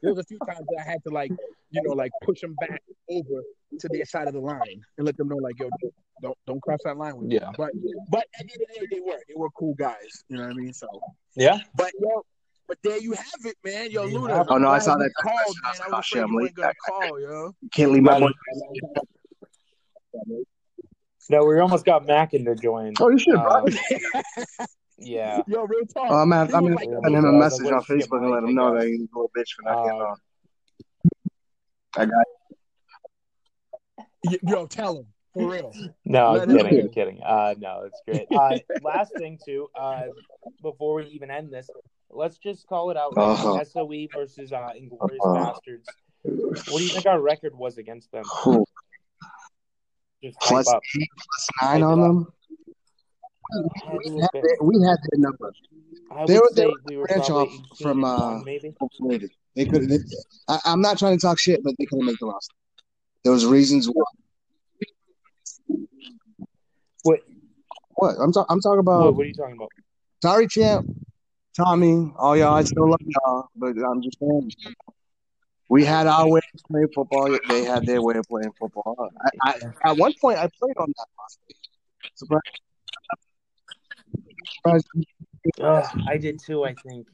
there 0.02 0.10
was 0.12 0.18
a 0.18 0.24
few 0.24 0.38
times 0.40 0.66
that 0.68 0.84
I 0.86 0.90
had 0.90 1.02
to 1.06 1.12
like, 1.12 1.30
you 1.70 1.82
know, 1.82 1.92
like 1.94 2.12
push 2.22 2.40
them 2.40 2.54
back 2.60 2.82
over 3.10 3.42
to 3.80 3.88
their 3.88 4.04
side 4.04 4.28
of 4.28 4.34
the 4.34 4.40
line 4.40 4.80
and 4.98 5.06
let 5.06 5.16
them 5.16 5.28
know, 5.28 5.36
like, 5.36 5.58
yo, 5.58 5.68
don't 6.22 6.36
don't 6.46 6.60
cross 6.62 6.80
that 6.84 6.96
line 6.96 7.16
with 7.16 7.28
me. 7.28 7.34
Yeah. 7.36 7.50
But 7.58 7.70
but 8.10 8.24
at 8.38 8.46
the 8.46 8.52
end 8.52 8.62
of 8.62 8.68
the 8.68 8.80
day, 8.80 8.86
they 8.96 9.00
were 9.00 9.18
they 9.28 9.34
were 9.36 9.50
cool 9.50 9.74
guys. 9.74 10.24
You 10.28 10.36
know 10.38 10.44
what 10.44 10.52
I 10.52 10.54
mean? 10.54 10.72
So, 10.72 10.86
Yeah. 11.36 11.58
but 11.76 11.90
yo, 12.00 12.22
but 12.68 12.78
there 12.82 12.98
you 12.98 13.12
have 13.12 13.26
it, 13.44 13.56
man. 13.64 13.90
Yo, 13.90 14.06
You 14.06 14.18
Luda. 14.20 14.30
have 14.30 14.46
it. 14.46 14.52
Oh, 14.52 14.56
no, 14.58 14.68
I 14.68 14.78
saw 14.78 14.96
that 14.96 15.04
you 15.04 15.30
text 15.30 15.44
Called, 15.44 15.56
man. 15.62 15.64
I 15.64 15.70
was 15.70 15.80
I 15.80 15.82
like, 15.84 15.90
was 15.90 15.98
oh, 15.98 16.00
shit, 16.02 16.18
afraid 16.18 16.22
I'm 16.22 16.30
you 16.30 16.36
late. 16.36 16.42
weren't 16.42 16.56
gonna 16.56 16.74
call, 17.08 17.20
yo. 17.20 17.52
Can't 17.74 17.92
leave 17.92 18.02
my 18.02 18.18
No, 18.18 18.28
boy. 18.28 18.32
no, 21.30 21.44
we 21.44 21.58
almost 21.60 21.84
got 21.84 22.06
Mackin 22.06 22.44
to 22.44 22.54
join. 22.54 22.92
Oh, 23.00 23.10
you 23.10 23.18
should, 23.18 23.34
bro. 23.34 23.64
Um, 23.64 23.66
yeah. 24.98 25.42
Yo, 25.48 25.64
real 25.64 25.86
talk. 25.86 26.06
Oh, 26.10 26.14
I'm 26.16 26.30
gonna, 26.30 26.42
I'm 26.54 26.62
gonna 26.64 26.74
like, 26.76 26.88
send 26.88 27.14
him 27.16 27.24
a 27.24 27.32
message 27.32 27.66
on 27.66 27.82
Facebook 27.82 28.22
and 28.22 28.30
let 28.30 28.42
him 28.44 28.54
know 28.54 28.74
guess. 28.74 28.82
that 28.84 28.88
he's 28.88 29.00
a 29.00 29.02
little 29.14 29.30
bitch 29.36 29.50
for 29.56 29.62
not 29.62 29.84
getting 29.84 30.00
on. 30.00 30.16
I 31.96 32.04
got 32.06 32.24
Y- 34.24 34.38
Yo, 34.42 34.66
tell 34.66 34.98
him 34.98 35.06
for 35.32 35.50
real. 35.50 35.72
No, 36.04 36.36
I'm 36.36 36.48
kidding. 36.48 36.80
I'm 36.80 36.88
kidding. 36.90 37.20
Uh, 37.22 37.54
no, 37.58 37.82
it's 37.86 38.00
great. 38.06 38.26
Uh, 38.34 38.58
last 38.82 39.12
thing 39.16 39.38
too, 39.44 39.68
uh, 39.78 40.04
before 40.62 40.94
we 40.96 41.06
even 41.06 41.30
end 41.30 41.52
this, 41.52 41.68
let's 42.10 42.38
just 42.38 42.66
call 42.66 42.90
it 42.90 42.96
out. 42.96 43.14
Uh-huh. 43.16 43.64
SOE 43.64 44.06
versus 44.14 44.52
uh, 44.52 44.68
Inglorious 44.76 45.20
Uh-huh. 45.24 45.34
Bastards. 45.52 45.88
What 46.70 46.78
do 46.78 46.84
you 46.84 46.90
think 46.90 47.06
our 47.06 47.20
record 47.20 47.54
was 47.54 47.78
against 47.78 48.10
them? 48.12 48.24
Just 50.22 50.36
hype 50.40 50.48
plus 50.50 50.68
up. 50.68 50.82
eight, 50.98 51.08
nine 51.62 51.80
it 51.80 51.84
on 51.84 52.00
up. 52.00 52.06
them. 52.06 52.32
We 53.54 54.20
had, 54.20 54.30
their, 54.32 54.56
we 54.62 54.74
had 54.82 54.96
their 55.10 55.18
number. 55.18 55.52
I 56.10 56.26
They 56.26 56.38
were- 56.38 56.50
they 56.54 56.66
were 56.66 56.72
we 56.84 56.96
were 56.96 57.06
branch 57.06 57.30
off 57.30 57.48
from, 57.80 58.04
uh, 58.04 58.40
maybe. 58.44 59.28
They 59.56 59.64
could. 59.66 59.88
They, 59.88 59.98
I, 60.48 60.58
I'm 60.64 60.80
not 60.80 60.98
trying 60.98 61.16
to 61.16 61.20
talk 61.20 61.38
shit, 61.38 61.62
but 61.62 61.74
they 61.78 61.86
couldn't 61.86 62.06
make 62.06 62.18
the 62.18 62.26
roster. 62.26 62.54
There 63.22 63.32
was 63.32 63.46
reasons 63.46 63.86
why. 63.86 64.04
What? 67.02 67.20
What? 67.96 68.16
I'm, 68.20 68.32
talking. 68.32 68.46
I'm 68.52 68.60
talking 68.60 68.80
about. 68.80 69.04
What, 69.04 69.16
what 69.16 69.22
are 69.24 69.28
you 69.28 69.34
talking 69.34 69.54
about? 69.56 69.70
Sorry, 70.22 70.46
champ. 70.48 70.86
Tommy, 71.56 72.12
all 72.18 72.36
y'all, 72.36 72.54
I 72.54 72.64
still 72.64 72.90
love 72.90 72.98
y'all, 73.00 73.48
but 73.54 73.76
I'm 73.78 74.02
just 74.02 74.18
saying. 74.18 74.50
We 75.68 75.84
had 75.84 76.08
our 76.08 76.28
way 76.28 76.40
of 76.52 76.60
playing 76.68 76.88
football. 76.94 77.38
They 77.48 77.62
had 77.64 77.86
their 77.86 78.02
way 78.02 78.16
of 78.16 78.24
playing 78.28 78.50
football. 78.58 79.08
I, 79.44 79.50
I, 79.84 79.90
at 79.90 79.96
one 79.96 80.12
point, 80.20 80.38
I 80.38 80.48
played 80.58 80.76
on 80.76 80.92
that 80.96 81.06
roster. 81.16 81.40
Surprise. 82.16 82.40
Surprise. 84.46 84.82
Ugh, 85.62 86.00
I 86.06 86.16
did 86.16 86.40
too. 86.44 86.64
I 86.64 86.74
think 86.74 87.06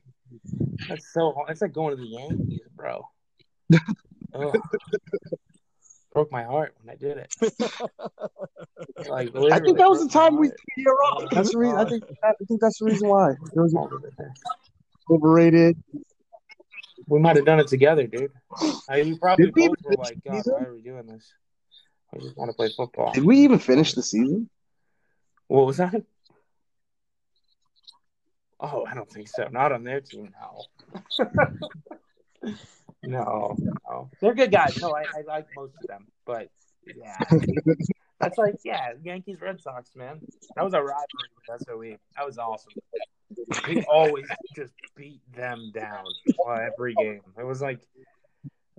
that's 0.88 1.12
so. 1.12 1.32
hard. 1.32 1.50
It's 1.50 1.62
like 1.62 1.72
going 1.72 1.96
to 1.96 2.02
the 2.02 2.08
Yankees, 2.08 2.68
bro. 2.76 3.08
Broke 6.12 6.32
my 6.32 6.44
heart 6.44 6.74
when 6.80 6.92
I 6.92 6.96
did 6.96 7.18
it. 7.18 7.34
Like 9.08 9.34
I 9.34 9.60
think 9.60 9.78
that 9.78 9.88
was 9.88 10.02
the 10.02 10.08
time 10.08 10.36
we 10.36 10.48
broke 10.48 10.56
threw 10.74 10.84
you 10.84 10.90
off. 10.90 11.30
That's 11.32 11.52
the 11.52 11.58
reason. 11.58 11.76
I 11.78 11.84
think. 11.84 12.04
I 12.22 12.32
think 12.46 12.60
that's 12.60 12.78
the 12.78 12.86
reason 12.86 13.08
why. 13.08 13.32
Overrated. 15.10 15.76
We 17.06 17.18
might 17.18 17.36
have 17.36 17.44
done 17.44 17.60
it 17.60 17.68
together, 17.68 18.06
dude. 18.06 18.30
I, 18.88 19.02
we 19.02 19.18
probably 19.18 19.46
Did 19.46 19.54
we 19.54 19.68
both 19.68 19.76
were 19.84 19.96
like, 19.96 20.22
God, 20.24 20.42
why 20.44 20.64
are 20.64 20.72
we 20.72 20.82
doing 20.82 21.06
this? 21.06 21.32
I 22.14 22.18
just 22.18 22.36
want 22.36 22.50
to 22.50 22.54
play 22.54 22.70
football. 22.76 23.12
Did 23.12 23.24
we 23.24 23.38
even 23.40 23.58
finish 23.58 23.94
the 23.94 24.02
season? 24.02 24.48
What 25.48 25.66
was 25.66 25.78
that? 25.78 26.02
Oh, 28.60 28.84
I 28.86 28.94
don't 28.94 29.10
think 29.10 29.28
so. 29.28 29.48
Not 29.50 29.72
on 29.72 29.84
their 29.84 30.00
team, 30.00 30.30
no. 30.40 31.34
no, 33.02 33.56
no. 33.88 34.10
They're 34.20 34.34
good 34.34 34.52
guys. 34.52 34.78
No, 34.80 34.94
I, 34.94 35.02
I 35.02 35.22
like 35.26 35.46
most 35.56 35.74
of 35.80 35.86
them. 35.88 36.06
But, 36.26 36.48
yeah. 36.94 37.16
That's 38.20 38.36
like, 38.36 38.56
yeah, 38.64 38.92
Yankees, 39.02 39.40
Red 39.40 39.62
Sox, 39.62 39.96
man. 39.96 40.20
That 40.56 40.64
was 40.64 40.74
a 40.74 40.80
rivalry 40.80 41.06
with 41.48 41.62
SOE. 41.66 41.96
That 42.16 42.26
was 42.26 42.36
awesome. 42.36 42.72
We 43.66 43.82
always 43.84 44.26
just 44.54 44.74
beat 44.94 45.20
them 45.34 45.70
down 45.72 46.04
every 46.60 46.94
game. 46.94 47.22
It 47.38 47.46
was 47.46 47.62
like, 47.62 47.80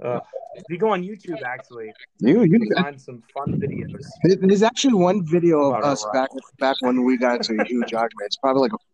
uh, 0.03 0.19
if 0.55 0.63
you 0.69 0.77
go 0.77 0.89
on 0.89 1.03
YouTube, 1.03 1.41
actually, 1.43 1.91
You, 2.19 2.43
you 2.43 2.53
you. 2.53 2.59
can 2.59 2.83
find 2.83 3.01
some 3.01 3.23
fun 3.33 3.59
videos. 3.59 4.03
There's 4.23 4.63
actually 4.63 4.95
one 4.95 5.25
video 5.25 5.73
of 5.73 5.83
us 5.83 6.05
back 6.13 6.29
back 6.59 6.75
when 6.81 7.03
we 7.03 7.17
got 7.17 7.37
into 7.47 7.61
a 7.61 7.65
huge 7.65 7.93
argument. 7.93 8.25
It's 8.25 8.37
probably 8.37 8.61
like 8.63 8.73
a 8.73 8.77
five 8.77 8.79
minute 8.79 8.79
clip. 8.79 8.90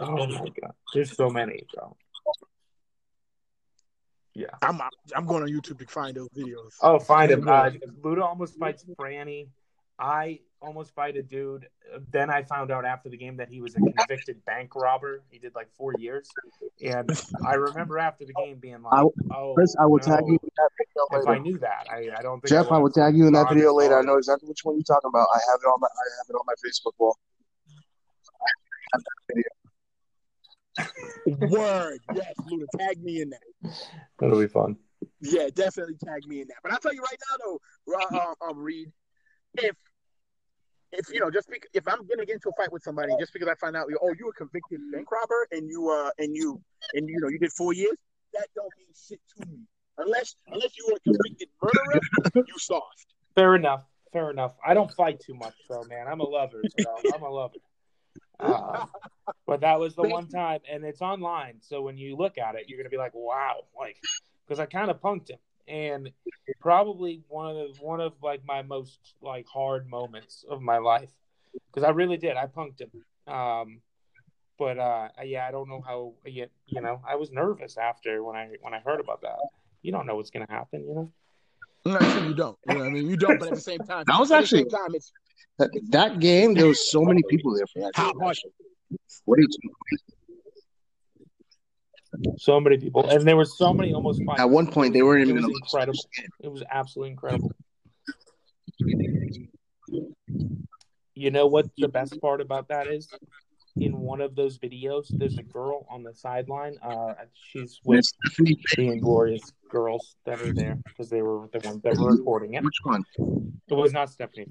Oh 0.00 0.26
my 0.26 0.48
god, 0.60 0.72
there's 0.92 1.16
so 1.16 1.30
many, 1.30 1.66
bro. 1.72 1.96
Yeah. 4.34 4.46
I'm 4.62 4.80
I'm 5.14 5.26
going 5.26 5.44
on 5.44 5.48
YouTube 5.48 5.78
to 5.78 5.86
find 5.86 6.16
those 6.16 6.28
videos. 6.30 6.72
Oh, 6.82 6.98
find 6.98 7.30
him. 7.30 7.48
Uh, 7.48 7.70
Luda 8.02 8.22
almost 8.22 8.58
fights 8.58 8.84
Franny. 8.98 9.48
I 9.98 10.40
almost 10.60 10.94
fight 10.94 11.16
a 11.16 11.22
dude. 11.22 11.68
Then 12.10 12.30
I 12.30 12.42
found 12.42 12.70
out 12.70 12.84
after 12.84 13.08
the 13.08 13.16
game 13.16 13.36
that 13.36 13.48
he 13.48 13.60
was 13.60 13.76
a 13.76 13.80
convicted 13.80 14.44
bank 14.44 14.74
robber. 14.74 15.22
He 15.30 15.38
did 15.38 15.54
like 15.54 15.68
four 15.76 15.92
years, 15.94 16.28
and 16.82 17.10
I 17.46 17.54
remember 17.54 17.98
after 17.98 18.24
the 18.24 18.32
game 18.34 18.58
being 18.58 18.82
like, 18.82 18.92
I- 18.92 19.34
"Oh, 19.34 19.54
Chris, 19.54 19.76
I 19.78 19.86
will 19.86 19.98
no. 19.98 20.04
tag 20.04 20.24
you 20.26 20.38
in 20.42 20.50
that 20.56 20.70
If 21.20 21.28
I 21.28 21.38
knew 21.38 21.58
that, 21.58 21.86
I, 21.90 22.10
I 22.18 22.22
don't 22.22 22.40
think. 22.40 22.48
Jeff, 22.48 22.72
I 22.72 22.78
will 22.78 22.90
tag 22.90 23.16
you 23.16 23.26
in 23.26 23.34
that 23.34 23.48
video 23.48 23.72
later. 23.72 23.98
I 23.98 24.02
know 24.02 24.16
exactly 24.16 24.48
which 24.48 24.64
one 24.64 24.74
you're 24.76 24.82
talking 24.84 25.08
about. 25.08 25.28
I 25.32 25.38
have 25.50 25.60
it 25.62 25.66
on 25.66 25.78
my 25.80 25.86
I 25.86 26.06
have 26.18 26.26
it 26.30 26.34
on 26.34 26.46
my 26.46 26.54
Facebook 26.64 26.92
wall. 26.98 27.16
Word, 31.26 32.00
yes, 32.14 32.34
Luda, 32.50 32.66
tag 32.78 33.02
me 33.02 33.22
in 33.22 33.30
that. 33.30 33.74
That'll 34.18 34.40
be 34.40 34.48
fun. 34.48 34.76
Yeah, 35.20 35.48
definitely 35.54 35.96
tag 36.04 36.26
me 36.26 36.40
in 36.40 36.48
that. 36.48 36.56
But 36.62 36.72
I'll 36.72 36.78
tell 36.78 36.92
you 36.92 37.02
right 37.02 37.18
now, 37.30 37.36
though, 37.44 37.60
uh, 37.94 38.18
uh, 38.18 38.50
um, 38.50 38.58
Reed, 38.58 38.92
if 39.58 39.76
if 40.92 41.12
you 41.12 41.20
know, 41.20 41.30
just 41.30 41.48
if 41.72 41.88
I'm 41.88 42.06
gonna 42.06 42.24
get 42.24 42.34
into 42.34 42.50
a 42.50 42.52
fight 42.52 42.72
with 42.72 42.82
somebody, 42.82 43.12
just 43.18 43.32
because 43.32 43.48
I 43.48 43.54
find 43.56 43.76
out, 43.76 43.86
oh, 44.00 44.14
you 44.18 44.26
were 44.26 44.32
convicted 44.32 44.80
bank 44.92 45.10
robber 45.10 45.48
and 45.50 45.68
you 45.68 45.90
uh 45.90 46.10
and 46.18 46.34
you 46.34 46.60
and 46.94 47.08
you 47.08 47.18
know 47.20 47.28
you 47.28 47.38
did 47.38 47.52
four 47.52 47.72
years, 47.72 47.96
that 48.32 48.48
don't 48.54 48.72
mean 48.78 48.86
shit 48.94 49.20
to 49.36 49.48
me. 49.48 49.58
Unless 49.98 50.36
unless 50.48 50.76
you 50.76 50.86
were 50.88 50.96
a 50.96 51.00
convicted 51.00 51.48
murderer, 51.62 52.00
you 52.34 52.58
soft. 52.58 53.06
Fair 53.34 53.54
enough. 53.56 53.84
Fair 54.12 54.30
enough. 54.30 54.52
I 54.64 54.74
don't 54.74 54.92
fight 54.92 55.18
too 55.18 55.34
much, 55.34 55.54
though, 55.68 55.82
man. 55.88 56.06
I'm 56.06 56.20
a 56.20 56.24
lover. 56.24 56.62
So 56.78 56.88
I'm 57.12 57.22
a 57.22 57.28
lover. 57.28 57.54
Uh, 58.38 58.86
but 59.46 59.60
that 59.60 59.80
was 59.80 59.96
the 59.96 60.02
one 60.02 60.28
time, 60.28 60.60
and 60.70 60.84
it's 60.84 61.02
online. 61.02 61.56
So 61.60 61.82
when 61.82 61.96
you 61.96 62.16
look 62.16 62.38
at 62.38 62.54
it, 62.54 62.68
you're 62.68 62.78
gonna 62.78 62.90
be 62.90 62.96
like, 62.96 63.12
"Wow!" 63.14 63.64
Like, 63.76 63.96
because 64.46 64.60
I 64.60 64.66
kind 64.66 64.90
of 64.90 65.00
punked 65.00 65.30
him, 65.30 65.38
and 65.68 66.10
probably 66.60 67.22
one 67.28 67.48
of 67.48 67.56
the 67.56 67.84
one 67.84 68.00
of 68.00 68.12
like 68.22 68.42
my 68.44 68.62
most 68.62 68.98
like 69.22 69.46
hard 69.46 69.88
moments 69.88 70.44
of 70.48 70.60
my 70.62 70.78
life, 70.78 71.10
because 71.70 71.84
I 71.84 71.90
really 71.90 72.16
did. 72.16 72.36
I 72.36 72.46
punked 72.46 72.80
him. 72.80 72.90
Um, 73.32 73.80
but 74.58 74.78
uh, 74.78 75.08
yeah, 75.24 75.46
I 75.48 75.50
don't 75.50 75.68
know 75.68 75.82
how. 75.86 76.14
Yet, 76.24 76.50
you 76.66 76.80
know, 76.80 77.00
I 77.08 77.16
was 77.16 77.30
nervous 77.32 77.76
after 77.76 78.22
when 78.22 78.36
I 78.36 78.48
when 78.60 78.74
I 78.74 78.80
heard 78.80 79.00
about 79.00 79.22
that. 79.22 79.38
You 79.82 79.92
don't 79.92 80.06
know 80.06 80.16
what's 80.16 80.30
gonna 80.30 80.46
happen, 80.48 80.86
you 80.86 80.94
know. 80.94 81.12
No, 81.86 81.96
actually, 81.96 82.28
you 82.28 82.34
don't. 82.34 82.56
You 82.68 82.74
know 82.78 82.84
I 82.84 82.88
mean? 82.90 83.06
You 83.08 83.16
don't, 83.16 83.38
but 83.38 83.48
at 83.48 83.54
the 83.54 83.60
same 83.60 83.80
time, 83.80 84.04
That 84.06 84.18
was 84.18 84.30
at 84.30 84.40
the 84.42 84.46
same 84.46 84.60
actually- 84.66 84.70
time, 84.78 84.94
it's 84.94 85.12
That, 85.58 85.70
that 85.90 86.18
game, 86.20 86.54
there 86.54 86.66
was 86.66 86.90
so 86.90 87.02
many 87.02 87.22
people 87.28 87.54
there 87.54 87.66
for 87.66 87.80
that. 87.80 87.92
how 87.94 88.12
game. 88.12 88.20
hard. 88.22 88.36
What 89.26 89.38
are 89.38 89.42
you 89.42 89.48
So 92.38 92.60
many 92.60 92.78
people, 92.78 93.08
and 93.08 93.26
there 93.26 93.36
were 93.36 93.44
so 93.44 93.72
many 93.72 93.92
almost. 93.92 94.20
At 94.38 94.50
one 94.50 94.66
point, 94.66 94.92
they 94.92 95.02
weren't 95.02 95.22
It 95.22 95.28
even 95.28 95.42
was 95.42 95.60
incredible. 95.62 95.98
It 96.40 96.50
was 96.50 96.62
absolutely 96.70 97.12
incredible. 97.12 97.52
You 101.14 101.30
know 101.30 101.46
what 101.46 101.66
the 101.78 101.88
best 101.88 102.20
part 102.20 102.40
about 102.40 102.68
that 102.68 102.88
is? 102.88 103.08
In 103.76 103.98
one 103.98 104.20
of 104.20 104.36
those 104.36 104.58
videos, 104.58 105.06
there's 105.18 105.38
a 105.38 105.42
girl 105.42 105.86
on 105.90 106.02
the 106.02 106.14
sideline. 106.14 106.76
Uh, 106.82 107.14
she's 107.32 107.80
with 107.84 108.04
the 108.36 108.56
Inglorious 108.76 109.52
girls 109.68 110.16
that 110.26 110.40
are 110.40 110.52
there 110.52 110.78
because 110.86 111.10
they 111.10 111.22
were 111.22 111.48
the 111.52 111.60
ones 111.60 111.82
that 111.82 111.96
were 111.96 112.12
recording 112.12 112.54
it. 112.54 112.62
Which 112.62 112.78
one? 112.84 113.04
It 113.68 113.74
was 113.74 113.92
not 113.92 114.10
Stephanie 114.10 114.46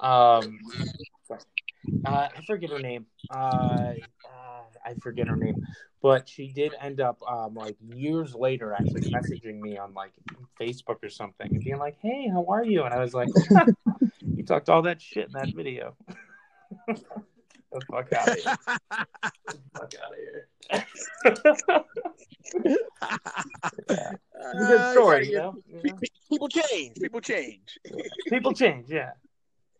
Um, 0.00 0.58
uh, 2.04 2.28
I 2.36 2.40
forget 2.46 2.70
her 2.70 2.78
name. 2.78 3.06
Uh, 3.30 3.34
uh, 3.36 4.62
I 4.84 4.94
forget 5.00 5.26
her 5.28 5.36
name, 5.36 5.66
but 6.02 6.28
she 6.28 6.48
did 6.48 6.74
end 6.80 7.00
up 7.00 7.20
um, 7.28 7.54
like 7.54 7.76
years 7.80 8.34
later 8.34 8.72
actually 8.72 9.10
messaging 9.10 9.60
me 9.60 9.76
on 9.78 9.94
like 9.94 10.12
Facebook 10.60 11.02
or 11.02 11.08
something 11.08 11.48
and 11.54 11.62
being 11.64 11.78
like, 11.78 11.96
"Hey, 12.00 12.28
how 12.28 12.44
are 12.48 12.64
you?" 12.64 12.84
And 12.84 12.94
I 12.94 13.00
was 13.00 13.14
like, 13.14 13.28
"You 14.36 14.44
talked 14.44 14.68
all 14.68 14.82
that 14.82 15.00
shit 15.02 15.26
in 15.26 15.32
that 15.32 15.54
video." 15.54 15.94
the 16.86 17.80
fuck 17.90 18.12
out 18.12 18.28
of 18.28 18.34
here! 18.36 18.56
the 19.46 19.58
fuck 19.74 19.94
out 20.02 20.12
of 20.12 20.18
here! 20.18 20.48
yeah. 23.90 24.12
It's 24.54 24.68
good 24.68 24.80
Uh, 24.80 24.92
story, 24.92 25.24
yeah, 25.26 25.30
you 25.30 25.36
know. 25.38 25.54
You 25.68 25.82
know? 25.90 25.98
People 26.30 26.48
change. 26.48 26.96
People 27.00 27.20
change. 27.20 27.78
People 28.28 28.52
change, 28.52 28.88
yeah. 28.88 29.12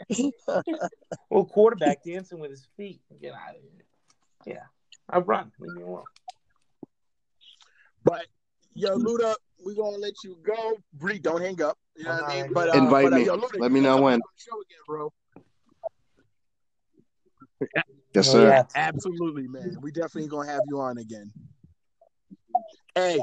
well, 1.30 1.44
quarterback 1.44 2.04
dancing 2.04 2.38
with 2.38 2.50
his 2.50 2.66
feet. 2.76 3.00
Get 3.20 3.32
out 3.32 3.56
of 3.56 3.62
here. 3.62 3.84
Yeah, 4.44 4.64
I 5.08 5.18
run. 5.18 5.52
Leave 5.58 5.72
me 5.72 5.82
alone. 5.82 6.04
But 8.04 8.26
yo, 8.74 8.96
Luda, 8.96 9.34
we 9.64 9.74
gonna 9.74 9.96
let 9.96 10.22
you 10.22 10.36
go. 10.42 10.78
Bree, 10.92 11.18
don't 11.18 11.40
hang 11.40 11.60
up. 11.62 11.78
You 11.96 12.04
know 12.04 12.14
what 12.22 12.24
I 12.24 12.42
mean? 12.42 12.52
But 12.52 12.68
uh, 12.68 12.78
Invite 12.78 13.10
but, 13.10 13.12
uh, 13.14 13.16
me. 13.16 13.24
yo, 13.26 13.36
Luda, 13.36 13.58
Let 13.60 13.72
me 13.72 13.80
know 13.80 14.00
when. 14.00 14.20
come 14.20 14.22
on 14.22 14.30
the 14.36 14.42
Show 14.42 14.60
again, 14.62 14.78
bro. 14.86 15.12
Yes, 18.14 18.28
Oh, 18.28 18.32
sir. 18.32 18.48
yeah. 18.50 18.62
Absolutely, 18.74 19.48
man. 19.48 19.76
We 19.80 19.90
definitely 19.90 20.28
gonna 20.28 20.50
have 20.50 20.62
you 20.66 20.80
on 20.80 20.98
again. 20.98 21.32
Hey, 22.94 23.20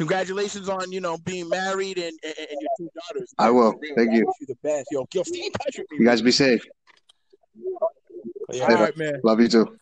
congratulations 0.00 0.66
on 0.70 0.90
you 0.90 1.00
know 1.00 1.18
being 1.18 1.46
married 1.48 1.98
and 1.98 2.18
and, 2.24 2.34
and 2.38 2.58
your 2.58 2.70
two 2.78 2.88
daughters. 2.94 3.34
I 3.38 3.50
will. 3.50 3.78
Thank 3.96 4.10
I 4.10 4.14
you. 4.14 4.32
you 4.40 4.46
the 4.46 4.56
best. 4.62 4.86
Yo, 4.90 5.06
yo, 5.12 5.22
stay 5.22 5.44
in 5.44 5.52
touch 5.52 5.76
with 5.76 5.86
me. 5.90 5.98
You 5.98 6.06
guys 6.06 6.22
be 6.22 6.32
safe. 6.32 6.64
Yeah, 8.50 8.64
All 8.64 8.74
right, 8.76 8.96
man. 8.96 9.20
Love 9.22 9.40
you 9.40 9.48
too. 9.48 9.76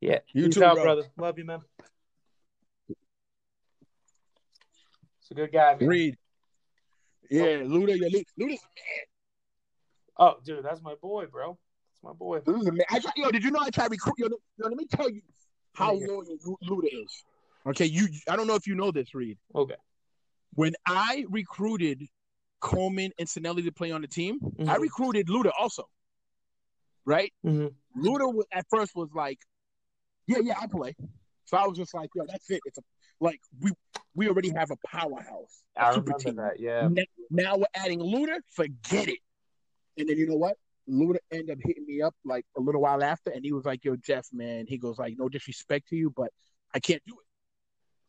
yeah. 0.00 0.18
You 0.34 0.44
Peace 0.44 0.54
too, 0.54 0.64
out, 0.64 0.74
bro. 0.74 0.84
brother. 0.84 1.04
Love 1.16 1.38
you, 1.38 1.46
man. 1.46 1.60
It's 5.20 5.30
a 5.30 5.34
good 5.34 5.50
guy, 5.50 5.76
man. 5.80 5.88
Reed. 5.88 6.16
Yeah, 7.30 7.44
Luda, 7.44 7.96
yeah, 7.98 8.08
Luda's 8.38 8.38
a 8.38 8.44
man. 8.46 8.58
Oh, 10.18 10.34
dude, 10.44 10.64
that's 10.64 10.82
my 10.82 10.94
boy, 11.00 11.26
bro. 11.26 11.58
That's 11.92 12.02
my 12.04 12.12
boy. 12.12 12.40
Luda's 12.40 12.66
a 12.66 12.72
man. 12.72 12.84
I 12.90 12.98
try, 13.00 13.12
yo, 13.16 13.30
did 13.30 13.44
you 13.44 13.50
know 13.50 13.60
I 13.60 13.70
tried 13.70 13.86
to 13.86 13.90
recruit? 13.90 14.14
Yo, 14.18 14.28
yo, 14.28 14.68
let 14.68 14.76
me 14.76 14.86
tell 14.86 15.10
you 15.10 15.22
how 15.74 15.94
Yeah. 15.94 16.06
loyal 16.06 16.24
Luda 16.68 16.86
is. 16.86 17.24
Okay, 17.66 17.86
you. 17.86 18.08
I 18.28 18.36
don't 18.36 18.46
know 18.46 18.54
if 18.54 18.66
you 18.66 18.74
know 18.74 18.90
this, 18.90 19.14
Reed. 19.14 19.38
Okay. 19.54 19.76
When 20.54 20.74
I 20.86 21.24
recruited 21.28 22.06
Coleman 22.60 23.12
and 23.18 23.28
Sinelli 23.28 23.64
to 23.64 23.72
play 23.72 23.90
on 23.90 24.00
the 24.00 24.08
team, 24.08 24.38
I 24.60 24.76
Mhm. 24.76 24.80
recruited 24.80 25.26
Luda 25.28 25.52
also. 25.58 25.88
Right? 27.04 27.32
Mhm. 27.44 27.74
Luda 27.96 28.32
was, 28.32 28.46
at 28.52 28.66
first 28.70 28.94
was 28.94 29.08
like, 29.14 29.38
"Yeah, 30.26 30.38
yeah, 30.38 30.58
I 30.60 30.66
play." 30.66 30.94
So 31.46 31.56
I 31.56 31.66
was 31.66 31.76
just 31.76 31.94
like, 31.94 32.10
"Yo, 32.14 32.24
that's 32.26 32.50
it." 32.50 32.60
It's 32.64 32.78
a, 32.78 32.82
like 33.20 33.40
we 33.60 33.72
we 34.14 34.28
already 34.28 34.50
have 34.50 34.70
a 34.70 34.76
powerhouse, 34.86 35.62
a 35.76 35.84
I 35.84 35.88
remember 35.90 36.18
team. 36.18 36.36
that. 36.36 36.58
Yeah. 36.58 36.88
Now, 36.88 37.02
now 37.30 37.56
we're 37.58 37.66
adding 37.74 38.00
Luda. 38.00 38.40
Forget 38.50 39.08
it. 39.08 39.20
And 39.96 40.08
then 40.08 40.16
you 40.16 40.26
know 40.26 40.36
what? 40.36 40.56
Luda 40.88 41.18
ended 41.30 41.50
up 41.50 41.58
hitting 41.62 41.86
me 41.86 42.00
up 42.02 42.14
like 42.24 42.46
a 42.56 42.60
little 42.60 42.80
while 42.80 43.02
after, 43.02 43.30
and 43.30 43.44
he 43.44 43.52
was 43.52 43.64
like, 43.64 43.84
"Yo, 43.84 43.96
Jeff, 43.96 44.26
man," 44.32 44.66
he 44.66 44.78
goes 44.78 44.98
like, 44.98 45.16
"No 45.18 45.28
disrespect 45.28 45.88
to 45.88 45.96
you, 45.96 46.10
but 46.10 46.32
I 46.74 46.80
can't 46.80 47.02
do 47.06 47.14
it." 47.20 47.26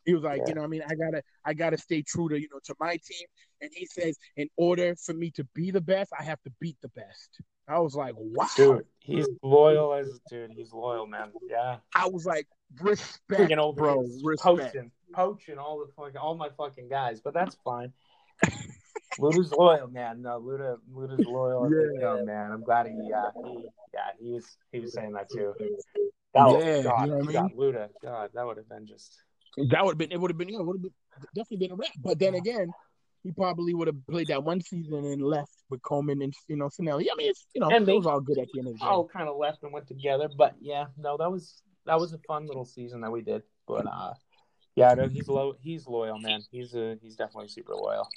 He 0.04 0.14
was 0.14 0.22
like, 0.22 0.38
Yeah. 0.38 0.48
"You 0.48 0.54
know, 0.54 0.60
what 0.62 0.66
I 0.66 0.70
mean, 0.70 0.82
I 0.88 0.94
gotta, 0.94 1.22
I 1.44 1.54
gotta 1.54 1.78
stay 1.78 2.02
true 2.02 2.28
to 2.28 2.40
you 2.40 2.48
know 2.52 2.60
to 2.64 2.74
my 2.80 2.92
team." 2.92 3.26
And 3.60 3.70
he 3.74 3.86
says, 3.86 4.16
"In 4.36 4.48
order 4.56 4.94
for 4.96 5.12
me 5.12 5.30
to 5.32 5.44
be 5.54 5.70
the 5.70 5.80
best, 5.80 6.12
I 6.18 6.22
have 6.22 6.40
to 6.42 6.52
beat 6.60 6.76
the 6.82 6.88
best." 6.88 7.40
I 7.68 7.78
was 7.78 7.94
like, 7.94 8.14
"Wow!" 8.16 8.46
Dude, 8.56 8.86
he's 8.98 9.28
loyal 9.42 9.94
as 9.94 10.20
dude. 10.28 10.52
He's 10.56 10.72
loyal, 10.72 11.06
man. 11.06 11.32
Yeah. 11.48 11.76
I 11.94 12.08
was 12.08 12.24
like, 12.26 12.46
"Respect, 12.80 13.40
Freaking 13.42 13.58
over 13.58 13.80
bro, 13.80 14.06
respect." 14.22 14.42
poaching, 14.42 14.90
poaching 15.14 15.58
all 15.58 15.78
the 15.78 15.92
fucking 15.92 16.16
all 16.16 16.34
my 16.34 16.48
fucking 16.56 16.88
guys, 16.88 17.20
but 17.20 17.34
that's 17.34 17.56
fine. 17.64 17.92
Luda's 19.18 19.52
loyal, 19.52 19.88
man. 19.88 20.22
No, 20.22 20.40
Luda, 20.40 20.78
Luda's 20.92 21.26
loyal. 21.26 21.70
Yeah. 21.70 22.22
man. 22.24 22.52
I'm 22.52 22.62
glad 22.62 22.86
he, 22.86 23.12
uh, 23.12 23.30
he, 23.44 23.66
yeah, 23.92 24.00
he 24.18 24.30
was, 24.30 24.56
he 24.72 24.80
was 24.80 24.92
saying 24.94 25.12
that 25.12 25.28
too. 25.30 25.52
That 26.34 26.46
was, 26.46 26.64
Yeah, 26.64 26.76
you 26.76 26.82
God, 26.84 27.08
know 27.08 27.16
what 27.16 27.24
I 27.24 27.26
he 27.26 27.32
got 27.32 27.52
Luda. 27.52 27.88
God, 28.02 28.30
that 28.34 28.46
would 28.46 28.56
have 28.56 28.68
been 28.68 28.86
just. 28.86 29.22
That 29.56 29.84
would 29.84 29.92
have 29.92 29.98
been 29.98 30.12
it. 30.12 30.20
Would 30.20 30.30
have 30.30 30.38
been 30.38 30.48
yeah, 30.48 30.60
would 30.60 30.76
have 30.76 30.82
been 30.82 30.92
definitely 31.34 31.66
been 31.66 31.72
a 31.72 31.76
wrap. 31.76 31.90
But 32.02 32.18
then 32.18 32.34
again, 32.34 32.70
he 33.22 33.32
probably 33.32 33.74
would 33.74 33.88
have 33.88 34.06
played 34.06 34.28
that 34.28 34.42
one 34.44 34.60
season 34.60 35.04
and 35.04 35.22
left 35.22 35.50
with 35.68 35.82
Coleman 35.82 36.22
and 36.22 36.32
you 36.48 36.56
know 36.56 36.66
Sinelli. 36.68 37.06
I 37.12 37.16
mean, 37.16 37.30
it's 37.30 37.46
you 37.54 37.60
know 37.60 37.68
And 37.68 37.82
it 37.82 37.86
they- 37.86 37.92
was 37.96 38.06
all 38.06 38.20
good 38.20 38.38
at 38.38 38.48
the 38.52 38.60
end 38.60 38.68
of 38.68 38.74
the 38.74 38.78
day. 38.80 38.86
all 38.86 39.06
kind 39.08 39.28
of 39.28 39.36
left 39.36 39.62
and 39.62 39.72
went 39.72 39.86
together. 39.88 40.28
But 40.36 40.54
yeah, 40.60 40.86
no, 40.96 41.16
that 41.16 41.30
was 41.30 41.62
that 41.86 41.98
was 41.98 42.12
a 42.12 42.18
fun 42.26 42.46
little 42.46 42.64
season 42.64 43.00
that 43.02 43.10
we 43.10 43.22
did. 43.22 43.42
But 43.66 43.86
uh, 43.86 44.14
yeah, 44.76 44.94
no, 44.94 45.08
he's 45.08 45.28
low. 45.28 45.56
He's 45.60 45.86
loyal, 45.86 46.18
man. 46.18 46.40
He's 46.50 46.74
a 46.74 46.96
he's 47.02 47.16
definitely 47.16 47.48
super 47.48 47.74
loyal. 47.74 48.08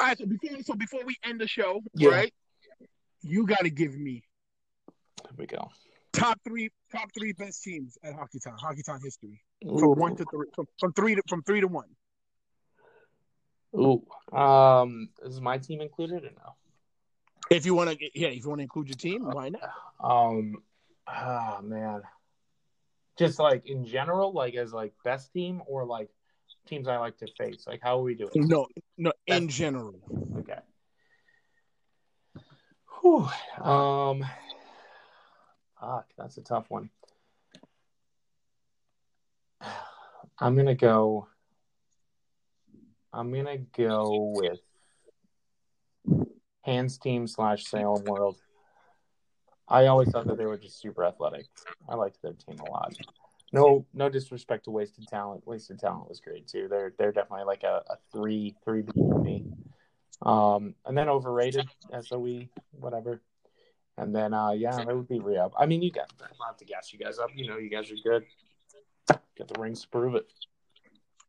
All 0.00 0.06
right, 0.06 0.18
so 0.18 0.26
before 0.26 0.62
so 0.62 0.74
before 0.74 1.00
we 1.04 1.16
end 1.24 1.40
the 1.40 1.48
show, 1.48 1.80
Yeah. 1.94 2.10
right? 2.10 2.34
You 3.22 3.46
got 3.46 3.60
to 3.60 3.70
give 3.70 3.96
me 3.96 4.22
Here 5.22 5.32
we 5.38 5.46
go. 5.46 5.70
top 6.12 6.38
three 6.44 6.70
top 6.92 7.08
three 7.18 7.32
best 7.32 7.62
teams 7.62 7.96
at 8.04 8.14
Hockey 8.14 8.38
Town, 8.38 8.56
Hockey 8.60 8.82
Town 8.82 9.00
history, 9.02 9.40
Ooh. 9.64 9.78
from 9.78 9.90
one 9.98 10.16
to 10.16 10.24
three, 10.30 10.46
from, 10.54 10.66
from 10.78 10.92
three 10.92 11.14
to 11.14 11.22
from 11.28 11.42
three 11.42 11.60
to 11.60 11.68
one. 11.68 11.88
Ooh. 13.76 14.04
Um, 14.36 15.08
is 15.24 15.40
my 15.40 15.58
team 15.58 15.80
included 15.80 16.24
or 16.24 16.30
no? 16.30 16.54
If 17.50 17.66
you 17.66 17.74
want 17.74 17.90
to, 17.90 17.96
yeah, 18.14 18.28
if 18.28 18.42
you 18.42 18.48
want 18.48 18.60
to 18.60 18.62
include 18.62 18.88
your 18.88 18.96
team, 18.96 19.24
why 19.24 19.50
not? 19.50 19.62
Um, 20.00 20.56
ah 21.06 21.60
man, 21.62 22.02
just 23.18 23.38
like 23.38 23.66
in 23.66 23.84
general, 23.84 24.32
like 24.32 24.54
as 24.54 24.72
like 24.72 24.92
best 25.04 25.32
team 25.32 25.62
or 25.66 25.84
like 25.84 26.08
teams 26.66 26.88
I 26.88 26.96
like 26.98 27.18
to 27.18 27.26
face. 27.36 27.64
Like 27.66 27.80
how 27.82 27.98
are 27.98 28.02
we 28.02 28.14
doing? 28.14 28.30
No, 28.34 28.66
no, 28.96 29.12
in 29.26 29.46
Best- 29.46 29.58
general. 29.58 30.00
Okay. 30.38 30.58
Whew. 33.02 33.28
Um, 33.62 34.24
fuck, 35.78 36.06
that's 36.16 36.38
a 36.38 36.42
tough 36.42 36.66
one. 36.68 36.88
I'm 40.38 40.56
gonna 40.56 40.74
go. 40.74 41.28
I'm 43.12 43.32
gonna 43.32 43.58
go 43.58 44.32
with 44.34 44.60
Hands 46.62 46.98
Team 46.98 47.26
slash 47.26 47.64
Salem 47.64 48.04
World. 48.04 48.36
I 49.68 49.86
always 49.86 50.10
thought 50.10 50.26
that 50.26 50.36
they 50.36 50.46
were 50.46 50.58
just 50.58 50.80
super 50.80 51.04
athletic. 51.04 51.46
I 51.88 51.94
liked 51.94 52.20
their 52.22 52.32
team 52.32 52.58
a 52.60 52.70
lot. 52.70 52.94
No, 53.52 53.86
no 53.94 54.08
disrespect 54.08 54.64
to 54.64 54.70
Wasted 54.70 55.06
Talent. 55.06 55.46
Wasted 55.46 55.78
Talent 55.78 56.08
was 56.08 56.20
great 56.20 56.48
too. 56.48 56.66
They're 56.68 56.92
they're 56.98 57.12
definitely 57.12 57.46
like 57.46 57.62
a, 57.62 57.82
a 57.88 57.96
three 58.12 58.56
three 58.64 58.82
B 58.82 58.92
for 58.94 59.20
me. 59.20 59.46
Um, 60.22 60.74
and 60.86 60.96
then 60.96 61.08
overrated 61.08 61.68
SOE 62.02 62.48
whatever. 62.72 63.20
And 63.96 64.14
then 64.14 64.34
uh, 64.34 64.50
yeah, 64.50 64.76
that 64.76 64.88
would 64.88 65.08
be 65.08 65.20
re-up. 65.20 65.52
I 65.56 65.66
mean, 65.66 65.82
you 65.82 65.92
guys, 65.92 66.06
I 66.20 66.46
have 66.46 66.56
to 66.56 66.64
gas 66.64 66.92
you 66.92 66.98
guys 66.98 67.18
up. 67.18 67.30
You 67.34 67.46
know, 67.46 67.58
you 67.58 67.70
guys 67.70 67.90
are 67.92 67.96
good. 68.02 68.24
Got 69.38 69.48
the 69.48 69.60
rings 69.60 69.82
to 69.82 69.88
prove 69.88 70.14
it. 70.14 70.26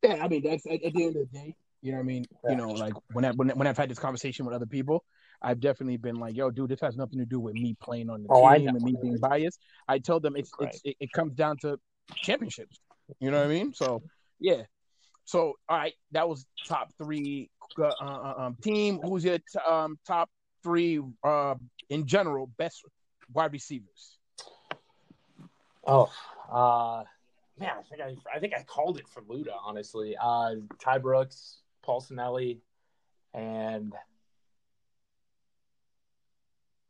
Yeah, 0.03 0.23
I 0.23 0.27
mean 0.27 0.43
that's 0.43 0.65
at, 0.67 0.83
at 0.83 0.93
the 0.93 1.05
end 1.05 1.15
of 1.15 1.31
the 1.31 1.37
day. 1.39 1.55
You 1.81 1.91
know 1.91 1.97
what 1.97 2.03
I 2.03 2.05
mean? 2.05 2.25
Yeah. 2.43 2.51
You 2.51 2.57
know, 2.57 2.71
like 2.71 2.93
when 3.11 3.25
I 3.25 3.31
when, 3.31 3.49
when 3.49 3.67
I've 3.67 3.77
had 3.77 3.89
this 3.89 3.99
conversation 3.99 4.45
with 4.45 4.55
other 4.55 4.65
people, 4.65 5.03
I've 5.41 5.59
definitely 5.59 5.97
been 5.97 6.15
like, 6.15 6.35
"Yo, 6.35 6.49
dude, 6.51 6.69
this 6.69 6.81
has 6.81 6.95
nothing 6.95 7.19
to 7.19 7.25
do 7.25 7.39
with 7.39 7.55
me 7.55 7.75
playing 7.79 8.09
on 8.09 8.23
the 8.23 8.29
Oh, 8.31 8.41
team 8.53 8.65
know. 8.65 8.75
and 8.75 8.83
me 8.83 8.95
being 9.01 9.17
biased." 9.17 9.59
I 9.87 9.99
tell 9.99 10.19
them 10.19 10.35
it's 10.35 10.51
Right. 10.59 10.69
it's 10.69 10.81
it, 10.83 10.95
it 10.99 11.11
comes 11.11 11.33
down 11.33 11.57
to 11.59 11.79
championships. 12.23 12.79
You 13.19 13.31
know 13.31 13.37
what 13.37 13.45
I 13.45 13.49
mean? 13.49 13.73
So 13.73 14.03
yeah. 14.39 14.63
So 15.25 15.53
all 15.69 15.77
right, 15.77 15.93
that 16.11 16.27
was 16.27 16.45
top 16.67 16.89
three 16.97 17.49
uh, 17.79 17.91
uh, 18.01 18.33
um, 18.37 18.57
team. 18.61 18.99
Who's 19.03 19.23
your 19.23 19.37
t- 19.37 19.59
um, 19.67 19.97
top 20.07 20.29
three 20.63 21.01
uh, 21.23 21.55
in 21.89 22.05
general 22.05 22.47
best 22.57 22.83
wide 23.33 23.53
receivers? 23.53 24.17
Oh, 25.87 26.11
uh, 26.51 27.03
man, 27.59 27.71
I 27.79 27.83
think 27.83 28.01
I, 28.01 28.35
I 28.35 28.39
think 28.39 28.53
I 28.57 28.63
called 28.63 28.97
it 28.97 29.07
for 29.07 29.21
Luda. 29.21 29.53
Honestly, 29.63 30.15
uh, 30.21 30.55
Ty 30.79 30.99
Brooks, 30.99 31.59
Paul 31.83 32.01
Sinelli, 32.01 32.59
and 33.33 33.93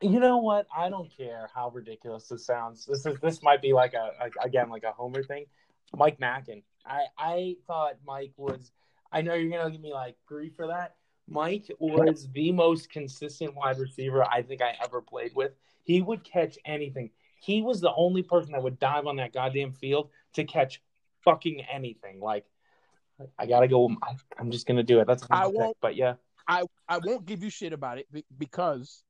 you 0.02 0.20
know 0.20 0.38
what? 0.38 0.68
I 0.76 0.90
don't 0.90 1.10
care 1.16 1.50
how 1.54 1.70
ridiculous 1.70 2.28
this 2.28 2.46
sounds. 2.46 2.86
This 2.86 3.06
is 3.06 3.18
this 3.22 3.42
might 3.42 3.62
be 3.62 3.74
like 3.74 3.94
a, 3.94 4.12
a 4.22 4.46
again 4.46 4.70
like 4.70 4.84
a 4.84 4.92
Homer 4.92 5.24
thing. 5.24 5.46
Mike 5.96 6.20
Mackin. 6.20 6.64
I 6.86 7.06
I 7.18 7.56
thought 7.68 7.96
Mike 8.06 8.34
was. 8.38 8.72
I 9.12 9.22
know 9.22 9.34
you're 9.34 9.56
gonna 9.58 9.72
give 9.72 9.82
me 9.82 9.94
like 9.94 10.16
grief 10.26 10.56
for 10.56 10.68
that. 10.68 10.96
Mike 11.28 11.72
was 11.80 12.28
the 12.34 12.52
most 12.52 12.92
consistent 12.92 13.56
wide 13.56 13.80
receiver 13.80 14.24
I 14.24 14.44
think 14.44 14.62
I 14.62 14.76
ever 14.84 15.02
played 15.02 15.32
with. 15.34 15.54
He 15.84 16.02
would 16.02 16.24
catch 16.24 16.58
anything. 16.66 17.10
He 17.40 17.62
was 17.62 17.82
the 17.82 17.94
only 17.96 18.24
person 18.24 18.54
that 18.54 18.64
would 18.64 18.80
dive 18.80 19.08
on 19.08 19.18
that 19.18 19.34
goddamn 19.34 19.74
field 19.74 20.10
to 20.34 20.44
catch 20.44 20.82
fucking 21.24 21.62
anything. 21.72 22.20
Like, 22.20 22.46
I 23.38 23.46
gotta 23.46 23.68
go. 23.68 23.90
I, 24.02 24.16
I'm 24.38 24.52
just 24.52 24.68
gonna 24.68 24.84
do 24.84 25.00
it. 25.00 25.08
That's 25.08 25.24
I 25.32 25.48
won't- 25.48 25.78
but 25.82 25.96
yeah, 25.96 26.16
I 26.48 26.64
I 26.88 27.00
won't 27.00 27.26
give 27.26 27.44
you 27.44 27.50
shit 27.50 27.74
about 27.74 27.98
it 27.98 28.08
because 28.38 29.04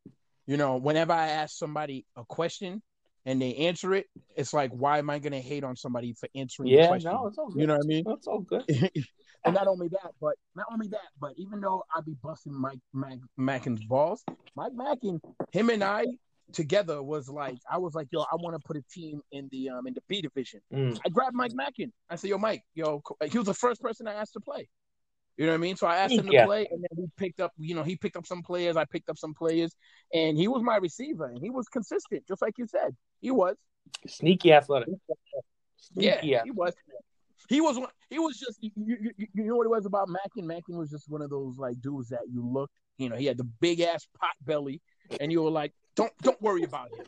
You 0.48 0.58
know, 0.58 0.78
whenever 0.78 1.12
I 1.12 1.30
ask 1.30 1.58
somebody 1.58 2.06
a 2.16 2.24
question 2.24 2.84
and 3.26 3.42
they 3.42 3.56
answer 3.56 3.96
it, 3.96 4.06
it's 4.36 4.54
like, 4.54 4.70
why 4.70 5.00
am 5.00 5.10
I 5.10 5.18
going 5.18 5.34
to 5.34 5.42
hate 5.42 5.64
on 5.64 5.76
somebody 5.76 6.14
for 6.14 6.30
answering 6.36 6.70
the 6.70 6.76
Yeah, 6.76 6.88
question? 6.88 7.12
no, 7.14 7.26
it's 7.26 7.40
all 7.40 7.50
good. 7.50 7.62
You 7.62 7.66
know 7.68 7.74
what 7.78 7.84
I 7.84 7.88
mean? 7.88 8.04
That's 8.06 8.28
all 8.28 8.42
good. 8.42 8.64
and 9.44 9.56
not 9.56 9.66
only 9.68 9.88
that, 9.88 10.12
but 10.22 10.36
not 10.56 10.68
only 10.72 10.88
that, 10.90 11.10
but 11.20 11.34
even 11.38 11.62
though 11.62 11.84
I 11.96 12.02
be 12.02 12.14
busting 12.22 12.54
Mike 12.54 12.78
Mac, 12.94 13.18
Mackin's 13.38 13.84
balls, 13.84 14.24
Mike 14.56 14.74
Mackin, 14.76 15.20
him 15.52 15.72
and 15.72 15.84
I 15.84 16.06
together 16.54 17.02
was 17.02 17.30
like, 17.30 17.58
I 17.70 17.78
was 17.78 17.96
like, 17.96 18.08
yo, 18.12 18.22
I 18.22 18.36
want 18.36 18.56
to 18.56 18.66
put 18.66 18.78
a 18.78 18.84
team 18.92 19.22
in 19.32 19.50
the 19.52 19.70
um 19.70 19.88
in 19.88 19.94
the 19.94 20.02
B 20.08 20.22
division. 20.22 20.62
Mm. 20.74 21.00
I 21.06 21.10
grabbed 21.10 21.36
Mike 21.36 21.54
Mackin. 21.54 21.92
I 22.10 22.16
said, 22.16 22.30
yo, 22.30 22.38
Mike, 22.38 22.64
yo, 22.74 23.02
he 23.30 23.38
was 23.38 23.48
the 23.48 23.54
first 23.54 23.82
person 23.82 24.08
I 24.08 24.14
asked 24.14 24.34
to 24.34 24.40
play. 24.40 24.68
You 25.38 25.46
know 25.46 25.52
what 25.52 25.58
I 25.58 25.60
mean? 25.60 25.76
So 25.76 25.86
I 25.86 25.98
asked 25.98 26.18
him 26.18 26.28
to 26.28 26.32
Yeah. 26.32 26.46
play, 26.46 26.66
and 26.72 26.82
then 26.82 26.90
we 26.96 27.08
picked 27.18 27.42
up, 27.42 27.52
you 27.58 27.76
know, 27.76 27.84
he 27.84 27.98
picked 27.98 28.16
up 28.16 28.26
some 28.26 28.42
players, 28.42 28.78
I 28.78 28.86
picked 28.86 29.10
up 29.10 29.18
some 29.18 29.34
players, 29.34 29.76
and 30.14 30.38
he 30.38 30.48
was 30.48 30.64
my 30.64 30.78
receiver, 30.78 31.26
and 31.26 31.40
he 31.40 31.50
was 31.50 31.68
consistent, 31.68 32.26
just 32.26 32.42
like 32.42 32.58
you 32.58 32.68
said. 32.68 32.96
He 33.20 33.32
was. 33.32 33.58
Sneaky 34.08 34.54
athletic. 34.54 34.90
Yeah, 35.94 36.22
Sneaky 36.22 36.42
he 36.46 36.52
was. 36.52 36.74
He 37.48 37.62
was 37.62 37.78
one. 37.78 37.90
He 38.10 38.20
was 38.20 38.38
just. 38.38 38.58
You, 38.62 38.72
you, 38.76 39.12
you- 39.34 39.44
know 39.46 39.56
what 39.56 39.66
it 39.66 39.70
was 39.70 39.86
about 39.86 40.10
Mackin? 40.10 40.48
Mackin 40.48 40.78
was 40.78 40.90
just 40.90 41.10
one 41.10 41.22
of 41.22 41.30
those 41.30 41.58
like 41.58 41.80
dudes 41.82 42.10
that 42.10 42.22
you 42.32 42.46
looked. 42.46 42.74
You 42.98 43.10
know, 43.10 43.16
he 43.16 43.26
had 43.26 43.38
the 43.38 43.44
big 43.44 43.82
ass 43.82 44.08
pot 44.20 44.32
belly, 44.42 44.82
and 45.20 45.32
you 45.32 45.42
were 45.44 45.52
like, 45.52 45.74
"Don't, 45.96 46.12
don't 46.22 46.42
worry 46.42 46.64
about 46.64 46.92
him." 46.92 47.06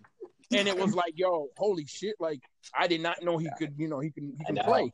And 0.52 0.68
it 0.68 0.78
was 0.78 0.94
like, 0.94 1.14
"Yo, 1.16 1.48
holy 1.58 1.86
shit!" 1.86 2.16
Like 2.20 2.42
I 2.78 2.88
did 2.88 3.02
not 3.02 3.24
know 3.24 3.38
he 3.38 3.50
could. 3.58 3.74
You 3.78 3.88
know, 3.88 4.00
he 4.00 4.12
can. 4.12 4.34
He 4.38 4.44
can 4.44 4.58
play. 4.58 4.92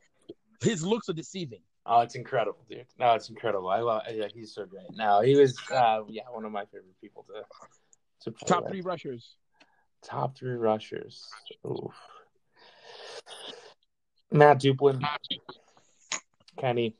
His 0.62 0.84
looks 0.86 1.10
are 1.10 1.14
deceiving. 1.14 1.60
Oh, 1.86 2.00
it's 2.00 2.16
incredible, 2.16 2.64
dude. 2.70 2.86
No, 2.98 3.14
it's 3.14 3.30
incredible. 3.30 3.68
I 3.68 3.80
love. 3.80 4.04
Yeah, 4.10 4.28
he's 4.34 4.54
so 4.54 4.66
great. 4.66 4.86
No, 4.94 5.22
he 5.22 5.36
was. 5.36 5.60
Uh, 5.70 6.04
yeah, 6.08 6.24
one 6.32 6.46
of 6.46 6.52
my 6.52 6.66
favorite 6.66 7.00
people 7.02 7.26
to 7.28 7.44
to 8.22 8.32
play 8.32 8.48
Top 8.48 8.64
with. 8.64 8.72
three 8.72 8.82
rushers. 8.82 9.36
Top 10.02 10.38
three 10.38 10.54
rushers. 10.56 11.28
Oof. 11.66 11.94
Matt 14.34 14.60
Duplin, 14.60 15.02
Kenny, 16.60 16.96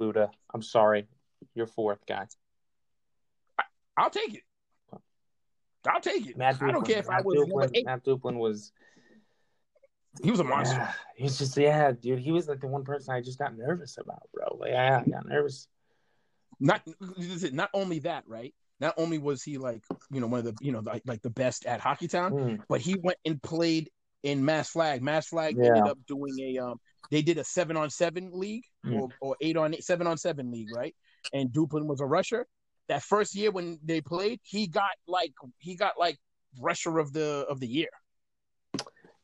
Luda. 0.00 0.30
I'm 0.52 0.62
sorry, 0.62 1.06
you're 1.54 1.66
fourth 1.66 2.04
guy. 2.06 2.26
I'll 3.96 4.10
take 4.10 4.34
it. 4.34 4.42
I'll 5.86 6.00
take 6.00 6.26
it. 6.26 6.36
Matt 6.38 6.56
Duplin. 6.56 6.68
I 6.68 6.72
don't 6.72 6.86
care 6.86 6.98
if 6.98 7.08
Matt 7.08 7.20
I 7.20 7.22
was 7.22 7.48
Duplin. 7.48 7.84
Matt 7.84 8.04
Duplin 8.04 8.36
was. 8.36 8.72
He 10.22 10.30
was 10.30 10.40
a 10.40 10.44
monster. 10.44 10.76
Yeah, 10.76 10.92
he's 11.16 11.38
just 11.38 11.56
yeah, 11.56 11.92
dude. 11.92 12.18
He 12.18 12.32
was 12.32 12.48
like 12.48 12.60
the 12.60 12.66
one 12.66 12.82
person 12.82 13.14
I 13.14 13.20
just 13.20 13.38
got 13.38 13.56
nervous 13.56 13.96
about, 13.96 14.22
bro. 14.34 14.56
Like, 14.58 14.70
yeah, 14.70 15.02
I 15.06 15.08
got 15.08 15.26
nervous. 15.26 15.68
not 16.58 16.82
not 17.52 17.70
only 17.74 18.00
that, 18.00 18.24
right? 18.26 18.54
Not 18.80 18.94
only 18.96 19.18
was 19.18 19.42
he 19.42 19.58
like 19.58 19.84
you 20.10 20.20
know 20.20 20.26
one 20.26 20.40
of 20.40 20.46
the 20.46 20.54
you 20.60 20.72
know 20.72 20.80
like, 20.80 21.02
like 21.06 21.22
the 21.22 21.30
best 21.30 21.66
at 21.66 21.80
Hockey 21.80 22.08
Town, 22.08 22.32
Mm, 22.32 22.62
but 22.68 22.80
he 22.80 22.96
went 22.96 23.18
and 23.24 23.40
played 23.40 23.90
in 24.22 24.44
Mass 24.44 24.70
Flag. 24.70 25.02
Mass 25.02 25.28
Flag 25.28 25.56
Yeah. 25.58 25.66
ended 25.68 25.86
up 25.86 25.98
doing 26.06 26.38
a 26.40 26.58
um 26.58 26.80
they 27.10 27.22
did 27.22 27.38
a 27.38 27.44
seven 27.44 27.76
on 27.76 27.90
seven 27.90 28.30
league 28.32 28.64
Mm. 28.86 29.00
or, 29.00 29.08
or 29.20 29.36
eight 29.42 29.56
on 29.56 29.74
eight, 29.74 29.84
seven 29.84 30.06
on 30.06 30.16
seven 30.16 30.50
league, 30.50 30.70
right? 30.74 30.94
And 31.34 31.50
Duplin 31.50 31.86
was 31.86 32.00
a 32.00 32.06
rusher. 32.06 32.46
That 32.88 33.02
first 33.02 33.34
year 33.34 33.50
when 33.50 33.78
they 33.84 34.00
played, 34.00 34.40
he 34.42 34.66
got 34.66 34.90
like 35.06 35.32
he 35.58 35.74
got 35.76 35.98
like 35.98 36.18
rusher 36.58 36.98
of 36.98 37.12
the 37.12 37.44
of 37.48 37.60
the 37.60 37.66
year. 37.66 37.90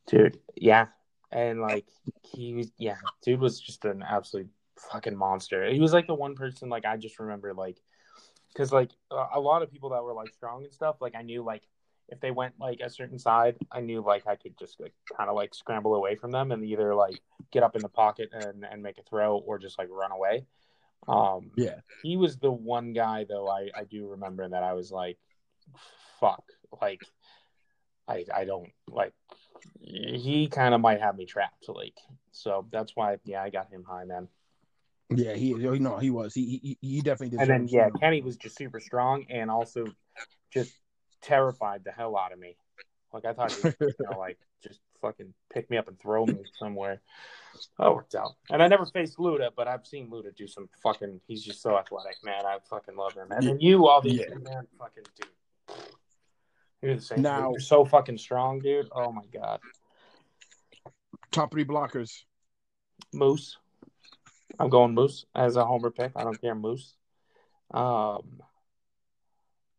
dude. 0.06 0.38
Yeah, 0.56 0.86
and 1.32 1.60
like 1.60 1.86
he 2.22 2.54
was, 2.54 2.70
yeah, 2.78 2.96
dude 3.22 3.40
was 3.40 3.60
just 3.60 3.84
an 3.84 4.02
absolute 4.02 4.48
fucking 4.92 5.16
monster. 5.16 5.68
He 5.70 5.80
was 5.80 5.92
like 5.92 6.06
the 6.06 6.14
one 6.14 6.34
person 6.34 6.68
like 6.68 6.84
I 6.84 6.96
just 6.96 7.18
remember 7.18 7.54
like 7.54 7.78
because 8.52 8.72
like 8.72 8.90
a 9.10 9.26
a 9.34 9.40
lot 9.40 9.62
of 9.62 9.70
people 9.70 9.90
that 9.90 10.02
were 10.02 10.14
like 10.14 10.32
strong 10.34 10.64
and 10.64 10.72
stuff. 10.72 10.96
Like 11.00 11.14
I 11.14 11.22
knew 11.22 11.42
like 11.42 11.62
if 12.08 12.20
they 12.20 12.30
went 12.30 12.54
like 12.60 12.80
a 12.80 12.90
certain 12.90 13.18
side, 13.18 13.56
I 13.70 13.80
knew 13.80 14.00
like 14.00 14.26
I 14.26 14.36
could 14.36 14.58
just 14.58 14.80
like 14.80 14.94
kind 15.16 15.28
of 15.28 15.36
like 15.36 15.54
scramble 15.54 15.94
away 15.94 16.16
from 16.16 16.30
them 16.30 16.52
and 16.52 16.64
either 16.64 16.94
like 16.94 17.20
get 17.50 17.62
up 17.62 17.76
in 17.76 17.82
the 17.82 17.88
pocket 17.88 18.30
and 18.32 18.64
and 18.64 18.82
make 18.82 18.98
a 18.98 19.02
throw 19.02 19.38
or 19.38 19.58
just 19.58 19.78
like 19.78 19.88
run 19.90 20.12
away. 20.12 20.46
Um, 21.08 21.50
Yeah. 21.56 21.80
he 22.02 22.16
was 22.16 22.38
the 22.38 22.50
one 22.50 22.92
guy 22.92 23.24
though 23.28 23.48
I 23.48 23.70
I 23.76 23.84
do 23.84 24.08
remember 24.08 24.48
that 24.48 24.62
I 24.62 24.74
was 24.74 24.90
like, 24.90 25.18
fuck, 26.20 26.44
like 26.80 27.02
I 28.08 28.24
I 28.34 28.44
don't 28.44 28.70
like 28.88 29.12
he 29.80 30.48
kind 30.48 30.74
of 30.74 30.80
might 30.80 31.00
have 31.00 31.16
me 31.16 31.24
trapped 31.24 31.68
like 31.68 31.98
so 32.32 32.66
that's 32.70 32.94
why 32.94 33.16
yeah 33.24 33.42
I 33.42 33.50
got 33.50 33.68
him 33.70 33.84
high 33.84 34.04
man 34.04 34.28
Yeah, 35.10 35.34
he 35.34 35.54
no, 35.54 35.98
he 35.98 36.10
was. 36.10 36.34
He 36.34 36.60
he, 36.62 36.78
he 36.80 37.00
definitely 37.00 37.38
and 37.38 37.50
then 37.50 37.68
yeah 37.68 37.88
Kenny 38.00 38.22
was 38.22 38.36
just 38.36 38.56
super 38.56 38.80
strong 38.80 39.26
and 39.30 39.50
also 39.50 39.86
just 40.52 40.74
terrified 41.22 41.82
the 41.84 41.92
hell 41.92 42.16
out 42.16 42.32
of 42.32 42.38
me 42.38 42.56
like 43.12 43.24
I 43.24 43.32
thought 43.32 43.52
he 43.52 43.60
was 43.62 43.74
you 43.80 43.94
know 44.10 44.18
like 44.18 44.38
just 44.62 44.80
fucking 45.00 45.32
pick 45.52 45.70
me 45.70 45.76
up 45.76 45.88
and 45.88 45.98
throw 45.98 46.24
me 46.26 46.38
somewhere 46.58 47.00
oh 47.78 47.94
worked 47.94 48.14
out 48.14 48.32
and 48.50 48.62
I 48.62 48.68
never 48.68 48.86
faced 48.86 49.18
Luda 49.18 49.50
but 49.56 49.68
I've 49.68 49.86
seen 49.86 50.10
Luda 50.10 50.34
do 50.34 50.46
some 50.46 50.68
fucking 50.82 51.20
he's 51.26 51.42
just 51.44 51.62
so 51.62 51.76
athletic 51.78 52.16
man 52.24 52.44
I 52.46 52.58
fucking 52.68 52.96
love 52.96 53.14
him 53.14 53.28
and 53.30 53.46
then 53.46 53.60
you 53.60 53.88
obviously 53.88 54.26
Yeah. 54.28 54.38
man 54.50 54.66
fucking 54.78 55.04
dude 55.18 55.76
you're 56.82 56.94
the 56.96 57.00
same 57.00 57.22
Now- 57.22 57.50
you're 57.50 57.60
so 57.60 57.84
fucking 57.84 58.18
strong 58.18 58.58
dude 58.60 58.88
oh 58.92 59.12
my 59.12 59.22
god 59.32 59.60
top 61.32 61.50
three 61.52 61.64
blockers. 61.64 62.22
Moose. 63.12 63.58
I'm 64.58 64.70
going 64.70 64.94
Moose 64.94 65.26
as 65.34 65.56
a 65.56 65.64
homer 65.66 65.90
pick. 65.90 66.12
I 66.16 66.24
don't 66.24 66.40
care 66.40 66.54
Moose. 66.54 66.94
Um, 67.72 68.40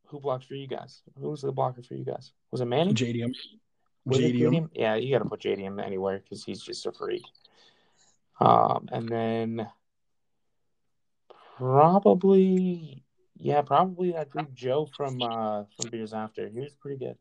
who 0.07 0.19
blocks 0.19 0.45
for 0.45 0.55
you 0.55 0.67
guys? 0.67 1.01
Who 1.19 1.29
was 1.29 1.41
the 1.41 1.51
blocker 1.51 1.83
for 1.83 1.93
you 1.95 2.05
guys? 2.05 2.31
Was 2.51 2.61
it 2.61 2.65
Manny? 2.65 2.93
JDM. 2.93 3.33
Was 4.05 4.19
it 4.19 4.33
JDM. 4.35 4.69
Yeah, 4.73 4.95
you 4.95 5.13
got 5.13 5.23
to 5.23 5.29
put 5.29 5.41
JDM 5.41 5.83
anywhere 5.85 6.19
because 6.19 6.43
he's 6.43 6.61
just 6.61 6.85
a 6.85 6.91
freak. 6.91 7.23
Um, 8.39 8.87
and 8.91 9.09
then 9.09 9.67
probably, 11.57 13.03
yeah, 13.37 13.61
probably 13.61 14.15
I 14.15 14.23
think 14.25 14.53
Joe 14.53 14.87
from 14.95 15.21
uh 15.21 15.63
from 15.75 15.91
Beers 15.91 16.13
After. 16.13 16.47
He 16.47 16.59
was 16.59 16.73
pretty 16.73 16.97
good. 16.97 17.17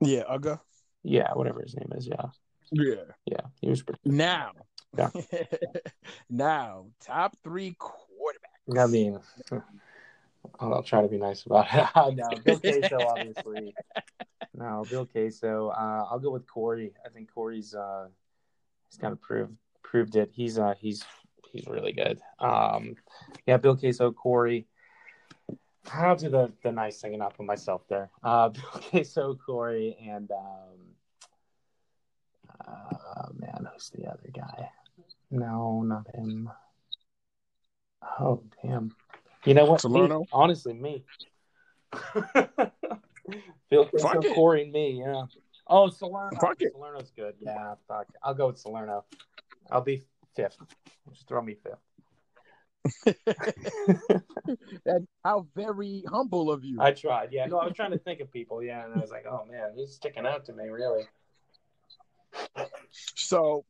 Yeah, 0.00 0.24
Uga. 0.24 0.60
Yeah, 1.02 1.32
whatever 1.34 1.62
his 1.62 1.74
name 1.76 1.90
is. 1.96 2.06
Yeah, 2.06 2.26
Yeah. 2.72 2.94
yeah, 3.26 3.40
he 3.60 3.68
was 3.68 3.82
pretty. 3.82 4.00
Now. 4.04 4.52
Yeah. 4.96 5.10
now, 6.30 6.86
top 7.00 7.36
three 7.44 7.76
quarterbacks. 7.78 8.78
I 8.78 8.86
mean, 8.86 9.18
I'll 10.58 10.82
try 10.82 11.02
to 11.02 11.08
be 11.08 11.18
nice 11.18 11.44
about 11.44 11.66
it. 11.72 12.16
no, 12.16 12.28
Bill 12.44 12.60
Queso, 12.60 12.98
obviously. 13.00 13.74
No, 14.54 14.84
Bill 14.88 15.06
Queso. 15.06 15.68
Uh, 15.68 16.06
I'll 16.10 16.18
go 16.18 16.30
with 16.30 16.46
Corey. 16.46 16.92
I 17.04 17.08
think 17.08 17.32
Corey's 17.32 17.74
uh, 17.74 18.08
he's 18.88 18.98
kind 18.98 19.12
of 19.12 19.20
proved 19.20 19.56
proved 19.82 20.16
it. 20.16 20.30
He's 20.32 20.58
uh, 20.58 20.74
he's 20.78 21.04
he's 21.52 21.66
really 21.66 21.92
good. 21.92 22.20
Um, 22.38 22.96
yeah, 23.46 23.56
Bill 23.56 23.76
Queso, 23.76 24.12
Corey. 24.12 24.66
I'll 25.92 26.16
do 26.16 26.28
the 26.28 26.52
the 26.62 26.72
nice 26.72 27.00
thing 27.00 27.12
and 27.12 27.20
not 27.20 27.36
put 27.36 27.46
myself 27.46 27.82
there. 27.88 28.10
Uh, 28.22 28.48
Bill 28.50 28.82
Queso, 28.90 29.34
Corey, 29.34 29.96
and 30.06 30.30
um, 30.30 30.94
uh, 32.66 33.28
man, 33.34 33.68
who's 33.72 33.90
the 33.90 34.06
other 34.06 34.30
guy? 34.34 34.70
No, 35.30 35.82
not 35.82 36.06
him. 36.14 36.50
Oh 38.18 38.42
damn! 38.62 38.94
You 39.44 39.54
know 39.54 39.64
what? 39.64 39.82
Me. 39.84 39.90
Salerno? 39.90 40.24
Honestly, 40.32 40.74
me. 40.74 41.04
Queso, 41.92 43.88
Fuck 43.98 44.24
it. 44.24 44.34
Corey, 44.34 44.62
and 44.64 44.72
me. 44.72 45.02
Yeah. 45.04 45.24
Oh, 45.66 45.88
Salerno. 45.88 46.36
Fuck 46.40 46.60
it. 46.60 46.72
Salerno's 46.72 47.10
good. 47.16 47.34
Yeah, 47.40 47.74
fuck. 47.88 48.06
I'll 48.22 48.34
go 48.34 48.48
with 48.48 48.58
Salerno. 48.58 49.04
I'll 49.70 49.80
be 49.80 50.02
fifth. 50.34 50.58
Just 51.12 51.28
throw 51.28 51.40
me 51.42 51.56
fifth. 51.62 51.78
That, 54.84 55.06
how 55.24 55.46
very 55.54 56.02
humble 56.08 56.50
of 56.50 56.64
you. 56.64 56.80
I 56.80 56.90
tried. 56.92 57.28
Yeah, 57.32 57.46
no, 57.46 57.58
I 57.58 57.66
was 57.66 57.74
trying 57.76 57.92
to 57.92 57.98
think 57.98 58.20
of 58.20 58.32
people. 58.32 58.62
Yeah, 58.62 58.84
and 58.84 58.94
I 58.94 58.98
was 58.98 59.10
like, 59.10 59.26
oh 59.26 59.46
man, 59.48 59.72
he's 59.76 59.92
sticking 59.92 60.26
out 60.26 60.44
to 60.46 60.52
me, 60.52 60.64
really. 60.68 61.04
So, 63.14 63.64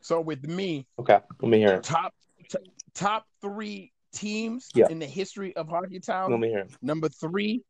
so 0.00 0.20
with 0.20 0.44
me, 0.46 0.86
Okay, 0.98 1.20
let 1.40 1.48
me 1.48 1.58
hear 1.58 1.74
it. 1.74 1.84
top 1.84 2.12
t- 2.50 2.58
top 2.92 3.26
three 3.40 3.92
teams 4.12 4.68
Yeah. 4.74 4.88
in 4.88 4.98
the 4.98 5.06
history 5.06 5.54
of 5.56 5.68
Hockey 5.68 6.00
Town. 6.00 6.30
Let 6.30 6.34
Town. 6.34 6.40
me 6.40 6.48
hear. 6.48 6.66
Number 6.82 7.08
three, 7.08 7.62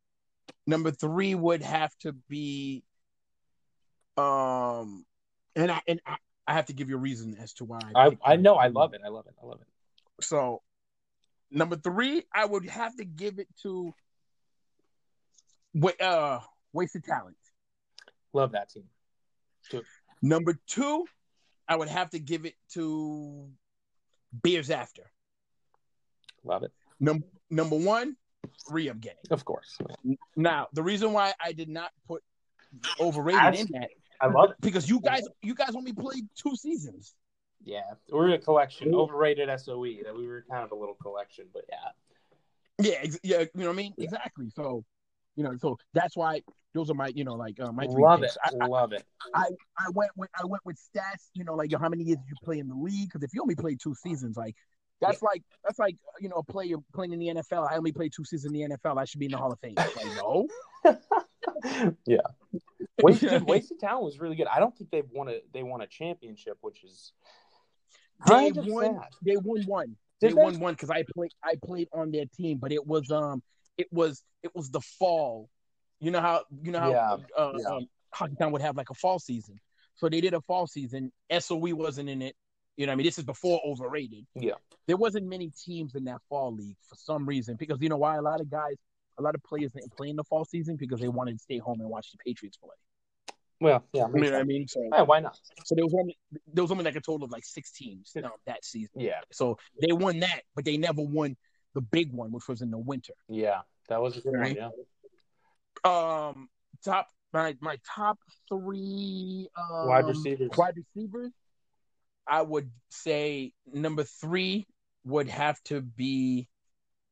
number 0.67 0.91
three 0.91 1.35
would 1.35 1.63
have 1.63 1.97
to 1.99 2.13
be, 2.13 2.83
um, 4.17 5.05
and 5.57 5.71
I 5.71 5.81
and 5.87 6.01
I, 6.07 6.17
I 6.47 6.55
have 6.55 6.67
to 6.67 6.73
give 6.73 6.89
you 6.89 6.97
a 6.97 7.01
reason 7.01 7.37
as 7.41 7.53
to 7.55 7.65
why. 7.65 7.81
I 7.95 8.11
picked 8.11 8.23
I 8.25 8.37
know. 8.37 8.55
I 8.57 8.69
love 8.69 8.95
it. 8.95 9.01
I 9.05 9.09
love 9.09 9.27
it. 9.27 9.35
I 9.43 9.47
love 9.47 9.61
it. 9.61 10.25
So, 10.25 10.63
number 11.51 11.77
three, 11.77 12.25
I 12.35 12.45
would 12.45 12.67
have 12.67 12.95
to 12.97 13.05
give 13.05 13.39
it 13.39 13.49
to, 13.63 13.95
wa- 15.75 15.93
uh, 16.01 16.41
wasted 16.73 17.05
talent. 17.05 17.37
Love 18.33 18.53
that 18.53 18.71
team. 18.71 18.85
Number 20.23 20.59
two, 20.67 21.07
I 21.69 21.77
would 21.77 21.89
have 21.89 22.11
to 22.11 22.19
give 22.19 22.45
it 22.45 22.55
to 22.75 23.49
Beers 24.43 24.71
After. 24.71 25.11
Love 26.45 26.63
it. 26.63 26.73
Number 26.99 27.27
number 27.51 27.77
one, 27.77 28.17
three 28.69 28.89
I'm 28.89 28.99
getting. 28.99 29.19
Of 29.31 29.45
course. 29.45 29.79
Now, 30.37 30.69
the 30.73 30.83
reason 30.83 31.13
why 31.13 31.33
I 31.43 31.53
did 31.53 31.69
not 31.69 31.91
put 32.07 32.23
overrated 33.01 33.61
in 33.61 33.67
that 33.73 33.91
I 34.21 34.27
love 34.27 34.51
it. 34.51 34.57
because 34.61 34.89
you 34.89 35.01
guys 35.01 35.27
you 35.43 35.55
guys 35.55 35.75
only 35.75 35.93
played 35.93 36.25
two 36.37 36.55
seasons. 36.57 37.15
Yeah. 37.63 37.83
We're 38.11 38.31
a 38.31 38.39
collection. 38.39 38.95
Overrated 38.95 39.49
SOE. 39.61 40.03
That 40.05 40.17
we 40.17 40.27
were 40.27 40.45
kind 40.51 40.65
of 40.65 40.73
a 40.73 40.75
little 40.75 40.95
collection, 40.95 41.47
but 41.53 41.65
yeah. 41.69 41.77
Yeah, 42.83 42.99
ex- 43.03 43.19
yeah, 43.23 43.41
you 43.41 43.49
know 43.55 43.67
what 43.67 43.73
I 43.73 43.77
mean? 43.77 43.95
Exactly. 43.99 44.49
So, 44.57 44.85
you 45.37 45.45
know, 45.45 45.55
so 45.59 45.77
that's 45.93 46.17
why 46.17 46.41
those 46.73 46.91
are 46.91 46.95
my, 46.95 47.09
you 47.09 47.25
know, 47.25 47.35
like 47.35 47.61
uh, 47.61 47.73
my 47.73 47.87
three 47.87 48.03
Love 48.03 48.21
picks. 48.23 48.39
I, 48.43 48.65
I, 48.65 48.67
Love 48.67 48.93
it. 48.93 49.05
I 49.35 49.49
I 49.79 49.91
went 49.93 50.13
with 50.17 50.31
I 50.39 50.47
went 50.47 50.65
with 50.65 50.77
stats, 50.77 51.29
you 51.35 51.45
know, 51.45 51.55
like 51.55 51.73
how 51.79 51.89
many 51.89 52.05
years 52.05 52.19
did 52.19 52.29
you 52.29 52.37
play 52.43 52.59
in 52.59 52.69
the 52.69 52.75
league? 52.75 53.09
Because 53.09 53.23
if 53.23 53.35
you 53.35 53.43
only 53.43 53.57
played 53.57 53.81
two 53.81 53.95
seasons, 53.95 54.37
like 54.37 54.57
that's 55.01 55.23
like 55.23 55.43
that's 55.65 55.79
like 55.79 55.97
you 56.21 56.29
know 56.29 56.37
a 56.37 56.43
player 56.43 56.77
playing 56.95 57.13
in 57.13 57.19
the 57.19 57.29
NFL. 57.29 57.71
I 57.71 57.77
only 57.77 57.93
played 57.93 58.13
two 58.15 58.25
seasons 58.25 58.53
in 58.53 58.71
the 58.71 58.77
NFL. 58.77 58.99
I 58.99 59.05
should 59.05 59.21
be 59.21 59.27
in 59.27 59.33
the 59.33 59.39
Hall 59.39 59.53
of 59.53 59.59
Fame. 59.61 59.75
Like, 59.77 59.97
no, 60.17 60.47
yeah. 62.07 62.19
Wasted, 63.03 63.43
Wasted 63.47 63.81
Talent 63.81 64.05
was 64.05 64.21
really 64.21 64.37
good. 64.37 64.47
I 64.47 64.61
don't 64.61 64.77
think 64.77 64.91
they've 64.91 65.09
won 65.13 65.29
a 65.29 65.41
they 65.53 65.63
won 65.63 65.81
a 65.81 65.87
championship, 65.87 66.59
which 66.61 66.85
is 66.85 67.13
they 68.27 68.53
won. 68.55 68.95
sad. 68.95 69.09
They 69.25 69.37
won 69.37 69.63
one. 69.63 69.97
Did 70.21 70.31
they 70.31 70.35
they? 70.35 70.43
won 70.43 70.61
one 70.61 70.75
because 70.75 70.91
I 70.91 71.05
played 71.15 71.33
I 71.43 71.55
played 71.65 71.89
on 71.93 72.11
their 72.11 72.25
team, 72.37 72.59
but 72.59 72.73
it 72.73 72.87
was 72.87 73.11
um 73.11 73.43
it 73.79 73.89
was 73.91 74.23
it 74.43 74.55
was 74.55 74.71
the 74.71 74.81
fall. 74.81 75.49
You 76.01 76.11
know 76.11 76.21
how 76.21 76.45
you 76.63 76.73
know 76.73 76.81
how 76.81 76.91
Yeah, 76.91 77.17
uh, 77.37 77.53
yeah. 77.59 77.69
Um, 77.69 77.87
Hockey 78.13 78.35
Town 78.37 78.53
would 78.53 78.63
have 78.63 78.77
like 78.77 78.91
a 78.91 78.95
fall 78.95 79.19
season, 79.19 79.57
so 79.97 80.09
they 80.09 80.21
did 80.21 80.35
a 80.35 80.41
fall 80.43 80.67
season. 80.67 81.13
SOE 81.39 81.75
wasn't 81.75 82.09
in 82.09 82.23
it. 82.23 82.35
You 82.81 82.87
know, 82.87 82.93
what 82.93 82.95
I 82.95 82.97
mean, 82.97 83.05
this 83.07 83.19
is 83.19 83.25
before 83.25 83.61
overrated. 83.63 84.25
Yeah. 84.35 84.55
there 84.87 84.97
wasn't 84.97 85.27
many 85.27 85.51
teams 85.51 85.95
in 85.95 86.05
that 86.05 86.23
fall 86.31 86.55
league 86.55 86.79
for 86.89 86.97
some 86.97 87.27
reason 87.27 87.57
because 87.57 87.77
you 87.83 87.91
know 87.91 87.99
why 87.99 88.17
a 88.17 88.23
lot 88.23 88.41
of 88.41 88.51
guys, 88.51 88.77
a 89.19 89.23
lot 89.23 89.35
of 89.35 89.43
players 89.43 89.73
didn't 89.73 89.95
play 89.95 90.09
in 90.09 90.17
the 90.17 90.25
fall 90.25 90.47
season 90.47 90.77
because 90.77 90.99
they 90.99 91.09
wanted 91.09 91.33
to 91.33 91.39
stay 91.41 91.59
home 91.59 91.79
and 91.81 91.91
watch 91.91 92.11
the 92.11 92.17
Patriots 92.25 92.57
play. 92.57 92.71
Well, 93.61 93.85
yeah. 93.93 94.07
You 94.15 94.21
know 94.23 94.31
what 94.33 94.41
I 94.41 94.45
mean? 94.45 94.67
So, 94.67 94.81
Yeah, 94.95 95.03
why 95.03 95.21
not? 95.21 95.39
so 95.67 95.75
there 95.75 95.85
was 95.85 95.93
only 95.93 96.17
there 96.55 96.65
was 96.65 96.71
only 96.71 96.85
like 96.85 96.97
a 96.97 97.03
total 97.03 97.27
of 97.27 97.31
like 97.31 97.45
six 97.45 97.71
teams 97.71 98.13
um, 98.17 98.31
that 98.47 98.65
season. 98.65 98.99
Yeah. 99.01 99.21
So 99.31 99.59
they 99.87 99.93
won 99.93 100.21
that, 100.21 100.41
but 100.55 100.65
they 100.65 100.79
never 100.79 101.03
won 101.03 101.37
the 101.75 101.83
big 101.83 102.15
one, 102.15 102.33
which 102.33 102.49
was 102.49 102.63
in 102.63 102.71
the 102.71 102.79
winter. 102.79 103.13
Yeah. 103.29 103.61
That 103.91 104.01
was 104.01 104.17
a 104.17 104.23
good 104.23 104.33
Right. 104.33 104.59
one. 104.59 104.71
Yeah. 105.85 106.29
Um, 106.29 106.49
top 106.83 107.09
my 107.35 107.57
my 107.61 107.77
top 107.95 108.19
three 108.49 109.49
um, 109.59 109.87
Wide 109.89 110.07
receivers. 110.07 110.51
Wide 110.57 110.75
receivers, 110.77 111.33
I 112.31 112.43
would 112.43 112.71
say 112.91 113.53
number 113.73 114.05
three 114.05 114.67
would 115.05 115.29
have 115.29 115.61
to 115.65 115.81
be 115.81 116.49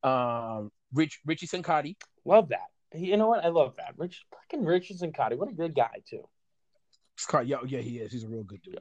um 0.01 0.71
Rich 0.93 1.19
Richie 1.25 1.47
Sincotti. 1.47 1.95
Love 2.25 2.49
that. 2.49 2.67
You 2.93 3.17
know 3.17 3.27
what? 3.27 3.43
I 3.43 3.49
love 3.49 3.75
that. 3.77 3.93
Rich 3.97 4.25
fucking 4.31 4.65
Richardson 4.65 5.11
Cotty. 5.11 5.37
What 5.37 5.49
a 5.49 5.53
good 5.53 5.75
guy 5.75 6.01
too. 6.09 6.27
Scott, 7.17 7.47
yeah, 7.47 7.57
yeah, 7.67 7.79
he 7.79 7.99
is. 7.99 8.11
He's 8.11 8.23
a 8.23 8.27
real 8.27 8.43
good 8.43 8.61
dude. 8.61 8.79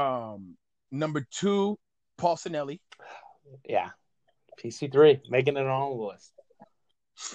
Um, 0.00 0.56
number 0.90 1.26
two, 1.30 1.78
Paul 2.16 2.36
Sinelli. 2.36 2.80
Yeah. 3.68 3.90
PC 4.60 4.90
three. 4.90 5.20
Making 5.30 5.56
it 5.56 5.66
on 5.66 5.96
the 5.96 6.04
list. 6.04 6.32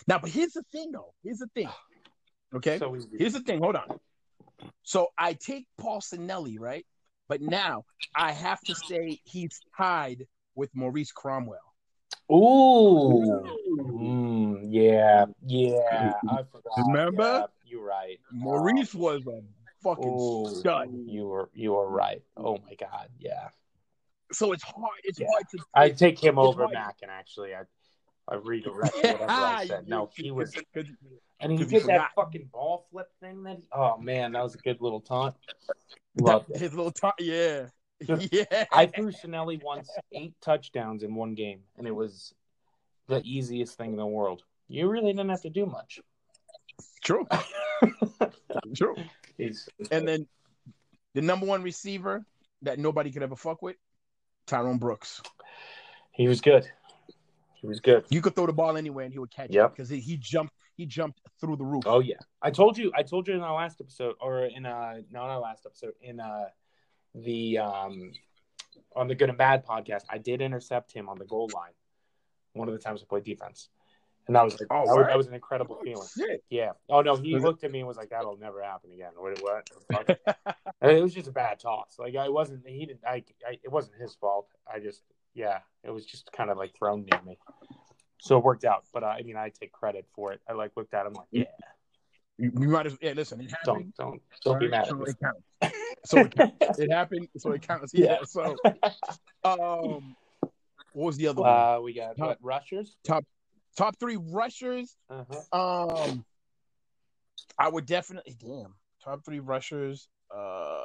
Now, 0.08 0.20
but 0.20 0.30
here's 0.30 0.52
the 0.52 0.64
thing, 0.74 0.92
though. 0.92 1.14
Here's 1.24 1.38
the 1.40 1.48
thing. 1.54 1.70
Okay. 2.54 2.80
So. 2.80 2.94
Here's 3.18 3.32
the 3.32 3.40
thing. 3.40 3.62
Hold 3.62 3.78
on. 3.78 3.98
So 4.84 5.08
I 5.18 5.32
take 5.32 5.68
Paul 5.78 6.02
Sinelli, 6.02 6.60
right? 6.60 6.86
But 7.32 7.40
now 7.40 7.86
I 8.14 8.34
have 8.34 8.60
to 8.66 8.76
say 8.76 9.22
he's 9.24 9.62
tied 9.78 10.28
with 10.54 10.70
Maurice 10.76 11.14
Cromwell. 11.14 11.60
Ooh. 12.30 13.42
Mm, 13.80 14.68
yeah. 14.70 15.28
Yeah. 15.48 16.12
I 16.30 16.44
forgot. 16.52 16.74
Remember? 16.88 17.24
Yeah, 17.24 17.46
you're 17.64 17.86
right. 17.86 18.20
Maurice 18.34 18.94
was 18.94 19.22
a 19.28 19.40
fucking 19.82 20.20
Ooh, 20.20 20.46
stud. 20.60 20.90
You 21.06 21.26
were 21.28 21.50
you 21.54 21.72
were 21.72 21.88
right. 21.88 22.22
Oh 22.36 22.58
my 22.68 22.76
god. 22.76 23.08
Yeah. 23.18 23.48
So 24.34 24.52
it's 24.52 24.64
hard. 24.64 25.00
It's 25.06 25.20
Yeah. 25.20 25.28
hard 25.32 25.46
to. 25.52 25.60
I 25.74 25.90
take 25.92 26.22
him 26.22 26.38
over 26.38 26.64
hard. 26.64 26.74
Mackin 26.74 27.10
actually. 27.10 27.56
I 27.56 27.62
I 28.32 28.36
redirect 28.36 28.96
whatever 29.04 29.26
I 29.28 29.66
said. 29.68 29.88
No, 29.90 30.10
he 30.16 30.32
was 30.32 30.56
and 31.42 31.52
he 31.52 31.66
did 31.66 31.86
that 31.86 32.12
fucking 32.16 32.50
ball 32.52 32.88
flip 32.90 33.10
thing 33.20 33.44
that 33.44 33.58
he, 33.58 33.68
oh 33.74 33.98
man, 33.98 34.32
that 34.32 34.44
was 34.44 34.56
a 34.56 34.60
good 34.60 34.80
little 34.80 35.02
taunt. 35.02 35.36
Loved 36.20 36.50
it. 36.52 36.58
His 36.58 36.74
little 36.74 36.94
yeah, 37.20 37.68
Yeah. 38.08 38.18
yeah. 38.32 38.66
I 38.72 38.86
threw 38.86 39.12
Sinelli 39.12 39.62
once 39.62 39.90
eight 40.14 40.34
touchdowns 40.42 41.04
in 41.04 41.14
one 41.14 41.36
game, 41.36 41.60
and 41.78 41.86
it 41.86 41.92
was 41.92 42.34
the 43.08 43.22
easiest 43.26 43.78
thing 43.78 43.92
in 43.92 43.98
the 43.98 44.06
world. 44.06 44.44
You 44.68 44.90
really 44.90 45.12
didn't 45.12 45.30
have 45.30 45.42
to 45.42 45.50
do 45.50 45.66
much. 45.66 46.00
True, 47.04 47.28
true. 48.76 48.96
He's 49.38 49.68
And 49.92 50.08
then 50.08 50.28
the 51.14 51.22
number 51.22 51.46
one 51.46 51.64
receiver 51.64 52.24
that 52.62 52.80
nobody 52.80 53.12
could 53.12 53.24
ever 53.24 53.36
fuck 53.36 53.62
with, 53.62 53.76
Tyrone 54.48 54.78
Brooks. 54.78 55.22
he 56.12 56.28
was 56.28 56.42
good. 56.42 56.70
He 57.62 57.68
was 57.68 57.80
good. 57.80 58.06
You 58.10 58.22
could 58.22 58.36
throw 58.36 58.48
the 58.48 58.54
ball 58.54 58.76
anywhere 58.78 59.06
and 59.06 59.14
he 59.14 59.20
would 59.20 59.32
catch 59.32 59.50
it 59.50 59.56
Yep. 59.56 59.72
because 59.76 59.90
he, 59.90 60.00
he 60.00 60.18
jumped. 60.18 60.54
He 60.78 60.86
jumped 60.88 61.22
through 61.40 61.58
the 61.58 61.64
roof. 61.64 61.84
Oh 61.86 62.00
yeah, 62.00 62.16
I 62.42 62.50
told 62.50 62.78
you. 62.78 62.92
I 62.96 63.04
told 63.04 63.28
you 63.28 63.36
in 63.36 63.42
our 63.42 63.54
last 63.54 63.80
episode, 63.80 64.16
or 64.20 64.46
in 64.46 64.66
uh, 64.66 65.02
not 65.12 65.30
our 65.30 65.40
last 65.40 65.66
episode, 65.66 65.94
in 66.02 66.20
uh, 66.20 66.46
the 67.14 67.60
um, 67.60 68.14
on 68.96 69.08
the 69.08 69.14
Good 69.16 69.30
and 69.30 69.38
Bad 69.38 69.66
podcast. 69.66 70.04
I 70.10 70.18
did 70.18 70.42
intercept 70.42 70.92
him 70.92 71.08
on 71.08 71.20
the 71.20 71.26
goal 71.26 71.50
line. 71.54 71.74
One 72.54 72.68
of 72.68 72.74
the 72.74 72.80
times 72.80 73.04
I 73.04 73.06
played 73.08 73.26
defense, 73.26 73.70
and 74.26 74.36
that 74.36 74.44
was 74.44 74.60
like, 74.60 74.68
Oh, 74.72 74.86
that, 74.88 74.98
was, 74.98 75.08
that 75.08 75.18
was 75.18 75.28
an 75.28 75.34
incredible 75.36 75.78
feeling. 75.84 76.08
Shit. 76.18 76.44
Yeah. 76.50 76.72
Oh 76.90 77.02
no, 77.02 77.16
he 77.16 77.38
looked 77.38 77.64
at 77.64 77.72
me 77.72 77.80
and 77.80 77.88
was 77.88 77.98
like, 77.98 78.10
"That'll 78.10 78.38
never 78.38 78.64
happen 78.64 78.92
again." 78.92 79.12
What? 79.16 79.40
What? 79.42 79.70
fuck? 80.08 80.56
And 80.82 80.98
it 80.98 81.04
was 81.04 81.14
just 81.14 81.28
a 81.28 81.32
bad 81.32 81.60
toss. 81.60 81.98
Like 82.00 82.16
I 82.16 82.30
wasn't. 82.30 82.68
He 82.68 82.88
didn't. 82.88 83.02
I, 83.06 83.24
I. 83.48 83.60
It 83.64 83.72
wasn't 83.72 84.02
his 84.02 84.16
fault. 84.16 84.48
I 84.74 84.80
just. 84.80 85.04
Yeah. 85.34 85.60
It 85.84 85.92
was 85.92 86.06
just 86.06 86.32
kind 86.32 86.50
of 86.50 86.58
like 86.58 86.74
thrown 86.78 87.06
near 87.06 87.22
me. 87.26 87.38
So 88.20 88.38
it 88.38 88.44
worked 88.44 88.66
out. 88.66 88.86
But 88.94 89.04
uh, 89.04 89.08
I 89.08 89.24
mean, 89.24 89.36
I 89.36 89.50
take 89.50 89.72
credit 89.72 90.06
for 90.16 90.32
it. 90.32 90.42
I 90.48 90.54
like 90.54 90.72
looked 90.78 90.94
at 90.94 91.06
him 91.06 91.14
like, 91.14 91.28
yeah. 91.32 91.46
You, 92.38 92.52
you 92.60 92.70
might 92.70 92.86
as 92.88 92.98
yeah. 93.02 93.14
Listen, 93.14 93.42
it 93.42 93.52
happened. 93.52 93.94
Don't 93.98 94.22
don't 94.22 94.22
don't 94.44 94.60
be 94.60 94.68
mad 94.68 94.88
so 94.88 95.04
it 95.04 95.16
counts. 95.20 95.42
So 96.04 96.18
it 96.18 96.36
counts. 96.36 96.80
It 96.80 96.92
happened. 96.92 97.28
So 97.38 97.52
it 97.52 97.62
counts. 97.62 97.94
Yeah. 97.94 98.18
Yeah. 98.20 98.24
So, 98.26 98.56
um, 99.44 100.16
what 100.94 101.06
was 101.06 101.18
the 101.18 101.28
other 101.28 101.42
one? 101.42 101.50
Uh, 101.50 101.80
we 101.82 101.94
got 101.94 102.18
what 102.18 102.40
rushers. 102.42 102.96
Top 103.04 103.24
top 103.78 104.00
three 104.00 104.18
rushers. 104.18 104.96
Uh-huh. 105.10 106.08
Um, 106.10 106.26
I 107.60 107.70
would 107.70 107.86
definitely 107.86 108.36
damn 108.40 108.74
top 109.04 109.24
three 109.24 109.40
rushers. 109.40 110.08
Uh, 110.36 110.82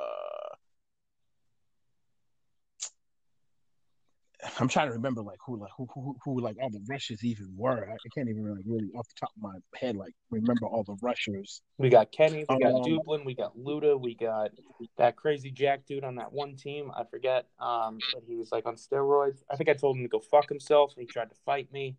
I'm 4.61 4.69
trying 4.69 4.89
to 4.89 4.93
remember 4.95 5.23
like 5.23 5.39
who 5.45 5.57
like 5.59 5.71
who 5.77 5.87
who, 5.95 6.17
who 6.25 6.41
like 6.41 6.57
all 6.63 6.71
the 6.71 6.83
rushers 6.89 7.23
even 7.25 7.53
were. 7.57 7.89
I, 7.89 7.93
I 7.93 8.09
can't 8.15 8.29
even 8.29 8.49
like 8.55 8.65
really 8.67 8.91
off 8.97 9.07
the 9.09 9.15
top 9.21 9.31
of 9.37 9.43
my 9.43 9.55
head 9.79 9.97
like 9.97 10.13
remember 10.31 10.67
all 10.67 10.85
the 10.85 10.97
rushers. 11.03 11.63
We 11.79 11.89
got 11.89 12.13
Kenny. 12.13 12.45
We 12.49 12.59
got 12.59 12.75
Um, 12.75 12.83
Duplin. 12.83 13.25
We 13.25 13.35
got 13.35 13.57
Luda. 13.57 14.01
We 14.01 14.15
got 14.15 14.51
that 14.99 15.17
crazy 15.17 15.51
Jack 15.51 15.87
dude 15.87 16.05
on 16.05 16.17
that 16.17 16.33
one 16.33 16.57
team. 16.57 16.91
I 16.97 17.05
forget. 17.05 17.47
Um, 17.59 17.99
but 18.13 18.23
he 18.27 18.37
was 18.37 18.53
like 18.53 18.67
on 18.67 18.77
steroids. 18.77 19.39
I 19.51 19.57
think 19.57 19.69
I 19.69 19.75
told 19.75 19.97
him 19.97 20.03
to 20.03 20.09
go 20.09 20.21
fuck 20.21 20.49
himself. 20.49 20.93
and 20.97 21.03
He 21.03 21.07
tried 21.07 21.31
to 21.31 21.37
fight 21.45 21.73
me. 21.73 21.97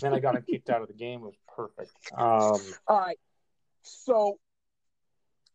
then 0.00 0.14
I 0.14 0.20
got 0.20 0.36
him 0.36 0.44
kicked 0.48 0.70
out 0.70 0.82
of 0.82 0.88
the 0.88 0.94
game. 0.94 1.20
It 1.20 1.24
was 1.24 1.38
perfect. 1.56 1.90
Um, 2.16 2.60
All 2.86 2.98
right, 2.98 3.18
so 3.82 4.38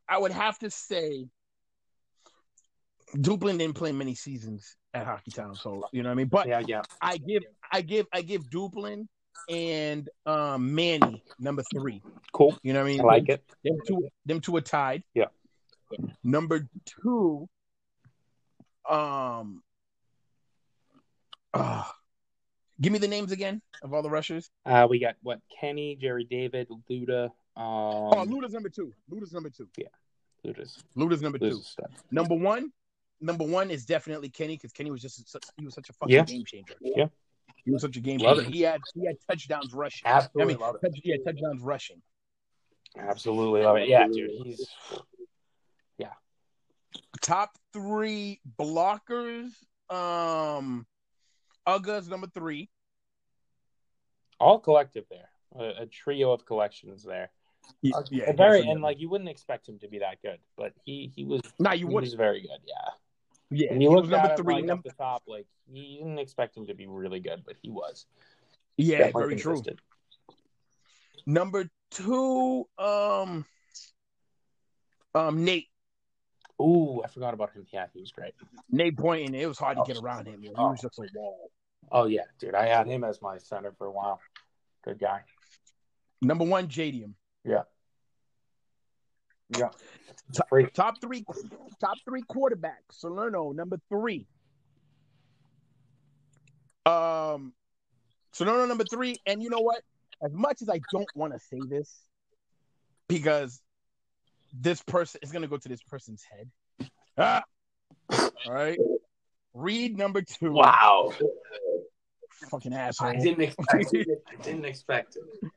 I 0.08 0.18
would 0.18 0.32
have 0.32 0.60
to 0.60 0.70
say 0.70 1.28
Duplin 3.16 3.58
didn't 3.58 3.76
play 3.76 3.92
many 3.92 4.16
seasons 4.16 4.76
at 4.94 5.06
Hockey 5.06 5.32
Town, 5.32 5.56
so 5.56 5.84
you 5.92 6.04
know 6.04 6.10
what 6.10 6.14
I 6.14 6.16
mean. 6.16 6.28
But 6.28 6.48
yeah, 6.48 6.62
yeah. 6.66 6.82
I 7.02 7.18
give 7.18 7.44
I 7.72 7.82
give 7.82 8.06
I 8.14 8.22
give 8.22 8.50
Duplin 8.50 9.08
and 9.50 10.10
um 10.26 10.76
Manny 10.76 11.24
number 11.40 11.64
three. 11.74 12.02
Cool. 12.34 12.58
You 12.64 12.74
know 12.74 12.80
what 12.80 12.90
I 12.90 12.92
mean? 12.92 13.02
I 13.02 13.04
like 13.04 13.30
it. 13.30 13.44
Them 13.64 13.78
two 13.88 14.08
them 14.26 14.40
two 14.42 14.56
are 14.56 14.62
tied. 14.62 15.04
Yeah. 15.14 15.26
Number 16.24 16.68
two, 16.86 17.50
um 18.88 19.64
uh, 21.54 21.84
give 22.80 22.94
me 22.94 23.00
the 23.00 23.08
names 23.08 23.32
again 23.32 23.62
of 23.84 23.94
all 23.94 24.02
the 24.02 24.10
rushers. 24.10 24.50
Uh, 24.66 24.88
we 24.90 25.00
got 25.00 25.16
what? 25.24 25.40
Kenny, 25.60 25.98
Jerry 26.00 26.26
David, 26.30 26.68
Luda. 26.90 27.26
Um, 27.58 28.14
oh, 28.14 28.26
Luda's 28.28 28.54
number 28.54 28.70
two. 28.70 28.94
Luda's 29.12 29.34
number 29.34 29.50
two. 29.50 29.68
Yeah. 29.78 29.88
Luda's, 30.46 30.84
Luda's 30.96 31.22
number 31.22 31.38
two. 31.38 31.46
Luda's 31.46 31.60
a 31.60 31.64
stud. 31.64 31.92
Number 32.12 32.36
one, 32.36 32.72
number 33.22 33.44
one 33.46 33.70
is 33.72 33.86
definitely 33.86 34.30
Kenny 34.30 34.56
because 34.56 34.72
Kenny 34.72 34.92
was 34.92 35.02
just 35.02 35.28
such, 35.30 35.44
he 35.58 35.66
was 35.66 35.74
such 35.74 35.90
a 35.90 35.94
fucking 35.94 36.16
Yeah. 36.16 36.24
game 36.24 36.44
changer. 36.46 36.76
Yeah. 36.82 37.08
he 37.66 37.72
was 37.72 37.82
such 37.82 37.98
a 37.98 38.00
game 38.00 38.20
changer. 38.20 38.44
He 38.44 38.62
had 38.62 38.82
he 38.96 39.06
had 39.06 39.16
touchdowns 39.30 39.74
rushing. 39.74 40.08
I 40.08 40.12
Absolutely 40.14 40.54
mean, 40.54 40.62
love 40.62 40.76
it. 40.76 40.88
touch, 40.88 41.00
yeah, 41.04 41.16
touchdowns 41.26 41.62
rushing. 41.62 42.02
Absolutely 42.98 43.62
love 43.64 43.78
it. 43.78 43.88
Yeah, 43.90 44.08
dude. 44.08 44.32
He's 44.44 44.66
yeah. 45.98 46.14
Top 47.22 47.52
three 47.74 48.40
blockers. 48.60 49.50
Um, 49.90 50.86
Uga's 51.68 52.08
number 52.08 52.28
three. 52.28 52.70
all 54.40 54.60
collective 54.60 55.06
there. 55.10 55.30
A, 55.56 55.82
a 55.84 55.86
trio 55.88 56.32
of 56.32 56.46
collections 56.46 57.04
there. 57.04 57.30
Yeah, 57.82 58.00
yeah, 58.10 58.32
very 58.32 58.62
and 58.62 58.82
like 58.82 59.00
you 59.00 59.10
wouldn't 59.10 59.30
expect 59.30 59.68
him 59.68 59.78
to 59.80 59.88
be 59.88 60.00
that 60.00 60.22
good, 60.24 60.40
but 60.58 60.74
he 60.86 61.12
he 61.16 61.24
was 61.26 61.42
Nah, 61.60 61.72
he 61.74 61.80
you 61.82 61.88
was 61.88 61.94
wouldn't. 61.96 62.18
very 62.18 62.42
good. 62.42 62.60
Yeah. 62.66 62.90
Yeah, 63.52 63.72
When 63.72 63.82
you 63.82 63.90
he 63.90 63.96
look 63.96 64.08
number 64.10 64.30
him 64.30 64.38
three. 64.38 64.54
like 64.56 64.66
num- 64.66 64.78
up 64.80 64.84
the 64.84 64.92
top, 64.92 65.24
like 65.28 65.48
you 65.72 65.98
didn't 66.00 66.20
expect 66.20 66.56
him 66.56 66.68
to 66.68 66.74
be 66.76 66.86
really 66.88 67.20
good, 67.20 67.44
but 67.46 67.56
he 67.62 67.70
was. 67.70 68.06
yeah, 68.78 69.00
Definitely 69.00 69.22
very 69.22 69.36
true. 69.42 69.64
Number 71.26 71.70
two, 71.92 72.68
um, 72.78 73.46
um, 75.16 75.44
Nate. 75.44 75.68
Ooh, 76.62 77.02
I 77.04 77.08
forgot 77.08 77.34
about 77.34 77.54
him. 77.54 77.66
Yeah, 77.72 77.86
he 77.94 78.02
was 78.02 78.12
great. 78.12 78.34
Nate 78.70 78.96
Boynton. 78.96 79.34
It 79.34 79.46
was 79.48 79.58
hard 79.58 79.78
to 79.78 79.82
Oh. 79.82 79.86
get 79.86 79.98
around 79.98 80.28
him. 80.28 80.42
man. 80.42 80.52
He 80.52 80.56
Oh. 80.56 80.72
was 80.72 80.82
just 80.82 81.00
a 81.00 81.08
wall. 81.16 81.52
Oh 81.92 82.06
yeah, 82.06 82.26
dude, 82.40 82.54
I 82.54 82.66
had 82.68 82.86
him 82.88 83.04
as 83.04 83.22
my 83.22 83.38
center 83.38 83.72
for 83.72 83.88
a 83.88 83.92
while. 83.92 84.20
Good 84.84 85.00
guy. 85.00 85.24
Number 86.22 86.44
one, 86.46 86.68
Jadium. 86.68 87.14
Yeah. 87.44 87.64
Yeah. 89.58 89.70
Top- 90.34 90.50
Freak. 90.50 90.74
Top 90.74 91.02
three, 91.02 91.26
top 91.80 91.98
three 92.06 92.24
quarterbacks. 92.24 92.92
Salerno, 92.92 93.52
number 93.52 93.80
three. 93.90 94.28
Um, 96.86 97.54
Salerno, 98.32 98.66
number 98.66 98.84
three. 98.84 99.16
And 99.26 99.42
you 99.42 99.50
know 99.50 99.62
what? 99.62 99.82
As 100.22 100.34
much 100.34 100.62
as 100.62 100.70
I 100.70 100.80
don't 100.92 101.08
want 101.16 101.34
to 101.34 101.40
say 101.40 101.60
this, 101.68 102.00
because 103.08 103.62
this 104.54 104.82
person 104.84 105.20
is 105.24 105.32
going 105.32 105.42
to 105.42 105.48
go 105.48 105.58
to 105.58 105.70
this 105.70 105.82
person's 105.84 106.24
head. 106.24 106.90
Ah! 107.18 107.44
All 108.12 108.54
right. 108.54 108.78
Reed 109.54 109.98
number 109.98 110.22
two. 110.22 110.52
Wow. 110.52 111.12
Fucking 112.50 112.74
asshole. 112.74 113.10
I 113.10 113.16
didn't 113.16 113.42
expect 113.42 113.94
it. 113.94 114.08
I 114.28 114.42
didn't 114.42 114.66
expect 114.74 115.18
it. 115.18 115.52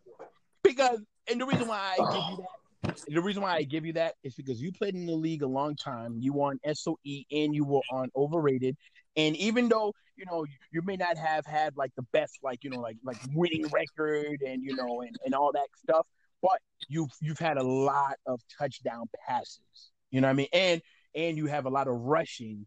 Because, 0.63 1.01
and 1.31 1.41
the 1.41 1.47
reason 1.47 1.69
why 1.69 1.97
I 1.99 2.13
give 2.13 2.25
you 2.31 2.37
that, 2.39 2.47
the 3.09 3.21
reason 3.21 3.43
why 3.43 3.55
I 3.55 3.63
give 3.63 3.87
you 3.87 3.93
that 3.95 4.15
is 4.25 4.35
because 4.35 4.61
you 4.61 4.73
played 4.73 4.95
in 4.95 5.07
the 5.07 5.13
league 5.13 5.43
a 5.43 5.47
long 5.47 5.77
time. 5.77 6.17
You 6.19 6.33
were 6.35 6.51
on 6.51 6.59
SOE 6.75 6.97
and 7.31 7.55
you 7.55 7.65
were 7.65 7.83
on 7.91 8.11
overrated. 8.17 8.77
And 9.17 9.37
even 9.37 9.69
though 9.69 9.93
you 10.17 10.25
know 10.27 10.45
you, 10.45 10.55
you 10.73 10.83
may 10.83 10.97
not 10.97 11.17
have 11.17 11.47
had 11.47 11.77
like 11.77 11.93
the 11.97 12.03
best, 12.13 12.39
like 12.43 12.65
you 12.65 12.71
know, 12.71 12.81
like 12.81 12.97
like 13.05 13.19
winning 13.35 13.67
record 13.69 14.43
and 14.47 14.63
you 14.63 14.75
know 14.75 15.03
and, 15.03 15.17
and 15.25 15.35
all 15.35 15.53
that 15.53 15.69
stuff, 15.77 16.07
but 16.41 16.59
you've 16.89 17.11
you've 17.21 17.39
had 17.39 17.59
a 17.59 17.63
lot 17.63 18.17
of 18.27 18.41
touchdown 18.59 19.05
passes. 19.27 19.91
You 20.11 20.21
know 20.21 20.29
what 20.29 20.33
I 20.33 20.35
mean? 20.35 20.49
And 20.53 20.83
and 21.15 21.37
you 21.37 21.47
have 21.47 21.67
a 21.67 21.71
lot 21.71 21.89
of 21.89 21.95
rushing 21.95 22.67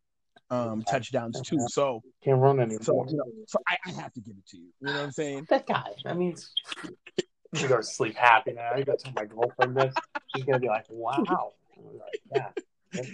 um 0.52 0.84
touchdowns 0.84 1.42
too. 1.42 1.58
So 1.70 2.02
Can't 2.24 2.40
run 2.40 2.60
anymore. 2.60 2.84
so 2.84 3.06
you 3.10 3.18
know, 3.18 3.26
so 3.48 3.60
I, 3.68 3.78
I 3.88 3.92
have 3.92 4.14
to 4.14 4.22
give 4.22 4.36
it 4.38 4.46
to 4.50 4.58
you. 4.58 4.70
You 4.80 4.88
know 4.88 4.94
what 4.94 5.04
I'm 5.06 5.12
saying? 5.12 5.48
that 5.50 5.66
guy. 5.66 5.92
I 6.06 6.14
means 6.14 6.52
I'm 7.54 7.62
gonna 7.62 7.70
go 7.70 7.78
to 7.78 7.84
sleep 7.84 8.16
happy 8.16 8.54
now. 8.54 8.72
I 8.74 8.82
gotta 8.82 8.98
tell 8.98 9.14
my 9.16 9.26
girlfriend 9.26 9.76
this. 9.78 9.96
She's 10.28 10.44
gonna 10.44 10.60
be 10.60 10.68
like, 10.68 10.86
"Wow." 10.90 11.54
Like, 11.78 12.22
yeah. 12.32 12.50
That's 12.94 13.10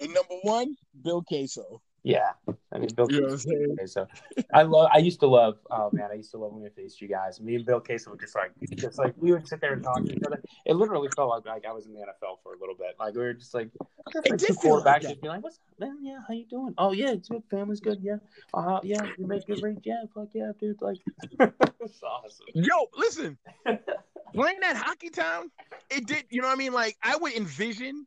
And 0.00 0.14
number 0.14 0.34
one, 0.42 0.76
Bill 1.02 1.22
Queso. 1.22 1.80
Yeah. 2.04 2.32
I 2.70 2.78
mean, 2.78 2.90
Bill. 2.94 3.10
You 3.10 3.22
know 3.22 3.26
what 3.28 3.32
I'm 3.32 3.38
saying? 3.38 3.76
So 3.86 4.06
I 4.52 4.62
love. 4.62 4.90
I 4.92 4.98
used 4.98 5.20
to 5.20 5.26
love. 5.26 5.56
Oh 5.70 5.88
man, 5.92 6.10
I 6.12 6.16
used 6.16 6.30
to 6.32 6.38
love 6.38 6.52
when 6.52 6.62
we 6.62 6.68
faced 6.68 7.00
you 7.00 7.08
guys. 7.08 7.40
Me 7.40 7.54
and 7.54 7.64
Bill 7.64 7.80
Case 7.80 8.06
would 8.06 8.20
just 8.20 8.34
like, 8.34 8.52
just 8.76 8.98
like 8.98 9.14
we 9.16 9.32
would 9.32 9.48
sit 9.48 9.62
there 9.62 9.72
and 9.72 9.82
talk 9.82 10.04
to 10.04 10.12
each 10.12 10.22
other. 10.26 10.42
It 10.66 10.74
literally 10.74 11.08
felt 11.16 11.30
like, 11.30 11.46
like 11.46 11.64
I 11.64 11.72
was 11.72 11.86
in 11.86 11.94
the 11.94 12.00
NFL 12.00 12.42
for 12.42 12.54
a 12.54 12.58
little 12.58 12.74
bit. 12.74 12.96
Like 13.00 13.14
we 13.14 13.22
were 13.22 13.32
just 13.32 13.54
like, 13.54 13.70
like 14.14 14.38
two 14.38 14.52
feel 14.52 14.82
like 14.82 15.02
quarterbacks 15.02 15.08
just 15.08 15.22
be 15.22 15.28
like, 15.28 15.42
"What's 15.42 15.56
up, 15.56 15.80
man? 15.80 15.96
Yeah, 16.02 16.18
how 16.28 16.34
you 16.34 16.44
doing? 16.44 16.74
Oh 16.76 16.92
yeah, 16.92 17.12
it's 17.12 17.30
good. 17.30 17.42
Family's 17.50 17.80
good. 17.80 18.00
Yeah. 18.02 18.16
Uh 18.52 18.80
yeah, 18.82 19.00
you 19.16 19.26
make 19.26 19.46
good 19.46 19.62
range. 19.62 19.80
Yeah, 19.84 20.02
fuck 20.14 20.28
yeah, 20.34 20.52
dude. 20.60 20.82
Like, 20.82 20.98
it's 21.40 22.02
awesome. 22.02 22.46
Yo, 22.54 22.86
listen, 22.98 23.38
playing 24.34 24.60
that 24.60 24.76
hockey 24.76 25.08
town, 25.08 25.50
it 25.88 26.06
did. 26.06 26.24
You 26.28 26.42
know 26.42 26.48
what 26.48 26.54
I 26.54 26.58
mean? 26.58 26.74
Like 26.74 26.98
I 27.02 27.16
would 27.16 27.32
envision, 27.32 28.06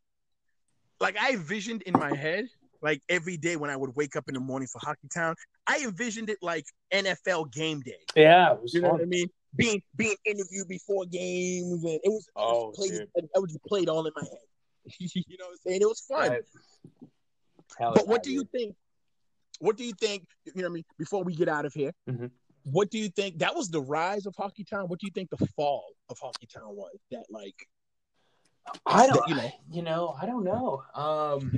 like 0.99 1.17
I 1.17 1.31
envisioned 1.31 1.81
in 1.81 1.93
my 1.93 2.15
head, 2.15 2.45
like 2.81 3.01
every 3.09 3.37
day 3.37 3.55
when 3.55 3.69
I 3.69 3.75
would 3.75 3.95
wake 3.95 4.15
up 4.15 4.25
in 4.27 4.33
the 4.33 4.39
morning 4.39 4.67
for 4.71 4.79
hockey 4.79 5.07
town, 5.13 5.35
I 5.67 5.79
envisioned 5.83 6.29
it 6.29 6.37
like 6.41 6.65
NFL 6.93 7.51
game 7.51 7.81
day. 7.81 7.99
Yeah, 8.15 8.55
You 8.65 8.81
know 8.81 8.89
fun. 8.89 8.97
what 8.99 9.01
I 9.03 9.05
mean? 9.05 9.27
Being 9.55 9.81
being 9.95 10.15
interviewed 10.25 10.67
before 10.67 11.05
games, 11.05 11.83
and 11.83 11.93
it 12.03 12.09
was. 12.09 12.27
Oh, 12.35 12.65
it 12.65 12.67
was 12.67 12.89
played. 12.89 13.07
I 13.35 13.39
was 13.39 13.51
just 13.53 13.63
played 13.65 13.89
all 13.89 14.05
in 14.05 14.13
my 14.15 14.23
head. 14.23 14.39
you 14.99 15.09
know 15.39 15.45
what 15.45 15.51
I'm 15.51 15.57
saying? 15.65 15.81
It 15.81 15.87
was 15.87 16.01
fun. 16.01 16.29
Right. 16.31 16.41
But 17.79 18.07
what 18.07 18.23
do 18.23 18.31
you 18.31 18.43
think? 18.51 18.75
What 19.59 19.77
do 19.77 19.83
you 19.83 19.93
think? 19.93 20.25
You 20.45 20.53
know 20.61 20.63
what 20.63 20.69
I 20.69 20.73
mean? 20.75 20.85
Before 20.97 21.23
we 21.23 21.33
get 21.35 21.49
out 21.49 21.65
of 21.65 21.73
here, 21.73 21.91
Mhm. 22.09 22.29
what 22.63 22.91
do 22.91 22.99
you 22.99 23.09
think? 23.09 23.39
That 23.39 23.55
was 23.55 23.69
the 23.69 23.81
rise 23.81 24.25
of 24.27 24.35
Hockey 24.35 24.63
Town. 24.63 24.87
What 24.87 24.99
do 24.99 25.07
you 25.07 25.11
think 25.11 25.29
the 25.31 25.47
fall 25.55 25.85
of 26.09 26.19
Hockey 26.19 26.45
Town 26.47 26.75
was? 26.75 26.95
That 27.11 27.25
like, 27.31 27.55
I 28.85 29.07
don't, 29.07 29.27
you 29.27 29.35
know. 29.35 29.51
you 29.71 29.81
know, 29.81 30.15
I 30.21 30.25
don't 30.25 30.43
know. 30.43 30.83
Um, 30.93 31.57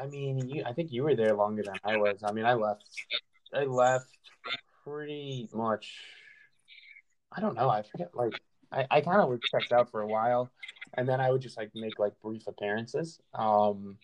I 0.00 0.06
mean, 0.06 0.48
you, 0.48 0.62
I 0.64 0.72
think 0.72 0.92
you 0.92 1.02
were 1.02 1.14
there 1.14 1.34
longer 1.34 1.62
than 1.62 1.74
I 1.84 1.96
was. 1.96 2.22
I 2.24 2.32
mean, 2.32 2.46
I 2.46 2.54
left, 2.54 2.84
I 3.54 3.64
left 3.64 4.06
pretty 4.84 5.48
much. 5.52 5.94
I 7.30 7.40
don't 7.40 7.54
know. 7.54 7.68
I 7.68 7.82
forget. 7.82 8.10
Like, 8.14 8.32
I, 8.72 8.86
I 8.90 9.00
kind 9.00 9.20
of 9.20 9.28
was 9.28 9.40
checked 9.50 9.72
out 9.72 9.90
for 9.90 10.00
a 10.00 10.06
while, 10.06 10.50
and 10.94 11.08
then 11.08 11.20
I 11.20 11.30
would 11.30 11.42
just 11.42 11.56
like 11.58 11.70
make 11.74 11.98
like 11.98 12.12
brief 12.22 12.46
appearances. 12.46 13.20
Um, 13.34 13.98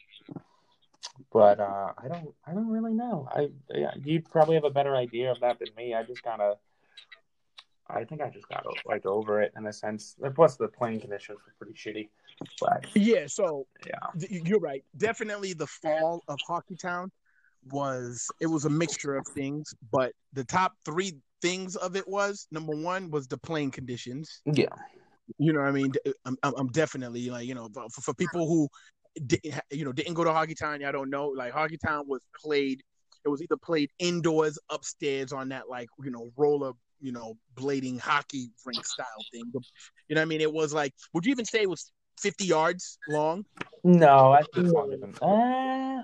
but 1.32 1.60
uh, 1.60 1.92
I 1.96 2.08
don't, 2.08 2.34
I 2.46 2.52
don't 2.52 2.68
really 2.68 2.92
know. 2.92 3.28
I, 3.30 3.48
yeah, 3.74 3.92
you'd 4.04 4.30
probably 4.30 4.56
have 4.56 4.64
a 4.64 4.70
better 4.70 4.94
idea 4.94 5.30
of 5.30 5.40
that 5.40 5.58
than 5.58 5.68
me. 5.76 5.94
I 5.94 6.02
just 6.02 6.22
kind 6.22 6.42
of. 6.42 6.58
I 7.88 8.02
think 8.02 8.20
I 8.20 8.28
just 8.30 8.48
got 8.48 8.66
like 8.84 9.06
over 9.06 9.40
it 9.40 9.52
in 9.56 9.64
a 9.66 9.72
sense. 9.72 10.16
Plus, 10.34 10.56
the 10.56 10.66
playing 10.66 11.00
conditions 11.00 11.38
were 11.46 11.54
pretty 11.58 11.74
shitty. 11.74 12.08
Yeah, 12.94 13.26
so 13.26 13.66
yeah, 13.86 13.92
th- 14.18 14.42
you're 14.46 14.60
right. 14.60 14.84
Definitely 14.96 15.52
the 15.52 15.66
fall 15.66 16.22
of 16.28 16.38
Hockey 16.46 16.76
Town 16.76 17.10
was 17.70 18.26
it 18.40 18.46
was 18.46 18.64
a 18.64 18.70
mixture 18.70 19.16
of 19.16 19.26
things, 19.28 19.74
but 19.90 20.12
the 20.32 20.44
top 20.44 20.72
three 20.84 21.18
things 21.42 21.76
of 21.76 21.96
it 21.96 22.08
was 22.08 22.46
number 22.50 22.74
one 22.74 23.10
was 23.10 23.26
the 23.28 23.38
playing 23.38 23.70
conditions. 23.70 24.42
yeah, 24.46 24.66
You 25.38 25.52
know 25.52 25.60
what 25.60 25.68
I 25.68 25.72
mean? 25.72 25.92
I'm, 26.24 26.36
I'm, 26.42 26.68
definitely 26.68 27.28
like 27.30 27.46
you 27.46 27.54
know 27.54 27.68
for, 27.72 27.88
for 28.02 28.14
people 28.14 28.46
who 28.46 28.68
didn't 29.26 29.60
you 29.70 29.84
know 29.84 29.92
didn't 29.92 30.14
go 30.14 30.24
to 30.24 30.32
Hockey 30.32 30.54
Town. 30.54 30.84
I 30.84 30.92
don't 30.92 31.10
know. 31.10 31.28
Like 31.28 31.52
Hockey 31.52 31.78
Town 31.78 32.04
was 32.06 32.22
played. 32.42 32.82
It 33.24 33.28
was 33.28 33.42
either 33.42 33.56
played 33.56 33.90
indoors, 33.98 34.58
upstairs 34.70 35.32
on 35.32 35.48
that 35.50 35.68
like 35.68 35.88
you 36.02 36.10
know 36.10 36.30
roller 36.36 36.72
you 37.00 37.12
know 37.12 37.36
blading 37.54 38.00
hockey 38.00 38.50
rink 38.64 38.84
style 38.86 39.06
thing. 39.32 39.44
But, 39.52 39.62
you 40.08 40.14
know 40.14 40.20
what 40.20 40.26
I 40.26 40.28
mean? 40.28 40.40
It 40.40 40.52
was 40.52 40.72
like 40.72 40.92
would 41.12 41.26
you 41.26 41.32
even 41.32 41.44
say 41.44 41.62
it 41.62 41.70
was 41.70 41.92
50 42.20 42.44
yards 42.44 42.98
long? 43.08 43.44
no, 43.84 44.32
I 44.32 44.42
think 44.54 44.72
longer 44.72 44.96
than. 44.96 45.14
Uh, 45.22 46.02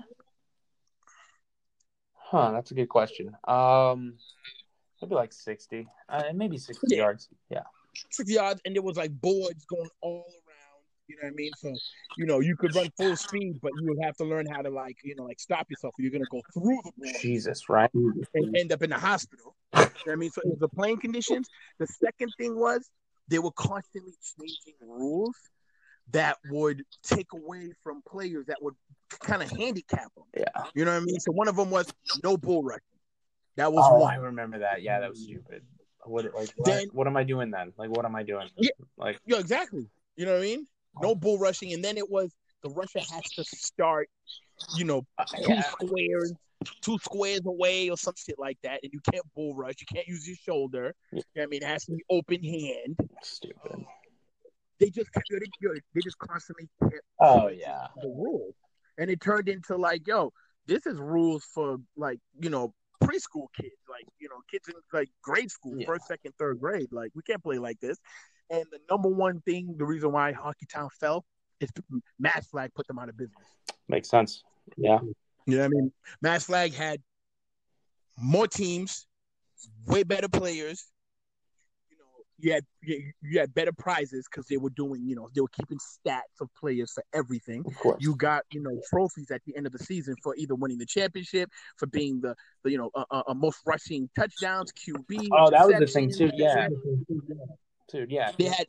huh, 2.13 2.51
that's 2.51 2.71
a 2.71 2.73
good 2.73 2.89
question. 2.89 3.35
Um, 3.47 4.15
maybe 5.01 5.15
like 5.15 5.33
sixty, 5.33 5.87
uh, 6.09 6.23
maybe 6.33 6.57
sixty 6.57 6.95
Yeah. 6.95 7.03
yards. 7.03 7.29
Yeah, 7.49 7.63
60 8.11 8.33
yards, 8.33 8.61
and 8.65 8.75
there 8.75 8.81
was 8.81 8.97
like 8.97 9.11
boards 9.19 9.65
going 9.65 9.89
all 10.01 10.25
around. 10.27 10.83
You 11.07 11.17
know 11.17 11.23
what 11.23 11.33
I 11.33 11.35
mean? 11.35 11.51
So, 11.55 11.77
you 12.17 12.25
know, 12.25 12.39
you 12.39 12.55
could 12.55 12.73
run 12.73 12.89
full 12.97 13.15
speed, 13.17 13.59
but 13.61 13.73
you 13.75 13.87
would 13.89 14.01
have 14.01 14.15
to 14.17 14.23
learn 14.23 14.45
how 14.45 14.61
to 14.61 14.69
like, 14.69 14.97
you 15.03 15.15
know, 15.15 15.25
like 15.25 15.39
stop 15.39 15.69
yourself. 15.69 15.93
Or 15.99 16.01
you're 16.01 16.11
gonna 16.11 16.25
go 16.25 16.41
through 16.53 16.79
the 16.83 16.91
board 16.97 17.15
Jesus, 17.19 17.69
right? 17.69 17.91
and 17.93 18.55
end 18.55 18.71
up 18.71 18.81
in 18.81 18.89
the 18.89 18.97
hospital. 18.97 19.55
You 19.75 19.81
know 19.81 19.89
what 20.05 20.11
I 20.13 20.15
mean? 20.15 20.31
So 20.31 20.41
it 20.41 20.47
was 20.47 20.59
the 20.59 20.69
playing 20.69 20.99
conditions. 20.99 21.49
The 21.79 21.87
second 21.87 22.31
thing 22.37 22.57
was 22.57 22.89
they 23.27 23.39
were 23.39 23.51
constantly 23.51 24.13
changing 24.39 24.75
rules 24.81 25.35
that 26.11 26.37
would 26.49 26.83
take 27.03 27.33
away 27.33 27.71
from 27.83 28.01
players 28.07 28.45
that 28.47 28.61
would 28.61 28.75
kind 29.19 29.41
of 29.41 29.49
handicap 29.51 30.13
them. 30.15 30.25
Yeah. 30.37 30.63
You 30.75 30.85
know 30.85 30.91
what 30.93 31.01
I 31.01 31.05
mean? 31.05 31.19
So 31.19 31.31
one 31.31 31.47
of 31.47 31.55
them 31.55 31.69
was 31.69 31.91
no 32.23 32.37
bull 32.37 32.63
rushing. 32.63 32.81
That 33.55 33.71
was 33.71 33.85
Oh, 33.89 34.03
I 34.03 34.15
remember 34.15 34.59
that. 34.59 34.81
Yeah, 34.81 34.99
that 34.99 35.09
was 35.09 35.23
stupid. 35.23 35.63
What 36.05 36.25
like 36.33 36.49
what, 36.55 36.65
Then- 36.65 36.87
what 36.91 37.07
am 37.07 37.15
I 37.15 37.23
doing 37.23 37.51
then? 37.51 37.71
Like 37.77 37.89
what 37.89 38.05
am 38.05 38.15
I 38.15 38.23
doing? 38.23 38.49
Yeah. 38.57 38.71
Like 38.97 39.19
Yeah, 39.25 39.39
exactly. 39.39 39.87
You 40.15 40.25
know 40.25 40.33
what 40.33 40.39
I 40.39 40.43
mean? 40.43 40.67
No 41.01 41.15
bull 41.15 41.39
rushing, 41.39 41.73
and 41.73 41.83
then 41.83 41.97
it 41.97 42.07
was 42.09 42.31
the 42.61 42.69
rusher 42.69 42.99
has 42.99 43.23
to 43.35 43.43
start, 43.43 44.09
you 44.77 44.85
know, 44.85 45.05
uh, 45.17 45.25
two 45.25 45.53
yeah, 45.53 45.61
squares, 45.63 46.33
two 46.81 46.99
squares 46.99 47.41
away 47.47 47.89
or 47.89 47.97
some 47.97 48.13
shit 48.15 48.37
like 48.37 48.57
that, 48.61 48.79
and 48.83 48.93
you 48.93 48.99
can't 49.11 49.25
bull 49.35 49.55
rush. 49.55 49.73
You 49.79 49.87
can't 49.91 50.07
use 50.07 50.27
your 50.27 50.37
shoulder. 50.37 50.93
Yeah. 51.11 51.21
You 51.33 51.41
know 51.41 51.43
I 51.43 51.47
mean, 51.47 51.63
it 51.63 51.67
has 51.67 51.85
to 51.85 51.93
be 51.93 52.03
open 52.11 52.43
hand. 52.43 52.95
stupid. 53.23 53.85
They 54.79 54.89
just 54.89 55.09
they, 55.29 55.39
they 55.93 56.01
just 56.01 56.17
constantly 56.17 56.67
kept 56.81 56.95
Oh 57.19 57.47
yeah. 57.47 57.87
the 58.01 58.07
rules, 58.09 58.55
and 58.97 59.09
it 59.09 59.21
turned 59.21 59.47
into 59.47 59.77
like, 59.77 60.07
yo, 60.07 60.33
this 60.67 60.85
is 60.85 60.97
rules 60.97 61.45
for 61.53 61.77
like 61.95 62.19
you 62.41 62.49
know 62.49 62.73
preschool 63.03 63.47
kids, 63.59 63.75
like 63.89 64.05
you 64.19 64.29
know 64.29 64.37
kids 64.51 64.67
in 64.67 64.73
like 64.91 65.09
grade 65.21 65.51
school, 65.51 65.77
Yeah. 65.77 65.85
first, 65.85 66.07
second, 66.07 66.33
third 66.39 66.59
grade. 66.59 66.87
Like 66.91 67.11
we 67.15 67.21
can't 67.21 67.41
play 67.43 67.59
like 67.59 67.79
this. 67.79 67.97
And 68.49 68.65
the 68.71 68.79
number 68.89 69.09
one 69.09 69.41
thing, 69.41 69.75
the 69.77 69.85
reason 69.85 70.11
why 70.11 70.31
Hockey 70.33 70.65
Town 70.65 70.89
fell 70.99 71.23
is 71.59 71.69
Mass 72.19 72.47
Flag 72.47 72.71
put 72.75 72.87
them 72.87 72.99
out 72.99 73.09
of 73.09 73.17
business. 73.17 73.47
Makes 73.87 74.09
sense. 74.09 74.43
Yeah. 74.77 74.99
You 75.45 75.57
know 75.57 75.63
what 75.63 75.65
I 75.65 75.69
mean? 75.69 75.91
Mass 76.21 76.45
Flag 76.45 76.73
had 76.73 77.01
more 78.17 78.47
teams, 78.47 79.07
way 79.85 80.03
better 80.03 80.27
players. 80.29 80.85
You 82.43 82.49
you 82.49 82.53
had 82.53 82.65
you, 82.81 83.11
you 83.21 83.39
had 83.39 83.53
better 83.53 83.71
prizes 83.71 84.27
because 84.29 84.47
they 84.47 84.57
were 84.57 84.69
doing, 84.71 85.07
you 85.07 85.15
know, 85.15 85.29
they 85.33 85.41
were 85.41 85.47
keeping 85.47 85.77
stats 85.77 86.41
of 86.41 86.49
players 86.59 86.91
for 86.91 87.03
everything. 87.13 87.63
Of 87.65 87.75
course. 87.77 87.97
You 87.99 88.15
got, 88.15 88.43
you 88.51 88.61
know, 88.61 88.79
trophies 88.89 89.31
at 89.31 89.41
the 89.45 89.55
end 89.55 89.65
of 89.65 89.71
the 89.71 89.79
season 89.79 90.15
for 90.21 90.35
either 90.35 90.53
winning 90.55 90.77
the 90.77 90.85
championship, 90.85 91.49
for 91.77 91.87
being 91.87 92.19
the, 92.21 92.35
the 92.63 92.71
you 92.71 92.77
know, 92.77 92.91
uh, 92.95 93.05
uh, 93.09 93.23
uh, 93.27 93.33
most 93.33 93.59
rushing 93.65 94.09
touchdowns, 94.17 94.71
QB. 94.73 95.29
Oh, 95.31 95.49
that 95.49 95.65
was 95.67 95.79
the 95.79 95.87
thing 95.87 96.11
too. 96.11 96.29
interceptions. 96.29 96.33
Yeah, 96.35 96.67
dude. 97.89 98.11
Yeah. 98.11 98.31
They 98.37 98.45
had 98.45 98.67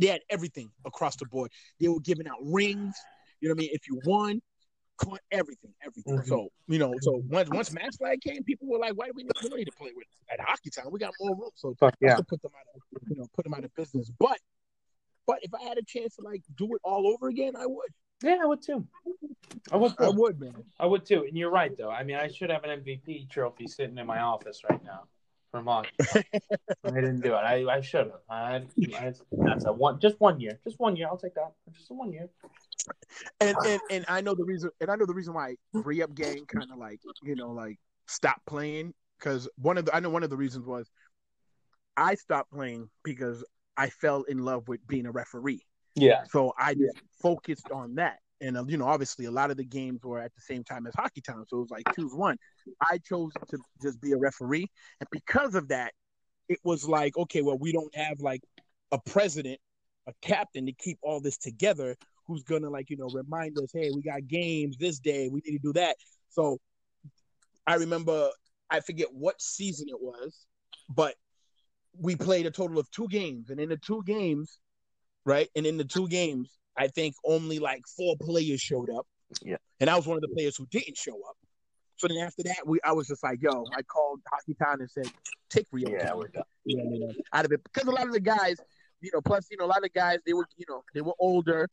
they 0.00 0.08
had 0.08 0.20
everything 0.28 0.70
across 0.84 1.16
the 1.16 1.26
board. 1.26 1.50
They 1.80 1.88
were 1.88 2.00
giving 2.00 2.26
out 2.26 2.38
rings. 2.42 2.96
You 3.40 3.48
know 3.48 3.54
what 3.54 3.60
I 3.60 3.62
mean? 3.62 3.70
If 3.72 3.88
you 3.88 4.00
won, 4.04 4.42
caught 4.96 5.20
everything, 5.30 5.72
everything. 5.84 6.18
Mhm. 6.18 6.26
So 6.26 6.48
you 6.68 6.78
know, 6.78 6.94
so 7.00 7.22
once 7.28 7.48
once 7.50 7.72
Mass 7.72 7.96
Flag 7.96 8.20
came, 8.20 8.42
people 8.44 8.68
were 8.68 8.78
like, 8.78 8.94
"Why 8.94 9.06
do 9.06 9.12
we 9.14 9.22
need, 9.24 9.32
we 9.52 9.64
to 9.64 9.72
play 9.72 9.92
with 9.94 10.06
at 10.30 10.40
Hockey 10.40 10.70
Town? 10.70 10.90
We 10.90 10.98
got 10.98 11.14
more 11.20 11.34
room." 11.36 11.50
So 11.54 11.74
Fuck 11.74 11.96
yeah. 12.00 12.16
to 12.16 12.22
put 12.22 12.42
them 12.42 12.52
out, 12.54 12.74
of, 12.74 13.08
you 13.08 13.16
know, 13.16 13.26
put 13.34 13.44
them 13.44 13.54
out 13.54 13.64
of 13.64 13.74
business. 13.74 14.10
But 14.18 14.38
but 15.26 15.38
if 15.42 15.52
I 15.54 15.62
had 15.62 15.78
a 15.78 15.82
chance 15.82 16.16
to 16.16 16.22
like 16.22 16.42
do 16.56 16.74
it 16.74 16.80
all 16.84 17.06
over 17.08 17.28
again, 17.28 17.56
I 17.56 17.66
would. 17.66 17.90
Yeah, 18.22 18.38
I 18.42 18.46
would 18.46 18.62
too. 18.62 18.86
I 19.70 19.76
would. 19.76 19.92
I 19.98 20.06
Too. 20.06 20.12
would, 20.12 20.40
man. 20.40 20.54
I 20.80 20.86
would 20.86 21.04
too. 21.04 21.24
And 21.24 21.36
you're 21.36 21.50
right, 21.50 21.76
though. 21.76 21.90
I 21.90 22.02
mean, 22.02 22.16
I 22.16 22.28
should 22.28 22.50
have 22.50 22.64
an 22.64 22.82
MVP 22.82 23.28
trophy 23.28 23.66
sitting 23.66 23.98
in 23.98 24.06
my 24.06 24.20
office 24.20 24.62
right 24.68 24.82
now 24.82 25.02
for 25.50 25.62
hockey. 25.62 25.90
I 26.84 26.90
didn't 26.90 27.20
do 27.20 27.34
it. 27.34 27.38
I, 27.38 27.64
I 27.66 27.80
should 27.80 28.06
have. 28.06 28.20
I, 28.28 28.62
I, 28.96 29.12
that's 29.32 29.66
a 29.66 29.72
one. 29.72 30.00
Just 30.00 30.18
one 30.20 30.40
year. 30.40 30.58
Just 30.64 30.78
one 30.78 30.96
year. 30.96 31.08
I'll 31.08 31.18
take 31.18 31.34
that. 31.34 31.52
Just 31.72 31.90
one 31.90 32.12
year. 32.12 32.28
And 33.40 33.56
and 33.66 33.80
and 33.90 34.04
I 34.08 34.20
know 34.20 34.34
the 34.34 34.44
reason. 34.44 34.70
And 34.80 34.90
I 34.90 34.96
know 34.96 35.06
the 35.06 35.14
reason 35.14 35.34
why 35.34 35.56
re 35.72 36.02
up 36.02 36.14
gang 36.14 36.44
kind 36.46 36.70
of 36.70 36.78
like 36.78 37.00
you 37.22 37.36
know 37.36 37.50
like 37.50 37.78
stopped 38.06 38.46
playing 38.46 38.94
because 39.18 39.48
one 39.56 39.78
of 39.78 39.84
the 39.84 39.94
I 39.94 40.00
know 40.00 40.10
one 40.10 40.22
of 40.22 40.30
the 40.30 40.36
reasons 40.36 40.66
was 40.66 40.90
I 41.96 42.14
stopped 42.14 42.52
playing 42.52 42.88
because 43.02 43.44
I 43.76 43.90
fell 43.90 44.22
in 44.22 44.38
love 44.38 44.68
with 44.68 44.86
being 44.86 45.06
a 45.06 45.10
referee. 45.10 45.64
Yeah. 45.94 46.24
So 46.30 46.52
I 46.58 46.74
just 46.74 47.00
focused 47.20 47.70
on 47.72 47.94
that. 47.96 48.18
And, 48.40 48.56
uh, 48.56 48.64
you 48.66 48.76
know, 48.76 48.86
obviously 48.86 49.24
a 49.24 49.30
lot 49.30 49.50
of 49.50 49.56
the 49.56 49.64
games 49.64 50.04
were 50.04 50.18
at 50.18 50.34
the 50.34 50.42
same 50.42 50.62
time 50.62 50.86
as 50.86 50.94
Hockey 50.94 51.22
Town. 51.22 51.44
So 51.48 51.56
it 51.56 51.60
was 51.60 51.70
like 51.70 51.84
choose 51.94 52.12
one. 52.12 52.36
I 52.82 52.98
chose 52.98 53.32
to 53.48 53.58
just 53.82 54.00
be 54.00 54.12
a 54.12 54.18
referee. 54.18 54.66
And 55.00 55.08
because 55.10 55.54
of 55.54 55.68
that, 55.68 55.92
it 56.48 56.58
was 56.62 56.86
like, 56.86 57.16
okay, 57.16 57.40
well, 57.40 57.58
we 57.58 57.72
don't 57.72 57.94
have 57.96 58.20
like 58.20 58.42
a 58.92 58.98
president, 59.06 59.58
a 60.06 60.12
captain 60.20 60.66
to 60.66 60.72
keep 60.72 60.98
all 61.02 61.20
this 61.20 61.38
together 61.38 61.96
who's 62.26 62.42
to, 62.62 62.70
like, 62.70 62.90
you 62.90 62.96
know, 62.96 63.08
remind 63.12 63.58
us, 63.58 63.70
hey, 63.72 63.90
we 63.94 64.02
got 64.02 64.26
games 64.26 64.76
this 64.76 64.98
day. 64.98 65.28
We 65.28 65.40
need 65.44 65.58
to 65.58 65.62
do 65.62 65.72
that. 65.74 65.96
So 66.28 66.58
I 67.66 67.76
remember, 67.76 68.30
I 68.70 68.80
forget 68.80 69.08
what 69.12 69.40
season 69.40 69.88
it 69.88 70.00
was, 70.00 70.46
but 70.88 71.14
we 71.98 72.16
played 72.16 72.46
a 72.46 72.50
total 72.50 72.78
of 72.78 72.90
two 72.90 73.08
games. 73.08 73.50
And 73.50 73.60
in 73.60 73.68
the 73.68 73.76
two 73.76 74.02
games, 74.04 74.58
right? 75.24 75.48
And 75.56 75.66
in 75.66 75.76
the 75.76 75.84
two 75.84 76.08
games, 76.08 76.50
I 76.76 76.88
think 76.88 77.14
only 77.24 77.58
like 77.58 77.82
four 77.96 78.16
players 78.20 78.60
showed 78.60 78.90
up. 78.90 79.06
Yeah. 79.42 79.56
And 79.80 79.88
I 79.90 79.96
was 79.96 80.06
one 80.06 80.16
of 80.16 80.22
the 80.22 80.28
players 80.28 80.56
who 80.56 80.66
didn't 80.66 80.96
show 80.96 81.18
up. 81.28 81.36
So 81.96 82.08
then 82.08 82.18
after 82.18 82.42
that, 82.42 82.66
we 82.66 82.78
I 82.84 82.92
was 82.92 83.08
just 83.08 83.22
like, 83.22 83.40
yo, 83.40 83.64
I 83.74 83.82
called 83.82 84.20
Hockey 84.30 84.54
Town 84.62 84.80
and 84.80 84.90
said, 84.90 85.10
take 85.48 85.66
Rio. 85.72 85.90
Yeah, 85.90 86.14
we're 86.14 86.28
done. 86.28 86.44
know, 86.66 87.08
you 87.08 87.22
out 87.32 87.46
of 87.46 87.52
it. 87.52 87.64
Because 87.64 87.88
a 87.88 87.90
lot 87.90 88.06
of 88.06 88.12
the 88.12 88.20
guys, 88.20 88.60
you 89.00 89.10
know, 89.12 89.20
plus, 89.20 89.46
you 89.50 89.56
know, 89.56 89.64
a 89.64 89.66
lot 89.66 89.84
of 89.84 89.92
guys, 89.92 90.18
they 90.26 90.32
were, 90.32 90.46
you 90.56 90.64
know, 90.68 90.82
they 90.94 91.00
were 91.00 91.14
older. 91.18 91.68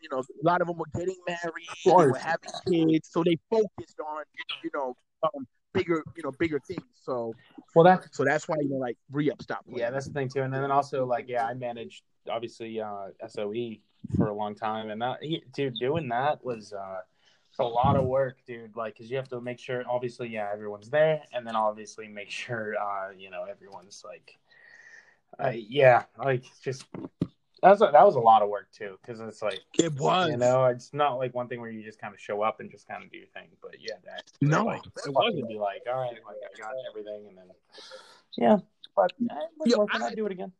You 0.00 0.08
know, 0.10 0.18
a 0.20 0.44
lot 0.46 0.60
of 0.60 0.68
them 0.68 0.78
were 0.78 0.86
getting 0.94 1.16
married, 1.26 1.68
they 1.84 1.92
were 1.92 2.14
having 2.18 2.50
kids. 2.68 3.08
So 3.10 3.22
they 3.24 3.36
focused 3.50 4.00
on, 4.00 4.24
you 4.64 4.70
know, 4.74 4.96
um, 5.22 5.46
bigger, 5.74 6.02
you 6.16 6.22
know, 6.22 6.32
bigger 6.38 6.58
things. 6.66 6.82
So 7.02 7.34
Well, 7.74 7.84
that's 7.84 8.16
so 8.16 8.24
that's 8.24 8.48
why, 8.48 8.56
you 8.60 8.68
know, 8.70 8.76
like 8.76 8.96
re-up 9.10 9.42
stop. 9.42 9.64
playing. 9.66 9.78
yeah, 9.80 9.90
that's 9.90 10.06
the 10.06 10.12
thing 10.12 10.28
too. 10.28 10.42
And 10.42 10.52
then 10.52 10.70
also 10.70 11.04
like 11.04 11.26
yeah, 11.28 11.44
I 11.44 11.54
managed 11.54 12.02
obviously 12.30 12.80
uh, 12.80 13.08
SOE 13.28 13.76
for 14.16 14.28
a 14.28 14.34
long 14.34 14.54
time, 14.54 14.90
and 14.90 15.00
that 15.02 15.18
dude 15.52 15.74
doing 15.74 16.08
that 16.08 16.42
was 16.44 16.72
uh, 16.72 17.00
a 17.58 17.64
lot 17.64 17.96
of 17.96 18.04
work, 18.04 18.38
dude. 18.46 18.74
Like, 18.74 18.96
cause 18.96 19.10
you 19.10 19.16
have 19.16 19.28
to 19.28 19.40
make 19.40 19.58
sure 19.58 19.84
obviously 19.88 20.28
yeah 20.28 20.48
everyone's 20.52 20.88
there, 20.88 21.20
and 21.34 21.46
then 21.46 21.56
obviously 21.56 22.08
make 22.08 22.30
sure 22.30 22.74
uh, 22.80 23.10
you 23.16 23.30
know 23.30 23.44
everyone's 23.44 24.02
like, 24.04 24.38
uh, 25.38 25.52
yeah, 25.54 26.04
like 26.18 26.44
just. 26.62 26.84
That 27.62 27.72
was, 27.72 27.82
a, 27.82 27.90
that 27.92 28.06
was 28.06 28.14
a 28.14 28.20
lot 28.20 28.40
of 28.40 28.48
work 28.48 28.68
too, 28.72 28.96
because 29.02 29.20
it's 29.20 29.42
like 29.42 29.60
It 29.78 29.92
was. 30.00 30.30
you 30.30 30.38
know, 30.38 30.64
it's 30.64 30.94
not 30.94 31.16
like 31.18 31.34
one 31.34 31.46
thing 31.46 31.60
where 31.60 31.68
you 31.68 31.82
just 31.82 32.00
kind 32.00 32.14
of 32.14 32.18
show 32.18 32.40
up 32.40 32.58
and 32.60 32.70
just 32.70 32.88
kind 32.88 33.04
of 33.04 33.10
do 33.10 33.18
your 33.18 33.26
thing, 33.34 33.48
but 33.60 33.76
yeah, 33.78 33.96
that 34.06 34.22
No, 34.40 34.64
like, 34.64 34.78
it 34.78 34.86
it 34.86 35.12
wasn't. 35.12 35.14
wasn't 35.14 35.48
be 35.50 35.58
like, 35.58 35.82
all 35.86 36.00
right, 36.00 36.10
like 36.12 36.36
I 36.42 36.58
got 36.58 36.72
everything, 36.90 37.26
and 37.28 37.36
then 37.36 37.44
yeah, 38.38 38.56
but 38.96 39.12
eh, 39.20 39.34
it 39.66 39.70
Yo, 39.70 39.78
worth 39.80 39.90
it. 39.94 40.00
I- 40.00 40.06
I'd 40.06 40.16
do 40.16 40.24
it 40.24 40.32
again. 40.32 40.52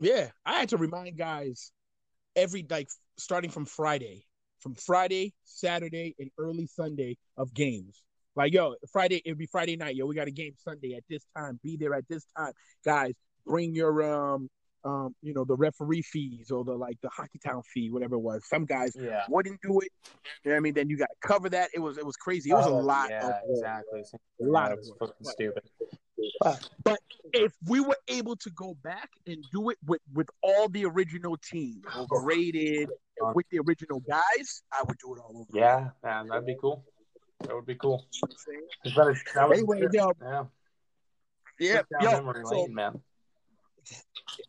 Yeah, 0.00 0.30
I 0.46 0.60
had 0.60 0.70
to 0.70 0.78
remind 0.78 1.18
guys 1.18 1.70
every 2.34 2.64
like 2.70 2.88
starting 3.18 3.50
from 3.50 3.66
Friday, 3.66 4.24
from 4.60 4.74
Friday, 4.74 5.34
Saturday, 5.44 6.14
and 6.18 6.30
early 6.38 6.66
Sunday 6.66 7.18
of 7.36 7.52
games. 7.52 8.02
Like, 8.34 8.54
yo, 8.54 8.76
Friday 8.90 9.20
it'd 9.22 9.36
be 9.36 9.46
Friday 9.52 9.76
night. 9.76 9.96
Yo, 9.96 10.06
we 10.06 10.14
got 10.14 10.28
a 10.28 10.30
game 10.30 10.54
Sunday 10.56 10.94
at 10.94 11.04
this 11.10 11.26
time. 11.36 11.60
Be 11.62 11.76
there 11.76 11.92
at 11.92 12.08
this 12.08 12.24
time, 12.34 12.52
guys. 12.86 13.12
Bring 13.46 13.74
your 13.74 14.02
um 14.02 14.50
um 14.84 15.14
you 15.22 15.32
know 15.34 15.44
the 15.44 15.54
referee 15.56 16.02
fees 16.02 16.50
or 16.50 16.64
the 16.64 16.72
like 16.74 17.00
the 17.00 17.08
hockey 17.08 17.38
town 17.44 17.62
fee, 17.72 17.90
whatever 17.90 18.16
it 18.16 18.20
was. 18.20 18.46
Some 18.48 18.64
guys 18.64 18.92
Yeah, 18.98 19.24
wouldn't 19.28 19.60
do 19.62 19.80
it. 19.80 19.90
You 20.44 20.50
know 20.50 20.52
what 20.52 20.56
I 20.56 20.60
mean? 20.60 20.74
Then 20.74 20.88
you 20.90 20.96
got 20.98 21.08
to 21.10 21.28
cover 21.28 21.48
that. 21.50 21.70
It 21.74 21.80
was 21.80 21.98
it 21.98 22.04
was 22.06 22.16
crazy. 22.16 22.50
It 22.50 22.54
was 22.54 22.66
a 22.66 22.70
Oh, 22.70 22.78
lot. 22.78 23.10
Yeah, 23.10 23.28
of 23.28 23.34
exactly. 23.50 24.02
A 24.42 24.44
lot 24.44 24.72
of 24.72 24.78
fucking 24.98 25.14
stupid. 25.24 25.62
But 26.84 26.98
if 27.32 27.52
we 27.66 27.80
were 27.80 27.96
able 28.08 28.36
to 28.36 28.50
go 28.50 28.74
back 28.82 29.10
and 29.26 29.44
do 29.52 29.70
it 29.70 29.78
with 29.86 30.00
with 30.12 30.28
all 30.42 30.68
the 30.68 30.84
original 30.86 31.36
team, 31.36 31.82
overrated, 31.96 32.90
with 33.34 33.46
the 33.50 33.60
original 33.60 34.00
guys, 34.00 34.62
I 34.72 34.82
would 34.86 34.98
do 34.98 35.14
it 35.14 35.20
all 35.20 35.32
over. 35.36 35.50
Yeah, 35.52 35.90
man, 36.02 36.28
that'd 36.28 36.46
be 36.46 36.56
cool. 36.60 36.84
That 37.40 37.54
would 37.54 37.66
be 37.66 37.74
cool. 37.76 38.06
It's 38.84 38.94
better- 38.96 39.16
That 39.34 39.52
Anyway, 39.52 39.86
yeah, 39.92 40.44
yeah, 41.58 41.82
yo, 42.00 42.32
so 42.44 42.50
lane, 42.50 42.74
man. 42.74 43.02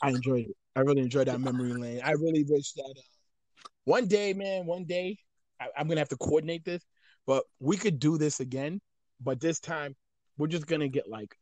I 0.02 0.10
enjoyed 0.10 0.48
it. 0.48 0.56
I 0.76 0.82
really 0.82 1.02
enjoyed 1.02 1.28
that 1.28 1.42
memory 1.42 1.74
lane. 1.74 2.02
I 2.04 2.12
really 2.12 2.46
wish 2.48 2.74
that 2.74 2.96
uh, 2.98 3.68
one 3.86 4.08
day, 4.08 4.34
man, 4.34 4.66
one 4.66 4.86
day, 4.86 5.18
I, 5.60 5.68
I'm 5.78 5.88
gonna 5.88 6.02
have 6.02 6.10
to 6.10 6.18
coordinate 6.18 6.66
this, 6.66 6.84
but 7.26 7.44
we 7.60 7.78
could 7.78 8.00
do 8.00 8.18
this 8.18 8.40
again. 8.40 8.80
But 9.22 9.40
this 9.40 9.60
time, 9.60 9.96
we're 10.38 10.48
just 10.48 10.68
gonna 10.68 10.88
get 10.88 11.08
like, 11.08 11.36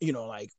you 0.00 0.12
know, 0.12 0.26
like 0.26 0.50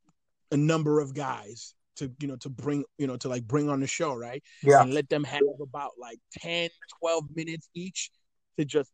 a 0.50 0.56
number 0.56 1.00
of 1.00 1.14
guys 1.14 1.74
to, 1.96 2.10
you 2.20 2.28
know, 2.28 2.36
to 2.36 2.50
bring, 2.50 2.84
you 2.98 3.06
know, 3.06 3.16
to 3.18 3.28
like 3.28 3.46
bring 3.46 3.70
on 3.70 3.80
the 3.80 3.86
show, 3.86 4.14
right? 4.14 4.42
Yeah, 4.62 4.82
and 4.82 4.92
let 4.92 5.08
them 5.08 5.24
have 5.24 5.42
about 5.62 5.92
like 5.98 6.18
10, 6.38 6.68
12 7.00 7.24
minutes 7.34 7.68
each 7.74 8.10
to 8.58 8.64
just 8.64 8.90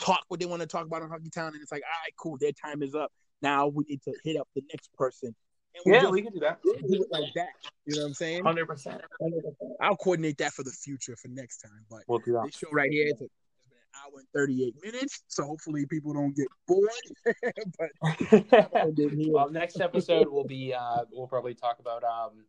talk 0.00 0.20
what 0.28 0.40
they 0.40 0.46
want 0.46 0.60
to 0.60 0.68
talk 0.68 0.86
about 0.86 1.02
on 1.02 1.08
Hockey 1.08 1.30
Town. 1.30 1.52
And 1.54 1.62
it's 1.62 1.72
like, 1.72 1.82
all 1.82 2.04
right, 2.04 2.14
cool, 2.18 2.36
their 2.38 2.52
time 2.52 2.82
is 2.82 2.94
up. 2.94 3.10
Now 3.42 3.68
we 3.68 3.84
need 3.88 4.02
to 4.02 4.12
hit 4.24 4.36
up 4.36 4.48
the 4.54 4.62
next 4.72 4.92
person. 4.94 5.34
And 5.74 5.82
we 5.86 5.92
yeah, 5.92 6.00
just 6.00 6.12
we 6.12 6.22
can 6.22 6.32
do 6.32 6.40
that. 6.40 6.58
do 6.62 6.74
it 7.02 7.08
like 7.10 7.32
that. 7.36 7.48
You 7.86 7.96
know 7.96 8.02
what 8.02 8.08
I'm 8.08 8.14
saying? 8.14 8.42
Hundred 8.44 8.66
percent. 8.66 9.00
I'll 9.80 9.96
coordinate 9.96 10.38
that 10.38 10.52
for 10.52 10.62
the 10.64 10.70
future 10.72 11.14
for 11.16 11.28
next 11.28 11.58
time. 11.58 11.84
But 11.90 12.02
We'll 12.08 12.18
do 12.18 12.32
that. 12.32 12.44
this 12.46 12.56
show 12.56 12.68
right 12.72 12.90
here 12.90 13.06
is 13.06 13.20
a, 13.20 13.24
it's 13.24 13.68
been 13.68 13.78
an 13.78 14.12
hour 14.12 14.18
and 14.18 14.28
38 14.34 14.74
minutes. 14.82 15.22
So 15.28 15.44
hopefully 15.44 15.86
people 15.86 16.12
don't 16.14 16.34
get 16.34 16.48
bored. 16.66 16.88
but 17.78 17.90
I'm 18.02 18.16
gonna 18.30 18.90
end 18.98 19.20
here. 19.20 19.32
well, 19.32 19.50
next 19.50 19.80
episode 19.80 20.28
will 20.28 20.44
be 20.46 20.74
uh, 20.74 21.04
we'll 21.12 21.28
probably 21.28 21.54
talk 21.54 21.78
about 21.78 22.02
um, 22.02 22.44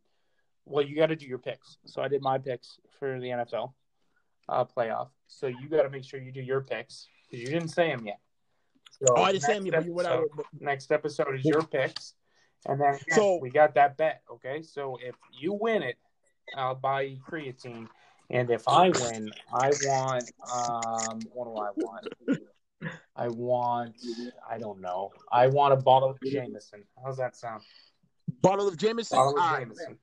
well, 0.64 0.84
you 0.84 0.96
got 0.96 1.06
to 1.06 1.16
do 1.16 1.26
your 1.26 1.38
picks. 1.38 1.78
So 1.86 2.02
I 2.02 2.08
did 2.08 2.22
my 2.22 2.38
picks 2.38 2.78
for 2.98 3.18
the 3.20 3.26
NFL 3.28 3.72
uh, 4.48 4.64
playoff. 4.64 5.08
So 5.28 5.46
you 5.46 5.68
got 5.68 5.82
to 5.82 5.90
make 5.90 6.04
sure 6.04 6.20
you 6.20 6.32
do 6.32 6.42
your 6.42 6.60
picks 6.62 7.06
because 7.30 7.40
you 7.40 7.52
didn't 7.52 7.68
say 7.68 7.88
them 7.90 8.04
yet. 8.06 8.18
So 8.90 9.14
oh, 9.16 9.22
I 9.22 9.32
didn't 9.32 9.44
say 9.44 9.60
next 9.60 9.64
me, 9.64 9.70
but 9.70 9.86
what 9.86 10.06
I 10.06 10.14
episode- 10.16 10.28
but- 10.36 10.44
next 10.60 10.90
episode 10.92 11.34
is 11.36 11.44
your 11.44 11.62
picks, 11.62 12.14
and 12.66 12.80
then 12.80 12.94
again, 12.94 13.00
So- 13.10 13.38
we 13.40 13.50
got 13.50 13.74
that 13.74 13.96
bet. 13.96 14.22
Okay, 14.30 14.62
so 14.62 14.98
if 15.02 15.14
you 15.32 15.52
win 15.52 15.82
it, 15.82 15.96
I'll 16.56 16.74
buy 16.74 17.02
you 17.02 17.18
creatine, 17.18 17.88
and 18.28 18.50
if 18.50 18.66
I 18.66 18.90
win, 18.90 19.32
I 19.52 19.70
want 19.84 20.30
um, 20.52 21.20
what 21.32 21.44
do 21.46 21.56
I 21.56 21.70
want? 21.76 22.08
I 23.14 23.28
want 23.28 23.94
I 24.48 24.58
don't 24.58 24.80
know. 24.80 25.12
I 25.30 25.46
want 25.48 25.74
a 25.74 25.76
bottle 25.76 26.10
of 26.10 26.18
Jameson. 26.22 26.84
How's 27.02 27.18
that 27.18 27.36
sound? 27.36 27.62
bottle 28.42 28.68
of 28.68 28.76
Jameson. 28.76 29.16
Bottle 29.16 29.32
of 29.32 29.36
right. 29.38 29.60
Jameson. 29.60 29.98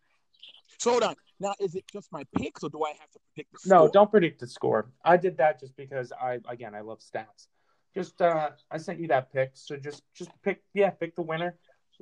So 0.80 0.92
hold 0.92 1.04
on. 1.04 1.16
Now, 1.40 1.54
is 1.60 1.76
it 1.76 1.86
just 1.92 2.12
my 2.12 2.24
picks, 2.36 2.64
or 2.64 2.70
do 2.70 2.84
I 2.84 2.90
have 2.90 3.12
to 3.12 3.20
predict 3.34 3.54
the 3.54 3.60
score? 3.60 3.78
No, 3.78 3.92
don't 3.92 4.10
predict 4.10 4.40
the 4.40 4.48
score. 4.48 4.90
I 5.04 5.18
did 5.18 5.38
that 5.38 5.60
just 5.60 5.76
because 5.76 6.12
I 6.12 6.40
again 6.50 6.76
I 6.76 6.82
love 6.82 7.00
stats. 7.00 7.48
Just 7.94 8.22
uh 8.22 8.52
I 8.72 8.78
sent 8.78 9.00
you 9.00 9.08
that 9.10 9.32
pick, 9.32 9.52
so 9.54 9.76
just 9.78 10.04
just 10.14 10.32
pick 10.44 10.62
yeah 10.74 10.90
pick 10.90 11.16
the 11.16 11.22
winner. 11.22 11.56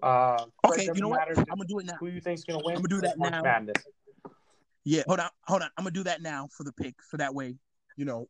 Uh, 0.04 0.46
Okay, 0.66 0.86
you 0.94 1.02
know 1.02 1.10
what? 1.10 1.28
I'm 1.30 1.46
gonna 1.46 1.66
do 1.68 1.80
it 1.80 1.86
now. 1.86 1.94
who 2.00 2.08
you 2.08 2.20
think's 2.22 2.44
gonna 2.44 2.60
win. 2.64 2.76
I'm 2.76 2.82
gonna 2.82 2.88
do 2.90 3.02
that 3.02 3.18
March 3.18 3.32
now. 3.32 3.42
Madness. 3.42 3.84
Yeah, 4.84 5.04
hold 5.08 5.20
on, 5.20 5.30
hold 5.46 5.62
on. 5.62 5.70
I'm 5.78 5.84
gonna 5.84 5.92
do 5.94 6.04
that 6.04 6.22
now 6.22 6.48
for 6.56 6.64
the 6.64 6.74
pick, 6.74 6.96
so 7.10 7.18
that 7.18 7.34
way, 7.34 7.56
you 7.98 8.06
know, 8.06 8.28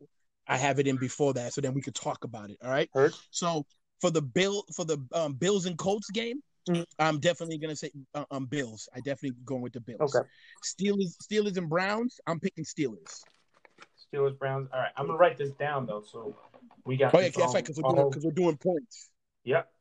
I 0.47 0.57
have 0.57 0.79
it 0.79 0.87
in 0.87 0.97
before 0.97 1.33
that, 1.33 1.53
so 1.53 1.61
then 1.61 1.73
we 1.73 1.81
could 1.81 1.95
talk 1.95 2.23
about 2.23 2.49
it. 2.49 2.57
All 2.63 2.69
right. 2.69 2.89
Heard? 2.93 3.13
So 3.31 3.65
for 3.99 4.11
the 4.11 4.21
bill 4.21 4.63
for 4.75 4.85
the 4.85 5.03
um, 5.13 5.33
Bills 5.33 5.65
and 5.65 5.77
Colts 5.77 6.09
game, 6.11 6.41
Mhm. 6.69 6.85
I'm 6.99 7.19
definitely 7.19 7.57
gonna 7.57 7.75
say 7.75 7.91
uh, 8.13 8.25
um 8.31 8.45
Bills. 8.45 8.87
I 8.93 8.99
definitely 8.99 9.37
going 9.43 9.61
with 9.61 9.73
the 9.73 9.81
Bills. 9.81 10.15
Okay. 10.15 10.27
Steelers, 10.63 11.15
Steelers 11.23 11.57
and 11.57 11.69
Browns. 11.69 12.19
I'm 12.27 12.39
picking 12.39 12.63
Steelers. 12.63 13.23
Steelers, 14.13 14.37
Browns. 14.37 14.69
All 14.71 14.79
right, 14.79 14.91
I'm 14.95 15.07
gonna 15.07 15.17
write 15.17 15.37
this 15.37 15.51
down 15.53 15.85
though, 15.87 16.03
so 16.09 16.37
we 16.85 16.95
got. 16.97 17.13
Oh 17.13 17.19
yeah, 17.19 17.25
that's 17.25 17.37
all- 17.39 17.53
right, 17.53 17.63
because 17.63 17.81
we're 17.81 17.91
doing 17.91 18.11
we're 18.23 18.31
doing 18.31 18.57
points. 18.57 19.09
Yep. 19.43 19.71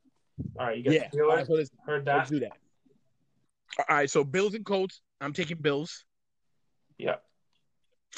All 0.59 0.67
right, 0.67 0.79
you 0.79 0.85
got 0.85 0.93
Yeah. 0.95 1.09
Steelers. 1.11 1.21
All 1.31 1.37
right, 1.37 1.47
so 1.47 1.53
let's, 1.55 1.71
Heard 1.87 2.07
let's 2.07 2.31
that. 2.31 2.35
do 2.35 2.41
that. 2.41 2.53
All 3.89 3.97
right, 3.97 4.11
so 4.11 4.25
Bills 4.25 4.55
and 4.55 4.65
Colts. 4.65 5.01
I'm 5.21 5.33
taking 5.33 5.59
Bills. 5.59 6.05
Yep. 6.99 7.23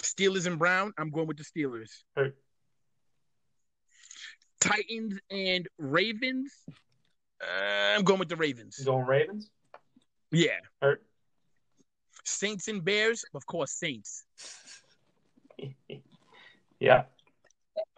Steelers 0.02 0.46
and 0.46 0.58
Brown. 0.58 0.92
I'm 0.98 1.10
going 1.10 1.26
with 1.26 1.38
the 1.38 1.44
Steelers. 1.44 1.90
Heard. 2.14 2.34
Titans 4.60 5.18
and 5.30 5.68
Ravens. 5.78 6.52
Uh, 7.40 7.94
I'm 7.96 8.02
going 8.04 8.18
with 8.18 8.28
the 8.28 8.36
Ravens. 8.36 8.76
You 8.78 8.86
going 8.86 9.06
Ravens? 9.06 9.50
Yeah. 10.30 10.58
Heard. 10.82 11.00
Saints 12.24 12.68
and 12.68 12.84
Bears. 12.84 13.24
Of 13.34 13.46
course, 13.46 13.72
Saints. 13.72 14.24
yeah. 16.80 17.04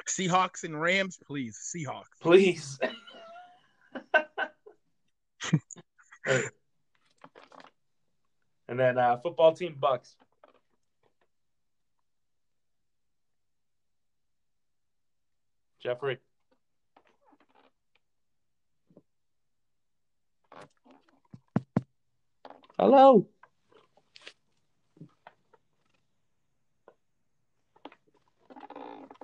Seahawks 0.07 0.65
and 0.65 0.81
Rams. 0.81 1.19
Please, 1.27 1.59
Seahawks. 1.75 2.05
Please. 2.21 2.79
Heard. 5.43 5.55
And 8.69 8.79
then 8.79 8.99
uh, 8.99 9.17
football 9.17 9.55
team 9.55 9.77
Bucks. 9.81 10.15
Jeffrey. 15.83 16.19
Hello. 22.79 23.27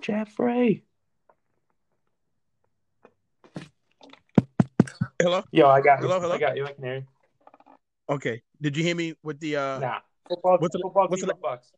Jeffrey. 0.01 0.85
Hello. 5.25 5.43
Yo, 5.53 5.67
I 5.67 5.81
got 5.81 6.01
you. 6.03 6.07
Hello, 6.07 6.21
hello? 6.21 6.35
I 6.35 6.39
got 6.39 6.55
you. 6.55 6.67
I 6.67 6.73
can 6.73 6.85
hear 6.85 6.95
you. 6.97 7.05
Okay. 8.11 8.43
Did 8.61 8.77
you 8.77 8.83
hear 8.85 8.95
me 8.95 9.15
with 9.23 9.41
the? 9.41 9.57
uh 9.57 9.79
Nah. 9.79 9.99
Football, 10.29 10.59
what's 10.59 10.73
the- 10.75 10.81
football 10.83 11.07
what's 11.09 11.25
the- 11.25 11.33
of 11.33 11.41
Bucks. 11.41 11.73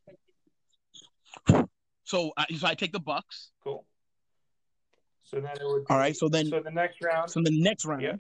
So, 2.03 2.33
I 2.37 2.47
so 2.57 2.67
I 2.67 2.75
take 2.75 2.93
the 2.93 2.99
Bucks. 2.99 3.53
Cool. 3.63 3.87
So 5.23 5.37
then 5.41 5.53
it 5.61 5.65
would. 5.65 5.85
All 5.89 5.97
right. 5.97 6.17
So 6.17 6.29
then, 6.29 6.47
So 6.47 6.59
the 6.59 6.73
next 6.73 6.97
round. 7.05 7.31
so 7.31 7.41
the 7.41 7.53
next 7.53 7.85
round. 7.85 8.03
Yeah. 8.03 8.17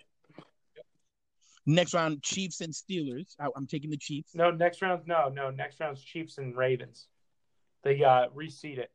Next 1.67 1.93
round, 1.93 2.23
Chiefs 2.23 2.61
and 2.61 2.73
Steelers. 2.73 3.35
I, 3.41 3.49
I'm 3.57 3.67
taking 3.67 3.91
the 3.91 3.97
Chiefs. 3.97 4.33
No, 4.33 4.53
next 4.53 4.81
round. 4.81 5.09
No, 5.09 5.29
no. 5.29 5.51
Next 5.51 5.81
round's 5.81 6.01
Chiefs 6.03 6.39
and 6.39 6.57
Ravens. 6.57 7.09
They 7.83 8.05
uh 8.05 8.29
reseed 8.29 8.79
it. 8.79 8.93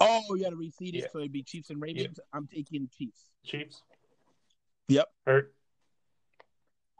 Oh, 0.00 0.22
you 0.34 0.44
got 0.44 0.50
to 0.50 0.56
reseed 0.56 0.94
it, 0.94 1.02
Yeah. 1.02 1.06
so 1.12 1.18
it'd 1.18 1.30
be 1.32 1.42
Chiefs 1.42 1.68
and 1.68 1.78
Ravens. 1.82 2.18
I'm 2.32 2.46
taking 2.46 2.88
Chiefs. 2.96 3.26
Chiefs. 3.44 3.82
Yep. 4.90 5.08
Hurt. 5.24 5.54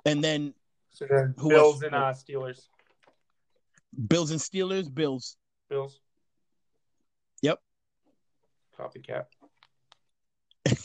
And 0.06 0.22
then 0.22 0.54
So 0.92 1.06
then 1.10 1.34
Who 1.38 1.48
Bills 1.48 1.74
else? 1.74 1.82
and 1.82 1.94
uh, 1.94 2.12
Steelers. 2.14 2.68
Bills 4.08 4.30
and 4.30 4.38
Steelers. 4.40 4.92
Bills. 4.92 5.36
Bills. 5.68 5.98
Yep. 7.42 7.58
Copycat. 8.78 9.24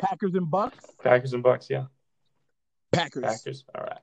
Packers 0.00 0.34
and 0.34 0.48
Bucks. 0.50 0.84
Packers 1.02 1.32
and 1.32 1.42
Bucks. 1.42 1.68
Yeah. 1.68 1.86
Packers. 2.92 3.22
Packers. 3.24 3.64
All 3.74 3.82
right. 3.82 3.98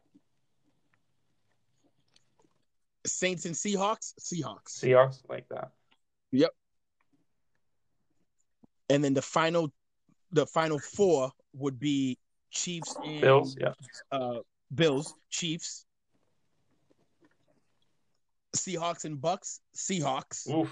Saints 3.07 3.45
and 3.45 3.55
Seahawks. 3.55 4.13
Seahawks. 4.19 4.77
Seahawks 4.80 5.21
like 5.30 5.47
that. 5.49 5.71
Yep. 6.31 6.51
And 8.89 9.01
then 9.03 9.13
the 9.13 9.21
final, 9.21 9.71
the 10.31 10.45
final 10.45 10.80
four 10.80 11.31
would 11.53 11.80
be 11.80 12.17
Chiefs 12.51 12.95
and 13.03 13.21
Bills. 13.21 13.55
Yeah. 13.59 13.73
uh, 14.11 14.39
Bills, 14.73 15.13
Chiefs, 15.30 15.85
Seahawks 18.55 19.05
and 19.05 19.19
Bucks, 19.19 19.61
Seahawks. 19.75 20.49
Oof. 20.49 20.71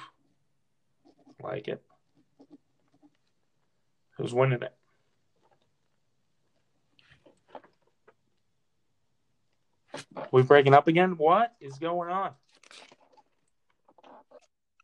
Like 1.41 1.67
it. 1.67 1.81
Who's 4.17 4.33
winning 4.33 4.61
it? 4.61 4.73
We 10.31 10.43
breaking 10.43 10.73
up 10.73 10.87
again? 10.87 11.11
What 11.17 11.53
is 11.59 11.77
going 11.77 12.09
on? 12.11 12.31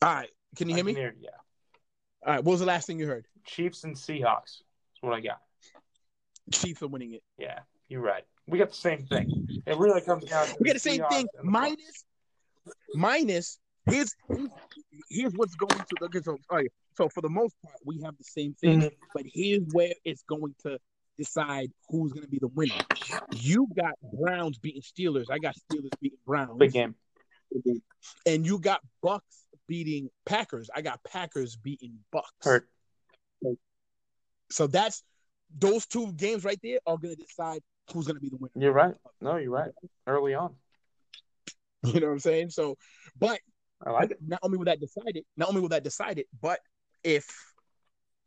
All 0.02 0.14
right, 0.14 0.30
can 0.56 0.69
you 0.69 0.76
I 0.76 0.78
hear 0.78 0.86
me? 0.86 0.94
can 0.94 1.02
hear 1.02 1.15
yeah. 1.19 1.30
All 2.26 2.34
right, 2.34 2.44
what 2.44 2.52
was 2.52 2.60
the 2.60 2.65
last 2.65 2.88
thing 2.88 2.99
you 2.99 3.07
heard? 3.07 3.26
Chiefs 3.45 3.84
and 3.84 3.95
Seahawks. 3.95 4.61
That's 4.61 5.02
what 5.02 5.14
I 5.14 5.22
got. 5.22 5.40
Chiefs 6.52 6.82
are 6.82 6.88
winning 6.88 7.14
it. 7.14 7.24
Yeah, 7.38 7.60
you're 7.90 8.02
right. 8.02 8.24
We 8.48 8.57
got 8.57 8.69
the 8.69 8.76
same 8.76 9.06
thing. 9.06 9.48
It 9.65 9.78
really 9.78 10.02
comes 10.02 10.26
down 10.26 10.48
to 10.48 10.56
We 10.60 10.68
got 10.68 10.74
the 10.74 10.80
same 10.80 11.03
thing. 11.10 11.28
Minus, 11.44 12.06
minus. 12.94 13.60
Here's 13.90 14.14
here's 15.10 15.34
what's 15.34 15.56
going 15.56 15.72
to 15.72 16.06
okay. 16.06 16.22
So 16.22 16.38
so 16.95 17.10
for 17.10 17.22
the 17.22 17.30
most 17.30 17.56
part, 17.61 17.76
we 17.86 18.02
have 18.03 18.18
the 18.18 18.24
same 18.24 18.53
thing. 18.56 18.82
Mhm. 18.82 18.91
But 19.14 19.24
here's 19.26 19.64
where 19.72 19.94
it's 20.03 20.24
going 20.24 20.56
to 20.64 20.78
decide 21.18 21.72
who's 21.90 22.11
going 22.11 22.24
to 22.24 22.30
be 22.30 22.40
the 22.40 22.48
winner. 22.48 22.76
You 23.36 23.68
got 23.76 23.94
Browns 24.14 24.57
beating 24.57 24.82
Steelers. 24.82 25.26
I 25.32 25.40
got 25.40 25.56
Steelers 25.56 25.91
beating 25.99 26.19
Browns. 26.26 26.57
Big 26.57 26.74
game. 26.74 26.95
And 28.26 28.45
you 28.45 28.60
got 28.60 28.82
Bucks 29.02 29.45
beating 29.68 30.10
Packers. 30.26 30.69
I 30.76 30.82
got 30.82 31.03
Packers 31.03 31.56
beating 31.56 31.99
Bucks. 32.11 32.32
Hurt. 32.41 32.69
So 34.49 34.68
that's 34.68 35.03
those 35.56 35.86
two 35.86 36.11
games 36.14 36.44
right 36.44 36.60
there 36.64 36.80
are 36.86 36.98
going 36.98 37.15
to 37.15 37.22
decide 37.22 37.61
who's 37.94 38.06
going 38.06 38.15
to 38.15 38.22
be 38.22 38.30
the 38.30 38.38
winner. 38.38 38.52
You're 38.56 38.74
right. 38.74 38.95
No, 39.22 39.38
you're 39.38 39.52
right. 39.52 39.72
Early 40.06 40.34
on. 40.34 40.56
You 41.84 41.99
know 41.99 42.07
what 42.07 42.14
I'm 42.14 42.19
saying? 42.19 42.49
So, 42.49 42.76
but 43.18 43.40
I 43.86 43.91
like 43.91 44.11
it. 44.11 44.18
not 44.26 44.40
only 44.44 44.57
will 44.57 44.65
that 44.65 44.82
decide 44.82 45.15
it, 45.15 45.26
not 45.38 45.49
only 45.49 45.61
will 45.61 45.69
that 45.69 45.84
decide 45.84 46.18
it, 46.18 46.26
but 46.41 46.60
if, 47.03 47.26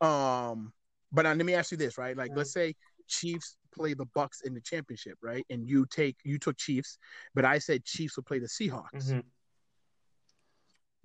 um, 0.01 0.73
but 1.13 1.27
uh, 1.27 1.35
let 1.35 1.45
me 1.45 1.55
ask 1.55 1.73
you 1.73 1.77
this, 1.77 1.99
right? 1.99 2.17
Like, 2.17 2.31
let's 2.35 2.53
say 2.53 2.75
Chiefs 3.09 3.57
play 3.75 3.93
the 3.93 4.07
Bucks 4.15 4.41
in 4.43 4.55
the 4.55 4.61
championship, 4.61 5.19
right? 5.21 5.45
And 5.51 5.69
you 5.69 5.85
take 5.91 6.17
you 6.25 6.39
took 6.39 6.57
Chiefs, 6.57 6.97
but 7.35 7.45
I 7.45 7.59
said 7.59 7.85
Chiefs 7.85 8.17
will 8.17 8.23
play 8.23 8.39
the 8.39 8.47
Seahawks. 8.47 9.11
Mhm. 9.11 9.25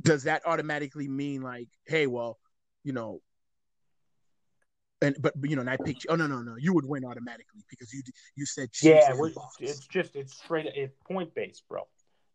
Does 0.01 0.23
that 0.23 0.43
automatically 0.45 1.07
mean 1.07 1.41
like, 1.41 1.67
hey, 1.87 2.05
well, 2.05 2.37
you 2.83 2.93
know, 2.93 3.21
and 5.05 5.15
but 5.21 5.33
you 5.43 5.55
know, 5.55 5.61
and 5.61 5.69
I 5.69 5.77
picked. 5.77 6.05
Oh 6.09 6.15
no, 6.15 6.27
no, 6.27 6.41
no, 6.41 6.55
you 6.57 6.73
would 6.73 6.85
win 6.85 7.05
automatically 7.05 7.63
because 7.69 7.93
you 7.93 8.01
you 8.35 8.45
said. 8.45 8.69
Yeah, 8.81 9.13
it's 9.59 9.85
just 9.87 10.15
it's 10.15 10.35
straight. 10.35 10.67
It's 10.75 10.95
point 11.07 11.33
based, 11.35 11.63
bro. 11.69 11.87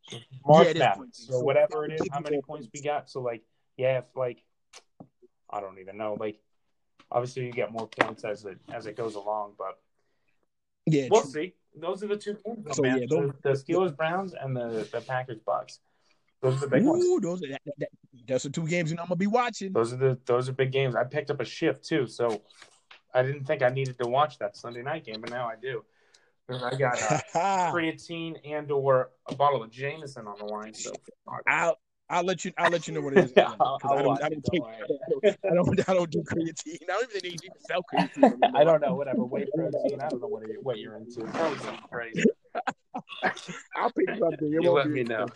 So 0.09 0.19
Mark 0.47 0.65
Yeah, 0.65 0.71
is 0.71 0.79
that. 0.79 0.99
So 1.13 1.41
whatever 1.41 1.85
it 1.85 2.01
is, 2.01 2.09
how 2.11 2.21
many 2.21 2.41
points 2.43 2.69
we 2.73 2.81
got? 2.83 3.11
So 3.11 3.21
like, 3.21 3.43
yeah, 3.77 3.99
if 3.99 4.05
like, 4.15 4.43
I 5.51 5.61
don't 5.61 5.79
even 5.79 5.97
know. 5.97 6.17
Like, 6.19 6.41
obviously 7.11 7.47
you 7.47 7.53
get 7.53 7.73
more 7.73 7.89
points 7.89 8.25
as 8.25 8.45
it 8.45 8.59
as 8.73 8.87
it 8.87 8.97
goes 8.97 9.15
along, 9.17 9.55
but 9.59 9.79
yeah, 10.87 11.09
we'll 11.11 11.23
true. 11.23 11.31
see. 11.31 11.55
Those 11.77 12.03
are 12.03 12.09
the 12.09 12.17
two 12.17 12.37
though, 12.45 12.73
So, 12.73 12.83
man. 12.83 12.99
yeah, 12.99 13.07
those- 13.09 13.33
the, 13.43 13.51
Steelers 13.51 13.97
Browns 13.97 14.35
and 14.35 14.57
the 14.57 14.89
the 14.93 15.01
Packers 15.01 15.39
Bucks. 15.45 15.81
Those 16.43 16.57
are 16.57 16.61
the 16.61 16.69
big 16.69 16.85
ones. 16.85 17.05
Those 17.23 17.43
are 17.43 17.49
that, 17.49 17.61
that, 17.77 17.89
that's 18.27 18.45
the 18.45 18.51
two 18.51 18.67
games 18.67 18.91
you 18.91 18.97
know 18.97 19.03
I'm 19.03 19.09
gonna 19.09 19.17
be 19.17 19.27
watching. 19.27 19.73
Those 19.73 19.93
are 19.93 19.97
the 19.97 20.19
those 20.27 20.49
are 20.49 20.53
big 20.53 20.73
games. 20.73 20.95
I 20.95 21.05
picked 21.05 21.31
up 21.31 21.41
a 21.41 21.45
shift 21.45 21.85
too, 21.85 22.07
so 22.07 22.43
I 23.15 23.23
didn't 23.23 23.45
think 23.45 23.63
I 23.63 23.69
needed 23.69 23.99
to 23.99 24.09
watch 24.09 24.39
that 24.39 24.57
Sunday 24.57 24.83
night 24.83 25.05
game, 25.05 25.21
but 25.21 25.31
now 25.31 25.49
I 25.49 25.55
do. 25.61 25.85
I 26.49 26.75
got 26.75 27.01
uh, 27.03 27.19
creatine 27.73 28.37
and 28.45 28.71
or 28.71 29.11
a 29.29 29.35
bottle 29.35 29.63
of 29.63 29.71
Jameson 29.71 30.27
on 30.27 30.37
the 30.39 30.45
line. 30.47 30.75
So 30.75 30.93
I'll 31.47 31.79
I'll 32.09 32.25
let 32.25 32.45
you 32.45 32.53
I'll 32.59 32.71
let 32.71 32.89
you 32.89 32.95
know 32.95 33.01
what 33.03 33.17
it 33.17 33.25
is. 33.25 33.33
'cause 33.35 33.45
I'll 33.61 33.79
I 33.99 34.03
don't 34.03 34.23
I 34.23 34.29
don't 34.29 34.45
take. 34.45 34.63
I 35.45 35.55
don't 35.55 35.89
I 35.89 35.95
don't 35.95 36.11
do 36.11 36.23
creatine. 36.23 36.79
I 36.83 36.87
don't 36.87 37.03
even 37.05 37.21
think 37.21 37.23
they 37.23 37.29
even 37.29 37.61
sell 37.61 37.83
creatine. 37.83 38.51
I 38.55 38.65
don't 38.65 38.81
know, 38.81 38.97
whatever. 38.97 39.25
Whey 39.25 39.47
protein. 39.55 40.01
I 40.01 40.09
don't 40.09 40.21
know 40.21 40.27
what 40.27 40.47
you're, 40.49 40.61
what 40.61 40.79
you're 40.79 40.97
into. 40.97 41.21
Probably 41.21 41.59
something 41.59 41.79
crazy. 41.91 42.25
I'll 43.77 43.91
pick 43.91 44.09
something. 44.19 44.51
there. 44.51 44.62
you 44.62 44.70
let 44.70 44.89
me 44.89 45.03
know. 45.03 45.27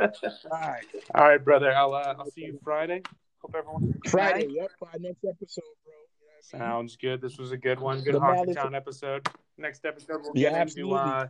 All 0.00 0.08
right. 0.52 0.84
All 1.14 1.24
right, 1.24 1.44
brother. 1.44 1.72
I'll 1.74 1.94
uh, 1.94 2.14
I'll 2.18 2.30
see 2.30 2.42
you 2.42 2.58
Friday. 2.62 3.02
Hope 3.38 3.54
everyone. 3.56 3.94
Friday. 4.08 4.48
Friday. 4.48 4.54
Yep. 4.54 4.70
Next 5.00 5.24
episode, 5.24 5.62
bro. 5.84 5.94
You 5.94 6.26
know 6.26 6.54
I 6.54 6.58
mean? 6.58 6.68
Sounds 6.68 6.96
good. 6.96 7.20
This 7.20 7.38
was 7.38 7.52
a 7.52 7.56
good 7.56 7.80
one. 7.80 8.02
Good 8.02 8.16
Hockey 8.16 8.54
Town 8.54 8.74
episode. 8.74 9.28
Next 9.56 9.84
episode, 9.84 10.20
we'll 10.22 10.32
yeah, 10.36 10.50
get 10.50 10.60
absolutely. 10.60 10.98
into 10.98 11.04
uh, 11.04 11.26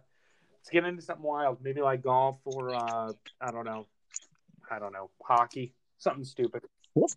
let's 0.59 0.70
get 0.70 0.84
into 0.84 1.00
something 1.02 1.24
wild. 1.24 1.59
Maybe 1.62 1.80
like 1.80 2.02
golf 2.02 2.36
or 2.44 2.74
uh, 2.74 3.12
I 3.40 3.50
don't 3.50 3.64
know, 3.64 3.86
I 4.70 4.78
don't 4.78 4.92
know, 4.92 5.10
hockey, 5.22 5.72
something 5.96 6.24
stupid. 6.24 6.62
Woof, 6.94 7.12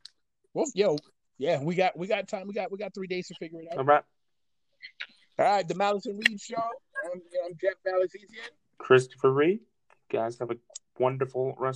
woof, 0.53 0.69
yo, 0.73 0.95
yeah, 1.37 1.61
we 1.61 1.75
got 1.75 1.97
we 1.97 2.07
got 2.07 2.29
time. 2.29 2.47
We 2.47 2.53
got 2.53 2.71
we 2.71 2.77
got 2.77 2.93
three 2.93 3.07
days 3.07 3.27
to 3.27 3.35
figure 3.35 3.59
it 3.59 3.67
out. 3.73 3.79
All 3.79 3.83
right. 3.83 4.03
All 5.37 5.45
right, 5.45 5.67
the 5.67 5.75
Malice 5.75 6.05
and 6.05 6.17
Reed 6.17 6.39
show. 6.39 6.61
I'm, 7.05 7.21
I'm 7.45 7.57
Jeff 7.61 7.73
Malazesian. 7.87 8.49
Christopher 8.77 9.31
Reed. 9.31 9.59
You 10.11 10.19
guys 10.19 10.39
have 10.39 10.51
a 10.51 10.55
wonderful 10.99 11.55
rest. 11.57 11.69